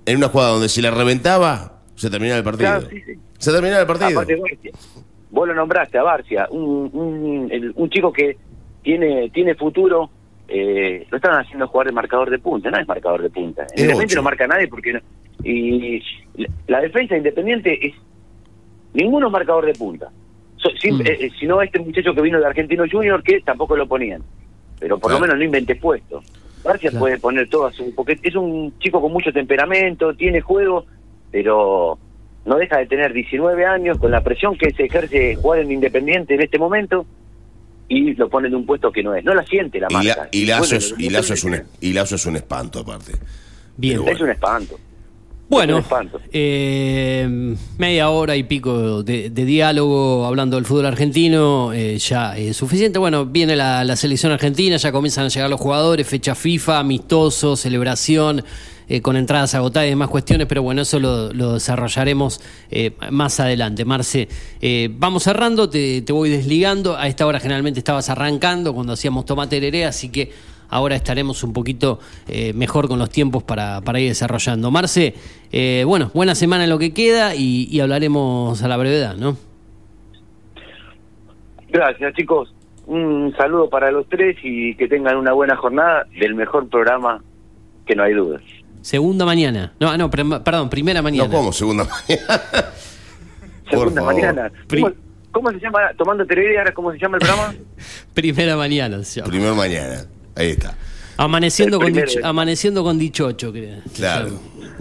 En 0.06 0.16
una 0.16 0.28
jugada 0.28 0.50
donde 0.52 0.68
si 0.68 0.80
la 0.80 0.90
reventaba, 0.90 1.80
se 1.94 2.08
terminaba 2.10 2.38
el 2.38 2.44
partido. 2.44 2.70
Claro, 2.70 2.88
sí, 2.88 3.02
sí. 3.04 3.12
Se 3.38 3.52
terminaba 3.52 3.80
el 3.82 3.86
partido. 3.86 4.10
Aparte, 4.10 4.36
Barcia, 4.36 4.70
vos 5.30 5.48
lo 5.48 5.54
nombraste 5.54 5.98
a 5.98 6.02
Barcia, 6.02 6.48
un, 6.50 6.90
un, 6.92 7.72
un 7.74 7.90
chico 7.90 8.12
que 8.12 8.36
tiene, 8.82 9.30
tiene 9.30 9.54
futuro, 9.54 10.10
eh, 10.48 11.06
lo 11.10 11.16
están 11.18 11.38
haciendo 11.38 11.68
jugar 11.68 11.86
de 11.86 11.92
marcador 11.92 12.30
de 12.30 12.38
punta, 12.38 12.70
no 12.70 12.78
es 12.78 12.88
marcador 12.88 13.22
de 13.22 13.30
punta. 13.30 13.66
En 13.76 13.88
no 14.14 14.22
marca 14.22 14.46
nadie 14.46 14.66
porque 14.68 14.94
no- 14.94 15.00
y 15.44 16.02
la- 16.36 16.48
la 16.66 16.80
defensa 16.80 17.16
independiente 17.16 17.86
es 17.86 17.94
ninguno 18.94 19.26
es 19.28 19.32
marcador 19.32 19.66
de 19.66 19.74
punta. 19.74 20.10
So- 20.56 20.70
sim- 20.80 20.96
Mm. 20.98 21.00
eh, 21.02 21.16
eh, 21.20 21.30
sino 21.38 21.62
este 21.62 21.78
muchacho 21.78 22.14
que 22.14 22.20
vino 22.20 22.38
de 22.38 22.46
Argentino 22.46 22.84
Junior 22.90 23.22
que 23.22 23.40
tampoco 23.40 23.76
lo 23.76 23.86
ponían. 23.86 24.22
Pero 24.80 24.98
por 24.98 25.10
Claro. 25.10 25.20
lo 25.20 25.20
menos 25.26 25.38
no 25.38 25.44
inventé 25.44 25.76
puesto. 25.76 26.22
Barcia 26.64 26.90
Claro. 26.90 27.00
puede 27.04 27.18
poner 27.18 27.48
todo 27.48 27.66
a 27.66 27.72
su... 27.72 27.94
Porque 27.94 28.18
es 28.22 28.34
un 28.34 28.76
chico 28.80 29.00
con 29.00 29.12
mucho 29.12 29.32
temperamento, 29.32 30.14
tiene 30.14 30.40
juego, 30.40 30.86
pero 31.30 31.98
no 32.44 32.56
deja 32.56 32.78
de 32.78 32.86
tener 32.86 33.12
19 33.12 33.64
años 33.66 33.98
con 33.98 34.10
la 34.10 34.22
presión 34.22 34.56
que 34.58 34.72
se 34.72 34.84
ejerce 34.84 35.36
jugar 35.36 35.60
en 35.60 35.70
Independiente 35.72 36.34
en 36.34 36.40
este 36.42 36.58
momento 36.58 37.06
y 37.88 38.14
lo 38.14 38.28
pone 38.28 38.48
en 38.48 38.54
un 38.54 38.66
puesto 38.66 38.90
que 38.92 39.02
no 39.02 39.14
es. 39.14 39.24
No 39.24 39.34
la 39.34 39.44
siente 39.44 39.78
la 39.80 39.88
Y, 39.90 39.94
marca. 39.94 40.16
la- 40.16 40.28
y 40.32 40.44
Lazo, 40.46 40.76
es, 40.76 40.94
y, 40.98 41.10
Lazo 41.10 41.34
es 41.34 41.44
un, 41.44 41.62
y 41.80 41.92
Lazo 41.92 42.14
es 42.16 42.26
un 42.26 42.36
espanto, 42.36 42.80
aparte. 42.80 43.12
Bien. 43.76 44.06
Es 44.08 44.20
un 44.20 44.30
espanto. 44.30 44.78
Bueno, 45.50 45.82
eh, 46.32 47.56
media 47.76 48.08
hora 48.10 48.36
y 48.36 48.44
pico 48.44 49.02
de, 49.02 49.30
de 49.30 49.44
diálogo 49.44 50.24
hablando 50.24 50.56
del 50.56 50.64
fútbol 50.64 50.86
argentino, 50.86 51.72
eh, 51.72 51.98
ya 51.98 52.38
es 52.38 52.56
suficiente. 52.56 53.00
Bueno, 53.00 53.26
viene 53.26 53.56
la, 53.56 53.82
la 53.82 53.96
selección 53.96 54.30
argentina, 54.30 54.76
ya 54.76 54.92
comienzan 54.92 55.24
a 55.24 55.28
llegar 55.28 55.50
los 55.50 55.60
jugadores, 55.60 56.06
fecha 56.06 56.36
FIFA, 56.36 56.78
amistoso, 56.78 57.56
celebración, 57.56 58.44
eh, 58.88 59.00
con 59.02 59.16
entradas 59.16 59.52
agotadas 59.56 59.88
y 59.88 59.90
demás 59.90 60.08
cuestiones, 60.08 60.46
pero 60.46 60.62
bueno, 60.62 60.82
eso 60.82 61.00
lo, 61.00 61.32
lo 61.32 61.54
desarrollaremos 61.54 62.40
eh, 62.70 62.92
más 63.10 63.40
adelante. 63.40 63.84
Marce, 63.84 64.28
eh, 64.60 64.88
vamos 64.92 65.24
cerrando, 65.24 65.68
te, 65.68 66.02
te 66.02 66.12
voy 66.12 66.30
desligando. 66.30 66.96
A 66.96 67.08
esta 67.08 67.26
hora 67.26 67.40
generalmente 67.40 67.80
estabas 67.80 68.08
arrancando 68.08 68.72
cuando 68.72 68.92
hacíamos 68.92 69.26
tomate 69.26 69.56
hereré, 69.56 69.84
así 69.84 70.10
que 70.10 70.30
ahora 70.70 70.96
estaremos 70.96 71.42
un 71.44 71.52
poquito 71.52 71.98
eh, 72.28 72.52
mejor 72.54 72.88
con 72.88 72.98
los 72.98 73.10
tiempos 73.10 73.42
para, 73.42 73.80
para 73.82 74.00
ir 74.00 74.08
desarrollando. 74.08 74.70
Marce, 74.70 75.14
eh, 75.52 75.84
bueno, 75.86 76.10
buena 76.14 76.34
semana 76.34 76.64
en 76.64 76.70
lo 76.70 76.78
que 76.78 76.94
queda 76.94 77.34
y, 77.34 77.68
y 77.70 77.80
hablaremos 77.80 78.62
a 78.62 78.68
la 78.68 78.76
brevedad, 78.76 79.16
¿no? 79.16 79.36
Gracias, 81.68 82.14
chicos. 82.14 82.52
Un 82.86 83.32
saludo 83.36 83.70
para 83.70 83.90
los 83.92 84.08
tres 84.08 84.36
y 84.42 84.74
que 84.74 84.88
tengan 84.88 85.16
una 85.16 85.32
buena 85.32 85.56
jornada 85.56 86.06
del 86.18 86.34
mejor 86.34 86.68
programa 86.68 87.22
que 87.86 87.94
no 87.94 88.02
hay 88.02 88.14
dudas. 88.14 88.42
Segunda 88.82 89.24
mañana. 89.24 89.72
No, 89.78 89.96
no, 89.96 90.10
pre- 90.10 90.24
perdón, 90.40 90.68
primera 90.70 91.00
mañana. 91.02 91.28
No 91.28 91.32
como 91.36 91.52
segunda 91.52 91.84
mañana. 91.84 92.42
Segunda 93.70 94.02
mañana. 94.02 94.50
¿Cómo, 94.68 94.90
cómo 95.30 95.50
se 95.52 95.60
llama? 95.60 95.78
Tomando 95.96 96.26
Tereré, 96.26 96.58
ahora 96.58 96.72
cómo 96.74 96.90
se 96.90 96.98
llama 96.98 97.18
el 97.18 97.20
programa? 97.26 97.54
Primera 98.14 98.56
mañana. 98.56 99.04
se 99.04 99.20
llama. 99.20 99.30
Primer 99.30 99.52
mañana. 99.54 100.04
Ahí. 100.40 100.56
Amaneciendo, 101.24 101.76
El 101.78 101.82
con 101.82 101.92
dicho- 101.92 102.18
amaneciendo 102.22 102.82
con 102.82 102.98
dichocho, 102.98 103.52
creo. 103.52 103.76
Claro. 103.94 104.30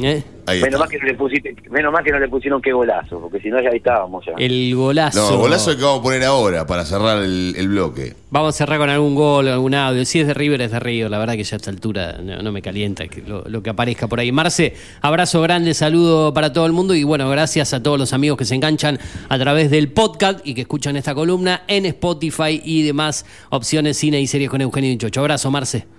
¿Eh? 0.02 0.24
Ahí 0.46 0.62
menos, 0.62 0.88
que 0.88 0.98
no 0.98 1.04
le 1.06 1.14
pusiste, 1.16 1.54
menos 1.70 1.92
mal 1.92 2.02
que 2.04 2.12
no 2.12 2.20
le 2.20 2.30
pusieron 2.30 2.62
qué 2.62 2.72
golazo, 2.72 3.20
porque 3.20 3.42
si 3.42 3.50
no 3.50 3.62
ya 3.62 3.70
estábamos 3.70 4.26
ya. 4.26 4.32
El 4.38 4.74
golazo. 4.74 5.32
No, 5.32 5.38
golazo 5.38 5.76
que 5.76 5.84
vamos 5.84 6.00
a 6.00 6.04
poner 6.04 6.24
ahora 6.24 6.66
para 6.66 6.86
cerrar 6.86 7.22
el, 7.22 7.54
el 7.58 7.68
bloque. 7.68 8.14
Vamos 8.32 8.56
a 8.56 8.58
cerrar 8.58 8.80
con 8.80 8.90
algún 8.90 9.14
gol, 9.14 9.50
algún 9.50 9.76
audio. 9.76 10.06
Si 10.06 10.22
es 10.22 10.28
de 10.28 10.34
River, 10.34 10.62
es 10.62 10.72
de 10.72 10.80
River. 10.80 11.12
La 11.12 11.18
verdad 11.20 11.34
que 11.36 11.44
ya 11.44 11.56
a 11.56 11.58
esta 11.58 11.70
altura 11.70 12.18
no, 12.24 12.42
no 12.42 12.52
me 12.54 12.62
calienta 12.62 13.08
que 13.10 13.22
lo, 13.22 13.44
lo 13.44 13.62
que 13.62 13.70
aparezca 13.72 14.08
por 14.08 14.22
ahí. 14.22 14.32
Marce, 14.32 14.74
abrazo 15.02 15.42
grande, 15.42 15.74
saludo 15.74 16.34
para 16.34 16.54
todo 16.54 16.66
el 16.66 16.72
mundo 16.72 16.96
y 16.96 17.04
bueno, 17.04 17.30
gracias 17.30 17.74
a 17.74 17.84
todos 17.84 18.00
los 18.00 18.14
amigos 18.14 18.38
que 18.38 18.46
se 18.46 18.56
enganchan 18.56 18.98
a 19.28 19.38
través 19.38 19.70
del 19.70 19.92
podcast 19.92 20.40
y 20.48 20.54
que 20.56 20.62
escuchan 20.62 20.96
esta 20.96 21.14
columna 21.14 21.64
en 21.68 21.86
Spotify 21.88 22.62
y 22.64 22.84
demás 22.84 23.26
opciones 23.50 23.98
cine 23.98 24.22
y 24.22 24.28
series 24.28 24.50
con 24.50 24.62
Eugenio 24.62 24.90
Dichocho. 24.90 25.20
Abrazo, 25.20 25.52
Marce. 25.52 25.99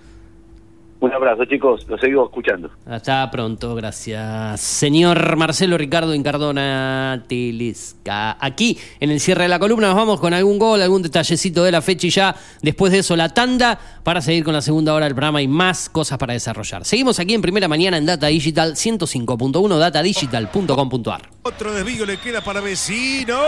Un 1.01 1.11
abrazo, 1.11 1.45
chicos, 1.45 1.83
los 1.87 1.99
sigo 1.99 2.25
escuchando. 2.25 2.69
Hasta 2.85 3.31
pronto, 3.31 3.73
gracias. 3.73 4.61
Señor 4.61 5.35
Marcelo 5.35 5.75
Ricardo 5.75 6.13
Incardona 6.13 7.23
Telisca. 7.27 8.37
Aquí, 8.39 8.77
en 8.99 9.09
el 9.09 9.19
cierre 9.19 9.43
de 9.43 9.49
la 9.49 9.57
columna, 9.57 9.87
nos 9.87 9.95
vamos 9.95 10.19
con 10.19 10.31
algún 10.35 10.59
gol, 10.59 10.79
algún 10.79 11.01
detallecito 11.01 11.63
de 11.63 11.71
la 11.71 11.81
fecha 11.81 12.05
y 12.05 12.11
ya 12.11 12.35
después 12.61 12.91
de 12.91 12.99
eso 12.99 13.15
la 13.15 13.29
tanda 13.29 13.79
para 14.03 14.21
seguir 14.21 14.43
con 14.43 14.53
la 14.53 14.61
segunda 14.61 14.93
hora 14.93 15.05
del 15.05 15.15
programa 15.15 15.41
y 15.41 15.47
más 15.47 15.89
cosas 15.89 16.19
para 16.19 16.33
desarrollar. 16.33 16.85
Seguimos 16.85 17.19
aquí 17.19 17.33
en 17.33 17.41
primera 17.41 17.67
mañana 17.67 17.97
en 17.97 18.05
Data 18.05 18.27
Digital 18.27 18.73
105.1, 18.73 19.79
datadigital.com.ar. 19.79 21.21
Otro 21.41 21.73
desvío 21.73 22.05
le 22.05 22.17
queda 22.17 22.41
para 22.41 22.61
vecino. 22.61 23.39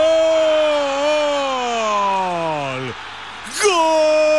¡Gol! 2.72 2.94
¡Gol! 3.62 4.33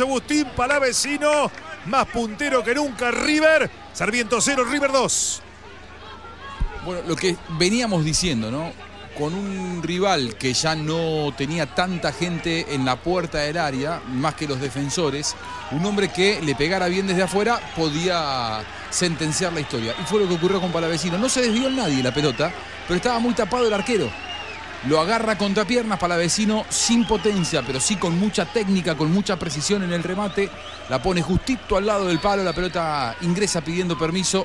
Agustín 0.00 0.46
Palavecino, 0.56 1.50
más 1.86 2.06
puntero 2.06 2.62
que 2.64 2.74
nunca 2.74 3.10
River. 3.10 3.70
Sarmiento 3.92 4.40
0, 4.40 4.64
River 4.64 4.92
2. 4.92 5.42
Bueno, 6.84 7.02
lo 7.06 7.16
que 7.16 7.36
veníamos 7.50 8.04
diciendo, 8.04 8.50
¿no? 8.50 8.72
Con 9.16 9.34
un 9.34 9.82
rival 9.82 10.36
que 10.36 10.54
ya 10.54 10.74
no 10.74 11.32
tenía 11.36 11.66
tanta 11.66 12.12
gente 12.12 12.74
en 12.74 12.84
la 12.84 12.96
puerta 12.96 13.38
del 13.38 13.58
área, 13.58 14.00
más 14.08 14.34
que 14.34 14.48
los 14.48 14.60
defensores, 14.60 15.36
un 15.70 15.84
hombre 15.84 16.08
que 16.08 16.40
le 16.40 16.54
pegara 16.54 16.88
bien 16.88 17.06
desde 17.06 17.22
afuera 17.22 17.60
podía 17.76 18.64
sentenciar 18.90 19.52
la 19.52 19.60
historia. 19.60 19.94
Y 20.00 20.04
fue 20.04 20.20
lo 20.20 20.28
que 20.28 20.34
ocurrió 20.34 20.60
con 20.60 20.72
Palavecino. 20.72 21.18
No 21.18 21.28
se 21.28 21.42
desvió 21.42 21.70
nadie 21.70 22.02
la 22.02 22.12
pelota, 22.12 22.52
pero 22.88 22.96
estaba 22.96 23.18
muy 23.18 23.34
tapado 23.34 23.66
el 23.66 23.72
arquero. 23.72 24.10
Lo 24.88 25.00
agarra 25.00 25.38
contra 25.38 25.64
piernas 25.64 26.00
Palavecino 26.00 26.64
sin 26.68 27.06
potencia, 27.06 27.62
pero 27.62 27.78
sí 27.78 27.94
con 27.96 28.18
mucha 28.18 28.46
técnica, 28.46 28.96
con 28.96 29.12
mucha 29.12 29.38
precisión 29.38 29.84
en 29.84 29.92
el 29.92 30.02
remate. 30.02 30.50
La 30.88 31.00
pone 31.00 31.22
justito 31.22 31.76
al 31.76 31.86
lado 31.86 32.08
del 32.08 32.18
palo, 32.18 32.42
la 32.42 32.52
pelota 32.52 33.14
ingresa 33.20 33.60
pidiendo 33.60 33.96
permiso. 33.96 34.44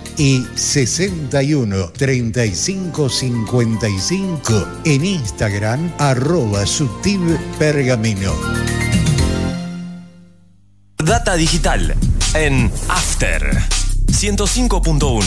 y 0.21 0.45
61 0.53 1.93
35 1.93 3.09
55 3.09 4.67
en 4.85 5.03
Instagram 5.03 5.91
arroba 5.97 6.67
subtiv 6.67 7.19
pergamino. 7.57 8.31
Data 11.03 11.33
digital 11.33 11.95
en 12.35 12.71
After 12.87 13.51
105.1. 14.11 15.23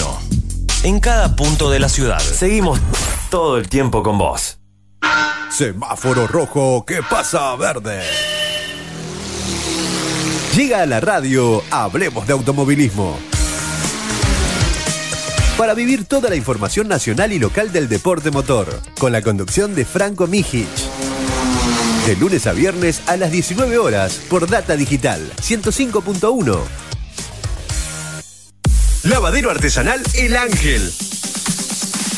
En 0.85 1.01
cada 1.01 1.35
punto 1.35 1.71
de 1.71 1.81
la 1.81 1.89
ciudad. 1.89 2.21
Seguimos 2.21 2.79
todo 3.31 3.59
el 3.59 3.69
tiempo 3.69 4.05
con 4.05 4.17
vos. 4.17 4.61
Semáforo 5.51 6.29
rojo, 6.29 6.85
¿qué 6.87 7.01
pasa 7.03 7.57
verde? 7.57 8.01
Llega 10.55 10.83
a 10.83 10.87
la 10.87 11.01
radio, 11.01 11.65
hablemos 11.73 12.29
de 12.29 12.33
automovilismo. 12.33 13.34
Para 15.59 15.75
vivir 15.75 16.05
toda 16.05 16.29
la 16.31 16.35
información 16.35 16.89
nacional 16.89 17.33
y 17.33 17.39
local 17.39 17.71
del 17.71 17.89
deporte 17.89 18.33
motor, 18.33 18.67
con 18.99 19.13
la 19.13 19.23
conducción 19.23 19.77
de 19.77 19.85
Franco 19.85 20.27
Mijic. 20.27 20.67
De 22.07 22.17
lunes 22.17 22.49
a 22.49 22.53
viernes 22.53 23.03
a 23.07 23.17
las 23.17 23.31
19 23.31 23.79
horas 23.79 24.21
por 24.29 24.51
Data 24.51 24.75
Digital 24.75 25.21
105.1. 25.41 26.59
Lavadero 29.05 29.51
artesanal 29.53 30.03
El 30.15 30.37
Ángel. 30.37 30.93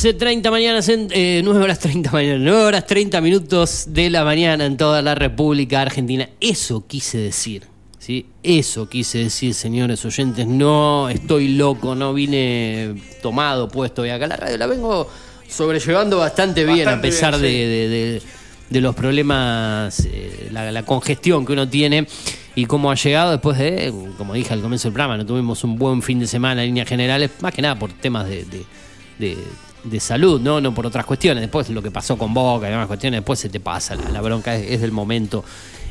Horas 0.00 0.04
eh, 0.04 0.14
30 0.14 0.50
mañanas 0.50 0.88
en, 0.88 1.08
eh, 1.12 1.40
9 1.44 1.62
horas 1.64 1.78
30 1.78 2.10
mañana, 2.10 2.38
9 2.42 2.62
horas 2.62 2.86
30 2.86 3.20
minutos 3.20 3.84
de 3.88 4.10
la 4.10 4.24
mañana 4.24 4.66
en 4.66 4.76
toda 4.76 5.02
la 5.02 5.14
República 5.14 5.82
Argentina. 5.82 6.28
Eso 6.40 6.86
quise 6.86 7.18
decir. 7.18 7.64
¿sí? 7.98 8.26
Eso 8.42 8.88
quise 8.88 9.18
decir, 9.18 9.54
señores 9.54 10.04
oyentes. 10.04 10.46
No 10.46 11.08
estoy 11.08 11.48
loco, 11.48 11.94
no 11.94 12.12
vine 12.14 12.94
tomado, 13.22 13.68
puesto. 13.68 14.04
Y 14.06 14.10
acá 14.10 14.26
la 14.26 14.36
radio 14.36 14.56
la 14.58 14.66
vengo 14.66 15.08
sobrellevando 15.48 16.18
bastante 16.18 16.64
bien, 16.64 16.84
Bastante 16.86 17.08
a 17.08 17.10
pesar 17.10 17.32
bien, 17.40 17.42
de, 17.52 17.66
de- 17.68 17.88
de- 17.88 18.22
de 18.70 18.80
los 18.80 18.94
problemas, 18.94 20.06
eh, 20.06 20.48
la, 20.52 20.70
la 20.70 20.84
congestión 20.84 21.44
que 21.44 21.52
uno 21.54 21.68
tiene 21.68 22.06
y 22.54 22.66
cómo 22.66 22.92
ha 22.92 22.94
llegado 22.94 23.32
después 23.32 23.58
de, 23.58 23.92
como 24.16 24.32
dije 24.34 24.52
al 24.54 24.60
comienzo 24.60 24.86
del 24.86 24.92
programa, 24.92 25.16
no 25.16 25.26
tuvimos 25.26 25.64
un 25.64 25.76
buen 25.76 26.00
fin 26.02 26.20
de 26.20 26.28
semana 26.28 26.62
en 26.62 26.68
líneas 26.68 26.88
generales, 26.88 27.32
más 27.40 27.52
que 27.52 27.62
nada 27.62 27.76
por 27.76 27.92
temas 27.92 28.28
de, 28.28 28.44
de- 28.44 29.36
de- 29.84 30.00
salud, 30.00 30.40
¿no? 30.40 30.60
no 30.60 30.74
por 30.74 30.86
otras 30.86 31.04
cuestiones. 31.04 31.42
Después 31.42 31.68
lo 31.70 31.82
que 31.82 31.90
pasó 31.90 32.16
con 32.16 32.32
Boca 32.34 32.66
y 32.68 32.70
demás 32.70 32.86
cuestiones, 32.86 33.18
después 33.18 33.38
se 33.38 33.48
te 33.48 33.60
pasa, 33.60 33.94
la, 33.94 34.20
bronca 34.20 34.56
es, 34.56 34.80
del 34.80 34.92
momento. 34.92 35.44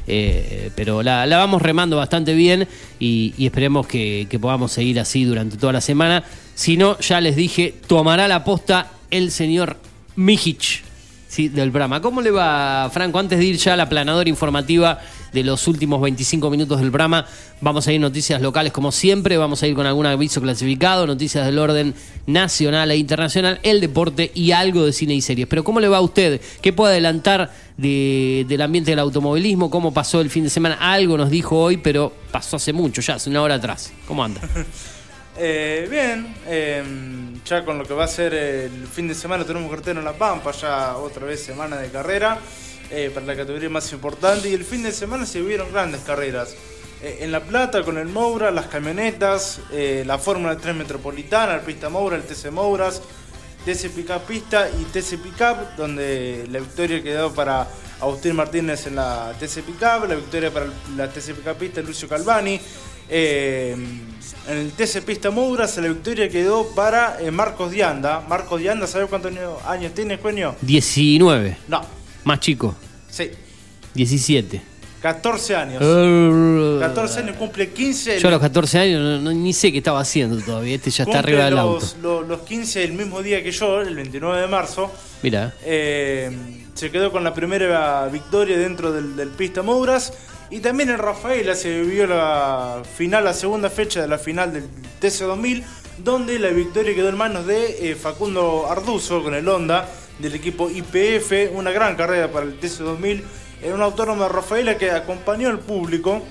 Eh, 0.07 0.71
pero 0.75 1.03
la, 1.03 1.27
la 1.27 1.37
vamos 1.37 1.61
remando 1.61 1.97
bastante 1.97 2.33
bien 2.33 2.67
y, 2.99 3.33
esperemos 3.37 3.85
que, 3.85 4.25
que 4.29 4.39
podamos 4.39 4.71
seguir 4.71 4.99
así 4.99 5.23
durante 5.23 5.57
toda 5.57 5.73
la 5.73 5.81
semana. 5.81 6.23
Si 6.55 6.77
no, 6.77 6.97
ya 6.99 7.21
les 7.21 7.35
dije, 7.35 7.75
tomará 7.87 8.27
la 8.27 8.43
posta 8.43 8.91
el 9.11 9.31
señor 9.31 9.77
Mijic 10.15 10.88
sí, 11.29 11.47
del 11.47 11.71
Brahma. 11.71 12.01
¿Cómo 12.01 12.21
le 12.21 12.31
va, 12.31 12.89
Franco? 12.91 13.17
Antes 13.19 13.39
de 13.39 13.45
ir 13.45 13.55
ya 13.57 13.75
a 13.75 13.77
la 13.77 13.87
planadora 13.87 14.27
informativa 14.27 14.99
de 15.31 15.43
los 15.43 15.67
últimos 15.67 16.01
25 16.01 16.49
minutos 16.49 16.79
del 16.81 16.89
Brahma, 16.91 17.25
vamos 17.61 17.87
a 17.87 17.93
ir 17.93 18.01
noticias 18.01 18.41
locales 18.41 18.73
como 18.73 18.91
siempre, 18.91 19.37
vamos 19.37 19.61
a 19.63 19.67
ir 19.67 19.75
con 19.75 19.85
algún 19.85 20.07
aviso 20.07 20.41
clasificado, 20.41 21.05
noticias 21.05 21.45
del 21.45 21.59
orden 21.59 21.93
nacional 22.25 22.89
e 22.91 22.97
internacional, 22.97 23.59
el 23.63 23.79
deporte 23.79 24.31
y 24.33 24.51
algo 24.51 24.83
de 24.85 24.91
cine 24.91 25.13
y 25.13 25.21
series. 25.21 25.47
Pero 25.47 25.63
¿cómo 25.63 25.79
le 25.79 25.87
va 25.87 25.97
a 25.97 26.01
usted? 26.01 26.41
¿Qué 26.61 26.73
puede 26.73 26.93
adelantar 26.93 27.53
de- 27.77 28.45
del 28.49 28.61
ambiente 28.61 28.91
del 28.91 28.99
automovilismo? 28.99 29.69
¿Cómo 29.69 29.93
pasó 29.93 30.19
el 30.21 30.29
fin 30.31 30.43
de 30.45 30.49
semana? 30.49 30.75
Algo 30.81 31.15
nos 31.15 31.29
dijo 31.29 31.57
hoy, 31.59 31.77
pero 31.77 32.11
pasó 32.31 32.57
hace 32.57 32.73
mucho, 32.73 33.01
ya 33.01 33.13
hace 33.15 33.29
una 33.29 33.43
hora 33.43 33.55
atrás. 33.55 33.93
¿Cómo 34.07 34.23
anda? 34.23 34.41
Eh, 35.41 35.87
bien, 35.89 36.35
eh, 36.47 36.83
ya 37.45 37.63
con 37.63 37.77
lo 37.77 37.85
que 37.85 37.93
va 37.93 38.03
a 38.03 38.07
ser 38.07 38.33
el 38.33 38.85
fin 38.87 39.07
de 39.07 39.15
semana 39.15 39.45
tenemos 39.45 39.71
cartero 39.71 39.99
en 39.99 40.05
La 40.05 40.11
Pampa, 40.11 40.51
ya 40.51 40.97
otra 40.97 41.25
vez 41.25 41.41
semana 41.41 41.77
de 41.77 41.89
carrera 41.89 42.37
eh, 42.91 43.09
para 43.13 43.25
la 43.25 43.37
categoría 43.37 43.69
más 43.69 43.89
importante 43.93 44.49
y 44.49 44.53
el 44.53 44.65
fin 44.65 44.83
de 44.83 44.91
semana 44.91 45.25
se 45.25 45.41
vieron 45.41 45.71
grandes 45.71 46.01
carreras. 46.01 46.55
Eh, 47.01 47.19
en 47.21 47.31
La 47.31 47.39
Plata 47.39 47.83
con 47.83 47.97
el 47.97 48.09
Moura, 48.09 48.51
las 48.51 48.67
camionetas, 48.67 49.61
eh, 49.71 50.03
la 50.05 50.17
Fórmula 50.17 50.57
3 50.57 50.75
Metropolitana, 50.75 51.55
el 51.55 51.61
Pista 51.61 51.87
Moura, 51.87 52.17
el 52.17 52.23
TC 52.23 52.51
Mouras, 52.51 53.01
TC 53.63 53.91
Pickup 53.91 54.23
Pista 54.23 54.69
y 54.69 54.83
TC 54.91 55.19
Pickup, 55.19 55.77
donde 55.77 56.47
la 56.51 56.59
victoria 56.59 57.01
quedó 57.01 57.33
para 57.33 57.65
Agustín 58.01 58.35
Martínez 58.35 58.87
en 58.87 58.97
la 58.97 59.33
TC 59.39 59.63
Pickup, 59.63 60.05
la 60.05 60.15
victoria 60.15 60.51
para 60.51 60.65
la 60.97 61.07
TC 61.07 61.33
Pickup 61.35 61.57
Pista 61.57 61.81
Lucio 61.81 62.09
Calvani. 62.09 62.59
Eh, 63.09 63.75
en 64.47 64.57
el 64.57 64.71
TC 64.71 65.01
Pista 65.03 65.29
Mouras 65.31 65.77
la 65.77 65.87
victoria 65.89 66.29
quedó 66.29 66.67
para 66.75 67.17
eh, 67.21 67.31
Marcos 67.31 67.71
Dianda. 67.71 68.21
Marcos 68.27 68.59
Dianda, 68.61 68.87
¿sabes 68.87 69.07
cuántos 69.09 69.31
años- 69.65 69.93
tiene, 69.93 70.17
Juanio? 70.17 70.55
19. 70.61 71.57
No, 71.67 71.81
Más 72.23 72.39
chico. 72.39 72.75
sí, 73.09 73.29
17. 73.93 74.61
14 75.01 75.55
años. 75.55 75.81
Uh, 75.81 76.77
14 76.81 77.19
años, 77.21 77.37
cumple 77.37 77.69
15. 77.69 78.19
Yo 78.19 78.27
a 78.27 78.31
los 78.31 78.41
14 78.41 78.79
años 78.79 79.01
no- 79.01 79.21
no- 79.21 79.31
ni 79.31 79.53
sé 79.53 79.71
qué 79.71 79.77
estaba 79.77 80.01
haciendo 80.01 80.41
todavía. 80.41 80.75
Este 80.75 80.89
ya 80.89 81.05
está 81.05 81.19
arriba 81.19 81.45
del 81.45 81.55
los, 81.55 81.63
auto. 81.63 81.85
Los, 82.01 82.27
los 82.27 82.39
15 82.41 82.83
el 82.83 82.93
mismo 82.93 83.21
día 83.23 83.41
que 83.41 83.51
yo, 83.51 83.79
el 83.81 83.95
29 83.95 84.41
de 84.41 84.47
marzo. 84.47 84.91
Mira. 85.23 85.53
Eh, 85.63 86.29
se 86.73 86.91
quedó 86.91 87.11
con 87.13 87.23
la 87.23 87.33
primera 87.33 88.07
victoria 88.07 88.57
dentro 88.57 88.91
del, 88.91 89.15
del 89.15 89.29
Pista 89.29 89.61
Mouras. 89.61 90.11
Y 90.51 90.61
también 90.61 90.89
en 90.89 90.97
Rafaela 90.97 91.53
se 91.53 91.81
vivió 91.81 92.07
la 92.07 92.81
final, 92.97 93.23
la 93.23 93.33
segunda 93.33 93.69
fecha 93.69 94.01
de 94.01 94.07
la 94.07 94.17
final 94.17 94.51
del 94.51 94.67
TC2000, 94.99 95.63
donde 95.99 96.39
la 96.39 96.49
victoria 96.49 96.95
quedó 96.95 97.09
en 97.09 97.17
manos 97.17 97.45
de 97.45 97.91
eh, 97.91 97.95
Facundo 97.95 98.65
Arduzo 98.67 99.21
con 99.21 99.35
el 99.35 99.47
Honda 99.47 99.87
del 100.17 100.33
equipo 100.33 100.67
IPF. 100.67 101.51
Una 101.53 101.69
gran 101.69 101.95
carrera 101.95 102.31
para 102.31 102.47
el 102.47 102.59
TC2000 102.59 103.21
en 103.61 103.73
un 103.73 103.81
autónomo 103.83 104.23
de 104.23 104.29
Rafaela 104.29 104.75
que 104.75 104.89
acompañó 104.89 105.49
al 105.49 105.59
público 105.59 106.23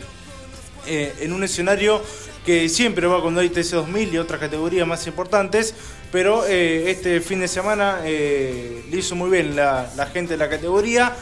eh, 0.88 1.14
en 1.20 1.32
un 1.32 1.44
escenario 1.44 2.02
que 2.44 2.68
siempre 2.68 3.06
va 3.06 3.22
cuando 3.22 3.40
hay 3.40 3.50
TC2000 3.50 4.14
y 4.14 4.18
otras 4.18 4.40
categorías 4.40 4.86
más 4.86 5.06
importantes, 5.06 5.76
pero 6.10 6.44
eh, 6.44 6.90
este 6.90 7.20
fin 7.20 7.38
de 7.38 7.46
semana 7.46 8.00
le 8.02 8.82
hizo 8.90 9.14
muy 9.14 9.30
bien 9.30 9.54
la, 9.54 9.88
la 9.96 10.06
gente 10.06 10.32
de 10.32 10.38
la 10.38 10.48
categoría. 10.48 11.14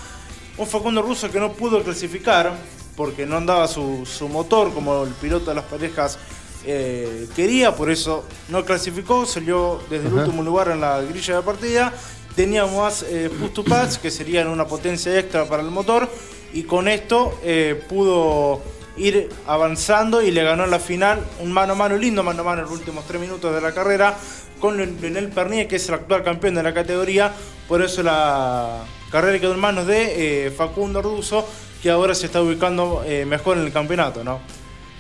Un 0.57 0.67
Facundo 0.67 1.03
Russo 1.03 1.31
que 1.31 1.41
no 1.41 1.53
pudo 1.53 1.83
clasificar 1.83 2.55
porque 2.97 3.27
no 3.27 3.37
andaba 3.37 3.69
su, 3.69 4.07
su 4.07 4.29
motor 4.29 4.73
como 4.73 5.05
el 5.05 5.11
piloto 5.11 5.51
de 5.51 5.55
las 5.55 5.65
parejas 5.65 6.19
eh, 6.65 7.29
quería, 7.37 7.77
por 7.77 7.91
eso 7.91 8.25
no 8.49 8.65
clasificó, 8.65 9.27
salió 9.27 9.81
desde 9.91 10.09
el 10.09 10.15
Ajá. 10.15 10.25
último 10.25 10.43
lugar 10.43 10.69
en 10.69 10.81
la 10.81 11.01
grilla 11.03 11.37
de 11.37 11.43
partida. 11.43 11.93
Teníamos 12.35 12.75
más 12.75 13.03
eh, 13.09 13.31
push 13.31 13.53
to 13.53 13.65
que 14.03 14.11
serían 14.11 14.49
una 14.49 14.67
potencia 14.67 15.19
extra 15.19 15.47
para 15.47 15.63
el 15.63 15.71
motor, 15.71 16.09
y 16.53 16.65
con 16.65 16.89
esto 16.89 17.39
eh, 17.43 17.83
pudo 17.89 18.63
ir 18.97 19.29
avanzando 19.47 20.23
y 20.23 20.31
le 20.31 20.43
ganó 20.43 20.65
en 20.65 20.71
la 20.71 20.79
final 20.79 21.25
un 21.41 21.53
mano 21.53 21.75
a 21.75 21.77
mano, 21.77 21.97
lindo 21.97 22.23
mano 22.23 22.41
a 22.41 22.45
mano 22.45 22.63
en 22.63 22.69
los 22.69 22.73
últimos 22.79 23.07
tres 23.07 23.21
minutos 23.21 23.55
de 23.55 23.61
la 23.61 23.73
carrera 23.73 24.17
con 24.59 24.77
Leonel 24.77 25.29
Pernier, 25.29 25.69
que 25.69 25.77
es 25.77 25.89
el 25.89 25.95
actual 25.95 26.25
campeón 26.25 26.55
de 26.55 26.63
la 26.63 26.73
categoría. 26.73 27.33
Por 27.69 27.83
eso 27.83 28.03
la 28.03 28.85
carrera 29.11 29.39
quedó 29.39 29.53
en 29.53 29.61
manos 29.61 29.87
de 29.87 30.47
eh, 30.47 30.51
Facundo 30.51 31.01
Arduzo, 31.01 31.47
que 31.83 31.91
ahora 31.91 32.15
se 32.15 32.27
está 32.27 32.43
ubicando 32.43 33.03
eh, 33.07 33.25
mejor 33.27 33.59
en 33.59 33.65
el 33.65 33.73
campeonato, 33.73 34.25
¿no? 34.25 34.39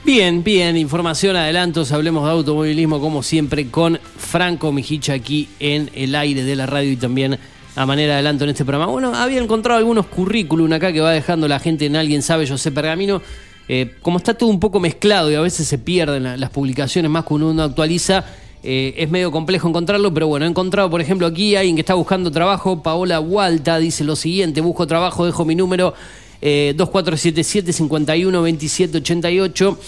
Bien, 0.04 0.44
bien, 0.44 0.76
información, 0.76 1.34
adelantos, 1.34 1.90
hablemos 1.90 2.24
de 2.24 2.30
automovilismo 2.30 3.00
como 3.00 3.22
siempre 3.24 3.68
con 3.70 3.98
Franco 4.16 4.70
Mijicha 4.72 5.14
aquí 5.14 5.48
en 5.58 5.90
el 5.94 6.14
aire 6.14 6.44
de 6.44 6.54
la 6.54 6.66
radio 6.66 6.92
y 6.92 6.96
también 6.96 7.38
a 7.74 7.86
manera 7.86 8.08
de 8.12 8.14
adelanto 8.14 8.44
en 8.44 8.50
este 8.50 8.64
programa. 8.64 8.90
Bueno, 8.92 9.14
había 9.16 9.40
encontrado 9.42 9.78
algunos 9.78 10.06
currículum 10.06 10.72
acá 10.72 10.92
que 10.92 11.00
va 11.00 11.10
dejando 11.10 11.48
la 11.48 11.58
gente 11.58 11.86
en 11.86 11.96
Alguien 11.96 12.22
Sabe, 12.22 12.46
José 12.46 12.70
Pergamino. 12.70 13.20
Eh, 13.68 13.96
como 14.00 14.18
está 14.18 14.32
todo 14.34 14.48
un 14.48 14.60
poco 14.60 14.78
mezclado 14.78 15.28
y 15.30 15.34
a 15.34 15.40
veces 15.40 15.66
se 15.66 15.76
pierden 15.78 16.22
la- 16.22 16.36
las 16.36 16.50
publicaciones 16.50 17.10
más 17.10 17.24
cuando 17.24 17.50
uno 17.50 17.64
actualiza, 17.64 18.24
eh, 18.62 18.94
es 18.96 19.10
medio 19.10 19.32
complejo 19.32 19.68
encontrarlo, 19.68 20.14
pero 20.14 20.28
bueno, 20.28 20.46
he 20.46 20.48
encontrado, 20.48 20.88
por 20.88 21.00
ejemplo, 21.00 21.26
aquí 21.26 21.56
alguien 21.56 21.74
que 21.74 21.80
está 21.80 21.94
buscando 21.94 22.30
trabajo, 22.30 22.80
Paola 22.80 23.18
Hualta, 23.18 23.78
dice 23.78 24.04
lo 24.04 24.14
siguiente, 24.14 24.60
busco 24.60 24.86
trabajo, 24.86 25.26
dejo 25.26 25.44
mi 25.44 25.56
número 25.56 25.94
eh, 26.40 26.74
2477 26.76 27.72
51 27.72 28.42
27 28.42 28.98
88. 28.98 29.78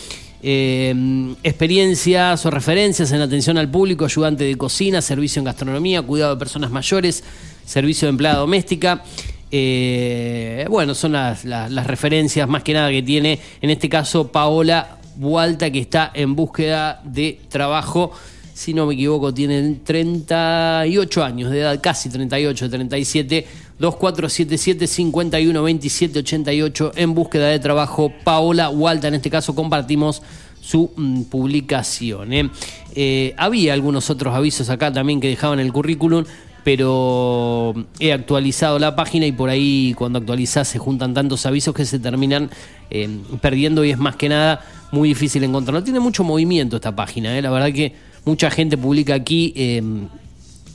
Eh, 0.40 1.34
experiencias 1.42 2.46
o 2.46 2.50
referencias 2.50 3.10
en 3.10 3.20
atención 3.20 3.58
al 3.58 3.68
público, 3.68 4.04
ayudante 4.04 4.44
de 4.44 4.56
cocina, 4.56 5.02
servicio 5.02 5.40
en 5.40 5.44
gastronomía, 5.46 6.00
cuidado 6.02 6.34
de 6.34 6.38
personas 6.38 6.70
mayores, 6.70 7.24
servicio 7.66 8.06
de 8.06 8.10
empleada 8.10 8.38
doméstica. 8.38 9.02
Eh, 9.50 10.64
bueno, 10.70 10.94
son 10.94 11.12
las, 11.12 11.44
las- 11.44 11.86
referencias 11.86 12.48
más 12.48 12.62
que 12.62 12.72
nada 12.74 12.90
que 12.90 13.02
tiene, 13.02 13.40
en 13.60 13.70
este 13.70 13.88
caso, 13.88 14.28
Paola 14.28 14.98
Bualta, 15.16 15.70
que 15.72 15.80
está 15.80 16.12
en 16.14 16.36
búsqueda 16.36 17.00
de 17.04 17.40
trabajo. 17.48 18.12
Si 18.54 18.74
no 18.74 18.86
me 18.86 18.94
equivoco, 18.94 19.32
tienen 19.34 19.80
38 19.84 21.24
años 21.24 21.50
de 21.50 21.60
edad, 21.60 21.80
casi 21.82 22.08
38, 22.10 22.70
37. 22.70 23.46
2477 23.78 24.86
51 24.86 25.62
27 25.62 26.18
88 26.18 26.92
en 26.96 27.14
búsqueda 27.14 27.48
de 27.48 27.59
trabajo. 27.59 28.12
Paola 28.24 28.70
Hualta, 28.70 29.09
en 29.09 29.14
este 29.14 29.30
caso 29.30 29.55
compartimos 29.55 30.22
su 30.60 30.90
mm, 30.96 31.22
publicación. 31.24 32.32
¿eh? 32.32 32.50
Eh, 32.94 33.34
había 33.36 33.72
algunos 33.72 34.10
otros 34.10 34.34
avisos 34.34 34.68
acá 34.68 34.92
también 34.92 35.20
que 35.20 35.28
dejaban 35.28 35.60
el 35.60 35.72
currículum, 35.72 36.24
pero 36.64 37.72
he 38.00 38.12
actualizado 38.12 38.78
la 38.78 38.96
página 38.96 39.26
y 39.26 39.32
por 39.32 39.48
ahí 39.48 39.94
cuando 39.96 40.18
actualizás 40.18 40.68
se 40.68 40.78
juntan 40.78 41.14
tantos 41.14 41.46
avisos 41.46 41.74
que 41.74 41.84
se 41.84 41.98
terminan 41.98 42.50
eh, 42.90 43.09
perdiendo 43.40 43.84
y 43.84 43.92
es 43.92 43.98
más 43.98 44.16
que 44.16 44.28
nada 44.28 44.64
muy 44.90 45.09
difícil 45.09 45.44
encontrarlo. 45.44 45.84
Tiene 45.84 46.00
mucho 46.00 46.24
movimiento 46.24 46.76
esta 46.76 46.94
página, 46.94 47.40
la 47.40 47.50
verdad 47.50 47.72
que 47.72 47.94
mucha 48.24 48.50
gente 48.50 48.76
publica 48.76 49.14
aquí. 49.14 49.55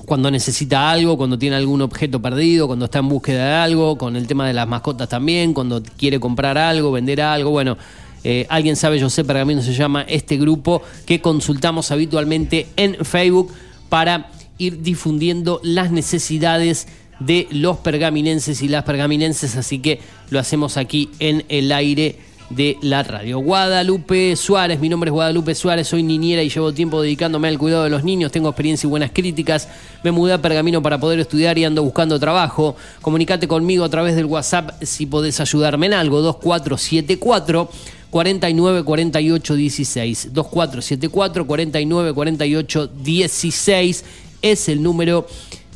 Cuando 0.05 0.29
necesita 0.29 0.91
algo, 0.91 1.17
cuando 1.17 1.37
tiene 1.37 1.55
algún 1.55 1.81
objeto 1.81 2.21
perdido, 2.21 2.67
cuando 2.67 2.85
está 2.85 2.99
en 2.99 3.09
búsqueda 3.09 3.45
de 3.45 3.53
algo, 3.53 3.97
con 3.97 4.15
el 4.15 4.27
tema 4.27 4.47
de 4.47 4.53
las 4.53 4.67
mascotas 4.67 5.07
también, 5.09 5.53
cuando 5.53 5.81
quiere 5.97 6.19
comprar 6.19 6.57
algo, 6.57 6.91
vender 6.91 7.21
algo, 7.21 7.51
bueno, 7.51 7.77
eh, 8.23 8.45
alguien 8.49 8.75
sabe, 8.75 8.99
yo 8.99 9.09
sé, 9.09 9.23
Pergamino 9.23 9.61
se 9.61 9.73
llama 9.73 10.03
este 10.03 10.37
grupo 10.37 10.81
que 11.05 11.21
consultamos 11.21 11.91
habitualmente 11.91 12.67
en 12.77 12.95
Facebook 13.03 13.51
para 13.89 14.31
ir 14.57 14.81
difundiendo 14.81 15.59
las 15.63 15.91
necesidades 15.91 16.87
de 17.19 17.47
los 17.51 17.77
pergaminenses 17.77 18.61
y 18.61 18.67
las 18.67 18.83
pergaminenses, 18.83 19.55
así 19.55 19.79
que 19.79 19.99
lo 20.29 20.39
hacemos 20.39 20.77
aquí 20.77 21.09
en 21.19 21.45
el 21.49 21.71
aire 21.71 22.17
de 22.49 22.77
la 22.81 23.03
radio. 23.03 23.39
Guadalupe 23.39 24.35
Suárez, 24.35 24.79
mi 24.79 24.89
nombre 24.89 25.09
es 25.09 25.13
Guadalupe 25.13 25.55
Suárez, 25.55 25.87
soy 25.87 26.03
niñera 26.03 26.43
y 26.43 26.49
llevo 26.49 26.73
tiempo 26.73 27.01
dedicándome 27.01 27.47
al 27.47 27.57
cuidado 27.57 27.83
de 27.83 27.89
los 27.89 28.03
niños, 28.03 28.31
tengo 28.31 28.49
experiencia 28.49 28.87
y 28.87 28.89
buenas 28.89 29.11
críticas, 29.11 29.67
me 30.03 30.11
mudé 30.11 30.33
a 30.33 30.41
Pergamino 30.41 30.81
para 30.81 30.99
poder 30.99 31.19
estudiar 31.19 31.57
y 31.57 31.65
ando 31.65 31.83
buscando 31.83 32.19
trabajo. 32.19 32.75
Comunicate 33.01 33.47
conmigo 33.47 33.83
a 33.83 33.89
través 33.89 34.15
del 34.15 34.25
WhatsApp 34.25 34.71
si 34.81 35.05
podés 35.05 35.39
ayudarme 35.39 35.87
en 35.87 35.93
algo, 35.93 36.21
2474 36.21 37.69
49 38.09 38.83
48 38.83 39.55
16. 39.55 40.33
2474 40.33 41.47
49 41.47 42.13
48 42.13 42.87
16 42.87 44.05
es 44.43 44.69
el 44.69 44.83
número 44.83 45.25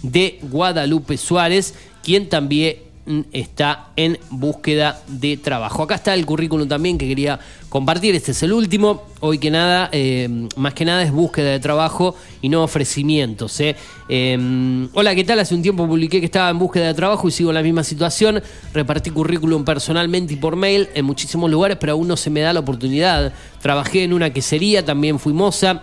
de 0.04 0.40
Guadalupe 0.44 1.18
Suárez, 1.18 1.74
quien 2.04 2.30
también 2.30 2.87
está 3.32 3.88
en 3.96 4.18
búsqueda 4.30 5.02
de 5.08 5.38
trabajo. 5.38 5.84
Acá 5.84 5.96
está 5.96 6.14
el 6.14 6.26
currículum 6.26 6.68
también 6.68 6.98
que 6.98 7.08
quería 7.08 7.40
compartir. 7.70 8.16
Este 8.16 8.32
es 8.32 8.44
el 8.44 8.54
último. 8.54 9.04
Hoy 9.20 9.40
que 9.40 9.50
nada, 9.50 9.90
eh, 9.92 10.48
más 10.56 10.74
que 10.74 10.86
nada 10.86 11.04
es 11.04 11.12
búsqueda 11.12 11.52
de 11.52 11.60
trabajo 11.60 12.16
y 12.42 12.50
no 12.50 12.64
ofrecimientos. 12.64 13.60
¿eh? 13.60 13.76
Eh, 14.10 14.88
hola, 14.94 15.16
¿qué 15.16 15.24
tal? 15.24 15.40
Hace 15.40 15.56
un 15.56 15.62
tiempo 15.62 15.88
publiqué 15.88 16.20
que 16.20 16.26
estaba 16.26 16.50
en 16.50 16.60
búsqueda 16.60 16.88
de 16.88 16.94
trabajo 16.94 17.28
y 17.28 17.32
sigo 17.32 17.50
en 17.50 17.56
la 17.56 17.64
misma 17.64 17.84
situación. 17.84 18.42
Repartí 18.74 19.10
currículum 19.10 19.64
personalmente 19.64 20.34
y 20.34 20.38
por 20.38 20.56
mail 20.56 20.90
en 20.94 21.06
muchísimos 21.06 21.50
lugares, 21.50 21.78
pero 21.80 21.94
aún 21.94 22.08
no 22.08 22.18
se 22.18 22.30
me 22.30 22.42
da 22.42 22.54
la 22.54 22.60
oportunidad. 22.60 23.34
Trabajé 23.62 24.04
en 24.04 24.14
una 24.14 24.32
quesería, 24.32 24.84
también 24.86 25.20
fui 25.20 25.34
moza 25.34 25.82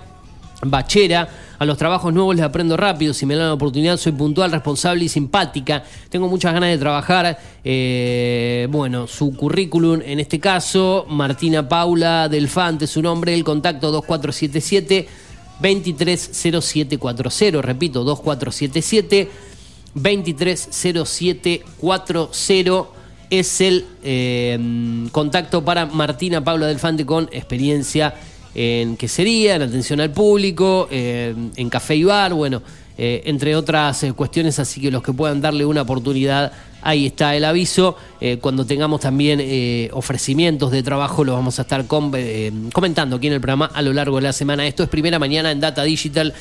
bachera. 0.63 1.29
A 1.59 1.65
los 1.65 1.79
trabajos 1.79 2.13
nuevos 2.13 2.35
les 2.35 2.45
aprendo 2.45 2.77
rápido. 2.77 3.15
Si 3.15 3.27
me 3.27 3.37
dan 3.37 3.47
la 3.49 3.55
oportunidad, 3.55 3.97
soy 3.97 4.13
puntual, 4.13 4.51
responsable 4.51 5.05
y 5.05 5.09
simpática. 5.09 5.85
Tengo 6.09 6.27
muchas 6.29 6.53
ganas 6.53 6.71
de 6.71 6.79
trabajar. 6.79 7.39
Eh, 7.63 8.67
bueno, 8.71 9.07
su 9.07 9.33
currículum 9.35 10.01
en 10.05 10.19
este 10.21 10.41
caso, 10.41 11.07
Martina 11.09 11.69
Paula 11.69 12.29
Delfante, 12.29 12.87
su 12.87 13.03
nombre, 13.03 13.35
el 13.35 13.45
contacto 13.45 13.91
2477 13.93 15.09
230740. 15.61 17.63
Repito, 17.63 18.05
2477 18.05 19.31
230740 19.95 22.89
es 23.31 23.61
el 23.61 23.87
eh, 24.03 25.07
contacto 25.13 25.65
para 25.65 25.87
Martina 25.87 26.43
Paula 26.45 26.67
Delfante 26.67 27.07
con 27.07 27.29
experiencia 27.33 28.15
en 28.55 28.97
quesería, 28.97 29.57
en 29.57 29.63
atención 29.63 30.01
al 30.01 30.11
público, 30.13 30.89
en 30.91 31.69
café 31.71 31.97
y 31.97 32.05
bar, 32.05 32.35
bueno, 32.35 32.63
eh, 32.97 33.23
entre 33.27 33.57
otras 33.57 34.05
eh, 34.05 34.13
cuestiones, 34.13 34.61
así 34.61 34.81
que 34.81 34.91
los 34.91 35.03
que 35.03 35.13
puedan 35.13 35.41
darle 35.41 35.67
una 35.67 35.83
oportunidad, 35.83 36.53
ahí 36.81 37.07
está 37.07 37.35
el 37.35 37.45
aviso. 37.45 37.97
Eh, 38.21 38.39
cuando 38.41 38.65
tengamos 38.65 39.01
también 39.01 39.41
ofrecimientos 39.93 40.71
de 40.71 40.83
trabajo, 40.85 41.25
los 41.25 41.35
vamos 41.35 41.59
a 41.59 41.63
estar 41.63 41.87
com- 41.87 42.13
comentando 42.73 43.17
aquí 43.17 43.27
en 43.27 43.33
el 43.33 43.41
programa 43.41 43.71
a 43.75 43.83
lo 43.83 43.93
largo 43.93 44.17
de 44.17 44.23
la 44.23 44.33
semana. 44.33 44.65
Esto 44.67 44.85
es 44.85 44.89
primera 44.89 45.19
mañana 45.19 45.51
en 45.51 45.59
Data 45.61 45.83
Digital. 45.83 46.33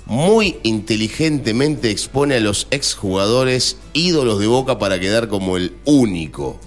muy 0.07 0.57
inteligentemente 0.63 1.91
expone 1.91 2.37
a 2.37 2.41
los 2.41 2.67
exjugadores 2.71 3.79
ídolos 3.95 4.39
de 4.39 4.47
Boca 4.47 4.79
para 4.79 5.01
quedar 5.01 5.29
como 5.29 5.57
el 5.57 5.75
único. 5.85 6.61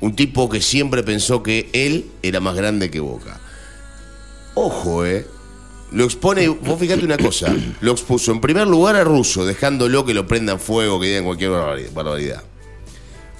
Un 0.00 0.16
tipo 0.16 0.48
que 0.48 0.60
siempre 0.60 1.02
pensó 1.02 1.42
que 1.42 1.70
él 1.72 2.10
era 2.22 2.40
más 2.40 2.56
grande 2.56 2.90
que 2.90 3.00
Boca. 3.00 3.40
Ojo, 4.54 5.06
eh. 5.06 5.26
Lo 5.92 6.04
expone, 6.04 6.48
vos 6.48 6.80
fíjate 6.80 7.04
una 7.04 7.18
cosa, 7.18 7.54
lo 7.80 7.92
expuso 7.92 8.32
en 8.32 8.40
primer 8.40 8.66
lugar 8.66 8.96
a 8.96 9.04
Russo, 9.04 9.44
dejándolo 9.44 10.04
que 10.06 10.14
lo 10.14 10.26
prendan 10.26 10.58
fuego, 10.58 10.98
que 10.98 11.08
digan 11.08 11.24
cualquier 11.24 11.50
barbaridad-. 11.50 12.44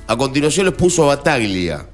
A 0.06 0.16
continuación 0.16 0.66
lo 0.66 0.70
expuso 0.70 1.04
a 1.04 1.16
Bataglia, 1.16 1.88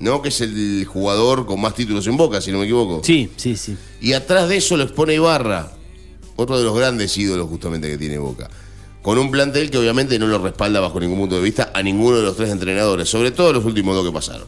¿no? 0.00 0.20
Que 0.20 0.28
es 0.28 0.40
el 0.42 0.84
jugador 0.84 1.46
con 1.46 1.60
más 1.60 1.74
títulos 1.74 2.06
en 2.06 2.16
Boca, 2.18 2.42
si 2.42 2.52
no 2.52 2.58
me 2.58 2.64
equivoco. 2.64 3.00
Sí, 3.02 3.30
sí, 3.36 3.56
sí. 3.56 3.76
Y 4.00 4.12
atrás 4.12 4.48
de 4.50 4.58
eso 4.58 4.76
lo 4.76 4.82
expone 4.82 5.14
Ibarra, 5.14 5.72
otro 6.36 6.58
de 6.58 6.64
los 6.64 6.76
grandes 6.76 7.16
ídolos 7.16 7.48
justamente 7.48 7.88
que 7.88 7.96
tiene 7.96 8.18
Boca. 8.18 8.50
Con 9.00 9.18
un 9.18 9.30
plantel 9.30 9.70
que 9.70 9.78
obviamente 9.78 10.18
no 10.18 10.26
lo 10.26 10.38
respalda 10.38 10.80
bajo 10.80 11.00
ningún 11.00 11.18
punto 11.20 11.36
de 11.36 11.42
vista 11.42 11.70
a 11.74 11.82
ninguno 11.82 12.18
de 12.18 12.22
los 12.22 12.36
tres 12.36 12.50
entrenadores, 12.50 13.08
sobre 13.08 13.30
todo 13.30 13.52
los 13.52 13.64
últimos 13.64 13.94
dos 13.94 14.04
que 14.04 14.12
pasaron. 14.12 14.46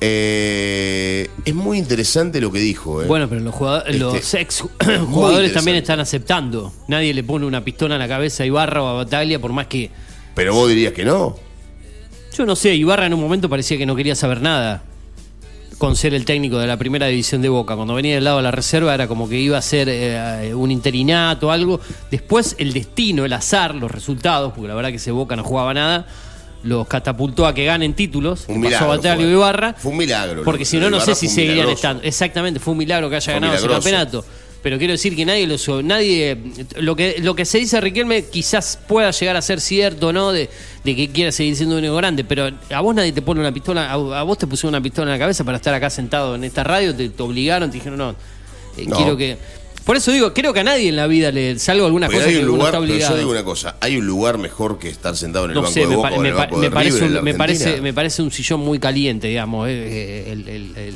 Eh, 0.00 1.28
es 1.44 1.54
muy 1.54 1.78
interesante 1.78 2.40
lo 2.40 2.52
que 2.52 2.58
dijo. 2.58 3.02
¿eh? 3.02 3.06
Bueno, 3.06 3.28
pero 3.28 3.40
los, 3.40 3.54
jugadores, 3.54 3.94
Este, 3.94 3.98
los 3.98 4.34
ex 4.34 4.64
jugadores 5.08 5.52
también 5.52 5.76
están 5.76 6.00
aceptando. 6.00 6.72
Nadie 6.88 7.14
le 7.14 7.24
pone 7.24 7.46
una 7.46 7.64
pistola 7.64 7.94
en 7.94 8.00
la 8.00 8.08
cabeza 8.08 8.42
a 8.42 8.46
Ibarra 8.46 8.82
o 8.82 8.86
a 8.88 8.92
Bataglia, 8.92 9.40
por 9.40 9.52
más 9.52 9.66
que. 9.66 9.90
Pero 10.34 10.54
vos 10.54 10.68
dirías 10.68 10.92
que 10.92 11.04
no. 11.04 11.36
Yo 12.36 12.44
no 12.44 12.54
sé, 12.54 12.74
Ibarra 12.74 13.06
en 13.06 13.14
un 13.14 13.20
momento 13.20 13.48
parecía 13.48 13.78
que 13.78 13.86
no 13.86 13.96
quería 13.96 14.14
saber 14.14 14.42
nada 14.42 14.82
con 15.78 15.94
ser 15.94 16.14
el 16.14 16.24
técnico 16.24 16.58
de 16.58 16.66
la 16.66 16.76
primera 16.76 17.06
división 17.06 17.42
de 17.42 17.48
Boca. 17.48 17.76
Cuando 17.76 17.94
venía 17.94 18.14
del 18.14 18.24
lado 18.24 18.38
de 18.38 18.42
la 18.42 18.50
reserva 18.50 18.94
era 18.94 19.08
como 19.08 19.28
que 19.28 19.38
iba 19.38 19.58
a 19.58 19.62
ser 19.62 19.88
eh, 19.90 20.54
un 20.54 20.70
interinato 20.70 21.48
o 21.48 21.50
algo. 21.50 21.80
Después 22.10 22.56
el 22.58 22.72
destino, 22.72 23.24
el 23.24 23.32
azar, 23.32 23.74
los 23.74 23.90
resultados, 23.90 24.52
porque 24.52 24.68
la 24.68 24.74
verdad 24.74 24.90
que 24.90 24.96
ese 24.96 25.10
Boca 25.10 25.36
no 25.36 25.44
jugaba 25.44 25.74
nada, 25.74 26.06
los 26.66 26.86
catapultó 26.86 27.46
a 27.46 27.54
que 27.54 27.64
ganen 27.64 27.94
títulos, 27.94 28.44
Un 28.48 28.60
milagro 28.60 28.88
pasó 28.88 28.98
Batalio 28.98 29.26
fue. 29.26 29.32
Ibarra, 29.34 29.72
Fue 29.74 29.92
un 29.92 29.98
milagro. 29.98 30.42
porque 30.44 30.64
si 30.64 30.78
no, 30.78 30.90
no 30.90 31.00
sé 31.00 31.14
si 31.14 31.28
seguirían 31.28 31.54
milagroso. 31.66 31.74
estando. 31.76 32.02
Exactamente, 32.02 32.60
fue 32.60 32.72
un 32.72 32.78
milagro 32.78 33.08
que 33.08 33.16
haya 33.16 33.24
Fue 33.24 33.34
ganado 33.34 33.54
ese 33.54 33.62
milagroso. 33.66 33.82
campeonato. 33.90 34.24
Pero 34.62 34.78
quiero 34.78 34.92
decir 34.94 35.14
que 35.14 35.24
nadie 35.24 35.46
lo 35.46 35.82
nadie 35.82 36.36
lo 36.78 36.96
que 36.96 37.16
lo 37.22 37.36
que 37.36 37.44
se 37.44 37.58
dice 37.58 37.76
a 37.76 37.80
Riquelme 37.80 38.24
quizás 38.24 38.76
pueda 38.88 39.12
llegar 39.12 39.36
a 39.36 39.42
ser 39.42 39.60
cierto, 39.60 40.12
¿no? 40.12 40.32
De, 40.32 40.50
de 40.82 40.96
que 40.96 41.08
quiera 41.10 41.30
seguir 41.30 41.54
siendo 41.54 41.76
un 41.78 41.96
grande, 41.96 42.24
pero 42.24 42.50
a 42.70 42.80
vos 42.80 42.92
nadie 42.92 43.12
te 43.12 43.22
pone 43.22 43.38
una 43.40 43.52
pistola, 43.52 43.88
a, 43.88 43.92
a 43.92 44.22
vos 44.24 44.38
te 44.38 44.48
pusieron 44.48 44.70
una 44.74 44.82
pistola 44.82 45.06
en 45.12 45.18
la 45.18 45.24
cabeza 45.24 45.44
para 45.44 45.58
estar 45.58 45.72
acá 45.72 45.88
sentado 45.88 46.34
en 46.34 46.42
esta 46.42 46.64
radio, 46.64 46.92
te, 46.96 47.08
te 47.10 47.22
obligaron, 47.22 47.70
te 47.70 47.76
dijeron, 47.76 47.98
no, 47.98 48.10
eh, 48.76 48.86
No. 48.88 48.96
quiero 48.96 49.16
que 49.16 49.38
por 49.86 49.96
eso 49.96 50.10
digo, 50.12 50.34
creo 50.34 50.52
que 50.52 50.60
a 50.60 50.64
nadie 50.64 50.88
en 50.90 50.96
la 50.96 51.06
vida 51.06 51.30
le 51.32 51.58
salgo 51.58 51.86
algunas 51.86 52.08
Pero 52.10 52.18
cosas 52.18 52.28
hay 52.28 52.34
que 52.34 52.40
un 52.42 52.48
uno 52.50 52.56
lugar, 52.58 52.68
está 52.74 52.80
pero 52.80 52.92
obligado. 52.92 53.14
yo 53.14 53.18
digo 53.20 53.30
una 53.30 53.44
cosa, 53.44 53.76
hay 53.80 53.96
un 53.96 54.06
lugar 54.06 54.36
mejor 54.36 54.78
que 54.78 54.88
estar 54.90 55.16
sentado 55.16 55.44
en 55.46 55.52
el 55.52 55.54
No 55.54 55.62
banco 55.62 55.72
sé, 55.72 55.80
de 55.80 55.86
me, 55.86 55.96
Boca 55.96 56.08
pa- 56.10 56.14
o 56.14 56.16
en 56.18 56.22
me 56.22 56.28
el 56.28 56.34
pa- 56.34 56.40
banco 56.42 56.56
me 56.58 56.62
de 56.66 56.70
parece, 56.72 57.00
River 57.00 57.18
un, 57.18 57.24
me, 57.24 57.34
parece, 57.34 57.62
Argentina. 57.64 57.82
me 57.84 57.94
parece 57.94 58.22
un 58.22 58.30
sillón 58.32 58.60
muy 58.60 58.78
caliente, 58.78 59.28
digamos, 59.28 59.68
eh, 59.68 59.72
eh, 59.72 60.32
el, 60.32 60.48
el- 60.48 60.76
el- 60.76 60.94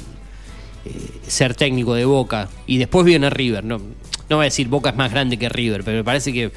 eh, 0.87 0.93
ser 1.27 1.55
técnico 1.55 1.95
de 1.95 2.05
Boca. 2.05 2.49
Y 2.67 2.79
después 2.79 3.07
viene 3.07 3.31
River. 3.31 3.65
No, 3.65 3.79
no 3.79 4.37
voy 4.37 4.41
a 4.43 4.45
decir 4.45 4.67
Boca 4.69 4.91
es 4.91 4.97
más 4.97 5.11
grande 5.11 5.39
que 5.39 5.49
River, 5.49 5.85
pero 5.85 5.97
me 5.99 6.05
parece 6.05 6.33
que 6.33 6.51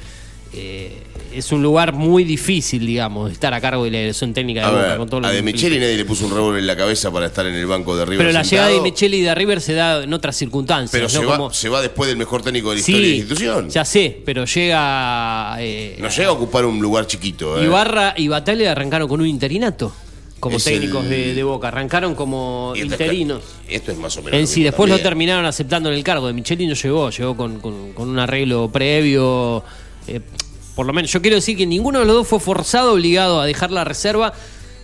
eh, 0.56 0.92
es 1.32 1.50
un 1.50 1.62
lugar 1.64 1.92
muy 1.92 2.22
difícil, 2.22 2.86
digamos, 2.86 3.32
estar 3.32 3.52
a 3.54 3.60
cargo 3.60 3.82
de 3.84 3.90
la 3.90 3.98
dirección 3.98 4.32
técnica 4.32 4.60
de 4.60 4.66
A 4.66 4.70
Boca. 4.70 4.82
ver, 4.86 4.98
con 4.98 5.08
todo 5.08 5.20
lo 5.20 5.26
a 5.26 5.30
que 5.30 5.36
De. 5.36 5.42
Micheli 5.42 5.80
nadie 5.80 5.96
le 5.96 6.04
puso 6.04 6.26
un 6.26 6.32
revólver 6.34 6.60
en 6.60 6.66
la 6.68 6.76
cabeza 6.76 7.10
para 7.10 7.26
estar 7.26 7.44
en 7.46 7.54
el 7.54 7.66
banco 7.66 7.96
de 7.96 8.04
River 8.04 8.18
Pero 8.18 8.32
la 8.32 8.44
sentado, 8.44 8.68
llegada 8.68 8.84
de 8.84 8.90
Micheli 8.90 9.16
y 9.16 9.22
de 9.22 9.34
River 9.34 9.60
se 9.60 9.74
da 9.74 10.04
en 10.04 10.12
otras 10.14 10.36
circunstancias. 10.36 10.92
Pero 10.92 11.04
¿no? 11.04 11.08
se, 11.10 11.24
va, 11.26 11.36
Como- 11.36 11.52
se 11.52 11.68
va 11.68 11.80
después 11.82 12.06
del 12.08 12.16
mejor 12.18 12.42
técnico 12.42 12.70
de 12.70 12.76
la 12.76 12.80
historia 12.80 13.00
de 13.00 13.08
la 13.08 13.14
institución. 13.16 13.68
ya 13.68 13.84
sé, 13.84 14.22
pero 14.24 14.44
llega... 14.44 15.56
eh, 15.58 15.96
No 15.98 16.08
llega 16.08 16.28
a 16.28 16.32
ocupar 16.32 16.64
un 16.66 16.80
lugar 16.80 17.06
chiquito. 17.08 17.60
¿eh? 17.60 17.64
Ibarra 17.64 18.14
y 18.16 18.28
Batalla 18.28 18.70
arrancaron 18.70 19.08
con 19.08 19.20
un 19.20 19.26
interinato 19.26 19.92
como 20.40 20.58
Es 20.58 20.64
técnicos 20.64 21.02
el- 21.04 21.10
de, 21.10 21.34
de 21.34 21.42
Boca. 21.42 21.68
Arrancaron 21.68 22.14
como 22.14 22.74
es 22.76 22.84
interinos. 22.84 23.42
Esto 23.68 23.90
es 23.92 23.98
más 23.98 24.16
o 24.18 24.20
menos. 24.22 24.34
En 24.34 24.42
lo 24.42 24.46
sí, 24.46 24.62
después 24.62 24.88
lo 24.88 24.96
también. 24.96 25.02
terminaron 25.10 25.46
aceptando 25.46 25.88
en 25.88 25.94
el 25.96 26.04
cargo. 26.04 26.26
De 26.26 26.32
Micheli 26.34 26.66
no 26.66 26.74
llegó, 26.74 27.10
llegó 27.10 27.36
con, 27.36 27.60
con- 27.60 27.92
con 27.94 28.08
un 28.10 28.18
arreglo 28.20 28.68
previo. 28.70 29.64
Eh, 30.06 30.20
por 30.74 30.86
lo 30.86 30.92
menos, 30.92 31.12
yo 31.12 31.22
quiero 31.22 31.36
decir 31.36 31.56
que 31.56 31.66
ninguno 31.66 32.00
de 32.00 32.04
los 32.04 32.14
dos 32.14 32.28
fue 32.28 32.40
forzado, 32.40 32.94
obligado 32.94 33.40
a 33.40 33.46
dejar 33.46 33.70
la 33.70 33.84
reserva. 33.84 34.32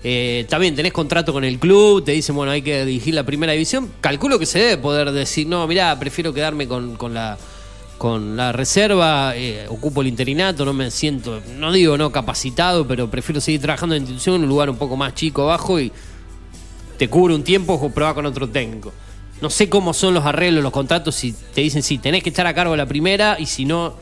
Eh, 0.02 0.46
también 0.48 0.74
tenés 0.74 0.92
contrato 0.92 1.32
con 1.32 1.44
el 1.44 1.58
club, 1.58 2.04
te 2.04 2.12
dicen, 2.12 2.34
bueno, 2.34 2.52
hay 2.52 2.62
que 2.62 2.84
dirigir 2.86 3.14
la 3.14 3.24
primera 3.24 3.52
división. 3.52 3.90
Calculo 4.00 4.38
que 4.38 4.46
se 4.46 4.58
debe 4.60 4.78
poder 4.78 5.10
decir, 5.10 5.46
no, 5.46 5.66
mirá, 5.66 5.98
prefiero 5.98 6.32
quedarme 6.32 6.68
con, 6.68 6.96
la 7.12 7.36
con 7.98 8.36
la 8.36 8.52
reserva, 8.52 9.36
eh, 9.36 9.66
ocupo 9.68 10.00
el 10.00 10.06
interinato, 10.06 10.64
no 10.64 10.72
me 10.72 10.90
siento, 10.90 11.42
no 11.58 11.70
digo 11.70 11.98
no 11.98 12.10
capacitado, 12.10 12.86
pero 12.86 13.10
prefiero 13.10 13.42
seguir 13.42 13.60
trabajando 13.60 13.94
en 13.94 14.02
la 14.02 14.04
institución 14.04 14.36
en 14.36 14.42
un 14.44 14.48
lugar 14.48 14.70
un 14.70 14.76
poco 14.76 14.96
más 14.96 15.14
chico, 15.14 15.42
abajo 15.42 15.78
y 15.78 15.92
te 16.96 17.08
cubre 17.08 17.34
un 17.34 17.42
tiempo 17.42 17.74
o 17.74 17.90
prueba 17.90 18.14
con 18.14 18.24
otro 18.24 18.48
técnico. 18.48 18.92
No 19.42 19.50
sé 19.50 19.68
cómo 19.68 19.92
son 19.92 20.14
los 20.14 20.24
arreglos, 20.24 20.62
los 20.62 20.72
contratos, 20.72 21.14
si 21.14 21.32
te 21.32 21.60
dicen 21.60 21.82
sí, 21.82 21.98
tenés 21.98 22.22
que 22.22 22.30
estar 22.30 22.46
a 22.46 22.54
cargo 22.54 22.72
de 22.72 22.78
la 22.78 22.86
primera 22.86 23.36
y 23.38 23.46
si 23.46 23.66
no, 23.66 23.94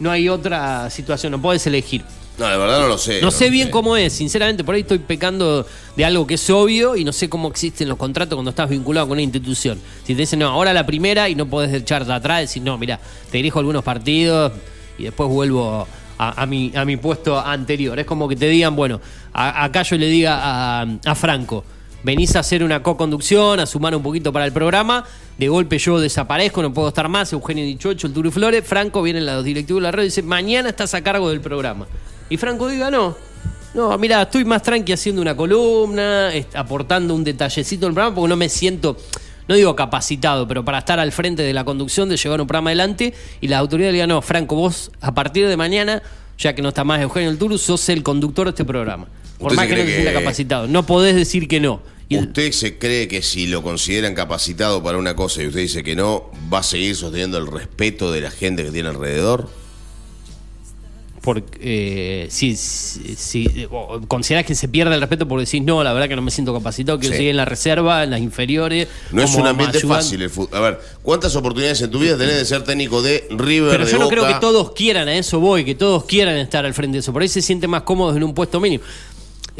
no 0.00 0.10
hay 0.10 0.28
otra 0.28 0.88
situación, 0.90 1.32
no 1.32 1.40
podés 1.42 1.66
elegir. 1.66 2.04
No, 2.38 2.48
la 2.48 2.56
verdad 2.56 2.80
no 2.80 2.86
lo 2.86 2.98
sé. 2.98 3.20
No 3.20 3.32
sé 3.32 3.50
bien 3.50 3.68
cómo 3.68 3.96
es, 3.96 4.12
sinceramente, 4.12 4.62
por 4.62 4.76
ahí 4.76 4.82
estoy 4.82 4.98
pecando 5.00 5.66
de 5.96 6.04
algo 6.04 6.24
que 6.24 6.34
es 6.34 6.50
obvio 6.50 6.94
y 6.94 7.02
no 7.04 7.12
sé 7.12 7.28
cómo 7.28 7.48
existen 7.48 7.88
los 7.88 7.98
contratos 7.98 8.36
cuando 8.36 8.50
estás 8.50 8.68
vinculado 8.70 9.08
con 9.08 9.14
una 9.14 9.22
institución. 9.22 9.80
Si 10.04 10.14
te 10.14 10.20
dicen, 10.20 10.38
no, 10.38 10.46
ahora 10.48 10.72
la 10.72 10.86
primera 10.86 11.28
y 11.28 11.34
no 11.34 11.46
podés 11.46 11.74
echarte 11.74 12.12
atrás, 12.12 12.42
decir, 12.42 12.62
no, 12.62 12.78
mira, 12.78 13.00
te 13.32 13.38
dirijo 13.38 13.58
algunos 13.58 13.82
partidos 13.82 14.52
y 14.98 15.02
después 15.04 15.28
vuelvo 15.28 15.88
a, 16.16 16.42
a 16.42 16.46
mi, 16.46 16.70
a 16.76 16.84
mi 16.84 16.96
puesto 16.96 17.40
anterior. 17.40 17.98
Es 17.98 18.06
como 18.06 18.28
que 18.28 18.36
te 18.36 18.48
digan, 18.48 18.76
bueno, 18.76 19.00
a- 19.32 19.64
acá 19.64 19.82
yo 19.82 19.96
le 19.98 20.06
diga 20.06 20.38
a, 20.40 20.86
a 21.06 21.14
Franco, 21.16 21.64
venís 22.02 22.36
a 22.36 22.40
hacer 22.40 22.62
una 22.62 22.82
co-conducción, 22.82 23.60
a 23.60 23.66
sumar 23.66 23.94
un 23.94 24.02
poquito 24.02 24.32
para 24.32 24.44
el 24.44 24.52
programa, 24.52 25.04
de 25.38 25.48
golpe 25.48 25.78
yo 25.78 25.98
desaparezco, 26.00 26.62
no 26.62 26.72
puedo 26.72 26.88
estar 26.88 27.08
más, 27.08 27.32
Eugenio 27.32 27.64
Dichocho, 27.64 28.06
el 28.06 28.12
Turu 28.12 28.30
Flores, 28.30 28.64
Franco, 28.66 29.02
vienen 29.02 29.26
los 29.26 29.44
directivos 29.44 29.80
de 29.80 29.84
la 29.84 29.92
red 29.92 30.02
y 30.02 30.06
dice, 30.06 30.22
mañana 30.22 30.70
estás 30.70 30.94
a 30.94 31.02
cargo 31.02 31.30
del 31.30 31.40
programa. 31.40 31.86
Y 32.30 32.36
Franco 32.36 32.68
diga, 32.68 32.90
no, 32.90 33.16
no, 33.74 33.96
mira, 33.98 34.22
estoy 34.22 34.44
más 34.44 34.62
tranqui 34.62 34.92
haciendo 34.92 35.22
una 35.22 35.36
columna, 35.36 36.30
aportando 36.54 37.14
un 37.14 37.24
detallecito 37.24 37.86
del 37.86 37.94
programa, 37.94 38.14
porque 38.14 38.28
no 38.28 38.36
me 38.36 38.48
siento, 38.48 38.96
no 39.46 39.54
digo 39.54 39.74
capacitado, 39.76 40.48
pero 40.48 40.64
para 40.64 40.78
estar 40.78 40.98
al 40.98 41.12
frente 41.12 41.42
de 41.42 41.52
la 41.52 41.64
conducción, 41.64 42.08
de 42.08 42.16
llevar 42.16 42.40
un 42.40 42.46
programa 42.46 42.70
adelante, 42.70 43.14
y 43.40 43.48
la 43.48 43.58
autoridad 43.58 43.88
le 43.88 43.94
diga, 43.94 44.06
no, 44.06 44.22
Franco, 44.22 44.56
vos 44.56 44.90
a 45.00 45.14
partir 45.14 45.48
de 45.48 45.56
mañana, 45.56 46.02
ya 46.38 46.54
que 46.54 46.62
no 46.62 46.68
está 46.68 46.84
más 46.84 47.00
Eugenio 47.00 47.30
el 47.30 47.38
Turu, 47.38 47.58
sos 47.58 47.88
el 47.88 48.02
conductor 48.02 48.46
de 48.46 48.50
este 48.50 48.64
programa. 48.64 49.06
Por 49.38 49.52
¿Usted 49.52 49.56
más 49.56 49.66
que 49.68 49.76
no 49.76 49.84
te 49.84 49.92
sienta 49.92 50.10
que- 50.12 50.18
capacitado. 50.18 50.66
No 50.66 50.84
podés 50.86 51.14
decir 51.14 51.46
que 51.48 51.60
no. 51.60 51.80
¿Usted 52.10 52.52
se 52.52 52.78
cree 52.78 53.06
que 53.06 53.20
si 53.22 53.46
lo 53.46 53.62
consideran 53.62 54.14
capacitado 54.14 54.82
para 54.82 54.96
una 54.96 55.14
cosa 55.14 55.42
y 55.42 55.46
usted 55.48 55.60
dice 55.60 55.84
que 55.84 55.94
no, 55.94 56.30
va 56.52 56.60
a 56.60 56.62
seguir 56.62 56.96
sosteniendo 56.96 57.36
el 57.38 57.46
respeto 57.46 58.10
de 58.10 58.22
la 58.22 58.30
gente 58.30 58.64
que 58.64 58.70
tiene 58.70 58.88
alrededor? 58.88 59.48
Porque 61.20 61.58
eh, 61.60 62.26
si, 62.30 62.56
si, 62.56 63.66
considerás 64.06 64.46
que 64.46 64.54
se 64.54 64.68
pierde 64.68 64.94
el 64.94 65.00
respeto 65.00 65.26
porque 65.28 65.44
decís, 65.44 65.62
no, 65.62 65.82
la 65.84 65.92
verdad 65.92 66.08
que 66.08 66.16
no 66.16 66.22
me 66.22 66.30
siento 66.30 66.54
capacitado, 66.54 66.98
quiero 66.98 67.12
Sí. 67.12 67.18
seguir 67.18 67.30
en 67.32 67.36
la 67.36 67.44
reserva, 67.44 68.04
en 68.04 68.10
las 68.10 68.20
inferiores. 68.20 68.88
No 69.12 69.22
es 69.22 69.34
un 69.34 69.46
ambiente 69.46 69.78
ayudante. 69.78 70.02
fácil 70.04 70.22
el 70.22 70.30
fútbol. 70.30 70.56
A 70.56 70.60
ver, 70.60 70.80
¿cuántas 71.02 71.34
oportunidades 71.36 71.82
en 71.82 71.90
tu 71.90 71.98
vida 71.98 72.16
tenés 72.16 72.36
de 72.36 72.44
ser 72.46 72.62
técnico 72.62 73.02
de 73.02 73.26
River, 73.30 73.70
Pero 73.72 73.84
de 73.84 73.92
yo 73.92 73.98
no 73.98 74.04
Boca? 74.04 74.16
creo 74.16 74.26
que 74.28 74.40
todos 74.40 74.70
quieran, 74.72 75.08
a 75.08 75.14
eso 75.18 75.40
voy, 75.40 75.64
que 75.64 75.74
todos 75.74 76.04
quieran 76.04 76.36
estar 76.38 76.64
al 76.64 76.72
frente 76.72 76.94
de 76.96 77.00
eso. 77.00 77.12
Por 77.12 77.20
ahí 77.20 77.28
se 77.28 77.42
sienten 77.42 77.68
más 77.68 77.82
cómodos 77.82 78.16
en 78.16 78.22
un 78.22 78.32
puesto 78.32 78.58
mínimo. 78.60 78.84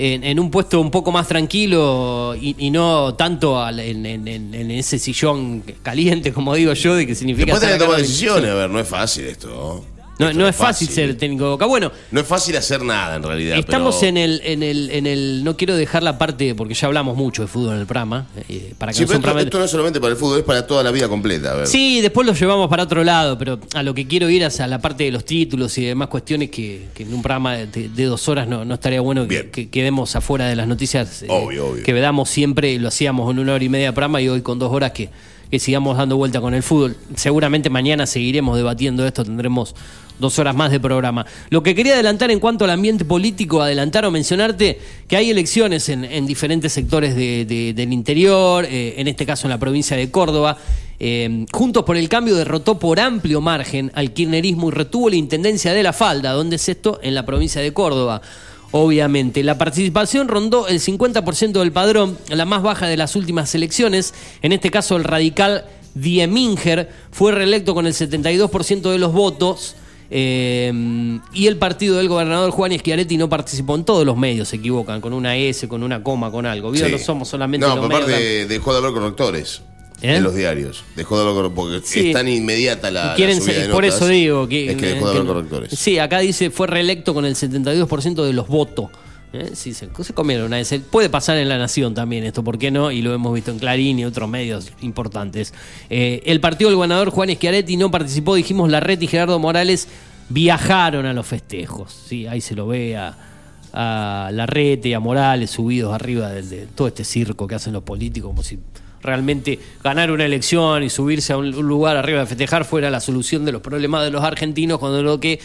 En, 0.01 0.23
en 0.23 0.39
un 0.39 0.49
puesto 0.49 0.81
un 0.81 0.93
poco 0.93 1.11
más 1.11 1.27
tranquilo 1.27 2.37
y, 2.41 2.55
y 2.57 2.71
no 2.71 3.15
tanto 3.17 3.61
al- 3.61 3.81
en, 3.81 4.07
en- 4.07 4.71
ese 4.71 4.97
sillón 4.99 5.65
caliente, 5.83 6.33
como 6.33 6.55
digo 6.55 6.73
yo, 6.73 6.95
de 6.95 7.05
que 7.05 7.17
significa. 7.17 7.47
Después 7.47 7.61
tenés 7.63 7.79
que 7.79 7.85
tomar 7.85 8.01
decisiones. 8.01 8.51
A 8.51 8.55
ver, 8.55 8.71
no 8.71 8.79
es 8.79 8.87
fácil 8.89 9.25
esto. 9.25 9.85
No, 10.19 10.33
no 10.33 10.49
es 10.49 10.57
fácil 10.57 10.89
ser 10.89 11.09
el 11.11 11.17
técnico 11.17 11.45
de 11.45 11.51
Boca. 11.51 11.67
Bueno, 11.67 11.93
No 12.11 12.21
es 12.21 12.27
fácil 12.27 12.57
hacer 12.57 12.83
nada 12.83 13.17
en 13.17 13.23
realidad. 13.23 13.57
Estamos 13.59 13.97
pero- 14.01 14.09
en 14.09 14.17
el, 14.17 14.41
en 14.45 14.63
el, 14.63 14.91
en 14.91 15.07
el, 15.07 15.45
no 15.45 15.57
quiero 15.57 15.77
dejar 15.77 16.03
la 16.03 16.19
parte, 16.19 16.55
porque 16.55 16.75
ya 16.75 16.87
hablamos 16.89 17.17
mucho 17.17 17.43
de 17.43 17.49
fútbol 17.49 17.75
en 17.75 17.81
el 17.81 17.87
programa, 17.87 18.27
eh, 18.49 18.75
para 18.79 18.93
que 18.93 18.99
Sí, 18.99 19.05
no 19.05 19.21
pero 19.21 19.39
esto, 19.39 19.59
no 19.59 19.65
es 19.65 19.71
solamente 19.71 20.01
para 20.01 20.13
el 20.13 20.19
fútbol, 20.19 20.39
es 20.39 20.45
para 20.45 20.67
toda 20.67 20.83
la 20.83 20.91
vida 20.91 21.09
completa. 21.09 21.53
A 21.53 21.55
ver. 21.57 21.67
Sí, 21.69 22.01
después 22.01 22.27
lo 22.27 22.33
llevamos 22.35 22.69
para 22.69 22.83
otro 22.83 23.05
lado, 23.05 23.39
pero 23.39 23.61
a 23.75 23.83
lo 23.83 23.95
que 23.95 24.07
quiero 24.09 24.29
ir 24.29 24.43
es 24.43 24.59
a 24.61 24.67
la 24.67 24.81
parte 24.81 25.05
de 25.05 25.13
los 25.13 25.25
títulos 25.25 25.77
y 25.79 25.85
demás 25.85 26.09
cuestiones 26.09 26.51
que, 26.51 26.89
que 26.95 27.05
en 27.05 27.15
un 27.15 27.23
programa 27.23 27.55
de, 27.57 27.89
de 27.89 28.05
dos 28.05 28.29
horas 28.29 28.49
no, 28.49 28.65
no 28.65 28.75
estaría 28.75 29.01
bueno 29.01 29.29
que, 29.29 29.51
que 29.51 29.69
quedemos 29.69 30.17
afuera 30.17 30.47
de 30.49 30.57
las 30.57 30.67
noticias 30.67 31.23
eh, 31.23 31.27
Obvio, 31.29 31.69
obvio. 31.69 31.85
que 31.85 31.93
damos 31.95 32.29
siempre, 32.29 32.79
lo 32.79 32.89
hacíamos 32.89 33.31
en 33.31 33.39
una 33.39 33.55
hora 33.55 33.63
y 33.65 33.69
media 33.69 33.87
de 33.87 33.93
programa 33.93 34.21
y 34.21 34.29
hoy 34.29 34.43
con 34.43 34.59
dos 34.59 34.73
horas 34.73 34.93
que, 34.93 35.11
que 35.51 35.59
sigamos 35.59 35.97
dando 35.97 36.17
vuelta 36.17 36.41
con 36.41 36.55
el 36.55 36.63
fútbol. 36.63 36.97
Seguramente 37.17 37.71
mañana 37.71 38.07
seguiremos 38.07 38.57
debatiendo 38.57 39.07
esto, 39.07 39.25
tendremos 39.25 39.75
dos 40.19 40.39
horas 40.39 40.55
más 40.55 40.71
de 40.71 40.81
programa. 40.81 41.25
Lo 41.51 41.63
que 41.63 41.75
quería 41.75 41.95
adelantar 41.95 42.31
en 42.31 42.41
cuanto 42.41 42.65
al 42.65 42.71
ambiente 42.71 43.05
político, 43.05 43.63
adelantar 43.63 44.05
o 44.05 44.11
mencionarte 44.11 44.79
que 45.07 45.17
hay 45.17 45.31
elecciones 45.31 45.89
en, 45.89 46.05
en 46.05 46.27
diferentes 46.27 46.73
sectores 46.73 47.15
de- 47.17 47.45
de- 47.45 47.73
del 47.75 47.93
interior, 47.93 48.65
eh, 48.65 48.95
en 48.99 49.09
este 49.09 49.25
caso 49.27 49.47
en 49.47 49.51
la 49.51 49.59
provincia 49.59 49.97
de 49.97 50.11
Córdoba. 50.11 50.57
Eh, 51.01 51.47
Juntos 51.53 51.85
por 51.85 51.97
el 51.97 52.09
Cambio 52.09 52.35
derrotó 52.35 52.79
por 52.79 52.99
amplio 52.99 53.41
margen 53.41 53.93
al 53.95 54.13
kirchnerismo 54.13 54.69
y 54.69 54.73
retuvo 54.73 55.09
la 55.09 55.17
intendencia 55.17 55.73
de 55.73 55.83
la 55.85 55.93
Falda, 55.93 56.33
donde 56.33 56.57
es 56.57 56.69
esto, 56.69 56.99
en 57.03 57.15
la 57.15 57.25
provincia 57.25 57.61
de 57.61 57.73
Córdoba. 57.73 58.21
Obviamente, 58.71 59.43
la 59.45 59.57
participación 59.57 60.29
rondó 60.29 60.67
el 60.69 60.81
50% 60.81 61.53
del 61.61 61.73
padrón, 61.73 62.19
la 62.29 62.45
más 62.45 62.63
baja 62.63 62.87
de 62.87 62.97
las 62.99 63.17
últimas 63.17 63.55
elecciones. 63.55 64.13
En 64.43 64.53
este 64.53 64.71
caso, 64.71 64.97
el 64.97 65.05
radical 65.05 65.65
Dieminger 65.95 66.89
fue 67.11 67.33
reelecto 67.33 67.75
con 67.75 67.87
el 67.87 67.95
72% 67.95 68.91
de 68.91 68.99
los 68.99 69.13
votos. 69.13 69.75
Eh, 70.11 70.73
y 71.35 71.47
el 71.47 71.57
partido 71.57 71.97
del 71.99 72.09
gobernador 72.09 72.51
Juan 72.51 72.73
Schiaretti 72.79 73.17
no 73.17 73.29
participó 73.29 73.75
en 73.77 73.85
todos 73.85 74.05
los 74.07 74.17
medios, 74.17 74.49
se 74.49 74.57
equivocan, 74.57 75.01
con 75.01 75.13
una 75.13 75.37
S, 75.37 75.69
con 75.69 75.83
una 75.83 76.03
coma, 76.03 76.31
con 76.31 76.47
algo. 76.47 76.75
Sí. 76.75 76.83
No 76.91 76.99
somos 76.99 77.29
solamente 77.29 77.67
No, 77.67 77.77
los 77.77 77.87
pero 77.87 77.99
medios. 78.01 78.11
aparte 78.19 78.47
dejó 78.47 78.73
de 78.73 78.79
haber 78.79 78.93
correctores 78.93 79.63
¿Eh? 80.01 80.17
en 80.17 80.23
los 80.23 80.35
diarios. 80.35 80.85
Dejó 80.97 81.19
de 81.19 81.25
correctores 81.25 81.53
porque 81.55 81.87
Sí. 81.87 82.09
es 82.09 82.13
tan 82.15 82.29
inmediata 82.29 82.91
la, 82.91 83.07
la 83.07 83.15
Quieren 83.15 83.41
subida 83.41 83.55
ser- 83.55 83.67
de 83.69 83.73
por 83.75 83.85
notas, 83.85 83.97
eso 84.01 84.09
digo 84.09 84.49
que, 84.49 84.71
es 84.71 84.77
que 84.77 84.87
dejó 84.87 85.11
de 85.13 85.21
que- 85.21 85.27
correctores. 85.27 85.79
Sí, 85.79 85.99
acá 85.99 86.21
dice 86.21 86.51
fue 86.51 86.67
reelecto 86.67 87.13
con 87.15 87.25
el 87.25 87.35
72% 87.37 88.25
de 88.25 88.33
los 88.33 88.49
votos. 88.49 88.87
¿Eh? 89.33 89.51
Sí, 89.55 89.75
se, 89.75 89.89
se 90.03 90.15
comieron 90.15 90.53
a 90.53 90.61
ese. 90.61 90.81
Puede 90.81 91.11
pasar 91.11 91.37
en 91.37 91.49
La 91.49 91.59
Nación 91.59 91.95
también 91.95 92.25
esto, 92.25 92.43
¿por 92.43 92.59
qué 92.59 92.71
no? 92.71 92.91
Y 92.91 93.03
lo 93.03 93.13
hemos 93.13 93.35
visto 93.35 93.51
en 93.51 93.59
Clarín 93.59 93.99
y 93.99 94.05
otros 94.05 94.29
medios 94.29 94.73
importantes. 94.81 95.53
Eh, 95.91 96.23
el 96.25 96.41
partido 96.41 96.71
del 96.71 96.77
gobernador 96.77 97.11
Juan 97.11 97.29
Schiaretti 97.29 97.77
no 97.77 97.91
participó, 97.91 98.35
dijimos, 98.35 98.71
Larreta 98.71 99.05
y 99.05 99.07
Gerardo 99.07 99.39
Morales 99.39 99.89
viajaron 100.31 101.05
a 101.07 101.13
los 101.13 101.27
festejos. 101.27 101.93
Sí, 101.93 102.27
ahí 102.27 102.41
se 102.41 102.55
lo 102.55 102.67
ve 102.67 102.97
a, 102.97 103.17
a 103.73 104.31
Larrete 104.33 104.89
y 104.89 104.95
a 104.95 105.01
Morales 105.01 105.51
subidos 105.51 105.95
arriba 105.95 106.31
de, 106.31 106.67
todo 106.75 106.89
este 106.89 107.05
circo 107.05 107.47
que 107.47 107.55
hacen 107.55 107.73
los 107.73 107.83
políticos, 107.83 108.31
como 108.31 108.43
si 108.43 108.59
realmente 109.03 109.59
ganar 109.83 110.11
una 110.11 110.25
elección 110.25 110.83
y 110.83 110.91
subirse 110.91 111.33
a 111.33 111.37
un 111.37 111.51
lugar 111.51 111.97
arriba 111.97 112.21
de 112.21 112.27
festejar 112.27 112.65
fuera 112.65 112.91
la 112.91 113.01
solución 113.01 113.45
de 113.45 113.53
los 113.53 113.63
problemas 113.63 114.05
de 114.05 114.11
los 114.11 114.25
argentinos, 114.25 114.79
cuando 114.79 115.03
lo 115.03 115.21
que 115.21 115.39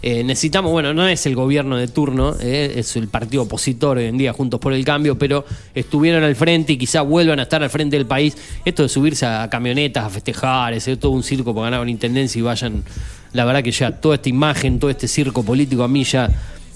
Eh, 0.00 0.24
necesitamos, 0.24 0.72
bueno, 0.72 0.94
no 0.94 1.06
es 1.06 1.26
el 1.26 1.34
gobierno 1.34 1.76
de 1.76 1.86
turno, 1.88 2.34
eh, 2.40 2.72
es 2.76 2.96
el 2.96 3.08
partido 3.08 3.42
opositor 3.42 3.98
hoy 3.98 4.06
en 4.06 4.18
día, 4.18 4.32
Juntos 4.32 4.58
por 4.58 4.72
el 4.72 4.84
Cambio, 4.84 5.16
pero 5.18 5.44
estuvieron 5.74 6.24
al 6.24 6.34
frente 6.34 6.72
y 6.72 6.76
quizá 6.78 7.02
vuelvan 7.02 7.38
a 7.38 7.42
estar 7.42 7.62
al 7.62 7.70
frente 7.70 7.96
del 7.96 8.06
país. 8.06 8.36
Esto 8.64 8.82
de 8.82 8.88
subirse 8.88 9.26
a 9.26 9.48
camionetas, 9.50 10.04
a 10.04 10.10
festejar, 10.10 10.72
es 10.74 10.88
todo 10.98 11.12
un 11.12 11.22
circo 11.22 11.54
para 11.54 11.66
ganar 11.66 11.80
una 11.82 11.90
intendencia 11.90 12.38
y 12.38 12.42
vayan. 12.42 12.82
La 13.32 13.44
verdad 13.44 13.62
que 13.62 13.70
ya 13.70 13.92
toda 14.00 14.16
esta 14.16 14.28
imagen, 14.28 14.78
todo 14.78 14.90
este 14.90 15.06
circo 15.08 15.42
político 15.44 15.82
a 15.84 15.88
mí 15.88 16.04
ya 16.04 16.30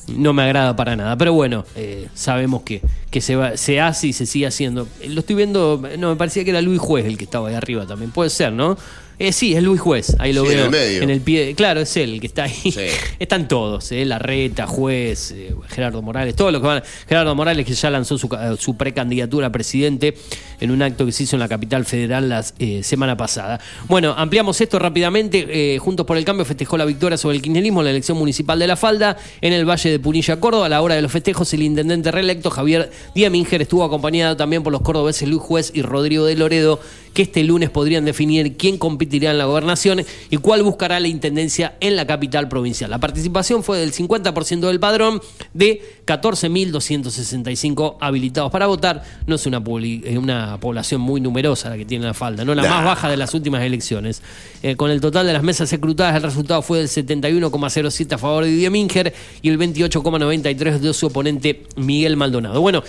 no 0.08 0.32
me 0.32 0.44
agrada 0.44 0.76
para 0.76 0.94
nada. 0.94 1.16
Pero 1.18 1.32
bueno, 1.32 1.64
eh, 1.74 2.06
sabemos 2.14 2.62
que, 2.62 2.80
que 3.10 3.20
se, 3.20 3.34
va- 3.34 3.56
se 3.56 3.80
hace 3.80 4.06
y 4.06 4.12
se 4.12 4.24
sigue 4.24 4.46
haciendo. 4.46 4.86
Lo 5.08 5.20
estoy 5.20 5.34
viendo, 5.34 5.82
no, 5.98 6.10
me 6.10 6.16
parecía 6.16 6.44
que 6.44 6.50
era 6.50 6.60
Luis 6.62 6.78
Juez 6.80 7.04
el 7.06 7.18
que 7.18 7.24
estaba 7.24 7.48
ahí 7.48 7.54
arriba 7.56 7.86
también. 7.86 8.12
Puede 8.12 8.30
ser, 8.30 8.52
¿no? 8.52 8.78
Eh, 9.18 9.32
sí, 9.32 9.54
es 9.54 9.62
Luis 9.62 9.80
Juez, 9.80 10.14
ahí 10.18 10.32
lo 10.34 10.42
Sí, 10.44 10.50
en 10.52 10.56
veo. 10.56 10.64
el 10.66 10.70
medio. 10.70 11.02
el 11.02 11.20
pie, 11.22 11.54
claro, 11.54 11.80
es 11.80 11.96
él 11.96 12.14
el 12.14 12.20
que 12.20 12.26
está 12.26 12.44
ahí. 12.44 12.74
Están 13.18 13.48
todos, 13.48 13.90
eh, 13.92 14.04
Larreta, 14.04 14.66
Juez, 14.66 15.30
eh, 15.30 15.54
Gerardo 15.68 16.02
Morales, 16.02 16.36
todos 16.36 16.52
los 16.52 16.60
que 16.60 16.66
van. 16.66 16.82
Gerardo 17.08 17.34
Morales 17.34 17.64
que 17.64 17.72
ya 17.72 17.88
lanzó 17.90 18.18
su, 18.18 18.28
ca- 18.28 18.54
su 18.56 18.76
precandidatura 18.76 19.46
a 19.46 19.50
presidente 19.52 20.14
en 20.60 20.70
un 20.70 20.82
acto 20.82 21.06
que 21.06 21.12
se 21.12 21.22
hizo 21.22 21.36
en 21.36 21.40
la 21.40 21.48
capital 21.48 21.86
federal 21.86 22.28
la 22.28 22.44
eh, 22.58 22.82
semana 22.82 23.16
pasada. 23.16 23.58
Bueno, 23.88 24.14
ampliamos 24.16 24.60
esto 24.60 24.78
rápidamente. 24.78 25.46
Eh, 25.74 25.78
Juntos 25.78 26.04
por 26.04 26.18
el 26.18 26.24
Cambio 26.26 26.44
festejó 26.44 26.76
la 26.76 26.84
victoria 26.84 27.16
sobre 27.16 27.36
el 27.36 27.42
kirchnerismo 27.42 27.80
en 27.80 27.84
la 27.86 27.90
elección 27.92 28.18
municipal 28.18 28.58
de 28.58 28.66
La 28.66 28.76
Falda 28.76 29.16
en 29.40 29.52
el 29.54 29.64
Valle 29.68 29.90
de 29.90 29.98
Punilla, 29.98 30.38
Córdoba. 30.40 30.66
A 30.66 30.68
la 30.68 30.82
hora 30.82 30.94
de 30.94 31.00
los 31.02 31.10
festejos, 31.12 31.52
el 31.54 31.62
intendente 31.62 32.10
reelecto 32.10 32.50
Javier 32.50 32.90
Diaminger 33.14 33.62
estuvo 33.62 33.82
acompañado 33.84 34.36
también 34.36 34.62
por 34.62 34.72
los 34.72 34.82
cordobeses 34.82 35.26
Luis 35.28 35.40
Juez 35.42 35.70
y 35.74 35.80
Rodrigo 35.82 36.26
de 36.26 36.34
Loredo, 36.36 36.80
que 37.14 37.22
este 37.22 37.42
lunes 37.44 37.70
podrían 37.70 38.04
definir 38.04 38.56
quién 38.58 38.76
competirá 39.06 39.30
en 39.30 39.38
la 39.38 39.44
gobernación 39.44 40.04
y 40.30 40.36
cuál 40.38 40.64
buscará 40.64 40.98
la 40.98 41.06
intendencia 41.06 41.76
en 41.78 41.94
la 41.94 42.06
capital 42.06 42.48
provincial. 42.48 42.90
La 42.90 42.98
participación 42.98 43.62
fue 43.62 43.78
del 43.78 43.92
50% 43.92 44.66
del 44.66 44.80
padrón 44.80 45.20
de 45.54 45.80
14.265 46.04 47.98
habilitados 48.00 48.50
para 48.50 48.66
votar. 48.66 49.04
No 49.26 49.36
es 49.36 49.46
una, 49.46 49.62
eh, 49.82 50.18
una 50.18 50.58
población 50.58 51.00
muy 51.00 51.20
numerosa 51.20 51.70
la 51.70 51.76
que 51.76 51.84
tiene 51.84 52.04
la 52.04 52.14
falda, 52.14 52.44
no 52.44 52.52
la 52.54 52.62
Nah. 52.62 52.68
más 52.70 52.84
baja 52.84 53.08
de 53.08 53.16
las 53.16 53.32
últimas 53.32 53.62
elecciones. 53.62 54.22
Eh, 54.64 54.74
con 54.74 54.90
el 54.90 55.00
total 55.00 55.24
de 55.26 55.32
las 55.32 55.44
mesas 55.44 55.72
escrutadas, 55.72 56.16
el 56.16 56.22
resultado 56.24 56.62
fue 56.62 56.78
del 56.78 56.88
71,07 56.88 58.16
a 58.16 58.18
favor 58.18 58.42
de 58.44 58.50
Dieminger 58.50 59.14
y 59.40 59.50
el 59.50 59.58
28,93 59.58 60.80
de 60.80 60.92
su 60.94 61.06
oponente 61.06 61.62
Miguel 61.76 62.16
Maldonado. 62.16 62.60
Bueno. 62.60 62.82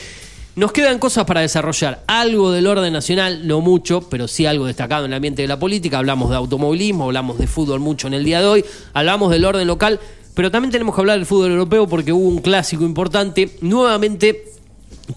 Nos 0.58 0.72
quedan 0.72 0.98
cosas 0.98 1.26
para 1.26 1.42
desarrollar. 1.42 2.04
Algo 2.08 2.52
del 2.52 2.66
orden 2.66 2.92
nacional, 2.92 3.48
no 3.48 3.62
mucho, 3.62 4.02
pero 4.10 4.28
sí 4.28 4.48
algo 4.48 4.66
destacado 4.66 5.06
en 5.06 5.12
el 5.12 5.18
ambiente 5.18 5.44
de 5.44 5.48
la 5.48 5.60
política. 5.60 6.00
Hablamos 6.00 6.32
de 6.32 6.36
automovilismo, 6.36 7.04
hablamos 7.04 7.38
de 7.38 7.46
fútbol 7.46 7.80
mucho 7.80 8.08
en 8.08 8.16
el 8.16 8.24
día 8.24 8.40
de 8.40 8.48
hoy, 8.48 8.66
hablamos 8.92 9.30
del 9.30 9.46
orden 9.46 9.68
local, 9.68 10.00
pero 10.34 10.50
también 10.50 10.72
tenemos 10.72 10.96
que 10.96 11.02
hablar 11.02 11.18
del 11.18 11.28
fútbol 11.28 11.52
europeo 11.52 11.88
porque 11.88 12.12
hubo 12.12 12.28
un 12.28 12.40
clásico 12.40 12.84
importante. 12.86 13.56
Nuevamente, 13.62 14.46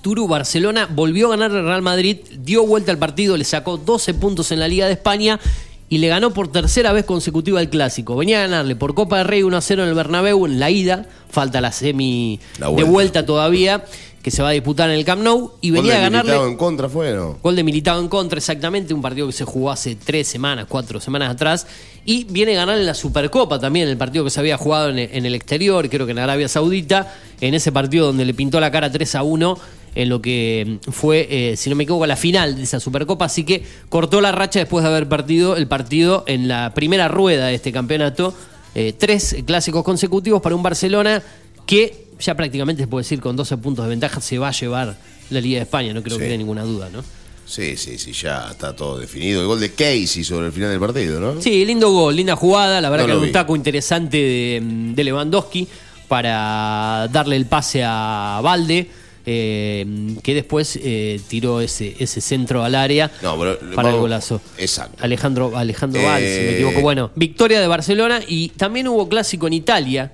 Turu 0.03 0.29
Barcelona 0.29 0.87
volvió 0.95 1.29
a 1.29 1.31
ganar 1.31 1.53
al 1.53 1.65
Real 1.65 1.81
Madrid, 1.81 2.19
dio 2.41 2.67
vuelta 2.67 2.93
al 2.93 2.99
partido, 2.99 3.39
le 3.39 3.45
sacó 3.45 3.79
12 3.79 4.13
puntos 4.13 4.53
en 4.53 4.61
la 4.61 4.69
Liga 4.69 4.89
de 4.89 4.93
España 4.93 5.41
y 5.89 5.99
le 5.99 6.09
ganó 6.09 6.35
por 6.35 6.53
tercera 6.53 6.93
vez 6.93 7.07
consecutiva 7.07 7.63
el 7.63 7.71
clásico. 7.71 8.15
Venía 8.15 8.41
a 8.41 8.43
ganarle 8.43 8.77
por 8.77 8.95
Copa 8.95 9.17
del 9.17 9.27
Rey 9.27 9.43
1 9.43 9.57
a 9.57 9.61
0 9.63 9.85
en 9.85 9.89
el 9.89 9.95
Bernabéu 9.95 10.45
en 10.45 10.61
la 10.61 10.71
ida, 10.71 11.07
falta 11.31 11.63
la 11.63 11.73
semi 11.73 12.39
La 12.59 12.67
de 12.67 12.73
vuelta. 12.73 12.91
vuelta 12.91 13.27
todavía 13.27 13.85
que 14.23 14.31
se 14.31 14.43
va 14.43 14.51
a 14.51 14.53
disputar 14.53 14.91
en 14.91 14.97
el 14.97 15.05
Camp 15.05 15.23
Nou 15.23 15.53
y 15.61 15.71
Gol 15.71 15.79
venía 15.79 15.93
de 15.95 15.99
a 15.99 16.03
ganarle 16.03 16.33
Militao 16.33 16.49
en 16.49 16.57
contra 16.57 16.89
fue, 16.89 17.13
¿no? 17.15 17.39
Gol 17.43 17.57
de 17.57 17.63
Militado 17.63 18.01
en 18.01 18.09
contra, 18.09 18.39
exactamente, 18.39 18.93
un 18.93 19.01
partido 19.01 19.27
que 19.27 19.33
se 19.33 19.45
jugó 19.45 19.71
hace 19.71 19.97
tres 19.97 20.29
semanas, 20.29 20.67
cuatro 20.69 21.01
semanas 21.01 21.31
atrás. 21.31 21.67
Y 22.05 22.25
viene 22.25 22.53
a 22.53 22.57
ganar 22.57 22.79
en 22.79 22.87
la 22.87 22.95
Supercopa 22.95 23.59
también, 23.59 23.89
el 23.89 23.97
partido 23.97 24.25
que 24.25 24.31
se 24.31 24.41
había 24.41 24.57
jugado 24.57 24.91
en 24.91 24.99
el, 24.99 25.11
en 25.13 25.27
el 25.27 25.35
exterior, 25.35 25.89
creo 25.89 26.07
que 26.07 26.13
en 26.13 26.19
Arabia 26.19 26.49
Saudita, 26.49 27.15
en 27.41 27.55
ese 27.55 27.73
partido 27.73 28.07
donde 28.07 28.25
le 28.25 28.35
pintó 28.35 28.61
la 28.61 28.71
cara 28.71 28.91
3 28.91 29.15
a 29.15 29.23
1 29.23 29.59
en 29.95 30.09
lo 30.09 30.23
que 30.23 30.79
fue, 30.91 31.27
eh, 31.31 31.57
si 31.57 31.69
no 31.71 31.77
me 31.77 31.85
equivoco, 31.85 32.07
la 32.07 32.17
final 32.17 32.57
de 32.57 32.63
esa 32.63 32.79
Supercopa. 32.79 33.25
Así 33.25 33.45
que 33.45 33.65
cortó 33.89 34.21
la 34.21 34.33
racha 34.33 34.61
después 34.61 34.85
de 34.85 34.91
haber 34.91 35.09
partido 35.09 35.57
el 35.57 35.67
partido 35.67 36.25
en 36.27 36.49
la 36.49 36.73
primera 36.75 37.09
rueda 37.09 37.47
de 37.47 37.55
este 37.55 37.73
campeonato. 37.73 38.35
Eh, 38.75 38.95
tres 38.97 39.37
clásicos 39.47 39.83
consecutivos 39.83 40.41
para 40.41 40.55
un 40.55 40.63
Barcelona 40.63 41.23
que 41.67 42.10
ya 42.21 42.35
prácticamente 42.35 42.83
se 42.83 42.87
puede 42.89 43.03
decir 43.05 43.21
con 43.21 43.35
12 43.37 43.57
puntos 43.59 43.85
de 43.85 43.89
ventaja 43.91 44.21
se 44.21 44.39
va 44.39 44.49
a 44.49 44.53
llevar 44.53 44.97
la 45.31 45.41
Liga 45.41 45.57
de 45.59 45.63
España, 45.63 45.93
no 45.95 46.03
creo 46.03 46.19
que 46.19 46.25
haya 46.27 46.37
ninguna 46.37 46.63
duda, 46.63 46.89
¿no? 46.93 47.03
Sí, 47.47 47.77
sí, 47.77 47.99
sí, 47.99 48.13
ya 48.13 48.47
está 48.51 48.77
todo 48.77 48.99
definido. 48.99 49.41
El 49.41 49.49
gol 49.49 49.59
de 49.59 49.73
Casey 49.73 50.23
sobre 50.23 50.47
el 50.47 50.53
final 50.53 50.71
del 50.71 50.79
partido, 50.79 51.19
¿no? 51.21 51.41
Sí, 51.43 51.65
lindo 51.65 51.91
gol, 51.91 52.15
linda 52.15 52.37
jugada. 52.37 52.81
La 52.81 52.91
verdad 52.91 53.09
No 53.09 53.21
que 53.21 53.27
un 53.27 53.33
taco 53.33 53.57
interesante 53.57 54.17
de, 54.19 54.61
de 54.95 55.05
Lewandowski 55.05 55.67
para 56.07 57.09
darle 57.13 57.35
el 57.37 57.47
pase 57.47 57.83
a 57.85 58.41
Valde. 58.43 58.89
eh, 59.27 60.17
que 60.23 60.35
después 60.35 60.79
eh, 60.83 61.21
tiró 61.29 61.61
ese, 61.61 61.95
ese 61.99 62.21
centro 62.21 62.63
al 62.65 62.75
área 62.75 63.11
No, 63.23 63.39
pero 63.39 63.59
para 63.75 63.91
el 63.91 63.97
golazo. 63.97 64.41
Exacto. 64.57 64.97
Alejandro, 65.05 65.57
Alejandro 65.57 66.01
Eh, 66.01 66.05
Valls, 66.05 66.27
si 66.27 66.41
me 66.41 66.53
equivoco. 66.55 66.81
Bueno, 66.83 67.11
victoria 67.17 67.61
de 67.61 67.67
Barcelona 67.67 68.21
y 68.27 68.51
también 68.51 68.87
hubo 68.89 69.09
clásico 69.09 69.47
en 69.49 69.53
Italia. 69.55 70.13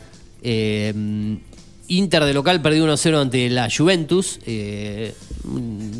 Eh, 1.89 1.95
Inter 1.95 2.25
de 2.25 2.35
local 2.35 2.61
perdió 2.63 2.85
1-0 2.87 3.21
ante 3.21 3.49
la 3.51 3.69
Juventus. 3.75 4.39
Eh, 4.47 5.13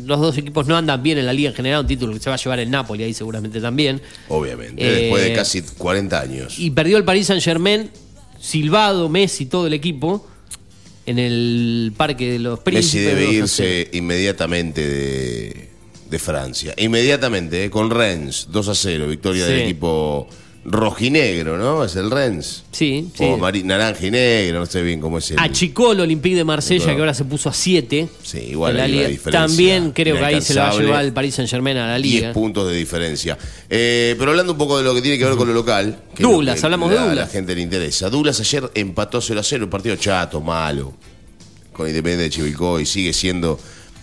los 0.05 0.19
dos 0.19 0.37
equipos 0.37 0.67
no 0.67 0.75
andan 0.77 1.01
bien 1.01 1.17
en 1.17 1.25
la 1.25 1.33
liga 1.33 1.49
en 1.49 1.55
general, 1.55 1.81
un 1.81 1.87
título 1.87 2.13
que 2.13 2.19
se 2.19 2.29
va 2.29 2.35
a 2.35 2.39
llevar 2.39 2.59
el 2.59 2.69
Napoli 2.69 3.03
ahí 3.03 3.13
seguramente 3.13 3.59
también. 3.61 4.01
Obviamente, 4.29 4.85
Eh, 4.85 5.01
después 5.03 5.23
de 5.23 5.33
casi 5.33 5.61
40 5.61 6.19
años. 6.21 6.59
Y 6.59 6.71
perdió 6.71 6.97
el 6.97 7.03
Paris 7.03 7.27
Saint 7.27 7.41
Germain, 7.43 7.89
Silvado, 8.39 9.09
Messi, 9.09 9.45
todo 9.45 9.67
el 9.67 9.73
equipo, 9.73 10.27
en 11.05 11.19
el 11.19 11.93
Parque 11.95 12.31
de 12.33 12.39
los 12.39 12.59
Messi 12.59 12.63
Príncipes. 12.97 13.05
debe 13.05 13.21
2 13.39 13.51
a 13.51 13.55
0. 13.55 13.69
irse 13.69 13.89
inmediatamente 13.97 14.85
de, 14.87 15.69
de 16.09 16.19
Francia. 16.19 16.73
Inmediatamente, 16.77 17.63
eh, 17.65 17.69
con 17.69 17.89
Rennes, 17.89 18.47
2 18.51 18.67
a 18.69 18.75
0, 18.75 19.07
victoria 19.07 19.45
Sí. 19.45 19.51
del 19.53 19.61
equipo 19.61 20.27
rojinegro, 20.69 21.57
¿no? 21.57 21.85
Es 21.85 21.95
el 21.95 22.11
Rennes. 22.11 22.63
Sí, 22.71 23.09
sí. 23.17 23.23
O 23.23 23.37
naranja 23.63 24.05
y 24.05 24.11
negro, 24.11 24.59
no 24.59 24.65
sé 24.65 24.81
bien 24.81 24.99
cómo 24.99 25.17
es 25.19 25.31
el. 25.31 25.39
Achicó 25.39 25.93
el 25.93 26.01
Olympique 26.01 26.35
de 26.35 26.43
Marsella, 26.43 26.93
que 26.93 26.99
ahora 26.99 27.13
se 27.13 27.23
puso 27.23 27.47
a 27.49 27.53
7. 27.53 28.09
Sí, 28.21 28.37
igual 28.49 28.71
en 28.73 28.77
la 28.77 28.87
liga. 28.87 29.07
diferencia 29.07 29.39
También 29.47 29.91
creo 29.91 30.17
que 30.17 30.25
ahí 30.25 30.41
se 30.41 30.53
lo 30.53 30.61
va 30.61 30.69
a 30.69 30.77
llevar 30.77 31.05
el 31.05 31.13
Paris 31.13 31.35
Saint 31.35 31.49
Germain 31.49 31.77
a 31.77 31.87
la 31.87 31.95
10 31.99 32.03
liga. 32.21 32.33
puntos 32.33 32.69
de 32.69 32.75
diferencia. 32.75 33.37
Eh, 33.69 34.15
pero 34.19 34.31
hablando 34.31 34.51
un 34.51 34.57
poco 34.57 34.77
de 34.77 34.83
lo 34.83 34.93
que 34.93 35.01
tiene 35.01 35.17
que 35.17 35.23
ver 35.23 35.35
con 35.35 35.47
lo 35.47 35.53
local. 35.53 35.99
que 36.13 36.21
es 36.23 36.27
lo 36.27 36.31
Douglas, 36.33 36.59
que 36.59 36.65
hablamos 36.65 36.89
de 36.89 36.95
la- 36.95 37.01
A 37.01 37.05
la 37.05 37.11
Douglas. 37.11 37.31
gente 37.31 37.55
le 37.55 37.61
interesa. 37.61 38.09
Douglas 38.09 38.39
ayer 38.41 38.69
empató 38.75 39.21
0 39.21 39.39
a 39.39 39.43
0, 39.43 39.63
un 39.65 39.69
partido 39.69 39.95
chato, 39.95 40.41
malo. 40.41 40.93
Con 41.71 41.87
Independiente 41.87 42.23
de 42.23 42.29
Chivilcoy. 42.29 42.85
Sigue 42.85 43.13
siendo. 43.13 43.57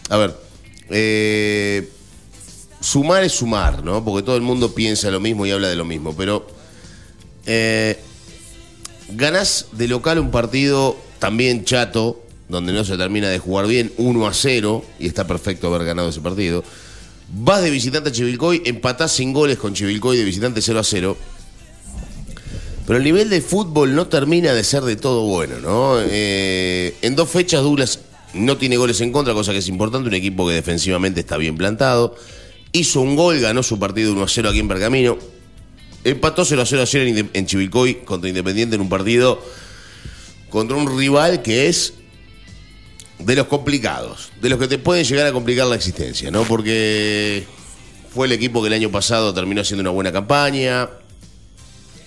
A 0.09 0.17
ver. 0.17 0.35
eh, 0.91 1.89
sumar 2.81 3.23
es 3.25 3.33
sumar, 3.33 3.83
¿no? 3.85 4.05
Porque 4.05 4.23
todo 4.23 4.37
el 4.37 4.43
mundo 4.43 4.75
piensa 4.75 5.11
lo 5.11 5.19
mismo 5.21 5.45
y 5.47 5.51
habla 5.51 5.69
de 5.69 5.77
lo 5.77 5.85
mismo. 5.85 6.15
Pero. 6.17 6.54
Eh, 7.47 7.99
ganás 9.11 9.67
de 9.73 9.89
local 9.89 10.19
un 10.19 10.31
partido 10.31 10.97
también 11.19 11.65
chato, 11.65 12.23
donde 12.49 12.73
no 12.73 12.85
se 12.85 12.97
termina 12.97 13.29
de 13.29 13.39
jugar 13.39 13.67
bien, 13.67 13.93
1 13.97 14.27
a 14.27 14.35
0, 14.35 14.85
y 14.99 15.07
está 15.07 15.27
perfecto 15.27 15.69
haber 15.69 15.87
ganado 15.87 16.09
ese 16.09 16.21
partido. 16.21 16.65
Vas 17.33 17.63
de 17.63 17.71
visitante 17.71 18.11
a 18.11 18.13
Chivilcoy, 18.13 18.63
empatás 18.65 19.13
sin 19.13 19.33
goles 19.33 19.59
con 19.59 19.75
Chivilcoy 19.75 20.17
de 20.17 20.25
visitante 20.25 20.61
0 20.61 20.79
a 20.79 20.85
0. 20.85 21.17
Pero 22.87 22.99
el 22.99 23.05
nivel 23.05 23.31
de 23.31 23.41
fútbol 23.41 23.95
no 23.95 24.09
termina 24.09 24.53
de 24.53 24.63
ser 24.63 24.83
de 24.83 24.97
todo 24.97 25.23
bueno, 25.23 25.59
¿no? 25.59 25.97
Eh, 26.01 26.95
en 27.01 27.17
dos 27.17 27.31
fechas 27.31 27.63
Douglas 27.63 28.01
no 28.35 28.59
tiene 28.59 28.77
goles 28.77 29.01
en 29.01 29.11
contra, 29.11 29.33
cosa 29.33 29.53
que 29.53 29.59
es 29.59 29.69
importante, 29.69 30.09
un 30.09 30.15
equipo 30.15 30.47
que 30.47 30.55
defensivamente 30.55 31.21
está 31.21 31.39
bien 31.39 31.57
plantado. 31.57 32.15
Hizo 32.73 33.01
un 33.01 33.17
gol, 33.17 33.41
ganó 33.41 33.63
su 33.63 33.79
partido 33.79 34.13
1 34.13 34.23
a 34.23 34.29
0 34.29 34.51
aquí 34.51 34.59
en 34.59 34.69
Pergamino. 34.69 35.17
Empató 36.05 36.45
0 36.45 36.63
a 36.63 36.67
0 36.67 36.83
ayer 36.83 37.09
en, 37.09 37.31
en 37.33 37.47
Chivilcoy 37.47 37.97
contra 38.05 38.29
Independiente 38.29 38.77
en 38.77 38.83
un 38.83 38.89
partido 38.89 39.43
contra 40.55 40.77
un 40.77 40.97
rival 40.97 41.43
que 41.43 41.67
es 41.67 41.95
de 43.19 43.35
los 43.35 43.47
complicados, 43.49 44.31
de 44.41 44.51
los 44.51 44.59
que 44.59 44.69
te 44.69 44.79
pueden 44.79 45.05
llegar 45.05 45.27
a 45.27 45.33
complicar 45.33 45.67
la 45.67 45.75
existencia, 45.75 46.31
¿no? 46.31 46.45
Porque 46.45 47.45
fue 48.15 48.27
el 48.27 48.33
equipo 48.33 48.63
que 48.63 48.69
el 48.69 48.75
año 48.75 48.91
pasado 48.91 49.35
terminó 49.35 49.63
haciendo 49.63 49.81
una 49.81 49.91
buena 49.91 50.13
campaña, 50.13 50.89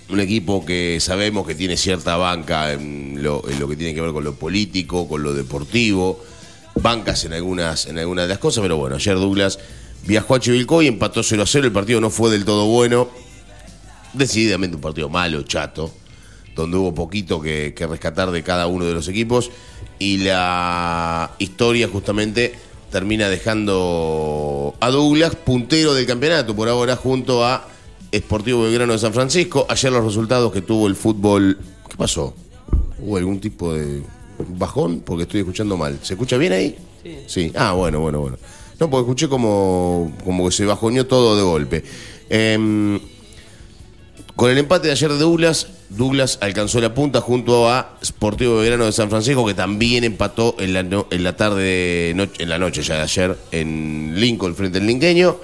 un 0.08 0.20
equipo 0.20 0.64
que 0.64 0.98
sabemos 1.00 1.46
que 1.46 1.54
tiene 1.54 1.76
cierta 1.76 2.16
banca 2.16 2.72
en 2.72 3.22
lo, 3.22 3.46
en 3.48 3.60
lo 3.60 3.68
que 3.68 3.76
tiene 3.76 3.94
que 3.94 4.00
ver 4.00 4.12
con 4.12 4.24
lo 4.24 4.34
político, 4.34 5.06
con 5.06 5.22
lo 5.22 5.34
deportivo, 5.34 6.24
bancas 6.76 7.24
en 7.24 7.34
algunas, 7.34 7.84
en 7.86 7.98
algunas 7.98 8.24
de 8.24 8.28
las 8.30 8.38
cosas, 8.38 8.62
pero 8.62 8.78
bueno, 8.78 8.96
ayer 8.96 9.16
Douglas 9.16 9.58
viajó 10.06 10.36
a 10.36 10.40
Chivilcoy, 10.40 10.86
empató 10.86 11.22
0 11.22 11.42
a 11.42 11.46
0, 11.46 11.66
el 11.66 11.72
partido 11.72 12.00
no 12.00 12.08
fue 12.08 12.30
del 12.30 12.46
todo 12.46 12.64
bueno, 12.66 13.10
decididamente 14.18 14.76
un 14.76 14.82
partido 14.82 15.08
malo, 15.08 15.42
chato, 15.42 15.90
donde 16.54 16.76
hubo 16.76 16.94
poquito 16.94 17.40
que, 17.40 17.72
que 17.74 17.86
rescatar 17.86 18.30
de 18.30 18.42
cada 18.42 18.66
uno 18.66 18.84
de 18.84 18.92
los 18.92 19.08
equipos 19.08 19.50
y 19.98 20.18
la 20.18 21.32
historia 21.38 21.88
justamente 21.88 22.54
termina 22.90 23.28
dejando 23.28 24.74
a 24.80 24.90
Douglas 24.90 25.34
puntero 25.34 25.94
del 25.94 26.06
campeonato 26.06 26.54
por 26.54 26.68
ahora 26.68 26.96
junto 26.96 27.44
a 27.44 27.66
Sportivo 28.14 28.62
Belgrano 28.62 28.92
de 28.92 28.98
San 28.98 29.12
Francisco. 29.12 29.66
Ayer 29.68 29.92
los 29.92 30.04
resultados 30.04 30.52
que 30.52 30.62
tuvo 30.62 30.86
el 30.86 30.96
fútbol... 30.96 31.58
¿Qué 31.88 31.96
pasó? 31.96 32.34
¿Hubo 32.98 33.16
algún 33.16 33.40
tipo 33.40 33.74
de 33.74 34.02
bajón? 34.38 35.00
Porque 35.00 35.24
estoy 35.24 35.40
escuchando 35.40 35.76
mal. 35.76 35.98
¿Se 36.02 36.14
escucha 36.14 36.36
bien 36.36 36.52
ahí? 36.52 36.76
Sí. 37.26 37.52
Ah, 37.54 37.72
bueno, 37.72 38.00
bueno, 38.00 38.20
bueno. 38.20 38.38
No, 38.80 38.88
porque 38.88 39.02
escuché 39.02 39.28
como, 39.28 40.12
como 40.24 40.46
que 40.46 40.52
se 40.52 40.64
bajoneó 40.64 41.06
todo 41.06 41.36
de 41.36 41.42
golpe. 41.42 41.84
Em, 42.30 42.98
con 44.38 44.52
el 44.52 44.58
empate 44.58 44.86
de 44.86 44.92
ayer 44.92 45.10
de 45.10 45.18
Douglas, 45.18 45.66
Douglas 45.88 46.38
alcanzó 46.40 46.80
la 46.80 46.94
punta 46.94 47.20
junto 47.20 47.68
a 47.68 47.98
Sportivo 48.04 48.58
Belgrano 48.58 48.84
de 48.84 48.92
San 48.92 49.10
Francisco, 49.10 49.44
que 49.44 49.52
también 49.54 50.04
empató 50.04 50.54
en 50.60 50.74
la, 50.74 50.84
no- 50.84 51.08
en 51.10 51.24
la 51.24 51.36
tarde, 51.36 52.12
no- 52.14 52.28
en 52.38 52.48
la 52.48 52.56
noche 52.56 52.82
ya 52.84 52.94
de 52.94 53.00
ayer, 53.02 53.36
en 53.50 54.12
Lincoln 54.14 54.54
frente 54.54 54.78
al 54.78 54.86
Linqueño. 54.86 55.40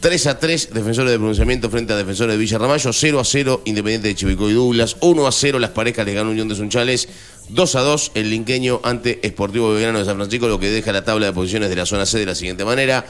3 0.00 0.26
a 0.26 0.38
3, 0.38 0.74
defensores 0.74 1.12
de 1.12 1.16
pronunciamiento 1.16 1.70
frente 1.70 1.94
a 1.94 1.96
defensores 1.96 2.34
de 2.34 2.38
Villa 2.38 2.58
Ramallo. 2.58 2.92
0 2.92 3.20
a 3.20 3.24
0, 3.24 3.62
Independiente 3.64 4.08
de 4.08 4.14
Chivicoy 4.14 4.50
y 4.50 4.54
Douglas. 4.54 4.98
1 5.00 5.26
a 5.26 5.32
0, 5.32 5.58
las 5.58 5.70
parejas 5.70 6.04
le 6.04 6.12
ganó 6.12 6.30
Unión 6.30 6.46
de 6.48 6.56
Sunchales. 6.56 7.08
2 7.48 7.74
a 7.76 7.80
2, 7.80 8.12
el 8.16 8.28
Linqueño 8.28 8.82
ante 8.84 9.18
Sportivo 9.26 9.72
Belgrano 9.72 10.00
de 10.00 10.04
San 10.04 10.16
Francisco, 10.16 10.46
lo 10.46 10.60
que 10.60 10.68
deja 10.68 10.92
la 10.92 11.04
tabla 11.04 11.24
de 11.24 11.32
posiciones 11.32 11.70
de 11.70 11.76
la 11.76 11.86
zona 11.86 12.04
C 12.04 12.18
de 12.18 12.26
la 12.26 12.34
siguiente 12.34 12.66
manera. 12.66 13.06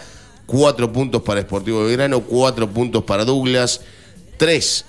4 0.46 0.92
puntos 0.92 1.22
para 1.22 1.40
Sportivo 1.42 1.84
Belgrano, 1.84 2.20
4 2.20 2.70
puntos 2.70 3.02
para 3.02 3.24
Douglas. 3.24 3.80
3 4.36 4.84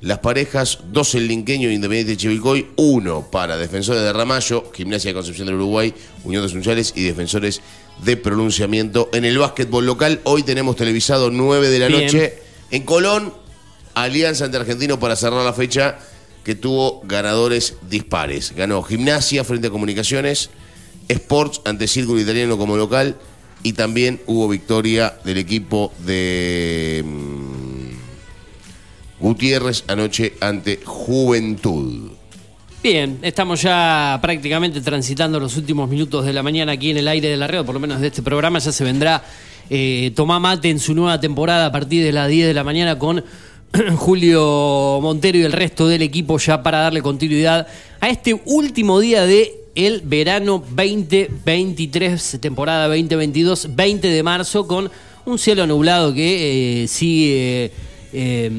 las 0.00 0.18
parejas, 0.18 0.78
2 0.92 1.14
el 1.16 1.28
Linqueño 1.28 1.70
Independiente 1.70 2.12
de 2.12 2.16
Chivilcoy, 2.16 2.68
1 2.76 3.30
para 3.32 3.56
Defensores 3.56 4.02
de 4.02 4.12
Ramallo, 4.12 4.70
Gimnasia 4.72 5.10
de 5.10 5.14
Concepción 5.14 5.46
del 5.46 5.56
Uruguay, 5.56 5.92
Unión 6.24 6.42
de 6.42 6.48
Sunchales 6.48 6.92
y 6.94 7.02
Defensores 7.02 7.60
de 8.04 8.16
Pronunciamiento. 8.16 9.08
En 9.12 9.24
el 9.24 9.38
básquetbol 9.38 9.86
local, 9.86 10.20
hoy 10.24 10.44
tenemos 10.44 10.76
televisado 10.76 11.30
9 11.30 11.68
de 11.68 11.78
la 11.80 11.88
Bien. 11.88 12.04
noche 12.04 12.34
en 12.70 12.84
Colón, 12.84 13.34
Alianza 13.94 14.44
ante 14.44 14.58
Argentino 14.58 15.00
para 15.00 15.16
cerrar 15.16 15.44
la 15.44 15.52
fecha 15.52 15.98
que 16.44 16.54
tuvo 16.54 17.00
ganadores 17.04 17.74
dispares. 17.90 18.54
Ganó 18.54 18.82
Gimnasia 18.84 19.42
frente 19.42 19.66
a 19.66 19.70
Comunicaciones, 19.70 20.50
Sports 21.08 21.60
ante 21.64 21.88
Círculo 21.88 22.20
Italiano 22.20 22.56
como 22.56 22.76
local 22.76 23.16
y 23.64 23.72
también 23.72 24.20
hubo 24.26 24.48
victoria 24.48 25.18
del 25.24 25.38
equipo 25.38 25.92
de 26.06 27.02
mm, 27.04 27.47
Gutiérrez 29.20 29.84
anoche 29.88 30.34
ante 30.40 30.80
Juventud. 30.84 32.10
Bien, 32.82 33.18
estamos 33.22 33.62
ya 33.62 34.18
prácticamente 34.22 34.80
transitando 34.80 35.40
los 35.40 35.56
últimos 35.56 35.88
minutos 35.88 36.24
de 36.24 36.32
la 36.32 36.42
mañana 36.44 36.72
aquí 36.72 36.90
en 36.90 36.98
el 36.98 37.08
aire 37.08 37.28
de 37.28 37.36
la 37.36 37.48
red, 37.48 37.64
por 37.64 37.74
lo 37.74 37.80
menos 37.80 38.00
de 38.00 38.06
este 38.06 38.22
programa. 38.22 38.60
Ya 38.60 38.70
se 38.70 38.84
vendrá 38.84 39.24
eh, 39.68 40.12
Tomá 40.14 40.38
Mate 40.38 40.70
en 40.70 40.78
su 40.78 40.94
nueva 40.94 41.20
temporada 41.20 41.66
a 41.66 41.72
partir 41.72 42.04
de 42.04 42.12
las 42.12 42.28
10 42.28 42.46
de 42.46 42.54
la 42.54 42.62
mañana 42.62 42.98
con 42.98 43.24
Julio 43.96 45.00
Montero 45.02 45.38
y 45.38 45.42
el 45.42 45.52
resto 45.52 45.88
del 45.88 46.02
equipo 46.02 46.38
ya 46.38 46.62
para 46.62 46.78
darle 46.78 47.02
continuidad 47.02 47.66
a 48.00 48.08
este 48.08 48.40
último 48.46 49.00
día 49.00 49.26
de 49.26 49.58
el 49.74 50.00
verano 50.04 50.64
2023, 50.70 52.38
temporada 52.40 52.88
2022, 52.88 53.76
20 53.76 54.08
de 54.08 54.22
marzo, 54.22 54.66
con 54.66 54.90
un 55.24 55.38
cielo 55.38 55.66
nublado 55.66 56.14
que 56.14 56.82
eh, 56.82 56.88
sigue 56.88 57.72
eh, 58.12 58.50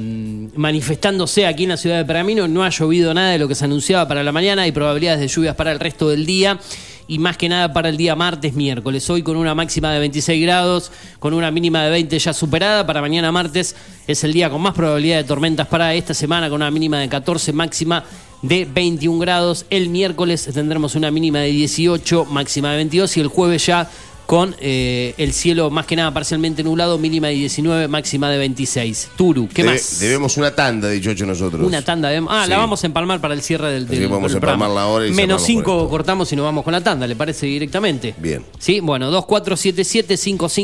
manifestándose 0.55 1.47
aquí 1.47 1.63
en 1.63 1.69
la 1.69 1.77
ciudad 1.77 1.97
de 1.97 2.05
Pergamino. 2.05 2.47
No 2.47 2.63
ha 2.63 2.69
llovido 2.69 3.13
nada 3.13 3.31
de 3.31 3.39
lo 3.39 3.47
que 3.47 3.55
se 3.55 3.65
anunciaba 3.65 4.07
para 4.07 4.23
la 4.23 4.31
mañana. 4.31 4.63
Hay 4.63 4.71
probabilidades 4.71 5.19
de 5.19 5.27
lluvias 5.27 5.55
para 5.55 5.71
el 5.71 5.79
resto 5.79 6.09
del 6.09 6.25
día. 6.25 6.59
Y 7.07 7.17
más 7.17 7.37
que 7.37 7.49
nada 7.49 7.73
para 7.73 7.89
el 7.89 7.97
día 7.97 8.15
martes, 8.15 8.53
miércoles. 8.53 9.09
Hoy 9.09 9.23
con 9.23 9.35
una 9.35 9.55
máxima 9.55 9.91
de 9.91 9.99
26 9.99 10.43
grados, 10.43 10.91
con 11.17 11.33
una 11.33 11.49
mínima 11.49 11.83
de 11.83 11.89
20 11.89 12.19
ya 12.19 12.33
superada. 12.33 12.85
Para 12.85 13.01
mañana 13.01 13.31
martes 13.31 13.75
es 14.05 14.23
el 14.23 14.31
día 14.31 14.51
con 14.51 14.61
más 14.61 14.75
probabilidad 14.75 15.17
de 15.17 15.23
tormentas 15.23 15.67
para 15.67 15.95
esta 15.95 16.13
semana, 16.13 16.49
con 16.49 16.57
una 16.57 16.69
mínima 16.69 16.99
de 16.99 17.09
14, 17.09 17.51
máxima 17.51 18.03
de 18.43 18.65
21 18.65 19.17
grados. 19.17 19.65
El 19.71 19.89
miércoles 19.89 20.47
tendremos 20.53 20.93
una 20.93 21.09
mínima 21.09 21.39
de 21.39 21.47
18, 21.47 22.25
máxima 22.25 22.71
de 22.71 22.77
22. 22.77 23.17
Y 23.17 23.21
el 23.21 23.27
jueves 23.27 23.65
ya 23.65 23.89
con 24.29 24.55
eh, 24.59 25.15
el 25.17 25.33
cielo 25.33 25.71
más 25.71 25.87
que 25.87 25.95
nada 25.95 26.13
parcialmente 26.13 26.63
nublado, 26.63 26.99
mínima 26.99 27.29
de 27.29 27.33
19, 27.33 27.87
máxima 27.87 28.29
de 28.29 28.37
26. 28.37 29.09
Turu, 29.15 29.49
¿qué 29.51 29.63
Debe- 29.63 29.71
más? 29.71 29.99
Debemos 29.99 30.37
una 30.37 30.53
tanda, 30.53 30.87
dicho 30.87 31.09
hecho 31.09 31.25
nosotros. 31.25 31.65
Una 31.65 31.81
tanda 31.81 32.09
de... 32.09 32.23
Ah, 32.29 32.43
Sí. 32.43 32.51
la 32.51 32.59
vamos 32.59 32.83
a 32.83 32.85
empalmar 32.85 33.19
para 33.21 33.33
el 33.33 33.41
cierre 33.41 33.71
del, 33.71 33.85
Así 33.85 33.95
del 33.95 34.01
que 34.01 34.05
vamos 34.13 34.29
del 34.31 34.37
a 34.37 34.39
programa. 34.39 34.65
empalmarla 34.65 34.87
ahora 34.87 35.07
y 35.07 35.13
Menos 35.13 35.41
cerramos 35.41 35.63
con 35.65 35.73
5 35.79 35.89
cortamos 35.89 36.31
y 36.31 36.35
nos 36.35 36.45
vamos 36.45 36.63
con 36.63 36.73
la 36.73 36.81
tanda, 36.83 37.07
¿le 37.07 37.15
parece 37.15 37.47
directamente? 37.47 38.13
Bien. 38.19 38.45
Sí, 38.59 38.81
bueno, 38.81 39.09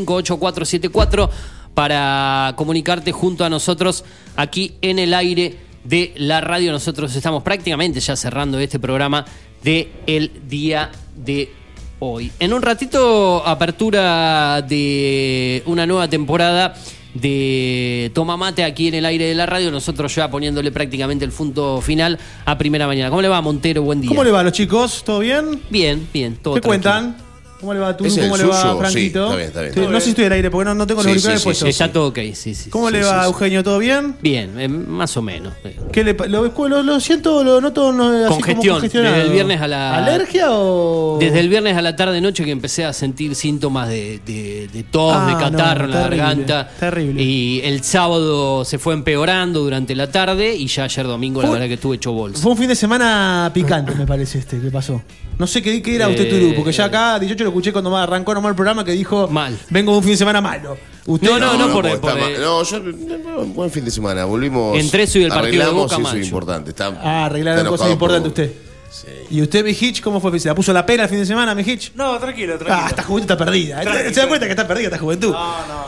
2477-558474 0.05 1.29
para 1.73 2.53
comunicarte 2.55 3.11
junto 3.11 3.43
a 3.45 3.49
nosotros 3.49 4.03
aquí 4.35 4.73
en 4.81 4.99
el 4.99 5.11
aire 5.15 5.57
de 5.83 6.13
la 6.17 6.39
radio. 6.39 6.71
Nosotros 6.71 7.15
estamos 7.15 7.41
prácticamente 7.41 7.99
ya 7.99 8.15
cerrando 8.15 8.59
este 8.59 8.77
programa 8.79 9.25
de 9.63 9.89
el 10.05 10.31
día 10.47 10.91
de 11.15 11.49
hoy. 11.99 12.31
En 12.39 12.53
un 12.53 12.61
ratito, 12.61 13.45
apertura 13.45 14.61
de 14.61 15.63
una 15.65 15.85
nueva 15.85 16.07
temporada 16.07 16.73
de 17.13 18.11
Toma 18.13 18.35
Mate 18.37 18.63
aquí 18.63 18.89
en 18.89 18.95
el 18.95 19.05
aire 19.05 19.25
de 19.25 19.35
la 19.35 19.45
radio. 19.45 19.71
Nosotros 19.71 20.13
ya 20.13 20.29
poniéndole 20.29 20.71
prácticamente 20.71 21.25
el 21.25 21.31
punto 21.31 21.81
final 21.81 22.19
a 22.45 22.57
primera 22.57 22.87
mañana. 22.87 23.09
¿Cómo 23.09 23.21
le 23.21 23.29
va, 23.29 23.41
Montero? 23.41 23.81
Buen 23.83 24.01
día. 24.01 24.09
¿Cómo 24.09 24.23
le 24.23 24.31
va 24.31 24.41
a 24.41 24.43
los 24.43 24.53
chicos? 24.53 25.03
¿Todo 25.05 25.19
bien? 25.19 25.61
Bien, 25.69 26.07
bien, 26.13 26.35
todo 26.35 26.55
¿Qué 26.55 26.61
tranquilo. 26.61 26.83
cuentan? 26.93 27.24
¿Cómo 27.65 27.73
le 27.73 27.79
va 27.79 27.89
a 27.89 27.97
tú? 27.97 28.05
¿Es 28.05 28.15
el 28.17 28.25
¿Cómo 28.25 28.37
le 28.37 28.43
va 28.45 28.77
Franquito? 28.77 28.91
Sí, 29.35 29.41
está 29.41 29.59
bien, 29.61 29.69
está 29.71 29.79
bien. 29.81 29.91
No 29.91 29.99
sé 29.99 30.03
si 30.05 30.09
estoy 30.11 30.25
al 30.25 30.31
aire 30.33 30.51
porque 30.51 30.65
no, 30.65 30.75
no 30.75 30.85
tengo 30.85 31.01
los 31.01 31.05
Sí, 31.05 31.09
auriculares 31.17 31.41
sí, 31.41 31.43
sí, 31.43 31.45
puestos. 31.47 31.65
sí. 31.65 31.69
Está 31.71 31.91
todo 31.91 32.07
ok, 32.09 32.19
sí, 32.33 32.53
sí. 32.53 32.69
¿Cómo 32.69 32.87
sí, 32.89 32.93
le 32.93 33.03
va, 33.03 33.21
sí. 33.21 33.25
Eugenio? 33.25 33.63
¿Todo 33.63 33.79
bien? 33.79 34.15
Bien, 34.21 34.59
eh, 34.59 34.67
más 34.67 35.17
o 35.17 35.21
menos. 35.23 35.53
eh. 35.63 35.75
¿Qué 35.91 36.03
le, 36.03 36.13
lo, 36.29 36.43
lo, 36.67 36.83
lo 36.83 36.99
siento, 36.99 37.43
lo 37.43 37.59
noto 37.59 37.91
no, 37.91 38.09
así 38.09 38.23
como 38.25 38.35
Congestión, 38.35 38.75
congestionado. 38.75 39.15
desde 39.15 39.27
el 39.27 39.33
viernes 39.33 39.61
a 39.61 39.67
la- 39.67 39.97
¿Alergia 39.97 40.45
o...? 40.51 41.17
Desde 41.19 41.39
el 41.39 41.49
viernes 41.49 41.75
a 41.75 41.81
la 41.81 41.95
tarde 41.95 42.21
noche 42.21 42.45
que 42.45 42.51
empecé 42.51 42.85
a 42.85 42.93
sentir 42.93 43.33
síntomas 43.33 43.89
de, 43.89 44.19
de- 44.25 44.69
de 44.71 44.83
tos, 44.83 45.13
Ah, 45.15 45.27
de 45.27 45.33
catarro 45.43 45.79
no, 45.79 45.85
en 45.85 45.91
la 45.91 46.03
terrible, 46.03 46.17
garganta. 46.17 46.69
terrible. 46.79 47.23
Y 47.23 47.61
el 47.63 47.81
sábado 47.83 48.63
se 48.65 48.77
fue 48.77 48.93
empeorando 48.93 49.61
durante 49.61 49.95
la 49.95 50.11
tarde 50.11 50.55
y 50.55 50.67
ya 50.67 50.83
ayer 50.83 51.07
domingo 51.07 51.41
la 51.41 51.49
verdad 51.49 51.67
que 51.67 51.73
estuve 51.75 51.95
hecho 51.95 52.11
bolsa. 52.11 52.39
Fue 52.41 52.51
un 52.51 52.57
fin 52.57 52.67
de 52.67 52.75
semana 52.75 53.49
picante, 53.53 53.95
me 53.95 54.05
parece 54.05 54.37
este, 54.39 54.59
que 54.59 54.69
pasó. 54.69 55.01
No 55.37 55.47
sé 55.47 55.61
qué, 55.61 55.81
qué 55.81 55.95
era 55.95 56.07
usted, 56.07 56.27
Eh, 56.27 56.29
Turú, 56.29 56.53
porque 56.55 56.71
ya 56.71 56.85
acá, 56.85 57.19
18 57.19 57.43
lo 57.43 57.51
escuché 57.55 57.71
cuando 57.71 57.95
arrancó 57.95 58.33
nomás 58.33 58.49
el 58.49 58.55
programa 58.55 58.83
que 58.83 58.91
dijo... 58.91 59.27
Mal. 59.29 59.57
Vengo 59.69 59.93
de 59.93 59.97
un 59.99 60.03
fin 60.03 60.11
de 60.13 60.17
semana 60.17 60.41
malo. 60.41 60.77
Usted, 61.05 61.29
No, 61.29 61.39
no, 61.39 61.57
no, 61.57 61.71
por- 61.73 61.99
por-. 62.01 62.15
No, 62.39 62.63
yo, 62.63 62.79
no, 62.79 63.45
buen 63.45 63.71
fin 63.71 63.85
de 63.85 63.91
semana. 63.91 64.25
Volvimos. 64.25 64.77
Entre 64.77 65.03
eso 65.03 65.19
y 65.19 65.23
el 65.23 65.29
partido 65.29 65.51
de 65.51 65.57
arreglamos 65.63 65.83
Boca, 65.91 66.01
y 66.01 66.05
eso 66.05 66.17
es 66.17 66.25
importante. 66.25 66.69
Está, 66.71 66.87
Ah, 67.01 67.25
arreglaron 67.25 67.67
cosas 67.67 67.91
importantes 67.91 68.31
por- 68.49 68.64
¿Y 69.29 69.41
usted, 69.41 69.63
mi 69.63 69.71
Hitch, 69.71 70.01
cómo 70.01 70.19
fue? 70.21 70.39
¿Se 70.39 70.47
la 70.47 70.55
puso 70.55 70.71
la 70.71 70.85
pena 70.85 71.03
el 71.03 71.09
fin 71.09 71.19
de 71.19 71.25
semana, 71.25 71.53
mi 71.53 71.63
Hitch? 71.63 71.91
No, 71.95 72.17
tranquilo, 72.19 72.57
tranquilo. 72.57 72.79
Ah, 72.83 72.87
esta 72.89 73.03
juventud 73.03 73.31
está 73.31 73.43
perdida. 73.45 73.81
Tranqui, 73.81 74.13
¿Se 74.13 74.21
da 74.21 74.27
cuenta 74.27 74.45
que 74.45 74.51
está 74.51 74.67
perdida 74.67 74.87
esta 74.87 74.99
juventud? 74.99 75.33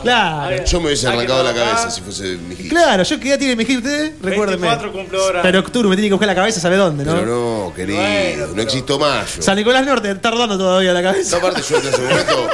Claro. 0.02 0.64
Yo 0.64 0.80
me 0.80 0.86
hubiese 0.86 1.08
arrancado 1.08 1.42
la 1.42 1.54
cabeza 1.54 1.90
si 1.90 2.00
fuese 2.02 2.36
mi. 2.36 2.54
Claro, 2.68 3.02
yo 3.02 3.20
que 3.20 3.28
ya 3.28 3.38
tiene 3.38 3.56
mi 3.56 3.62
Hitch 3.64 3.78
usted, 3.78 4.12
recuérdeme. 4.22 4.66
24 4.68 4.92
cumplo 4.92 5.22
ahora. 5.22 5.42
Pero 5.42 5.60
Octuro 5.60 5.88
me 5.88 5.96
tiene 5.96 6.08
que 6.08 6.14
buscar 6.14 6.28
la 6.28 6.34
cabeza, 6.34 6.60
¿sabe 6.60 6.76
dónde, 6.76 7.04
no? 7.04 7.14
Pero 7.14 7.26
no, 7.66 7.74
querido, 7.74 8.48
no 8.54 8.62
existo 8.62 8.98
más. 8.98 9.36
yo. 9.36 9.42
San 9.42 9.56
Nicolás 9.56 9.84
Norte, 9.86 10.10
está 10.10 10.30
rodando 10.30 10.58
todavía 10.58 10.92
la 10.92 11.02
cabeza. 11.02 11.38
No, 11.38 11.46
aparte, 11.46 11.62
yo 11.68 11.76
en 11.78 11.86
ese 11.88 12.00
momento 12.02 12.48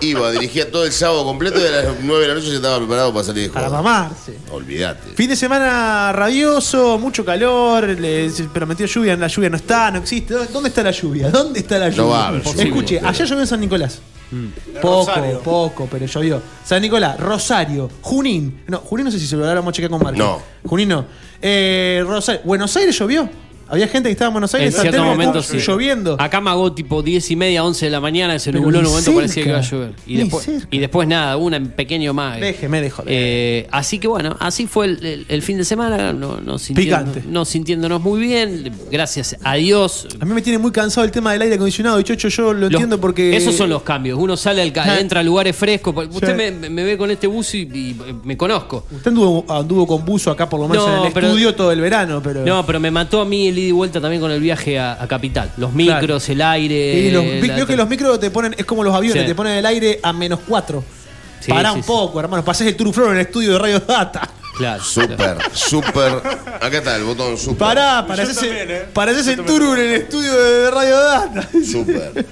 iba, 0.00 0.30
dirigía 0.30 0.70
todo 0.70 0.84
el 0.84 0.92
sábado 0.92 1.24
completo 1.24 1.60
y 1.60 1.66
a 1.66 1.70
las 1.70 1.86
9 2.00 2.22
de 2.22 2.28
la 2.28 2.34
noche 2.34 2.48
ya 2.48 2.54
estaba 2.56 2.78
preparado 2.78 3.12
para 3.12 3.24
salir 3.24 3.44
de 3.44 3.50
Para 3.50 3.68
joda. 3.68 3.82
mamarse. 3.82 4.38
Olvídate. 4.50 5.10
Fin 5.14 5.28
de 5.28 5.36
semana 5.36 6.12
rabioso, 6.12 6.98
mucho 6.98 7.24
calor, 7.24 7.88
le, 7.88 8.30
prometió 8.52 8.86
lluvia, 8.86 9.16
la 9.16 9.26
lluvia 9.26 9.50
no 9.50 9.56
está, 9.56 9.90
no 9.90 9.97
existe. 9.98 10.34
¿Dónde 10.52 10.68
está 10.68 10.82
la 10.82 10.90
lluvia? 10.90 11.30
¿Dónde 11.30 11.60
está 11.60 11.78
la 11.78 11.88
lluvia? 11.88 12.02
No 12.02 12.08
va 12.08 12.24
a 12.24 12.28
haber 12.28 12.42
lluvia. 12.42 12.64
Escuche, 12.64 13.00
ayer 13.02 13.26
llovió 13.26 13.40
en 13.42 13.46
San 13.46 13.60
Nicolás. 13.60 14.00
Poco, 14.82 15.06
Rosario. 15.06 15.40
poco, 15.40 15.88
pero 15.90 16.06
llovió. 16.06 16.42
San 16.64 16.82
Nicolás, 16.82 17.18
Rosario, 17.18 17.90
Junín. 18.02 18.62
No, 18.66 18.78
Junín 18.78 19.06
no 19.06 19.10
sé 19.10 19.18
si 19.18 19.26
se 19.26 19.36
lo 19.36 19.44
vamos 19.46 19.68
a 19.68 19.72
checar 19.72 19.90
con 19.90 20.02
Marco. 20.02 20.18
No. 20.18 20.42
Junín 20.64 20.88
no. 20.88 21.04
Eh, 21.40 22.04
Rosario. 22.06 22.42
Buenos 22.44 22.76
Aires 22.76 22.98
llovió. 22.98 23.28
Había 23.68 23.88
gente 23.88 24.08
que 24.08 24.12
estaba 24.12 24.28
en 24.28 24.32
Buenos 24.34 24.54
Aires, 24.54 24.74
En 24.74 24.80
cierto 24.80 25.04
momento 25.04 25.42
sí. 25.42 25.58
lloviendo. 25.58 26.16
Acá 26.18 26.40
magó 26.40 26.72
tipo 26.72 27.02
10 27.02 27.30
y 27.30 27.36
media, 27.36 27.64
11 27.64 27.86
de 27.86 27.90
la 27.90 28.00
mañana, 28.00 28.38
se 28.38 28.50
nubló 28.52 28.78
en 28.80 28.86
un 28.86 28.90
momento, 28.92 29.14
parecía 29.14 29.42
que 29.42 29.48
iba 29.50 29.58
a 29.58 29.62
llover. 29.62 29.92
Y 30.06 30.16
después, 30.16 30.48
y 30.70 30.78
después 30.78 31.06
nada, 31.08 31.36
una 31.36 31.56
en 31.58 31.68
pequeño 31.70 32.14
más. 32.14 32.40
Déjeme 32.40 32.80
de 32.80 32.90
joder. 32.90 33.08
Eh, 33.12 33.66
así 33.70 33.98
que 33.98 34.08
bueno, 34.08 34.36
así 34.40 34.66
fue 34.66 34.86
el, 34.86 35.04
el- 35.04 35.26
el 35.28 35.42
fin 35.42 35.58
de 35.58 35.64
semana, 35.64 36.12
no, 36.12 36.40
no 36.40 36.58
sintiendo- 36.58 37.20
no 37.28 37.44
sintiéndonos 37.44 38.00
muy 38.00 38.20
bien, 38.20 38.72
gracias 38.90 39.36
a 39.42 39.54
Dios. 39.56 40.06
A 40.20 40.24
mí 40.24 40.32
me 40.34 40.42
tiene 40.42 40.58
muy 40.58 40.70
cansado 40.72 41.04
el 41.04 41.10
tema 41.10 41.32
del 41.32 41.42
aire 41.42 41.56
acondicionado. 41.56 42.00
Y 42.00 42.04
Chocho, 42.04 42.28
yo 42.28 42.52
lo 42.52 42.60
Los- 42.60 42.70
entiendo 42.72 43.00
porque. 43.00 43.36
Esos 43.36 43.54
son 43.54 43.68
los 43.70 43.82
cambios. 43.82 44.18
Uno 44.18 44.36
sale 44.36 44.62
al 44.62 44.72
ca- 44.72 44.84
Ja. 44.84 44.98
entra 45.00 45.20
a 45.20 45.22
lugares 45.22 45.54
frescos. 45.54 45.94
Usted 46.10 46.28
Sí. 46.36 46.54
me, 46.60 46.70
me 46.70 46.84
ve 46.84 46.96
con 46.96 47.10
este 47.10 47.26
buzo 47.26 47.56
y, 47.56 47.60
y 47.62 47.96
me 48.24 48.36
conozco. 48.36 48.86
Usted 48.90 49.08
anduvo, 49.08 49.44
anduvo 49.52 49.86
con 49.86 50.04
buzo 50.04 50.30
acá 50.30 50.48
por 50.48 50.60
lo 50.60 50.68
menos 50.68 50.86
No, 50.86 50.98
en 51.00 51.06
el 51.08 51.12
pero- 51.12 51.26
estudio 51.28 51.54
todo 51.54 51.70
el 51.72 51.80
verano, 51.80 52.20
pero. 52.22 52.44
No, 52.46 52.64
pero 52.64 52.80
me 52.80 52.90
mató 52.90 53.20
a 53.20 53.24
mí 53.24 53.48
el 53.48 53.57
ida 53.58 53.68
y 53.68 53.72
vuelta 53.72 54.00
también 54.00 54.20
con 54.22 54.30
el 54.30 54.40
viaje 54.40 54.78
a, 54.78 55.02
a 55.02 55.06
Capital. 55.08 55.50
Los 55.56 55.72
micros, 55.72 56.28
el 56.28 56.40
aire. 56.40 56.94
Y 57.00 57.10
los, 57.10 57.24
la- 57.24 57.54
veo 57.56 57.66
que 57.66 57.76
los 57.76 57.88
micros 57.88 58.18
te 58.20 58.30
ponen, 58.30 58.54
es 58.56 58.64
como 58.64 58.82
los 58.84 58.94
aviones, 58.94 59.22
Sí. 59.24 59.28
te 59.28 59.34
ponen 59.34 59.54
el 59.54 59.66
aire 59.66 60.00
a 60.02 60.12
menos 60.12 60.40
4. 60.48 60.82
Sí, 61.40 61.50
Pará 61.52 61.70
sí, 61.70 61.76
un 61.76 61.82
sí. 61.82 61.86
poco, 61.86 62.18
hermano. 62.20 62.44
Pasás 62.44 62.66
el 62.66 62.76
Turuflor 62.76 63.08
en 63.10 63.14
el 63.14 63.20
estudio 63.20 63.52
de 63.52 63.58
Radio 63.58 63.80
Data. 63.80 64.28
Claro. 64.56 64.82
Súper, 64.82 65.36
súper. 65.52 66.12
Acá 66.60 66.78
está 66.78 66.96
el 66.96 67.04
botón 67.04 67.38
súper. 67.38 67.58
Pará, 67.58 68.04
pareces, 68.08 68.38
pareces 68.92 69.28
el 69.28 69.44
Turu 69.44 69.74
en 69.74 69.78
el 69.80 69.92
estudio 70.02 70.32
de 70.36 70.70
Radio 70.72 70.96
Data. 70.98 71.48
Súper. 71.64 72.26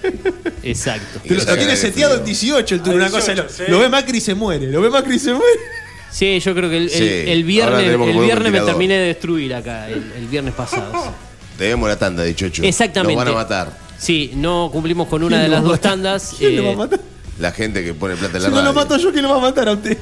Exacto. 0.64 1.20
Lo, 1.24 1.36
lo 1.36 1.56
tiene 1.56 1.76
seteado 1.76 2.16
en 2.16 2.24
18 2.24 2.74
el 2.74 2.82
Turu, 2.82 2.96
una 2.96 3.10
cosa. 3.10 3.32
Lo, 3.32 3.44
lo 3.68 3.78
ve 3.78 3.88
Macri 3.88 4.18
y 4.18 4.20
se 4.20 4.34
muere. 4.34 4.66
Lo 4.66 4.80
ve 4.80 4.90
Macri 4.90 5.14
y 5.14 5.18
se 5.20 5.32
muere. 5.34 5.60
Sí, 6.10 6.40
yo 6.40 6.54
creo 6.54 6.70
que 6.70 6.76
el, 6.78 6.82
el- 6.84 6.90
Sí, 6.90 7.04
el 7.04 7.62
ahora 7.62 7.78
viernes, 7.78 8.08
el 8.08 8.20
viernes 8.20 8.52
me 8.52 8.60
terminé 8.60 8.94
de 8.94 9.06
destruir 9.08 9.54
acá, 9.54 9.88
el, 9.88 10.12
el 10.16 10.26
viernes 10.28 10.54
pasado. 10.54 10.92
sí. 10.92 11.10
Debemos 11.58 11.88
la 11.88 11.98
tanda, 11.98 12.22
dicho 12.22 12.46
Exactamente. 12.46 13.14
Nos 13.14 13.24
van 13.24 13.34
a 13.34 13.36
matar. 13.36 13.78
Sí, 13.98 14.32
no 14.34 14.68
cumplimos 14.70 15.08
con 15.08 15.22
una 15.22 15.36
¿Quién 15.38 15.50
de 15.50 15.56
las 15.56 15.64
dos 15.64 15.80
tandas. 15.80 16.34
¿Quién 16.38 16.56
lo 16.56 16.64
va 16.64 16.68
a 16.68 16.72
eh, 16.72 16.76
matar? 16.76 17.00
La 17.38 17.52
gente 17.52 17.82
que 17.84 17.94
pone 17.94 18.14
plata 18.16 18.36
en 18.36 18.42
la 18.42 18.48
Si 18.48 18.54
no 18.54 18.62
lo 18.62 18.72
mato 18.72 18.96
yo, 18.96 19.10
¿quién 19.10 19.22
lo 19.22 19.30
va 19.30 19.36
a 19.36 19.40
matar 19.40 19.68
a 19.68 19.72
usted? 19.72 19.96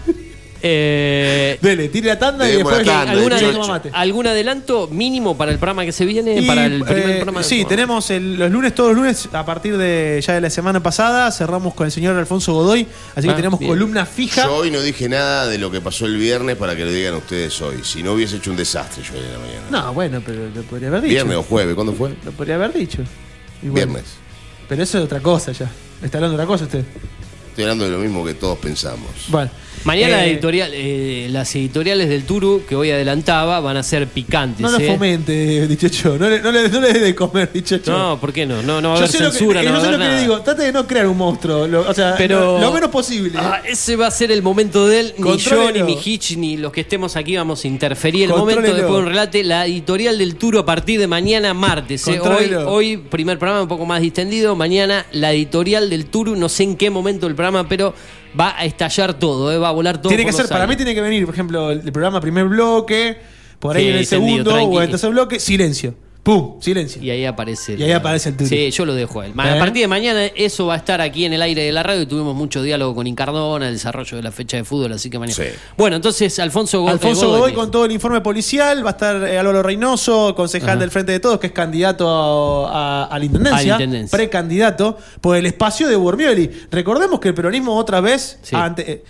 Eh, 0.67 1.59
Dele, 1.61 1.89
tire 1.91 2.09
la 2.09 2.19
tanda 2.19 2.49
y 2.49 2.55
después 2.55 2.77
tanda, 2.85 3.11
¿alguna- 3.13 3.39
Che, 3.39 3.47
dicho. 3.49 3.59
no 3.59 3.69
mate. 3.69 3.91
¿Algún 3.93 4.27
adelanto 4.27 4.89
mínimo 4.91 5.37
para 5.37 5.53
el 5.53 5.59
programa 5.59 5.85
que 5.85 5.93
se 5.93 6.07
viene? 6.07 6.41
Y, 6.41 6.47
para 6.47 6.65
el 6.65 6.83
primer 6.83 7.11
eh, 7.11 7.15
programa. 7.17 7.43
sí, 7.43 7.67
tenemos 7.67 8.09
el- 8.11 8.37
los 8.39 8.51
lunes, 8.51 8.75
todos 8.75 8.91
los 8.91 8.99
lunes, 8.99 9.29
a 9.33 9.45
partir 9.45 9.77
de 9.77 10.23
ya 10.27 10.33
de 10.33 10.41
la 10.41 10.49
semana 10.49 10.83
pasada, 10.83 11.31
cerramos 11.33 11.75
con 11.75 11.85
el 11.85 11.93
señor 11.93 12.17
Alfonso 12.17 12.55
Godoy, 12.55 12.87
así 13.15 13.27
que 13.29 13.33
Ah, 13.35 13.37
tenemos 13.37 13.61
bien. 13.61 13.71
columna 13.71 14.07
fija. 14.07 14.45
Yo 14.47 14.57
hoy 14.57 14.71
no 14.71 14.81
dije 14.81 15.07
nada 15.09 15.47
de 15.47 15.59
lo 15.59 15.71
que 15.71 15.83
pasó 15.83 16.07
el 16.07 16.17
viernes 16.17 16.57
para 16.57 16.75
que 16.75 16.85
lo 16.87 16.91
digan 16.91 17.15
ustedes 17.15 17.61
hoy. 17.61 17.77
Si 17.85 18.03
no 18.03 18.15
hubiese 18.15 18.37
hecho 18.37 18.51
un 18.51 18.57
desastre 18.57 19.03
yo 19.03 19.13
hoy 19.19 19.25
en 19.25 19.33
la 19.33 19.39
mañana. 19.39 19.61
No, 19.71 19.93
bueno, 19.93 20.23
pero 20.25 20.49
lo 20.55 20.63
podría 20.63 20.89
haber 20.89 21.03
dicho. 21.03 21.13
Viernes 21.13 21.37
o 21.37 21.43
jueves, 21.43 21.75
¿cuándo 21.75 21.93
fue? 21.93 22.15
Lo 22.25 22.33
podría 22.33 22.55
haber 22.55 22.73
dicho. 22.73 23.03
Viernes. 23.61 24.05
Pero 24.69 24.83
eso 24.83 24.97
es 24.99 25.05
otra 25.05 25.21
cosa 25.21 25.53
ya. 25.53 25.71
¿Está 26.03 26.17
hablando 26.19 26.37
de 26.39 26.43
otra 26.43 26.47
cosa 26.47 26.65
usted? 26.65 26.85
Estoy 27.51 27.65
hablando 27.65 27.85
de 27.85 27.91
lo 27.93 27.99
mismo 27.99 28.25
que 28.25 28.35
todos 28.35 28.59
pensamos. 28.59 29.09
Bueno. 29.29 29.51
Mañana 29.85 30.17
la 30.17 30.25
Eh, 30.27 30.31
editorial, 30.31 30.71
eh, 30.73 31.29
las 31.31 31.55
editoriales 31.55 32.09
del 32.09 32.25
Turu 32.25 32.63
que 32.67 32.75
hoy 32.75 32.91
adelantaba 32.91 33.61
van 33.61 33.77
a 33.77 33.83
ser 33.83 34.07
picantes. 34.09 34.61
No 34.63 34.71
lo 34.71 34.79
¿eh? 34.79 34.87
fomente, 34.91 35.69
dichocho. 35.69 36.17
No 36.19 36.31
le, 36.31 36.41
no 36.41 36.51
le, 36.51 36.71
no 36.71 36.81
le 36.81 36.91
dé 36.95 37.01
de 37.01 37.15
comer, 37.15 37.53
dichocho. 37.53 37.93
No, 37.93 38.19
¿por 38.19 38.33
qué 38.33 38.47
no? 38.47 38.63
No, 38.63 38.81
no 38.81 38.89
va 38.91 38.95
a 38.95 38.99
yo 39.01 39.05
haber 39.05 39.11
que, 39.11 39.19
censura, 39.19 39.63
yo 39.63 39.69
no 39.69 39.75
va 39.75 39.83
a 39.83 39.85
sé 39.85 39.91
lo 39.93 39.99
que 39.99 40.05
nada. 40.05 40.17
le 40.17 40.23
digo. 40.23 40.41
Trate 40.41 40.63
de 40.63 40.73
no 40.73 40.87
crear 40.87 41.07
un 41.07 41.19
monstruo. 41.19 41.67
lo- 41.67 41.87
o 41.87 41.93
sea, 41.93 42.15
Pero- 42.17 42.59
lo, 42.59 42.61
lo 42.61 42.73
menos 42.73 42.89
posible. 42.89 43.33
Ah, 43.37 43.61
ese 43.63 43.95
va 43.97 44.07
a 44.07 44.11
ser 44.11 44.33
el 44.33 44.43
momento 44.43 44.87
de 44.89 45.01
él. 45.01 45.15
Ni 45.19 45.37
yo, 45.37 45.71
ni 45.71 45.83
mi 45.83 45.99
Hitch, 46.03 46.37
ni 46.39 46.57
los 46.57 46.73
que 46.73 46.81
estemos 46.81 47.15
aquí 47.17 47.37
vamos 47.37 47.63
a 47.63 47.69
interferir. 47.69 48.23
El 48.25 48.31
momento 48.31 48.63
después 48.63 48.87
de 48.91 48.99
un 48.99 49.07
relate. 49.07 49.45
La 49.45 49.67
editorial 49.67 50.17
del 50.17 50.37
Turo 50.37 50.61
a 50.61 50.65
partir 50.65 50.99
de 50.99 51.07
mañana 51.09 51.53
martes. 51.53 52.09
¿eh? 52.09 52.19
Hoy, 52.21 52.55
hoy, 52.55 52.97
primer 52.97 53.39
programa 53.39 53.61
un 53.61 53.69
poco 53.69 53.85
más 53.85 54.01
distendido. 54.01 54.57
Mañana, 54.57 55.05
la 55.13 55.33
editorial 55.35 55.91
del 55.91 56.07
Turo. 56.07 56.35
No 56.37 56.49
sé 56.49 56.63
en 56.63 56.77
qué 56.77 56.89
momento 56.89 57.27
del 57.27 57.35
programa, 57.35 57.69
pero 57.69 57.95
va 58.39 58.59
a 58.59 58.65
estallar 58.65 59.15
todo. 59.15 59.53
¿eh? 59.53 59.59
Va 59.59 59.69
a 59.69 59.73
volar 59.73 59.99
todo. 60.01 60.09
tiene 60.09 60.25
que 60.25 60.33
ser, 60.33 60.49
para 60.49 60.67
mí 60.67 60.77
tiene 60.77 60.95
que 60.95 61.01
venir, 61.01 61.25
por 61.25 61.35
ejemplo, 61.35 61.71
el, 61.71 61.81
el 61.81 61.93
programa 61.93 62.21
primer 62.21 62.47
bloque, 62.47 63.19
por 63.59 63.77
ahí 63.77 63.83
Sí, 63.85 63.89
en 63.89 63.95
el 63.97 64.03
entendido, 64.03 64.29
segundo 64.37 64.51
tranqui. 64.53 64.75
o 64.77 64.79
en 64.79 64.85
el 64.85 64.91
tercer 64.91 65.11
bloque, 65.11 65.41
silencio. 65.41 65.95
¡Pum! 66.25 66.55
Silencio. 66.61 67.03
Y 67.03 67.11
ahí 67.11 67.25
aparece. 67.27 67.75
Y 67.75 67.83
ahí 67.83 67.93
aparece 67.93 68.31
el. 68.31 68.49
Sí, 68.49 68.71
yo 68.71 68.87
lo 68.87 68.95
dejo 68.95 69.21
a 69.21 69.27
él. 69.27 69.33
Ma- 69.35 69.47
¿Eh? 69.51 69.57
A 69.57 69.59
partir 69.59 69.83
de 69.83 69.89
mañana 69.89 70.25
eso 70.25 70.65
va 70.67 70.73
a 70.75 70.77
estar 70.79 71.01
aquí 71.03 71.27
en 71.27 71.35
el 71.35 71.43
aire 71.43 71.63
de 71.63 71.71
la 71.71 71.83
radio. 71.83 72.01
y 72.01 72.07
Tuvimos 72.07 72.35
mucho 72.35 72.63
diálogo 72.63 72.95
con 72.95 73.07
Incardona, 73.07 73.69
el 73.69 73.75
desarrollo 73.75 74.17
de 74.17 74.23
la 74.23 74.33
fecha 74.33 74.57
de 74.57 74.65
fútbol, 74.65 74.93
así 74.95 75.11
que 75.11 75.19
mañana. 75.19 75.37
Sí. 75.37 75.51
Bueno, 75.77 75.97
entonces 75.97 76.39
Alfonso, 76.39 76.81
Go- 76.81 76.89
Alfonso 76.89 77.27
Godoy 77.27 77.41
Godoy. 77.41 77.53
con 77.53 77.71
todo 77.71 77.85
el 77.85 77.93
informe 77.93 78.23
policial, 78.23 78.83
va 78.85 78.91
a 78.91 78.93
estar 78.93 79.23
eh, 79.23 79.39
Álvaro 79.39 79.63
Reynoso, 79.63 80.35
concejal 80.35 80.71
Ajá. 80.71 80.79
del 80.81 80.91
Frente 80.91 81.13
de 81.13 81.21
Todos, 81.21 81.39
que 81.39 81.49
es 81.49 81.53
candidato 81.53 82.67
a, 82.69 83.05
a 83.05 83.19
la 83.19 83.25
intendencia, 83.27 83.75
A 83.75 83.79
la 83.79 83.85
intendencia. 83.85 84.17
precandidato, 84.17 84.97
por 85.21 85.37
el 85.37 85.45
espacio 85.45 85.89
de 85.89 85.97
Bormioli. 85.97 86.51
Recordemos 86.71 87.21
que 87.21 87.29
el 87.29 87.35
peronismo 87.35 87.77
otra 87.77 88.01
vez, 88.01 88.39
Sí. 88.43 88.57
ante- 88.57 88.91
eh, 88.91 89.05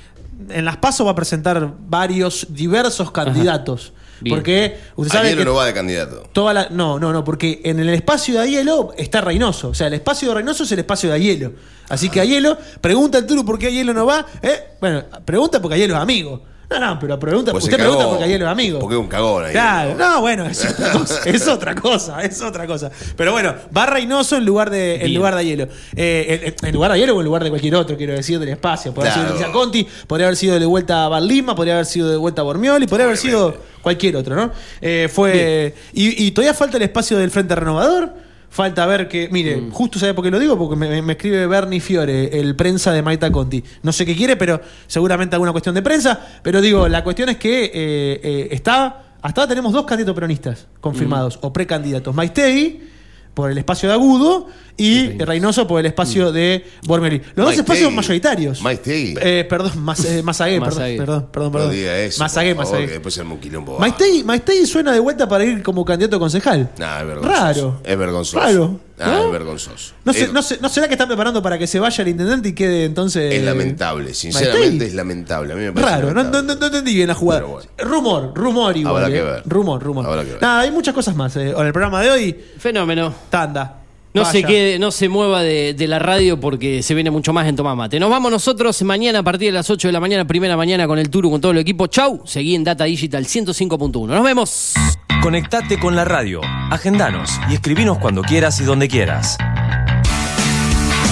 en 0.51 0.65
las 0.65 0.79
PASO 0.79 1.05
va 1.05 1.13
a 1.13 1.15
presentar 1.15 1.73
varios, 1.89 2.49
diversos 2.51 3.13
candidatos. 3.13 3.93
Bien. 4.21 4.37
Porque 4.37 4.79
usted 4.97 5.13
sabe 5.13 5.37
que 5.37 5.45
no 5.45 5.55
va 5.55 5.67
de 5.67 5.75
candidato. 5.75 6.29
toda 6.33 6.55
la, 6.55 6.69
no, 6.71 6.99
no, 6.99 7.13
no, 7.13 7.25
porque 7.25 7.61
en 7.65 7.79
el 7.79 7.89
espacio 7.91 8.35
de 8.35 8.41
Aielo 8.41 8.93
está 8.97 9.21
Reynoso. 9.21 9.69
O 9.69 9.75
sea, 9.75 9.89
el 9.89 9.95
espacio 9.95 10.29
de 10.29 10.35
Reynoso 10.35 10.65
es 10.65 10.73
el 10.73 10.79
espacio 10.81 11.09
de 11.09 11.17
Aielo. 11.17 11.53
Así 11.89 12.09
que 12.09 12.21
Aielo, 12.21 12.57
pregunta 12.81 13.19
el 13.19 13.27
Turu 13.27 13.45
por 13.45 13.59
qué 13.59 13.67
Aielo 13.67 13.93
no 13.93 14.07
va. 14.07 14.27
¿eh? 14.43 14.77
Bueno, 14.81 15.05
pregunta 15.25 15.61
porque 15.61 15.75
Aielo 15.75 15.95
es 15.95 16.01
amigo. 16.01 16.54
No, 16.71 16.79
no, 16.81 16.99
pero 16.99 17.19
pregunta, 17.19 17.53
Pues 17.53 17.65
usted 17.65 17.77
pregunta 17.77 18.01
cagó, 18.01 18.11
porque 18.13 18.25
Aielo 18.25 18.47
es 18.47 18.51
amigo. 18.51 18.79
Porque 18.79 18.95
es 18.97 19.01
un 19.01 19.07
cagón 19.07 19.45
ahí. 19.45 19.53
Claro, 19.53 19.95
no, 19.97 20.21
bueno, 20.23 20.47
es 20.47 20.65
otra 20.65 20.91
cosa, 20.93 21.21
es 21.25 21.47
otra 21.49 21.75
cosa, 21.75 22.23
es 22.25 22.41
otra 22.43 22.67
cosa. 22.67 22.91
Pero 23.17 23.33
bueno, 23.33 23.55
va 23.77 23.87
Reynoso 23.87 24.37
en 24.37 24.45
lugar 24.45 24.71
de, 24.71 24.97
en 25.05 25.15
lugar 25.15 25.35
de 25.35 25.41
Aielo. 25.41 25.69
Eh, 25.95 26.55
en, 26.61 26.69
en 26.69 26.75
lugar 26.75 26.91
de 26.91 26.95
Aielo 26.97 27.17
o 27.17 27.21
en 27.21 27.27
lugar 27.27 27.45
de 27.45 27.51
cualquier 27.51 27.75
otro, 27.77 27.97
quiero 27.97 28.15
decir, 28.15 28.39
del 28.39 28.49
espacio. 28.49 28.93
Podría 28.95 29.13
Claro. 29.13 29.29
haber 29.29 29.39
sido 29.39 29.49
de 29.49 29.53
Conti, 29.59 29.87
podría 30.07 30.27
haber 30.27 30.37
sido 30.37 30.59
de 30.59 30.67
vuelta 30.67 31.05
a 31.05 31.09
Barlima, 31.09 31.55
podría 31.55 31.75
haber 31.75 31.87
sido 31.87 32.11
de 32.11 32.17
vuelta 32.17 32.41
a 32.41 32.45
Bormioli, 32.45 32.87
podría 32.87 33.07
haber 33.07 33.19
sido 33.19 33.57
cualquier 33.83 34.17
otro, 34.17 34.35
¿no? 34.35 34.51
Eh, 34.81 35.09
fue. 35.13 35.75
Y, 35.93 36.25
y 36.27 36.31
todavía 36.31 36.55
falta 36.55 36.77
el 36.79 36.83
espacio 36.85 37.19
del 37.19 37.31
Frente 37.31 37.55
Renovador. 37.55 38.24
Falta 38.55 38.87
ver 38.87 39.09
que, 39.09 39.29
mire, 39.33 39.57
Mm. 39.57 39.71
justo 39.73 39.99
sabe 39.99 40.15
por 40.15 40.23
qué 40.25 40.31
lo 40.31 40.39
digo, 40.39 40.57
porque 40.57 40.77
me, 40.77 41.03
me 41.03 41.15
escribe 41.15 41.45
Bernie 41.49 41.81
Fiore, 41.81 42.39
el 42.39 42.55
prensa 42.55 42.93
de 42.93 43.03
Maita 43.03 43.33
Conti. 43.33 43.65
No 43.83 43.91
sé 43.91 44.07
qué 44.07 44.15
quiere, 44.15 44.37
pero 44.37 44.61
seguramente 44.87 45.35
alguna 45.35 45.51
cuestión 45.51 45.75
de 45.75 45.83
prensa. 45.83 46.21
Pero 46.41 46.61
digo, 46.61 46.87
la 46.87 47.03
cuestión 47.03 47.29
es 47.31 47.37
que 47.37 47.65
eh, 47.65 47.71
eh, 47.75 48.49
está. 48.53 49.03
Hasta 49.23 49.41
ahora 49.41 49.49
tenemos 49.49 49.73
dos 49.73 49.85
candidatos 49.87 50.15
peronistas 50.15 50.69
confirmados, 50.81 51.37
Mm. 51.37 51.47
o 51.47 51.53
precandidatos. 51.53 52.15
Maistegui, 52.15 52.81
por 53.35 53.51
el 53.51 53.59
espacio 53.59 53.89
de 53.89 53.95
Agudo, 53.95 54.47
y 54.77 55.19
Reynoso 55.19 55.67
por 55.69 55.79
el 55.81 55.87
espacio 55.87 56.33
de 56.33 56.65
Bormeli. 56.87 57.21
Los 57.37 57.47
dos 57.47 57.57
espacios 57.59 57.93
mayoritarios. 57.93 58.61
Maistegui. 58.61 59.15
Eh, 59.21 59.47
perdón, 59.49 59.73
Mas, 59.77 60.01
eh, 60.01 60.09
perdón, 60.09 60.25
Mazagué. 60.25 60.61
perdón, 60.61 61.29
perdón, 61.31 61.47
No 61.47 61.53
perdón. 61.53 61.71
diga 61.73 61.99
eso. 62.01 62.23
Mazagué, 62.23 62.55
por 62.55 62.65
favor, 62.65 62.73
Mazagué. 62.73 62.87
que 62.87 62.93
después 62.95 63.15
se 63.15 63.21
arma 63.21 63.35
un 63.35 63.41
quilombo. 63.41 63.79
Maistegui, 63.79 64.25
Maistegui 64.25 64.67
suena 64.67 64.93
de 64.93 64.99
vuelta 65.01 65.29
para 65.29 65.45
ir 65.45 65.63
como 65.63 65.85
candidato 65.85 66.17
a 66.17 66.19
concejal. 66.19 66.71
Nah, 66.79 67.01
es 67.03 67.07
vergonzoso. 67.07 67.35
Raro. 67.41 67.81
Es 67.85 67.99
vergonzoso. 67.99 68.39
Raro. 68.41 68.81
Ah, 68.99 69.07
¿No? 69.09 69.27
es 69.27 69.33
vergonzoso. 69.33 69.95
No, 70.05 70.13
sé, 70.13 70.23
es, 70.25 70.33
no, 70.33 70.41
sé- 70.41 70.59
¿No 70.61 70.69
será 70.69 70.87
que 70.87 70.95
están 70.95 71.09
preparando 71.09 71.43
para 71.43 71.59
que 71.59 71.67
se 71.67 71.81
vaya 71.81 72.03
el 72.03 72.09
intendente 72.09 72.51
y 72.51 72.53
quede 72.53 72.85
entonces. 72.85 73.33
es 73.35 73.43
lamentable. 73.43 74.15
Sinceramente 74.15 74.87
es 74.87 74.95
lamentable. 74.95 75.53
A 75.53 75.57
mí 75.57 75.63
me 75.63 75.73
parece 75.73 75.91
Raro, 75.93 76.07
no, 76.09 76.15
no, 76.15 76.23
lamentable. 76.23 76.55
no- 76.55 76.61
no 76.61 76.67
entendí 76.67 76.95
bien 76.95 77.09
la 77.09 77.15
jugada. 77.15 77.43
Bueno. 77.43 77.69
Rumor, 77.79 78.33
rumor 78.35 78.77
igual. 78.77 78.97
Habrá 79.05 79.09
eh. 79.09 79.13
que 79.19 79.23
ver. 79.23 79.43
Rumor, 79.47 79.83
rumor. 79.83 80.07
Habrá 80.07 80.25
que 80.25 80.33
ver. 80.33 80.43
Nada, 80.43 80.61
hay 80.61 80.71
muchas 80.71 80.95
cosas 80.95 81.17
más. 81.17 81.35
eh. 81.37 81.51
En 81.57 81.67
el 81.67 81.73
programa 81.73 82.03
de 82.03 82.11
hoy, 82.11 82.45
Fenómeno. 82.59 83.13
tanda. 83.31 83.81
No 84.15 84.23
Vaya. 84.23 84.31
se 84.33 84.45
quede, 84.45 84.79
no 84.79 84.93
se 84.93 85.09
mueva 85.09 85.43
de, 85.43 85.75
de 85.75 85.89
la 85.89 85.99
radio 85.99 86.39
porque 86.39 86.85
se 86.85 86.95
viene 86.95 87.11
mucho 87.11 87.33
más 87.33 87.49
en 87.49 87.57
Tomás 87.57 87.77
Mate. 87.77 87.99
Nos 87.99 88.11
vamos 88.11 88.31
nosotros 88.31 88.81
mañana 88.83 89.19
a 89.19 89.23
partir 89.25 89.49
de 89.49 89.53
las 89.53 89.69
8 89.69 89.89
de 89.89 89.93
la 89.93 89.99
mañana, 89.99 90.25
primera 90.25 90.57
mañana 90.57 90.87
con 90.87 91.01
el 91.01 91.11
Turu, 91.11 91.33
con 91.33 91.41
todo 91.41 91.51
el 91.51 91.59
equipo. 91.59 91.89
Chau, 91.89 92.23
seguí 92.25 92.55
en 92.55 92.63
Data 92.63 92.85
Digital 92.85 93.25
105.1. 93.27 94.07
Nos 94.07 94.23
vemos. 94.23 94.75
Conectate 95.21 95.81
con 95.81 95.97
la 95.97 96.05
radio, 96.05 96.41
agendanos 96.71 97.29
y 97.51 97.55
escribinos 97.55 97.99
cuando 97.99 98.23
quieras 98.23 98.61
y 98.61 98.65
donde 98.65 98.87
quieras. 98.87 99.37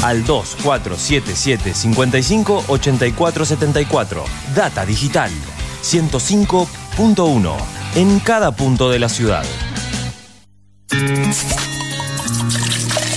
Al 0.05 0.25
2477 0.25 1.75
55 1.75 2.67
84 2.69 3.45
74. 3.45 4.25
Data 4.55 4.87
Digital 4.87 5.31
105.1. 5.83 7.57
En 7.97 8.21
cada 8.21 8.53
punto 8.53 8.91
de 8.91 8.99
la 9.01 9.09
ciudad. 9.09 9.45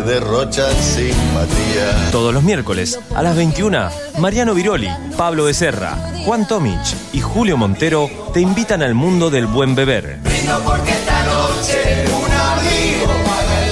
Derrochan 0.00 0.74
simpatía. 0.76 2.10
Todos 2.10 2.32
los 2.34 2.42
miércoles 2.42 2.98
a 3.14 3.22
las 3.22 3.36
21, 3.36 3.88
Mariano 4.18 4.54
Viroli, 4.54 4.88
Pablo 5.16 5.44
Becerra, 5.44 5.96
Juan 6.24 6.46
Tomich 6.46 6.94
y 7.12 7.20
Julio 7.20 7.56
Montero 7.56 8.10
te 8.32 8.40
invitan 8.40 8.82
al 8.82 8.94
mundo 8.94 9.30
del 9.30 9.46
buen 9.46 9.74
beber. 9.74 10.18
Brindo 10.22 10.60
porque 10.64 10.90
esta 10.90 11.24
noche 11.24 12.04
un 12.06 12.32
amigo 12.32 13.06
paga 13.26 13.64
el 13.64 13.70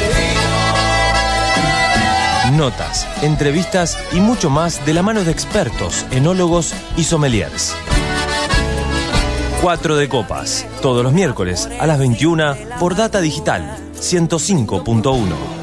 vino. 2.53 2.65
Notas, 2.65 3.07
entrevistas 3.23 3.99
y 4.13 4.21
mucho 4.21 4.51
más 4.51 4.85
de 4.87 4.95
la 4.95 5.03
mano 5.03 5.25
de 5.25 5.33
expertos, 5.33 6.07
enólogos 6.11 6.75
y 6.97 7.05
sommeliers. 7.05 7.75
4 9.63 9.97
de 9.97 10.09
copas, 10.09 10.67
todos 10.83 11.03
los 11.03 11.13
miércoles 11.13 11.69
a 11.81 11.87
las 11.87 11.99
21 11.99 12.57
por 12.79 12.95
Data 12.95 13.21
Digital 13.21 13.77
105.1. 13.99 15.56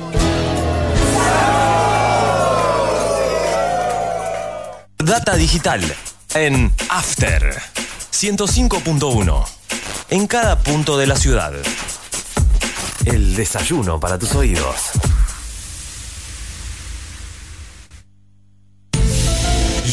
Data 5.13 5.35
Digital 5.35 5.79
en 6.33 6.73
After 6.89 7.55
105.1. 8.11 9.45
En 10.09 10.25
cada 10.25 10.57
punto 10.57 10.97
de 10.97 11.05
la 11.05 11.15
ciudad. 11.15 11.53
El 13.05 13.35
desayuno 13.35 13.99
para 13.99 14.17
tus 14.17 14.33
oídos. 14.33 14.93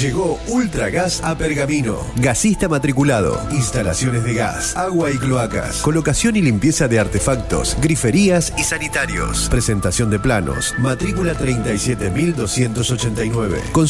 Llegó 0.00 0.40
Ultragas 0.48 1.20
a 1.22 1.36
Pergamino. 1.36 1.98
Gasista 2.16 2.70
matriculado. 2.70 3.38
Instalaciones 3.50 4.24
de 4.24 4.32
gas, 4.32 4.74
agua 4.74 5.10
y 5.10 5.18
cloacas. 5.18 5.82
Colocación 5.82 6.36
y 6.36 6.40
limpieza 6.40 6.88
de 6.88 6.98
artefactos, 6.98 7.76
griferías 7.82 8.54
y 8.56 8.64
sanitarios. 8.64 9.50
Presentación 9.50 10.08
de 10.08 10.18
planos. 10.18 10.74
Matrícula 10.78 11.34
37289. 11.34 13.60
Consulta 13.72 13.88